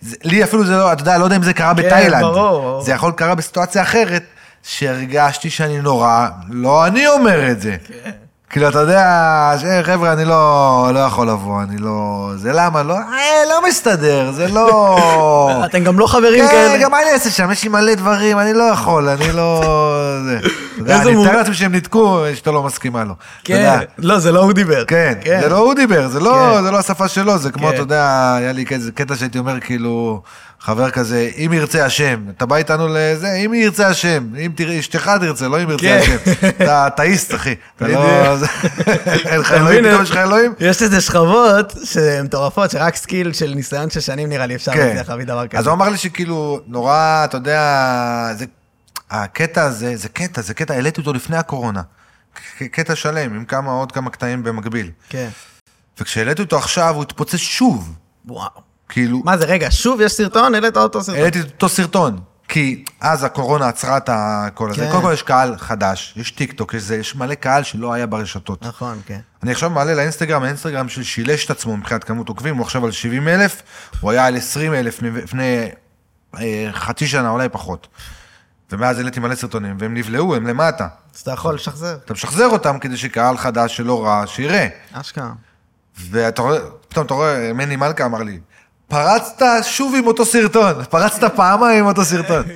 זה- 0.02 0.16
לי 0.24 0.44
אפילו 0.44 0.66
זה 0.66 0.72
לא, 0.78 0.94
אתה 0.94 1.02
יודע, 1.02 1.18
לא 1.18 1.24
יודע 1.24 1.36
אם 1.36 1.44
זה 1.44 1.54
קרה 1.54 1.74
כן, 1.76 1.84
בתאילנד. 1.84 2.22
ברור, 2.24 2.34
ברור. 2.62 2.82
זה 2.82 2.92
יכול 2.92 3.12
קרה 3.12 3.36
בסיטואציה 3.36 3.82
אחרת, 3.82 4.24
שהרגשתי 4.64 5.50
שאני 5.50 5.82
נורא, 5.82 6.28
לא 6.50 6.86
אני 6.88 7.08
אומר 7.08 7.52
את 7.52 7.62
זה. 7.62 7.76
כן. 8.04 8.12
כאילו, 8.50 8.70
אתה 8.70 8.80
יודע, 8.80 9.06
ש- 9.62 9.86
חבר'ה, 9.86 10.14
אני 10.14 10.26
לא, 10.26 10.90
לא 10.94 11.00
יכול 11.00 11.28
לבוא, 11.30 11.62
אני 11.64 11.78
לא... 11.78 12.30
זה 12.36 12.52
למה? 12.54 12.84
לא, 12.84 12.94
אה, 12.96 13.02
לא 13.50 13.68
מסתדר, 13.70 14.32
זה 14.32 14.48
לא... 14.48 14.98
אתם 15.66 15.84
גם 15.84 16.00
לא 16.00 16.08
חברים 16.08 16.46
כן, 16.46 16.52
כאלה. 16.52 16.78
גם 16.84 16.92
מה 16.92 17.02
אני 17.02 17.12
אעשה 17.12 17.30
שם? 17.30 17.52
יש 17.52 17.64
לי 17.64 17.70
מלא 17.70 17.94
דברים, 17.96 18.40
אני 18.40 18.54
לא 18.54 18.64
יכול, 18.64 19.10
אני 19.10 19.32
לא... 19.34 19.62
זה. 20.26 20.40
אני 20.90 21.16
מתאר 21.16 21.38
לעצמי 21.38 21.56
שהם 21.56 21.72
ניתקו, 21.72 22.24
שאתה 22.36 22.52
לא 22.52 22.64
מסכימה 22.64 23.04
לו. 23.04 23.14
כן. 23.44 23.80
לא, 23.98 24.20
זה 24.20 24.32
לא 24.32 24.40
הוא 24.40 24.54
דיבר. 24.54 24.86
כן, 24.86 25.14
זה 25.42 25.50
לא 25.50 25.58
הוא 25.58 25.74
דיבר, 25.74 26.08
זה 26.08 26.20
לא, 26.20 26.58
כן. 26.58 26.74
לא 26.74 26.80
השפה 26.80 27.08
שלו, 27.08 27.38
זה 27.38 27.52
כמו, 27.52 27.68
כן. 27.68 27.74
אתה 27.74 27.82
יודע, 27.82 28.36
היה 28.36 28.52
לי 28.52 28.66
קטע 28.94 29.16
שהייתי 29.16 29.40
אומר, 29.40 29.60
כאילו, 29.60 30.22
חבר 30.64 30.90
כזה, 30.90 31.30
אם 31.38 31.54
ירצה 31.54 31.86
השם, 31.86 32.20
אתה 32.38 32.46
בא 32.46 32.56
איתנו 32.56 32.88
לזה, 32.90 33.34
אם 33.34 33.54
ירצה 33.54 33.88
השם, 33.88 34.24
אם 34.38 34.52
אשתך 34.80 35.12
תרצה, 35.22 35.48
לא 35.48 35.64
אם 35.64 35.70
ירצה 35.70 35.84
כן. 35.84 36.00
השם. 36.02 36.48
אתה 36.48 36.88
אתאיסט, 36.88 37.36
אחי, 37.36 37.56
אתה 37.76 37.88
לא... 37.88 38.36
אין 39.30 39.40
לך 39.40 39.52
אלוהים, 39.52 39.86
פתאום 39.86 40.04
יש 40.04 40.12
לך 40.12 40.18
אלוהים? 40.18 40.54
יש 40.60 40.82
איזה 40.82 41.02
שכבות 41.02 41.74
שהן 41.84 42.26
מטורפות, 42.26 42.72
שרק 42.72 42.96
skill 42.96 43.34
של 43.34 43.54
ניסיון 43.56 43.90
של 43.90 44.00
שנים 44.00 44.30
נראה 44.30 44.46
לי 44.46 44.56
אפשר 44.56 44.74
כן. 44.74 44.88
להצליח 44.88 45.10
להביא 45.10 45.26
דבר 45.26 45.42
אז 45.42 45.48
כזה. 45.50 45.70
הוא 45.70 45.76
אמר 45.76 45.90
לי 45.90 45.98
שכאילו, 45.98 46.60
נורא, 46.68 47.22
אתה 47.26 47.38
יודע, 47.38 48.34
זה, 48.38 48.46
הקטע 49.12 49.64
הזה, 49.64 49.96
זה 49.96 50.10
קטע, 50.10 50.42
זה 50.42 50.54
קטע, 50.54 50.74
העליתי 50.74 51.02
אותו 51.02 51.14
לפני 51.14 51.38
הקורונה. 51.38 51.82
קטע 52.72 52.96
שלם, 52.96 53.34
עם 53.36 53.46
כמה, 53.46 53.72
עוד 53.72 53.92
כמה 53.92 54.10
קטעים 54.10 54.44
במקביל. 54.44 54.92
כן. 55.10 55.30
וכשהעליתי 56.00 56.42
אותו 56.42 56.58
עכשיו, 56.58 56.96
הוא 56.96 57.04
התפוצץ 57.04 57.36
שוב. 57.36 57.96
וואו. 58.26 58.50
כאילו, 58.90 59.22
מה 59.26 59.38
זה, 59.38 59.46
רגע, 59.46 59.68
שוב 59.72 60.02
יש 60.02 60.12
סרטון? 60.12 60.54
העלית 60.54 60.78
אותו 60.78 61.04
סרטון. 61.04 61.20
העליתי 61.20 61.40
אותו 61.42 61.70
סרטון. 61.70 62.20
כי 62.48 62.84
אז 63.02 63.24
הקורונה 63.24 63.68
עצרה 63.68 63.98
את 63.98 64.10
הכל 64.14 64.72
הזה. 64.72 64.86
כן. 64.86 64.92
קודם 64.92 65.04
כל 65.04 65.14
יש 65.14 65.24
קהל 65.24 65.58
חדש, 65.58 66.14
יש 66.18 66.32
טיק 66.32 66.54
טוק, 66.54 66.74
יש, 66.74 66.84
זה, 66.84 66.98
יש 66.98 67.16
מלא 67.16 67.34
קהל 67.34 67.64
שלא 67.64 67.94
היה 67.94 68.06
ברשתות. 68.06 68.66
נכון, 68.66 69.02
כן. 69.06 69.20
אני 69.44 69.52
עכשיו 69.52 69.70
מעלה 69.70 69.94
לאינסטגרם, 69.94 70.44
האינסטגרם 70.44 70.90
של 70.90 71.04
שילש 71.04 71.46
את 71.46 71.52
עצמו 71.52 71.78
מבחינת 71.78 72.04
כמות 72.04 72.30
עוקבים, 72.30 72.56
הוא 72.56 72.64
עכשיו 72.66 72.86
על 72.86 72.92
70 72.92 73.28
אלף, 73.28 73.62
הוא 74.00 74.12
היה 74.12 74.26
על 74.26 74.38
20 74.38 74.74
אלף 74.74 75.02
לפני 75.02 75.70
אה, 76.40 76.70
חצי 76.72 77.08
שנה, 77.08 77.30
אולי 77.30 77.50
פחות. 77.50 77.88
ומאז 78.72 78.98
העליתי 78.98 79.20
מלא 79.20 79.36
סרטונים, 79.36 79.76
והם 79.80 79.94
נבלעו, 79.94 80.36
הם 80.36 80.48
למטה. 80.48 80.88
אז 81.16 81.22
אתה 81.22 81.32
יכול 81.32 81.56
לשחזר. 81.56 81.98
אתה 82.06 82.14
משחזר 82.14 82.48
אותם 82.48 82.80
כדי 82.80 82.98
שקהל 82.98 83.38
חדש 83.38 83.78
שלא 83.78 84.06
רע, 84.06 84.24
שיראה. 84.28 84.68
אשכרה. 84.94 85.32
ואתה 86.10 86.42
רואה, 86.42 86.60
פתאום 86.90 87.06
אתה 87.06 87.14
רואה, 87.14 87.54
מני 87.54 87.76
מלכה 87.76 88.06
אמר 88.06 88.24
לי, 88.24 88.40
פרצת 88.88 89.46
שוב 89.64 89.96
עם 89.98 90.08
אותו 90.08 90.26
סרטון, 90.26 90.84
פרצת 90.90 91.36
פעמיים 91.36 91.80
עם 91.80 91.86
אותו 91.86 92.06
סרטון. 92.06 92.44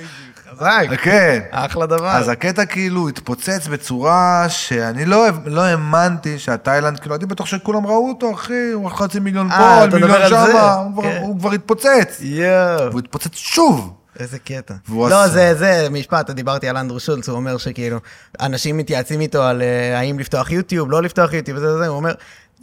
חזק. 0.56 1.00
כן. 1.02 1.40
אחלה 1.50 1.86
דבר. 1.86 2.08
אז 2.08 2.28
הקטע 2.28 2.64
כאילו 2.64 3.08
התפוצץ 3.08 3.66
בצורה 3.66 4.46
שאני 4.48 5.04
לא, 5.04 5.26
לא 5.44 5.60
האמנתי 5.60 6.38
שהתאילנד, 6.38 7.00
כאילו 7.00 7.14
הייתי 7.14 7.26
בטוח 7.26 7.46
שכולם 7.46 7.86
ראו 7.86 8.08
אותו, 8.08 8.34
אחי, 8.34 8.70
הוא 8.74 8.90
חצי 8.90 9.20
מיליון 9.20 9.50
אה, 9.50 9.86
פה, 9.90 9.96
מיליון? 9.96 10.28
שמה, 10.28 10.74
הוא, 10.74 11.02
כן. 11.02 11.18
הוא 11.22 11.38
כבר 11.40 11.52
התפוצץ. 11.52 12.18
יואו. 12.20 12.90
והוא 12.90 12.98
התפוצץ 12.98 13.34
שוב. 13.34 13.95
איזה 14.20 14.38
קטע. 14.38 14.74
לא, 14.88 15.24
עשה- 15.24 15.28
זה, 15.32 15.54
זה 15.54 15.88
משפט, 15.90 16.30
דיברתי 16.30 16.68
על 16.68 16.76
אנדרו 16.76 17.00
שולץ, 17.00 17.28
הוא 17.28 17.36
אומר 17.36 17.56
שכאילו, 17.58 17.98
אנשים 18.40 18.76
מתייעצים 18.76 19.20
איתו 19.20 19.42
על 19.42 19.62
אה, 19.62 19.98
האם 19.98 20.18
לפתוח 20.18 20.50
יוטיוב, 20.50 20.90
לא 20.90 21.02
לפתוח 21.02 21.32
יוטיוב, 21.32 21.58
וזה 21.58 21.74
וזה, 21.74 21.86
הוא 21.86 21.96
אומר, 21.96 22.12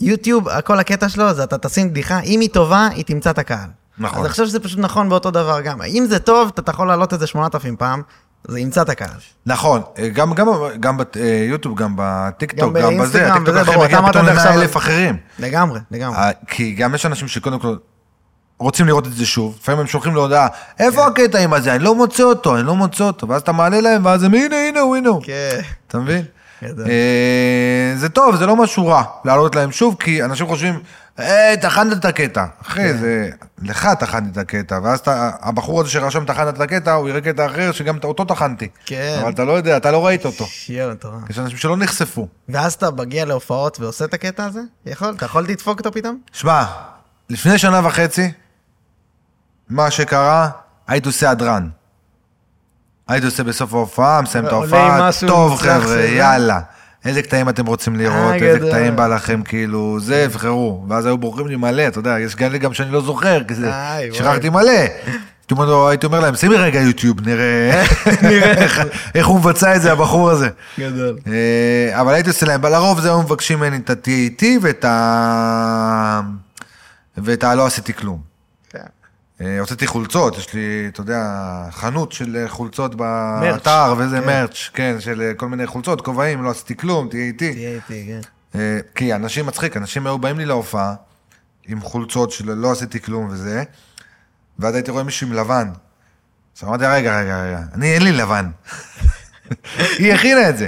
יוטיוב, 0.02 0.62
כל 0.62 0.80
הקטע 0.80 1.10
שלו 1.10 1.34
זה 1.34 1.44
אתה 1.44 1.58
תשים 1.58 1.90
בדיחה, 1.90 2.20
אם 2.20 2.40
היא 2.40 2.50
טובה, 2.50 2.88
היא 2.96 3.06
תמצא 3.06 3.30
את 3.30 3.38
הקהל. 3.40 3.70
נכון. 3.98 4.18
אז 4.20 4.26
אני 4.26 4.32
חושב 4.32 4.46
שזה 4.46 4.60
פשוט 4.60 4.80
נכון 4.80 5.10
באותו 5.10 5.32
דבר 5.32 5.62
גם. 5.62 5.82
אם 5.82 6.06
זה 6.10 6.20
טוב, 6.20 6.52
אתה 6.60 6.72
יכול 6.72 6.88
להעלות 6.88 7.14
את 7.14 7.20
זה 7.20 7.28
8,000 7.28 7.76
פעם, 7.76 8.02
זה 8.48 8.60
ימצא 8.60 8.82
את 8.82 8.90
הקהל. 8.90 9.10
נכון, 9.46 9.82
גם, 10.14 10.34
גם, 10.34 10.48
גם 10.80 10.98
ביוטיוב, 11.16 11.78
גם 11.78 11.94
בטיקטוק, 11.98 12.74
גם 12.74 12.82
גם, 12.82 12.98
בזה, 12.98 13.34
הטיקטוק 13.34 13.56
ברור, 13.66 13.84
מגיע 13.86 13.98
פתאום 13.98 14.10
את 14.10 14.14
זה 14.14 14.32
עכשיו- 14.32 14.52
ל-100 14.52 14.62
אלף 14.62 14.78
אחרים. 14.78 15.18
לגמרי, 15.40 15.80
לגמרי. 15.92 16.18
אה, 16.18 16.32
כי 16.48 16.74
גם 16.74 16.96
יש 16.96 17.06
אנשים 17.06 17.28
שקודם 17.28 17.60
כל 17.60 17.76
רוצים 18.60 18.88
לראות 18.88 19.08
את 19.08 19.14
זה 19.14 19.26
שוב, 19.26 19.58
לפעמים 19.62 19.80
הם 19.80 19.88
שולחים 19.88 20.16
להודעה, 20.16 20.48
איפה 20.80 21.02
כן. 21.02 21.24
הקטע 21.24 21.40
עם 21.40 21.54
הזה? 21.54 21.76
אני 21.76 21.84
לא 21.84 21.96
מוצא 21.96 22.24
אותו, 22.24 22.56
אני 22.56 22.64
לא 22.64 22.76
מוצא 22.76 23.04
אותו, 23.04 23.28
ואז 23.28 23.42
אתה 23.42 23.52
מעלה 23.52 23.82
להם, 23.82 24.06
ואז 24.06 24.24
הם, 24.24 24.34
הנה, 24.34 24.56
הנה 24.68 24.80
הוא, 24.80 24.96
הנה 24.96 25.10
הוא. 25.10 25.22
כן. 25.24 25.60
אתה 25.88 25.98
מבין? 25.98 26.26
אה, 26.64 27.94
זה 27.96 28.10
טוב, 28.10 28.36
זה 28.36 28.46
לא 28.46 28.56
משהו 28.56 28.88
רע 28.88 29.04
להעלות 29.26 29.56
להם 29.56 29.72
שוב, 29.72 29.96
כי 30.00 30.24
אנשים 30.24 30.48
חושבים, 30.48 30.80
היי, 31.18 31.58
טחנת 31.58 31.98
את 31.98 32.06
הקטע. 32.06 32.46
כן. 32.46 32.62
אחי, 32.62 32.94
זה... 32.94 33.30
לך 33.62 33.90
טחנתי 34.00 34.30
את 34.32 34.38
הקטע, 34.38 34.80
ואז 34.84 35.00
אתה, 35.00 35.32
הבחור 35.42 35.82
הזה 35.82 35.90
שרשם 35.90 36.26
טחנת 36.26 36.56
את 36.56 36.62
הקטע, 36.62 36.94
הוא 36.94 37.10
יראה 37.10 37.22
קטע 37.22 37.46
אחר 37.46 37.72
שגם 37.72 37.98
אותו 38.04 38.26
טחנתי. 38.26 38.68
כן. 38.86 39.20
אבל 39.22 39.32
אתה 39.32 39.44
לא 39.44 39.52
יודע, 39.52 39.78
אתה 39.78 39.92
לא 39.92 40.06
ראית 40.06 40.26
אותו. 40.26 40.46
יואו, 40.70 40.92
מטורף. 40.92 41.30
יש 41.30 41.40
אנשים 41.40 41.58
שלא 41.58 41.78
נחשפו. 41.78 42.28
ואז 42.50 42.74
אתה 42.74 42.92
מגיע 42.92 43.26
להופעות 43.26 43.80
ועושה 43.80 44.06
את 44.06 44.14
הקטע 44.14 44.46
הזה? 44.46 44.62
יכול? 44.86 45.14
אתה 45.18 45.26
יכול 45.26 45.44
לדפוק 45.44 45.80
אותו 45.80 45.92
פתאום? 45.92 46.18
שמע, 46.32 46.64
לפני 47.30 47.58
שנה 47.58 47.88
וחצי, 47.88 48.32
מה 49.74 49.92
שקרה, 49.92 50.50
הייתי 50.88 51.08
עושה 51.08 51.30
הדרן. 51.30 51.68
הייתי 53.08 53.26
עושה 53.26 53.44
בסוף 53.44 53.74
ההופעה, 53.74 54.22
מסיים 54.22 54.46
את 54.46 54.52
ההופעה, 54.52 55.10
טוב 55.28 55.56
חבר'ה, 55.60 55.82
שזה. 55.82 56.08
יאללה. 56.08 56.60
איזה 57.06 57.22
קטעים 57.22 57.50
אתם 57.50 57.66
רוצים 57.66 57.96
לראות, 57.96 58.32
אה, 58.32 58.36
איזה. 58.36 58.68
קטעים 58.70 58.96
בא 58.96 59.08
לכם, 59.08 59.42
כאילו, 59.44 59.98
זה, 60.00 60.16
יבחרו. 60.22 60.86
ואז 60.90 61.06
היו 61.06 61.18
בורחים 61.18 61.48
לי 61.48 61.56
מלא, 61.56 61.88
אתה 61.88 62.00
יודע, 62.00 62.20
יש 62.20 62.36
כאלה 62.36 62.58
גם 62.58 62.74
שאני 62.74 62.92
לא 62.92 63.02
זוכר, 63.02 63.44
כי 63.48 63.54
זה, 63.56 63.68
איי, 63.74 64.10
וואי. 64.10 64.20
שכחתי 64.20 64.50
מלא. 64.50 64.72
הייתי 65.90 66.06
אומר 66.06 66.20
להם, 66.20 66.36
שימי 66.36 66.56
רגע 66.56 66.80
יוטיוב, 66.82 67.28
נראה 67.28 67.72
איך- 69.16 69.28
הוא 69.28 69.40
מבצע 69.40 69.76
את 69.76 69.82
זה, 69.82 69.92
הבחור 69.92 70.30
הזה. 70.32 70.50
גדול. 70.80 71.18
אה, 71.28 72.02
אבל 72.02 72.14
הייתי 72.14 72.30
עושה 72.30 72.46
להם, 72.46 72.60
אבל 72.60 72.72
לרוב 72.72 73.00
זה 73.00 73.08
היו 73.08 73.22
מבקשים 73.22 73.60
ממני 73.60 73.78
את 73.78 73.90
ה-TAT 73.90 74.44
ואת 74.62 74.86
ה... 74.86 76.22
ואת 77.18 77.44
ה... 77.44 77.56
לא 77.56 77.66
עשיתי 77.66 77.94
כלום. 77.94 78.33
אה, 79.42 79.60
הוצאתי 79.60 79.88
חולצות, 79.88 80.38
יש 80.38 80.54
לי, 80.54 80.86
אתה 80.88 81.02
יודע, 81.02 81.22
חנות 81.72 82.12
של 82.12 82.36
אה, 82.36 82.50
חולצות 82.50 82.96
באתר, 82.96 83.94
וזה 83.98 84.20
כן. 84.20 84.26
מרץ', 84.26 84.70
כן, 84.74 84.96
של 85.00 85.22
אה, 85.22 85.34
כל 85.34 85.48
מיני 85.48 85.68
חולצות, 85.68 86.02
כובעים, 86.02 86.44
לא 86.44 86.50
עשיתי 86.50 86.78
כלום, 86.78 87.10
תהיה 87.10 87.24
איתי. 87.24 87.54
תהיה 87.54 87.76
איתי, 87.76 88.08
כן. 88.08 88.80
כי 88.96 89.14
אנשים 89.14 89.46
מצחיק, 89.46 89.78
אנשים 89.78 90.08
היו 90.08 90.20
באים 90.20 90.38
לי 90.38 90.46
להופעה 90.46 90.94
עם 91.68 91.82
חולצות 91.82 92.32
של 92.32 92.54
לא 92.54 92.72
עשיתי 92.72 93.00
כלום 93.02 93.28
וזה, 93.30 93.64
ואז 94.60 94.76
הייתי 94.76 94.92
רואה 94.92 95.04
מישהו 95.04 95.28
עם 95.28 95.34
לבן. 95.34 95.70
אז 96.58 96.64
אמרתי, 96.64 96.86
רגע, 96.86 97.20
רגע, 97.20 97.44
רגע, 97.44 97.60
אני 97.74 97.94
אין 97.94 98.04
לי 98.04 98.12
לבן. 98.12 98.50
היא 100.00 100.14
הכינה 100.14 100.50
את 100.50 100.58
זה. 100.58 100.68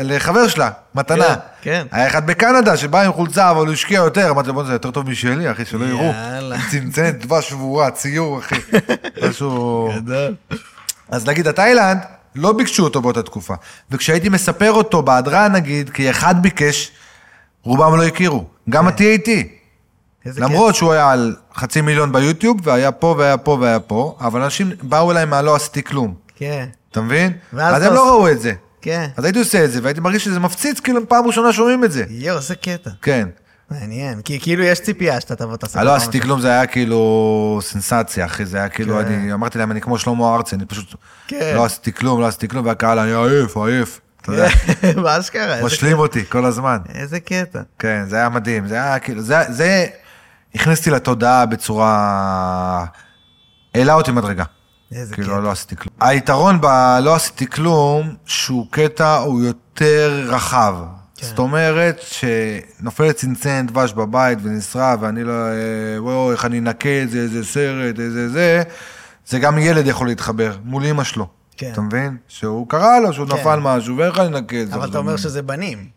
לחבר 0.00 0.48
שלה, 0.48 0.70
מתנה. 0.94 1.24
כן, 1.24 1.34
כן. 1.62 1.86
היה 1.92 2.06
אחד 2.06 2.26
בקנדה 2.26 2.76
שבא 2.76 3.00
עם 3.00 3.12
חולצה, 3.12 3.50
אבל 3.50 3.66
הוא 3.66 3.72
השקיע 3.72 3.96
יותר, 3.96 4.30
אמרתי 4.30 4.48
לו, 4.48 4.54
בוא, 4.54 4.64
זה 4.64 4.72
יותר 4.72 4.90
טוב 4.90 5.10
משלי, 5.10 5.50
אחי, 5.50 5.64
שלא 5.64 5.84
יראו. 5.84 6.04
יאללה. 6.04 6.56
צנצנת 6.70 7.26
דבש 7.26 7.48
שבורה, 7.48 7.90
ציור, 7.90 8.38
אחי. 8.38 8.54
משהו... 9.28 9.90
גדול. 9.96 10.34
אז 11.10 11.26
נגיד, 11.28 11.48
התאילנד, 11.48 11.98
לא 12.34 12.52
ביקשו 12.52 12.84
אותו 12.84 13.02
באותה 13.02 13.22
תקופה. 13.22 13.54
וכשהייתי 13.90 14.28
מספר 14.28 14.72
אותו 14.72 15.02
בהדרן, 15.02 15.52
נגיד, 15.52 15.90
כי 15.90 16.10
אחד 16.10 16.42
ביקש, 16.42 16.90
רובם 17.62 17.96
לא 17.96 18.02
הכירו. 18.04 18.44
גם 18.70 18.86
ה-TAT. 18.88 19.28
איזה 20.26 20.40
למרות 20.40 20.74
שהוא 20.74 20.92
היה 20.92 21.10
על 21.10 21.36
חצי 21.56 21.80
מיליון 21.80 22.12
ביוטיוב, 22.12 22.56
והיה 22.62 22.92
פה 22.92 23.14
והיה 23.18 23.36
פה 23.36 23.58
והיה 23.60 23.80
פה, 23.80 24.16
אבל 24.20 24.42
אנשים 24.42 24.70
באו 24.82 25.10
אליי 25.12 25.24
מה 25.24 25.42
לא 25.42 25.56
עשיתי 25.56 25.82
כלום. 25.82 26.14
כן, 26.36 26.66
אתה 26.90 27.00
מבין? 27.00 27.32
אז 27.60 27.82
הם 27.82 27.92
לא 27.94 28.00
עושה- 28.00 28.10
ראו 28.10 28.28
את 28.30 28.40
זה. 28.40 28.52
כן. 28.84 29.08
אז 29.16 29.24
הייתי 29.24 29.38
עושה 29.38 29.64
את 29.64 29.72
זה, 29.72 29.80
והייתי 29.82 30.00
מרגיש 30.00 30.24
שזה 30.24 30.40
מפציץ, 30.40 30.80
כאילו 30.80 31.08
פעם 31.08 31.26
ראשונה 31.26 31.52
שומעים 31.52 31.84
את 31.84 31.92
זה. 31.92 32.04
יואו, 32.08 32.36
איזה 32.36 32.54
קטע. 32.54 32.90
כן. 33.02 33.28
מעניין. 33.70 34.22
כי 34.22 34.40
כאילו 34.40 34.62
יש 34.64 34.80
ציפייה 34.80 35.20
שאתה 35.20 35.36
תבוא 35.36 35.56
תעשה... 35.56 35.82
לא 35.84 35.94
עשיתי. 35.94 36.20
כלום, 36.20 36.40
זה 36.40 36.48
היה 36.48 36.66
כאילו 36.66 37.60
סנסציה, 37.62 38.24
אחי, 38.24 38.44
זה 38.44 38.58
היה 38.58 38.68
כאילו, 38.68 38.94
כן. 38.94 39.06
אני 39.06 39.32
אמרתי 39.32 39.58
להם, 39.58 39.70
אני 39.70 39.80
כמו 39.80 39.98
שלמה 39.98 40.34
ארצי, 40.34 40.56
אני 40.56 40.64
פשוט 40.64 40.94
כן. 41.28 41.52
לא 41.54 41.64
עשיתי 41.64 41.92
כלום, 41.92 42.20
לא 42.20 42.26
עשיתי 42.26 42.48
כלום, 42.48 42.66
והקהל, 42.66 42.98
אני 42.98 43.14
עייף, 43.14 43.56
עייף. 43.56 44.00
אתה 44.22 44.32
יודע, 44.32 44.48
כן, 44.48 44.92
באשכרה. 45.02 45.54
איזה 45.54 45.66
משלים 45.66 45.98
אותי 45.98 46.24
כל 46.28 46.44
הזמן. 46.44 46.78
איזה 46.94 47.20
קטע. 47.20 47.60
כן, 47.78 48.04
זה 48.08 48.16
היה 48.16 48.28
מדהים, 48.28 48.66
זה 48.66 48.74
היה 48.74 48.98
כאילו, 48.98 49.22
זה, 49.22 49.36
זה 49.48 49.86
הכניס 50.54 50.78
אותי 50.78 50.90
לתודעה 50.90 51.46
בצורה... 51.46 52.84
העלה 53.74 53.94
אותי 53.94 54.12
מדרגה. 54.12 54.44
איזה 54.94 55.14
כאילו. 55.14 55.40
לא 55.40 55.50
עשיתי 55.50 55.76
כלום. 55.76 55.94
היתרון 56.00 56.60
בלא 56.60 57.14
עשיתי 57.14 57.46
כלום, 57.46 58.14
שהוא 58.26 58.66
קטע, 58.70 59.16
הוא 59.16 59.42
יותר 59.42 60.26
רחב. 60.28 60.74
כן. 61.16 61.26
זאת 61.26 61.38
אומרת, 61.38 62.00
שנופלת 62.00 63.16
צנצנת 63.16 63.70
דבש 63.70 63.92
בבית 63.92 64.38
ונשרף, 64.42 64.98
ואני 65.02 65.24
לא... 65.24 65.32
אה, 65.32 66.02
וואו, 66.02 66.32
איך 66.32 66.44
אני 66.44 66.58
אנקה 66.58 67.02
את 67.02 67.10
זה, 67.10 67.18
איזה 67.18 67.44
סרט, 67.44 68.00
איזה 68.00 68.28
זה, 68.28 68.62
זה 69.26 69.38
גם 69.38 69.58
ילד 69.58 69.86
יכול 69.86 70.06
להתחבר, 70.06 70.56
מול 70.64 70.84
אמא 70.84 71.04
שלו. 71.04 71.26
כן. 71.56 71.70
אתה 71.72 71.80
מבין? 71.80 72.16
שהוא 72.28 72.68
קרא 72.68 72.98
לו, 72.98 73.12
שהוא 73.12 73.26
כן. 73.28 73.36
נפל 73.36 73.58
משהו, 73.60 73.96
ואיך 73.96 74.18
אני 74.18 74.26
אנקה 74.26 74.62
את 74.62 74.68
זה? 74.68 74.74
אבל 74.74 74.88
אתה? 74.88 74.98
אומר 74.98 75.16
שזה 75.16 75.42
בנים. 75.42 75.93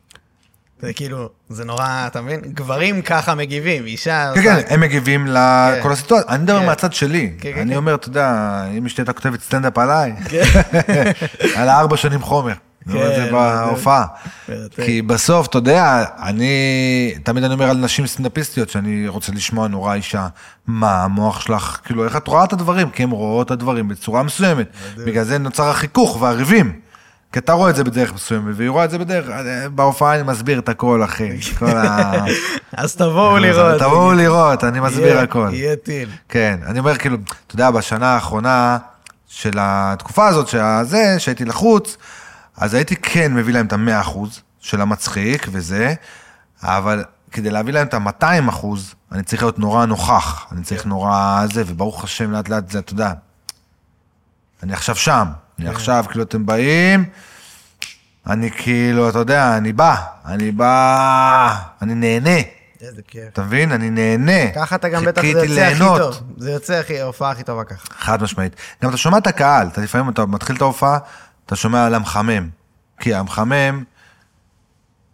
זה 0.82 0.94
כאילו, 0.94 1.30
זה 1.50 1.66
נורא, 1.66 2.08
אתה 2.08 2.22
מבין? 2.22 2.42
גברים 2.42 3.02
ככה 3.02 3.36
מגיבים, 3.36 3.86
אישה... 3.86 4.32
כן, 4.36 4.42
כן, 4.42 4.62
הם 4.70 4.82
מגיבים 4.82 5.28
לכל 5.28 5.92
הסיטואציה. 5.92 6.30
אני 6.30 6.44
מדבר 6.44 6.60
כן. 6.60 6.66
מהצד 6.66 6.94
שלי. 6.94 7.32
כן, 7.40 7.54
כן, 7.54 7.60
אני 7.60 7.70
כן. 7.72 7.78
אומר, 7.78 7.96
אתה 7.96 8.08
יודע, 8.08 8.64
אם 8.78 8.86
אשתי 8.86 9.02
הייתה 9.02 9.14
כותבת 9.14 9.42
סטנדאפ 9.42 9.78
עליי, 9.78 10.14
על 11.58 11.70
הארבע 11.70 11.98
שנים 11.98 12.22
חומר. 12.22 12.54
אני 12.88 12.96
אומר 12.96 13.12
את 13.12 13.16
זה 13.16 13.26
כן, 13.26 13.32
בהופעה. 13.32 14.06
כי 14.86 15.02
בסוף, 15.02 15.48
אתה 15.48 15.58
יודע, 15.58 16.06
אני, 16.24 17.14
תמיד 17.24 17.44
אני 17.44 17.54
אומר 17.54 17.70
על 17.70 17.78
נשים 17.78 18.08
סטנדאפיסטיות, 18.08 18.70
שאני 18.70 19.08
רוצה 19.08 19.32
לשמוע 19.32 19.68
נורא 19.68 19.94
אישה, 19.94 20.28
מה 20.68 21.04
המוח 21.04 21.42
שלך, 21.42 21.80
כאילו, 21.86 22.06
איך 22.06 22.18
את 22.18 22.28
רואה 22.28 22.44
את 22.44 22.54
הדברים? 22.54 22.90
כי 22.90 23.04
הן 23.04 23.10
רואות 23.10 23.46
את 23.46 23.52
הדברים 23.52 23.88
בצורה 23.88 24.24
מסוימת. 24.24 24.68
בגלל 24.98 25.24
זה 25.24 25.38
נוצר 25.38 25.70
החיכוך 25.70 26.22
והריבים. 26.22 26.87
כי 27.32 27.40
אתה 27.40 27.54
רואה 27.54 27.70
את 27.70 27.76
זה 27.76 27.84
בדרך 27.84 28.14
מסוימת, 28.14 28.56
והיא 28.58 28.70
רואה 28.70 28.86
את 28.86 28.90
זה 28.90 28.98
בדרך, 28.98 29.26
בהופעה 29.76 30.16
אני 30.16 30.24
מסביר 30.24 30.60
את 30.60 30.70
הכל, 30.70 31.04
אחי. 31.04 31.42
כל 31.60 31.78
ה... 31.78 32.26
אז 32.72 32.96
תבואו 32.96 33.38
לראות. 33.38 33.80
תבואו 33.80 34.14
לראות, 34.14 34.64
אני 34.64 34.80
מסביר 34.80 35.20
הכל. 35.20 35.50
יהיה 35.54 35.76
טיל. 35.76 36.10
כן, 36.30 36.60
אני 36.66 36.80
אומר 36.80 36.96
כאילו, 36.98 37.18
אתה 37.48 37.56
יודע, 37.56 37.72
בשנה 37.72 38.14
האחרונה 38.14 38.78
של 39.28 39.58
התקופה 39.60 40.28
הזאת, 40.28 40.48
שזה, 40.48 41.16
שהייתי 41.20 41.46
לחוץ, 41.46 41.98
אז 42.58 42.74
הייתי 42.74 42.96
כן 42.96 43.34
מביא 43.34 43.54
להם 43.54 43.66
את 43.66 43.74
המאה 43.74 44.02
אחוז 44.02 44.42
של 44.60 44.82
המצחיק 44.82 45.48
וזה, 45.52 45.94
אבל 46.64 47.04
כדי 47.32 47.50
להביא 47.50 47.74
להם 47.74 47.88
את 47.88 47.94
המאתיים 47.94 48.48
אחוז, 48.48 48.94
אני 49.12 49.24
צריך 49.24 49.42
להיות 49.42 49.60
נורא 49.60 49.86
נוכח, 49.86 50.46
אני 50.52 50.64
צריך 50.64 50.86
נורא 50.86 51.46
זה, 51.54 51.64
וברוך 51.68 52.04
השם, 52.04 52.32
לאט 52.32 52.50
לאט 52.50 52.72
זה, 52.72 52.80
אתה 52.80 52.94
יודע, 52.94 53.14
אני 54.64 54.74
עכשיו 54.74 54.96
שם, 54.96 55.28
אני 55.60 55.70
עכשיו, 55.70 56.06
כאילו, 56.10 56.24
אתם 56.24 56.46
באים, 56.46 57.06
אני 58.28 58.52
כאילו, 58.52 59.10
אתה 59.10 59.20
יודע, 59.20 59.58
אני 59.58 59.74
בא, 59.74 59.96
אני 60.26 60.52
בא, 60.52 61.56
אני 61.82 61.96
נהנה, 61.96 62.40
איזה 62.82 63.02
כיף. 63.08 63.24
אתה 63.34 63.44
מבין? 63.44 63.72
אני 63.72 63.90
נהנה. 63.90 64.52
ככה 64.56 64.76
אתה 64.76 64.90
גם 64.90 65.06
בטח, 65.06 65.22
זה 65.22 65.28
יוצא 65.28 65.42
הכי 65.44 65.54
ליהנות. 65.54 66.02
טוב. 66.02 66.34
זה 66.38 66.52
יוצא 66.52 66.74
הכי, 66.74 67.00
ההופעה 67.00 67.32
הכי 67.32 67.44
טובה 67.44 67.64
ככה. 67.64 67.88
חד 67.94 68.24
משמעית. 68.24 68.56
גם 68.84 68.90
אתה 68.90 68.98
שומע 68.98 69.18
את 69.18 69.28
הקהל, 69.28 69.68
אתה 69.68 69.82
לפעמים, 69.82 70.10
אתה 70.10 70.26
מתחיל 70.26 70.56
את 70.56 70.62
ההופעה, 70.62 70.98
אתה 71.46 71.56
שומע 71.56 71.86
על 71.86 71.94
המחמם. 71.94 72.50
כי 73.00 73.16
המחמם, 73.16 73.84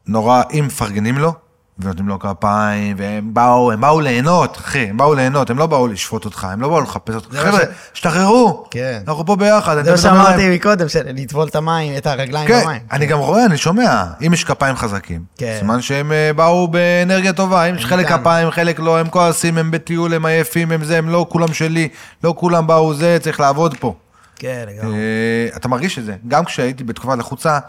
נורא, 0.07 0.43
אם 0.53 0.63
מפרגנים 0.67 1.17
לו, 1.17 1.33
ונותנים 1.79 2.07
לו 2.07 2.19
כפיים, 2.19 2.95
והם 2.99 3.33
באו, 3.33 3.71
הם 3.71 3.81
באו 3.81 4.01
ליהנות, 4.01 4.57
אחי, 4.57 4.79
הם 4.79 4.97
באו 4.97 5.13
ליהנות, 5.13 5.49
הם 5.49 5.57
לא 5.57 5.67
באו 5.67 5.87
לשפוט 5.87 6.25
אותך, 6.25 6.47
הם 6.51 6.61
לא 6.61 6.69
באו 6.69 6.81
לחפש 6.81 7.15
אותך. 7.15 7.35
חבר'ה, 7.35 7.59
השתחררו, 7.93 8.65
כן. 8.71 9.01
אנחנו 9.07 9.25
פה 9.25 9.35
ביחד. 9.35 9.83
זה 9.83 9.91
מה 9.91 9.97
שאמרתי 9.97 10.55
מקודם, 10.55 10.85
לטבול 11.05 11.47
את 11.47 11.55
המים, 11.55 11.97
את 11.97 12.07
הרגליים 12.07 12.47
כן, 12.47 12.61
במים. 12.63 12.81
אני 12.91 13.05
גם 13.05 13.19
רואה, 13.19 13.45
אני 13.45 13.57
שומע, 13.57 14.03
אם 14.25 14.33
יש 14.33 14.43
כפיים 14.43 14.75
חזקים, 14.75 15.23
כן. 15.37 15.55
סימן 15.59 15.81
שהם 15.81 16.11
אה, 16.11 16.31
באו 16.35 16.67
באנרגיה 16.67 17.33
טובה, 17.33 17.63
אם 17.65 17.75
יש 17.75 17.85
חלק. 17.85 18.07
כפיים, 18.07 18.51
חלק 18.51 18.79
לא, 18.79 18.99
הם 18.99 19.09
כועסים, 19.09 19.57
הם 19.57 19.71
בטיול, 19.71 20.13
הם 20.13 20.25
עייפים, 20.25 20.71
הם 20.71 20.83
זה, 20.83 20.97
הם 20.97 21.09
לא 21.09 21.25
כולם 21.29 21.53
שלי, 21.53 21.87
לא 22.23 22.33
כולם 22.37 22.67
באו 22.67 22.93
זה, 22.93 23.17
צריך 23.21 23.39
לעבוד 23.39 23.77
פה. 23.79 23.95
כן, 24.35 24.65
לגמרי. 24.67 24.95
אה, 24.95 25.55
אתה 25.55 25.67
מרגיש 25.67 25.99
את 25.99 26.05
זה. 26.05 26.15
גם 26.27 26.45
כשהייתי 26.45 26.83
בתקופה 26.83 27.15
לחוצה, 27.15 27.59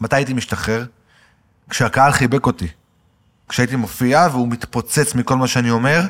מתי 0.00 0.16
הייתי 0.16 0.34
משתחרר? 0.34 0.84
כשהקהל 1.70 2.12
חיבק 2.12 2.46
אותי. 2.46 2.68
כשהייתי 3.48 3.76
מופיע 3.76 4.26
והוא 4.32 4.48
מתפוצץ 4.48 5.14
מכל 5.14 5.36
מה 5.36 5.46
שאני 5.46 5.70
אומר, 5.70 6.00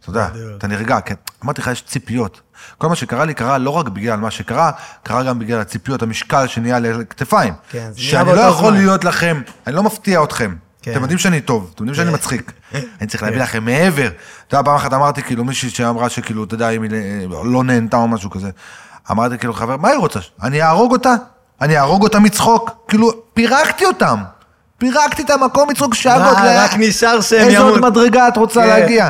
אתה 0.00 0.10
יודע. 0.10 0.28
אתה 0.58 0.66
נרגע, 0.66 1.00
כן. 1.00 1.14
אמרתי 1.44 1.60
לך, 1.60 1.66
יש 1.66 1.84
ציפיות. 1.86 2.40
כל 2.78 2.88
מה 2.88 2.94
שקרה 2.96 3.24
לי 3.24 3.34
קרה 3.34 3.58
לא 3.58 3.70
רק 3.70 3.88
בגלל 3.88 4.18
מה 4.18 4.30
שקרה, 4.30 4.70
קרה 5.02 5.22
גם 5.22 5.38
בגלל 5.38 5.60
הציפיות, 5.60 6.02
המשקל 6.02 6.46
שנהיה 6.46 6.76
על 6.76 7.00
הכתפיים. 7.00 7.54
כן, 7.70 7.78
זה 7.78 8.00
נהיה 8.00 8.10
שאני 8.10 8.26
לא 8.28 8.34
באותו 8.34 8.48
יכול 8.48 8.70
זמן. 8.70 8.80
להיות 8.80 9.04
לכם, 9.04 9.42
אני 9.66 9.74
לא 9.74 9.82
מפתיע 9.82 10.24
אתכם. 10.24 10.54
כן. 10.82 10.92
אתם 10.92 11.00
יודעים 11.00 11.18
שאני 11.18 11.40
טוב, 11.40 11.70
אתם 11.74 11.82
יודעים 11.82 11.94
שאני 11.94 12.08
כן. 12.08 12.14
מצחיק. 12.14 12.52
אני 13.00 13.08
צריך 13.08 13.22
להביא 13.22 13.38
לכם 13.38 13.64
מעבר. 13.64 14.08
אתה 14.48 14.56
יודע, 14.56 14.64
פעם 14.64 14.76
אחת 14.76 14.92
אמרתי, 14.92 15.22
כאילו, 15.22 15.44
מישהי 15.44 15.70
שאמרה 15.70 16.08
שכאילו, 16.08 16.44
אתה 16.44 16.54
יודע, 16.54 16.70
אם 16.70 16.82
היא 16.82 16.90
לא 17.44 17.64
נהנתה 17.64 17.96
או 17.96 18.08
משהו 18.08 18.30
כזה. 18.30 18.50
אמרתי, 19.10 19.38
כאילו, 19.38 19.54
חבר, 19.54 19.76
מה 19.76 19.88
היא 19.88 19.98
רוצה? 19.98 20.20
אני 20.42 20.62
אהרוג 20.62 20.92
אותה? 20.92 21.14
אני 21.60 21.78
אהרוג 21.78 22.02
אותה 22.02 22.18
מצחוק? 22.18 22.70
כאילו, 22.88 23.10
פירקתי 23.34 23.84
אותם. 23.84 24.22
פירקתי 24.82 25.22
את 25.22 25.30
המקום 25.30 25.68
מצחוק 25.70 25.94
שאגות. 25.94 26.36
מה, 26.38 26.44
ל- 26.44 26.58
רק 26.58 26.70
נשאר 26.78 27.20
שהם 27.20 27.46
איזה 27.46 27.58
עוד 27.58 27.76
ימות. 27.76 27.90
מדרגה 27.90 28.28
את 28.28 28.36
רוצה 28.36 28.60
כן. 28.60 28.66
להגיע? 28.68 29.08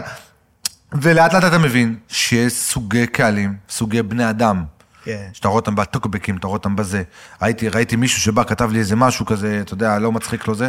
ולאט 0.93 1.35
לאט 1.35 1.45
אתה 1.45 1.59
מבין 1.59 1.95
שיש 2.09 2.53
סוגי 2.53 3.07
קהלים, 3.07 3.55
סוגי 3.71 4.03
בני 4.03 4.31
אדם. 4.31 4.65
כן. 5.05 5.27
שאתה 5.33 5.49
רואה 5.49 5.61
אותם 5.61 5.75
בטוקבקים, 5.75 6.37
אתה 6.37 6.47
רואה 6.47 6.57
אותם 6.57 6.77
בזה. 6.77 7.03
ראיתי, 7.43 7.69
ראיתי 7.69 7.97
מישהו 7.97 8.21
שבא, 8.21 8.43
כתב 8.45 8.71
לי 8.73 8.79
איזה 8.79 8.97
משהו 8.97 9.27
כזה, 9.27 9.59
אתה 9.65 9.75
יודע, 9.75 9.99
לא 9.99 10.13
מצחיק 10.13 10.49
לו 10.49 10.55
זה, 10.55 10.69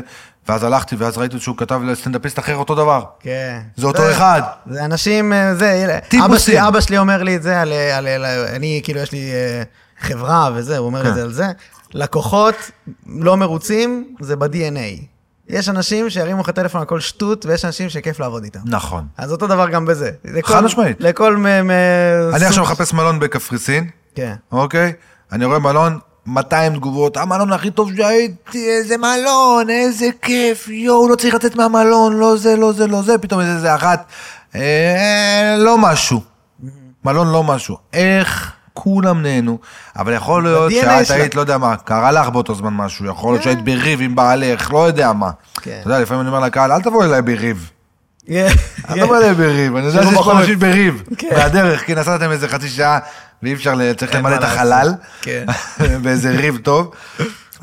ואז 0.49 0.63
הלכתי, 0.63 0.95
ואז 0.95 1.17
ראיתי 1.17 1.39
שהוא 1.39 1.57
כתב 1.57 1.81
לסטנדאפיסט 1.83 2.39
אחר 2.39 2.55
אותו 2.55 2.75
דבר. 2.75 3.03
כן. 3.19 3.59
זה 3.75 3.87
אותו 3.87 4.11
אחד. 4.11 4.41
זה 4.69 4.85
אנשים, 4.85 5.33
אה, 5.33 5.55
זה, 5.55 5.99
טיפוסים. 6.09 6.23
אבא 6.31 6.37
שלי, 6.39 6.67
אבא 6.67 6.81
שלי 6.81 6.97
אומר 6.97 7.23
לי 7.23 7.35
את 7.35 7.43
זה, 7.43 7.61
על, 7.61 7.73
על, 7.73 8.07
על, 8.07 8.25
אני, 8.55 8.81
כאילו, 8.83 8.99
יש 8.99 9.11
לי 9.11 9.31
אה, 9.31 9.63
חברה 10.01 10.49
וזה, 10.55 10.77
הוא 10.77 10.85
אומר 10.85 11.03
כן. 11.03 11.09
את 11.09 11.15
זה 11.15 11.21
על 11.23 11.33
זה. 11.33 11.45
לקוחות 11.93 12.55
לא 13.07 13.37
מרוצים, 13.37 14.15
זה 14.21 14.35
ב-DNA. 14.35 15.03
יש 15.49 15.69
אנשים 15.69 16.09
שירימו 16.09 16.41
לך 16.41 16.49
טלפון 16.49 16.81
על 16.81 16.87
כל 16.87 16.99
שטות, 16.99 17.45
ויש 17.45 17.65
אנשים 17.65 17.89
שכיף 17.89 18.19
לעבוד 18.19 18.43
איתם. 18.43 18.59
נכון. 18.65 19.05
אז 19.17 19.31
אותו 19.31 19.47
דבר 19.47 19.69
גם 19.69 19.85
בזה. 19.85 20.11
חד 20.43 20.63
משמעית. 20.63 20.97
לכל 20.99 21.37
מ... 21.37 21.41
מ- 21.43 21.71
אני 22.29 22.39
סוג- 22.39 22.47
עכשיו 22.47 22.63
מחפש 22.63 22.93
מלון 22.93 23.19
בקפריסין, 23.19 23.89
כן. 24.15 24.33
אוקיי? 24.51 24.93
אני 25.31 25.45
רואה 25.45 25.59
מלון, 25.59 25.99
200 26.25 26.75
תגובות, 26.75 27.17
המלון 27.17 27.53
הכי 27.53 27.71
טוב 27.71 27.95
שהייתי, 27.95 28.69
איזה 28.69 28.97
מלון, 28.97 29.69
איזה 29.69 30.05
כיף, 30.21 30.67
יואו, 30.67 31.09
לא 31.09 31.15
צריך 31.15 31.33
לצאת 31.33 31.55
מהמלון, 31.55 32.19
לא 32.19 32.37
זה, 32.37 32.55
לא 32.55 32.71
זה, 32.71 32.87
לא 32.87 33.01
זה, 33.01 33.17
פתאום 33.17 33.41
איזה 33.41 33.59
זה 33.59 33.75
אחת, 33.75 34.05
אה, 34.55 35.55
לא 35.57 35.77
משהו. 35.77 36.21
מלון 37.05 37.31
לא 37.31 37.43
משהו. 37.43 37.77
איך 37.93 38.51
כולם 38.73 39.21
נהנו, 39.21 39.57
אבל 39.95 40.13
יכול 40.13 40.43
להיות 40.43 40.71
שאת. 40.71 41.09
היית, 41.09 41.35
לא 41.35 41.41
יודע 41.41 41.57
מה, 41.57 41.75
קרה 41.75 42.11
לך 42.11 42.29
באותו 42.29 42.55
זמן 42.55 42.73
משהו, 42.73 43.05
יכול 43.05 43.33
להיות 43.33 43.43
שהיית 43.43 43.61
בריב 43.61 44.01
עם 44.01 44.15
בעלך, 44.15 44.71
לא 44.73 44.87
יודע 44.87 45.13
מה. 45.13 45.31
כן. 45.61 45.77
אתה 45.81 45.89
יודע, 45.89 45.99
לפעמים 45.99 46.21
אני 46.21 46.29
אומר 46.29 46.39
לקהל, 46.39 46.71
אל 46.71 46.81
תבוא 46.81 47.03
אליי 47.03 47.21
בריב. 47.21 47.69
כן. 48.27 48.47
אל 48.89 48.99
תבוא 48.99 49.17
אליי 49.17 49.33
בריב, 49.33 49.75
אני 49.75 49.85
יודע 49.85 50.03
שיש 50.03 50.13
פה. 50.13 50.39
אנשים 50.39 50.59
בריב, 50.59 51.03
כן. 51.17 51.29
מהדרך, 51.37 51.85
כי 51.85 51.95
נסעתם 51.95 52.31
איזה 52.31 52.47
חצי 52.47 52.69
שעה 52.69 52.99
ואי 53.43 53.53
אפשר, 53.53 53.93
צריך 53.93 54.15
למלא 54.15 54.35
את. 54.35 54.43
החלל, 54.43 54.93
כן. 55.21 55.45
באיזה 56.03 56.31
ריב 56.31 56.57
טוב. 56.57 56.91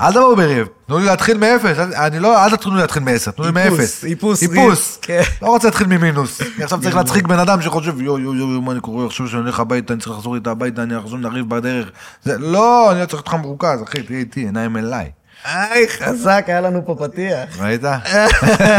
אל 0.01 0.13
תבואו 0.13 0.37
בריב, 0.37 0.67
תנו 0.87 0.99
לי 0.99 1.05
להתחיל 1.05 1.39
מאפס, 1.39 1.79
אני 1.79 2.19
לא, 2.19 2.45
אל 2.45 2.57
תתנו 2.57 2.75
לי 2.75 2.81
להתחיל 2.81 3.03
מעשר, 3.03 3.31
תנו 3.31 3.45
לי 3.45 3.51
מאפס. 3.51 4.05
איפוס 4.05 4.43
ריב, 4.43 4.53
איפוס. 4.53 4.99
כן. 5.03 5.23
לא 5.43 5.47
רוצה 5.47 5.69
להתחיל 5.69 5.87
ממינוס. 5.87 6.41
עכשיו 6.63 6.81
צריך 6.83 6.97
להצחיק 6.97 7.27
בן 7.27 7.39
אדם 7.39 7.63
שחושב, 7.63 8.01
יואו, 8.01 8.19
יואו, 8.19 8.35
יואו, 8.35 8.61
מה 8.61 8.73
אני 8.73 8.81
קורא, 8.81 9.07
עכשיו 9.07 9.29
שאני 9.29 9.43
הולך 9.43 9.61
הביתה, 9.61 9.93
אני 9.93 10.01
צריך 10.01 10.17
לחזור 10.17 10.35
איתה 10.35 10.51
הביתה, 10.51 10.83
אני 10.83 10.95
עכשיו 10.95 11.19
נריב 11.19 11.49
בדרך. 11.49 11.91
זה, 12.25 12.39
לא, 12.39 12.93
אני 12.93 13.01
לא 13.01 13.07
צריך 13.07 13.23
אותך 13.23 13.35
מרוכז, 13.35 13.83
אחי, 13.83 14.03
תהיה 14.03 14.19
איתי, 14.19 14.41
עיניים 14.41 14.77
אליי. 14.77 15.11
היי, 15.45 15.89
חזק, 15.89 16.45
היה 16.47 16.61
לנו 16.61 16.83
פה 16.87 16.97
פתיח. 16.99 17.61
ראית? 17.61 17.83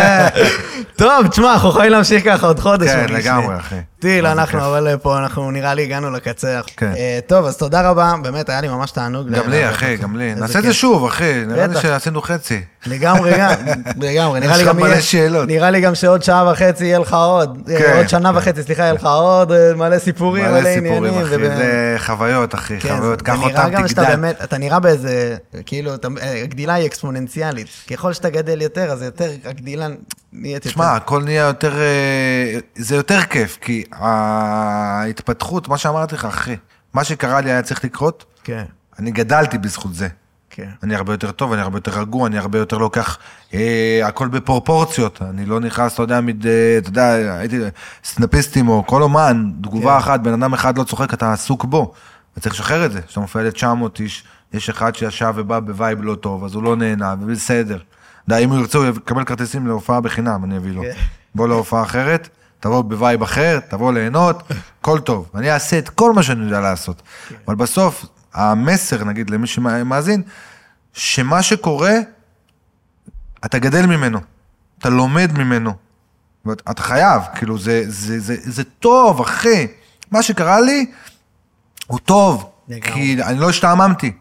טוב, 0.97 1.27
תשמע, 1.27 1.53
אנחנו 1.53 1.69
יכולים 1.69 1.91
להמשיך 1.91 2.25
ככה 2.25 2.47
עוד 2.47 2.59
חודש. 2.59 2.89
כן. 2.89 3.05
לגמרי, 3.09 3.57
אחי. 3.57 3.79
טיל, 4.01 4.27
אנחנו. 4.27 4.59
אבל 4.59 4.87
אה, 4.87 4.97
פה, 4.97 5.17
אנחנו 5.17 5.51
נראה 5.51 5.73
לי 5.73 5.83
הגענו 5.83 6.11
לקצה. 6.11 6.59
כן. 6.77 6.93
אה, 6.97 7.19
טוב, 7.27 7.45
אז 7.45 7.57
תודה 7.57 7.89
רבה, 7.89 8.13
באמת, 8.23 8.49
היה 8.49 8.61
לי 8.61 8.67
ממש 8.67 8.91
תענוג. 8.91 9.29
גם 9.29 9.49
לי, 9.49 9.69
אחי. 9.69 9.97
גם 9.97 10.15
לי. 10.15 10.35
נעשה 10.35 10.59
את 10.59 10.63
זה. 10.63 10.73
שוב, 10.73 11.05
אחי, 11.05 11.43
נראה 11.47 11.67
לי. 11.67 11.81
שעשינו 11.81 12.21
חצי. 12.21 12.61
לגמרי, 12.85 13.31
לגמרי. 13.97 14.39
נראה 14.39 14.57
לי 14.57 14.65
גם 14.65 14.77
מלא 14.77 15.01
שאלות. 15.01 15.47
נראה 15.47 15.71
לי 15.71 15.81
גם 15.81 15.95
שעוד 15.95 16.23
שעה 16.23 16.51
וחצי 16.51 16.85
יהיה 16.85 16.99
לך 16.99 17.13
עוד. 17.13 17.69
אה, 17.69 17.77
כן, 17.77 17.97
עוד 17.97 18.09
שנה. 18.09 18.31
וחצי, 18.35 18.63
סליחה, 18.63 18.81
יהיה 18.83 18.93
לך 18.93 19.05
עוד 19.05 19.51
מלא 19.75 19.99
סיפורים, 19.99 20.45
מלא 20.45 20.61
מלא 20.61 20.73
סיפורים, 20.73 21.13
עניינים. 21.13 21.25
אחי, 21.25 21.57
זה 21.57 21.95
חוויות, 21.97 22.55
אחי, 22.55 22.79
כן, 22.79 22.95
חוויות, 22.95 23.21
קח 23.21 23.43
אותם, 23.43 23.69
תגדל. 23.87 24.29
אתה 24.43 24.57
נראה 24.57 24.79
באיזה, 24.79 25.35
כאילו, 25.65 25.91
הגדילה 26.21 26.73
היא 26.73 26.85
אקספוננציאלית. 26.85 27.67
ככל 27.91 28.13
שאתה 28.13 28.29
גדל 28.29 28.61
יותר, 28.61 28.91
אז 28.91 29.01
יותר, 29.01 29.29
הגדילה 29.45 29.87
נהיית 30.33 30.55
יותר. 30.55 30.69
תשמע, 30.69 30.95
הכל 30.95 31.23
נהיה 31.23 31.43
יותר, 31.43 31.79
אה, 31.81 32.59
זה 32.75 32.95
יותר 32.95 33.21
כיף, 33.21 33.57
כי 33.61 33.83
ההתפתחות, 33.91 35.67
מה 35.67 35.77
שאמרתי 35.77 36.15
לך, 36.15 36.25
אחי, 36.25 36.55
מה 36.93 37.03
שקרה 37.03 37.41
לי 37.41 37.51
היה 37.51 37.61
צריך 37.61 37.83
לקרות, 37.83 38.25
כן, 38.43 38.63
אני 38.99 39.11
גדלתי 39.11 39.57
בזכות 39.57 39.93
זה. 39.93 40.07
כן. 40.53 40.69
אני 40.83 40.95
הרבה 40.95 41.13
יותר 41.13 41.31
טוב, 41.31 41.53
אני 41.53 41.61
הרבה 41.61 41.77
יותר 41.77 41.99
רגוע, 41.99 42.27
אני 42.27 42.37
הרבה 42.37 42.59
יותר 42.59 42.77
לוקח 42.77 43.17
אה, 43.53 44.01
הכל 44.03 44.27
בפרופורציות. 44.27 45.21
אני 45.21 45.45
לא 45.45 45.59
נכנס, 45.59 45.93
אתה 45.93 46.03
יודע, 46.03 46.21
מד, 46.21 46.47
אה, 46.47 46.77
אתה 46.77 46.89
יודע, 46.89 47.37
הייתי 47.37 47.59
סטנדאפיסטים 48.05 48.69
או 48.69 48.87
כל 48.87 49.01
אומן, 49.01 49.51
תגובה 49.61 49.91
כן. 49.91 49.97
אחת, 49.97 50.19
בן 50.19 50.33
אדם 50.33 50.53
אחד 50.53 50.77
לא 50.77 50.83
צוחק, 50.83 51.13
אתה 51.13 51.33
עסוק 51.33 51.65
בו. 51.65 51.93
וצריך 52.37 52.55
לשחרר 52.55 52.85
את 52.85 52.91
זה. 52.91 53.01
כשאתה 53.01 53.19
מופיע 53.19 53.41
ל-900 53.41 53.99
איש, 53.99 54.23
יש 54.53 54.69
אחד 54.69 54.95
שישב 54.95 55.33
ובא 55.35 55.59
ב 55.59 55.67
vibe 55.67 55.99
לא 56.01 56.15
טוב, 56.15 56.43
אז 56.43 56.55
הוא 56.55 56.63
לא 56.63 56.75
נהנה, 56.75 57.15
ובסדר. 57.21 57.77
יודע, 58.27 58.37
אם 58.37 58.49
הוא 58.49 58.59
ירצה, 58.59 58.77
הוא 58.77 58.85
יקבל 58.87 59.23
כרטיסים 59.23 59.67
להופעה 59.67 60.01
בחינם, 60.01 60.43
אני 60.43 60.57
אביא 60.57 60.71
לו. 60.71 60.81
כן. 60.81 60.91
בוא 61.35 61.47
להופעה 61.47 61.83
אחרת, 61.83 62.29
תבוא 62.59 62.81
ב 62.81 62.89
vibe 62.89 63.21
אחר, 63.23 63.59
תבוא 63.69 63.93
ליהנות, 63.93 64.43
הכל 64.79 64.99
טוב. 64.99 65.29
אני 65.35 65.51
אעשה 65.51 65.79
את 65.79 65.89
כל 65.89 66.13
מה 66.13 66.23
שאני 66.23 66.43
יודע 66.45 66.59
לעשות. 66.59 67.01
אבל 67.47 67.55
בסוף, 67.55 68.05
המסר, 68.33 69.03
נגיד, 69.03 69.29
למי 69.29 69.47
שמאזין, 69.47 70.21
שמה 70.93 71.43
שקורה, 71.43 71.93
אתה 73.45 73.59
גדל 73.59 73.85
ממנו, 73.85 74.19
אתה 74.79 74.89
לומד 74.89 75.31
ממנו. 75.37 75.73
אתה 76.51 76.81
חייב, 76.81 77.21
כאילו, 77.35 77.57
זה, 77.57 77.83
זה, 77.87 78.19
זה, 78.19 78.35
זה 78.39 78.63
טוב, 78.63 79.21
אחי. 79.21 79.67
מה 80.11 80.23
שקרה 80.23 80.61
לי, 80.61 80.85
הוא 81.87 81.99
טוב. 81.99 82.49
כי 82.81 83.23
אני 83.23 83.39
לא 83.39 83.49
השתעממתי. 83.49 84.11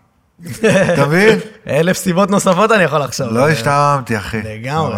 אתה 0.94 1.06
מבין? 1.06 1.38
אלף 1.68 1.96
סיבות 1.96 2.30
נוספות 2.30 2.72
אני 2.72 2.82
יכול 2.82 2.98
לחשוב. 3.00 3.32
לא 3.32 3.48
השתעממתי, 3.48 4.16
אחי. 4.16 4.40
לגמרי. 4.44 4.96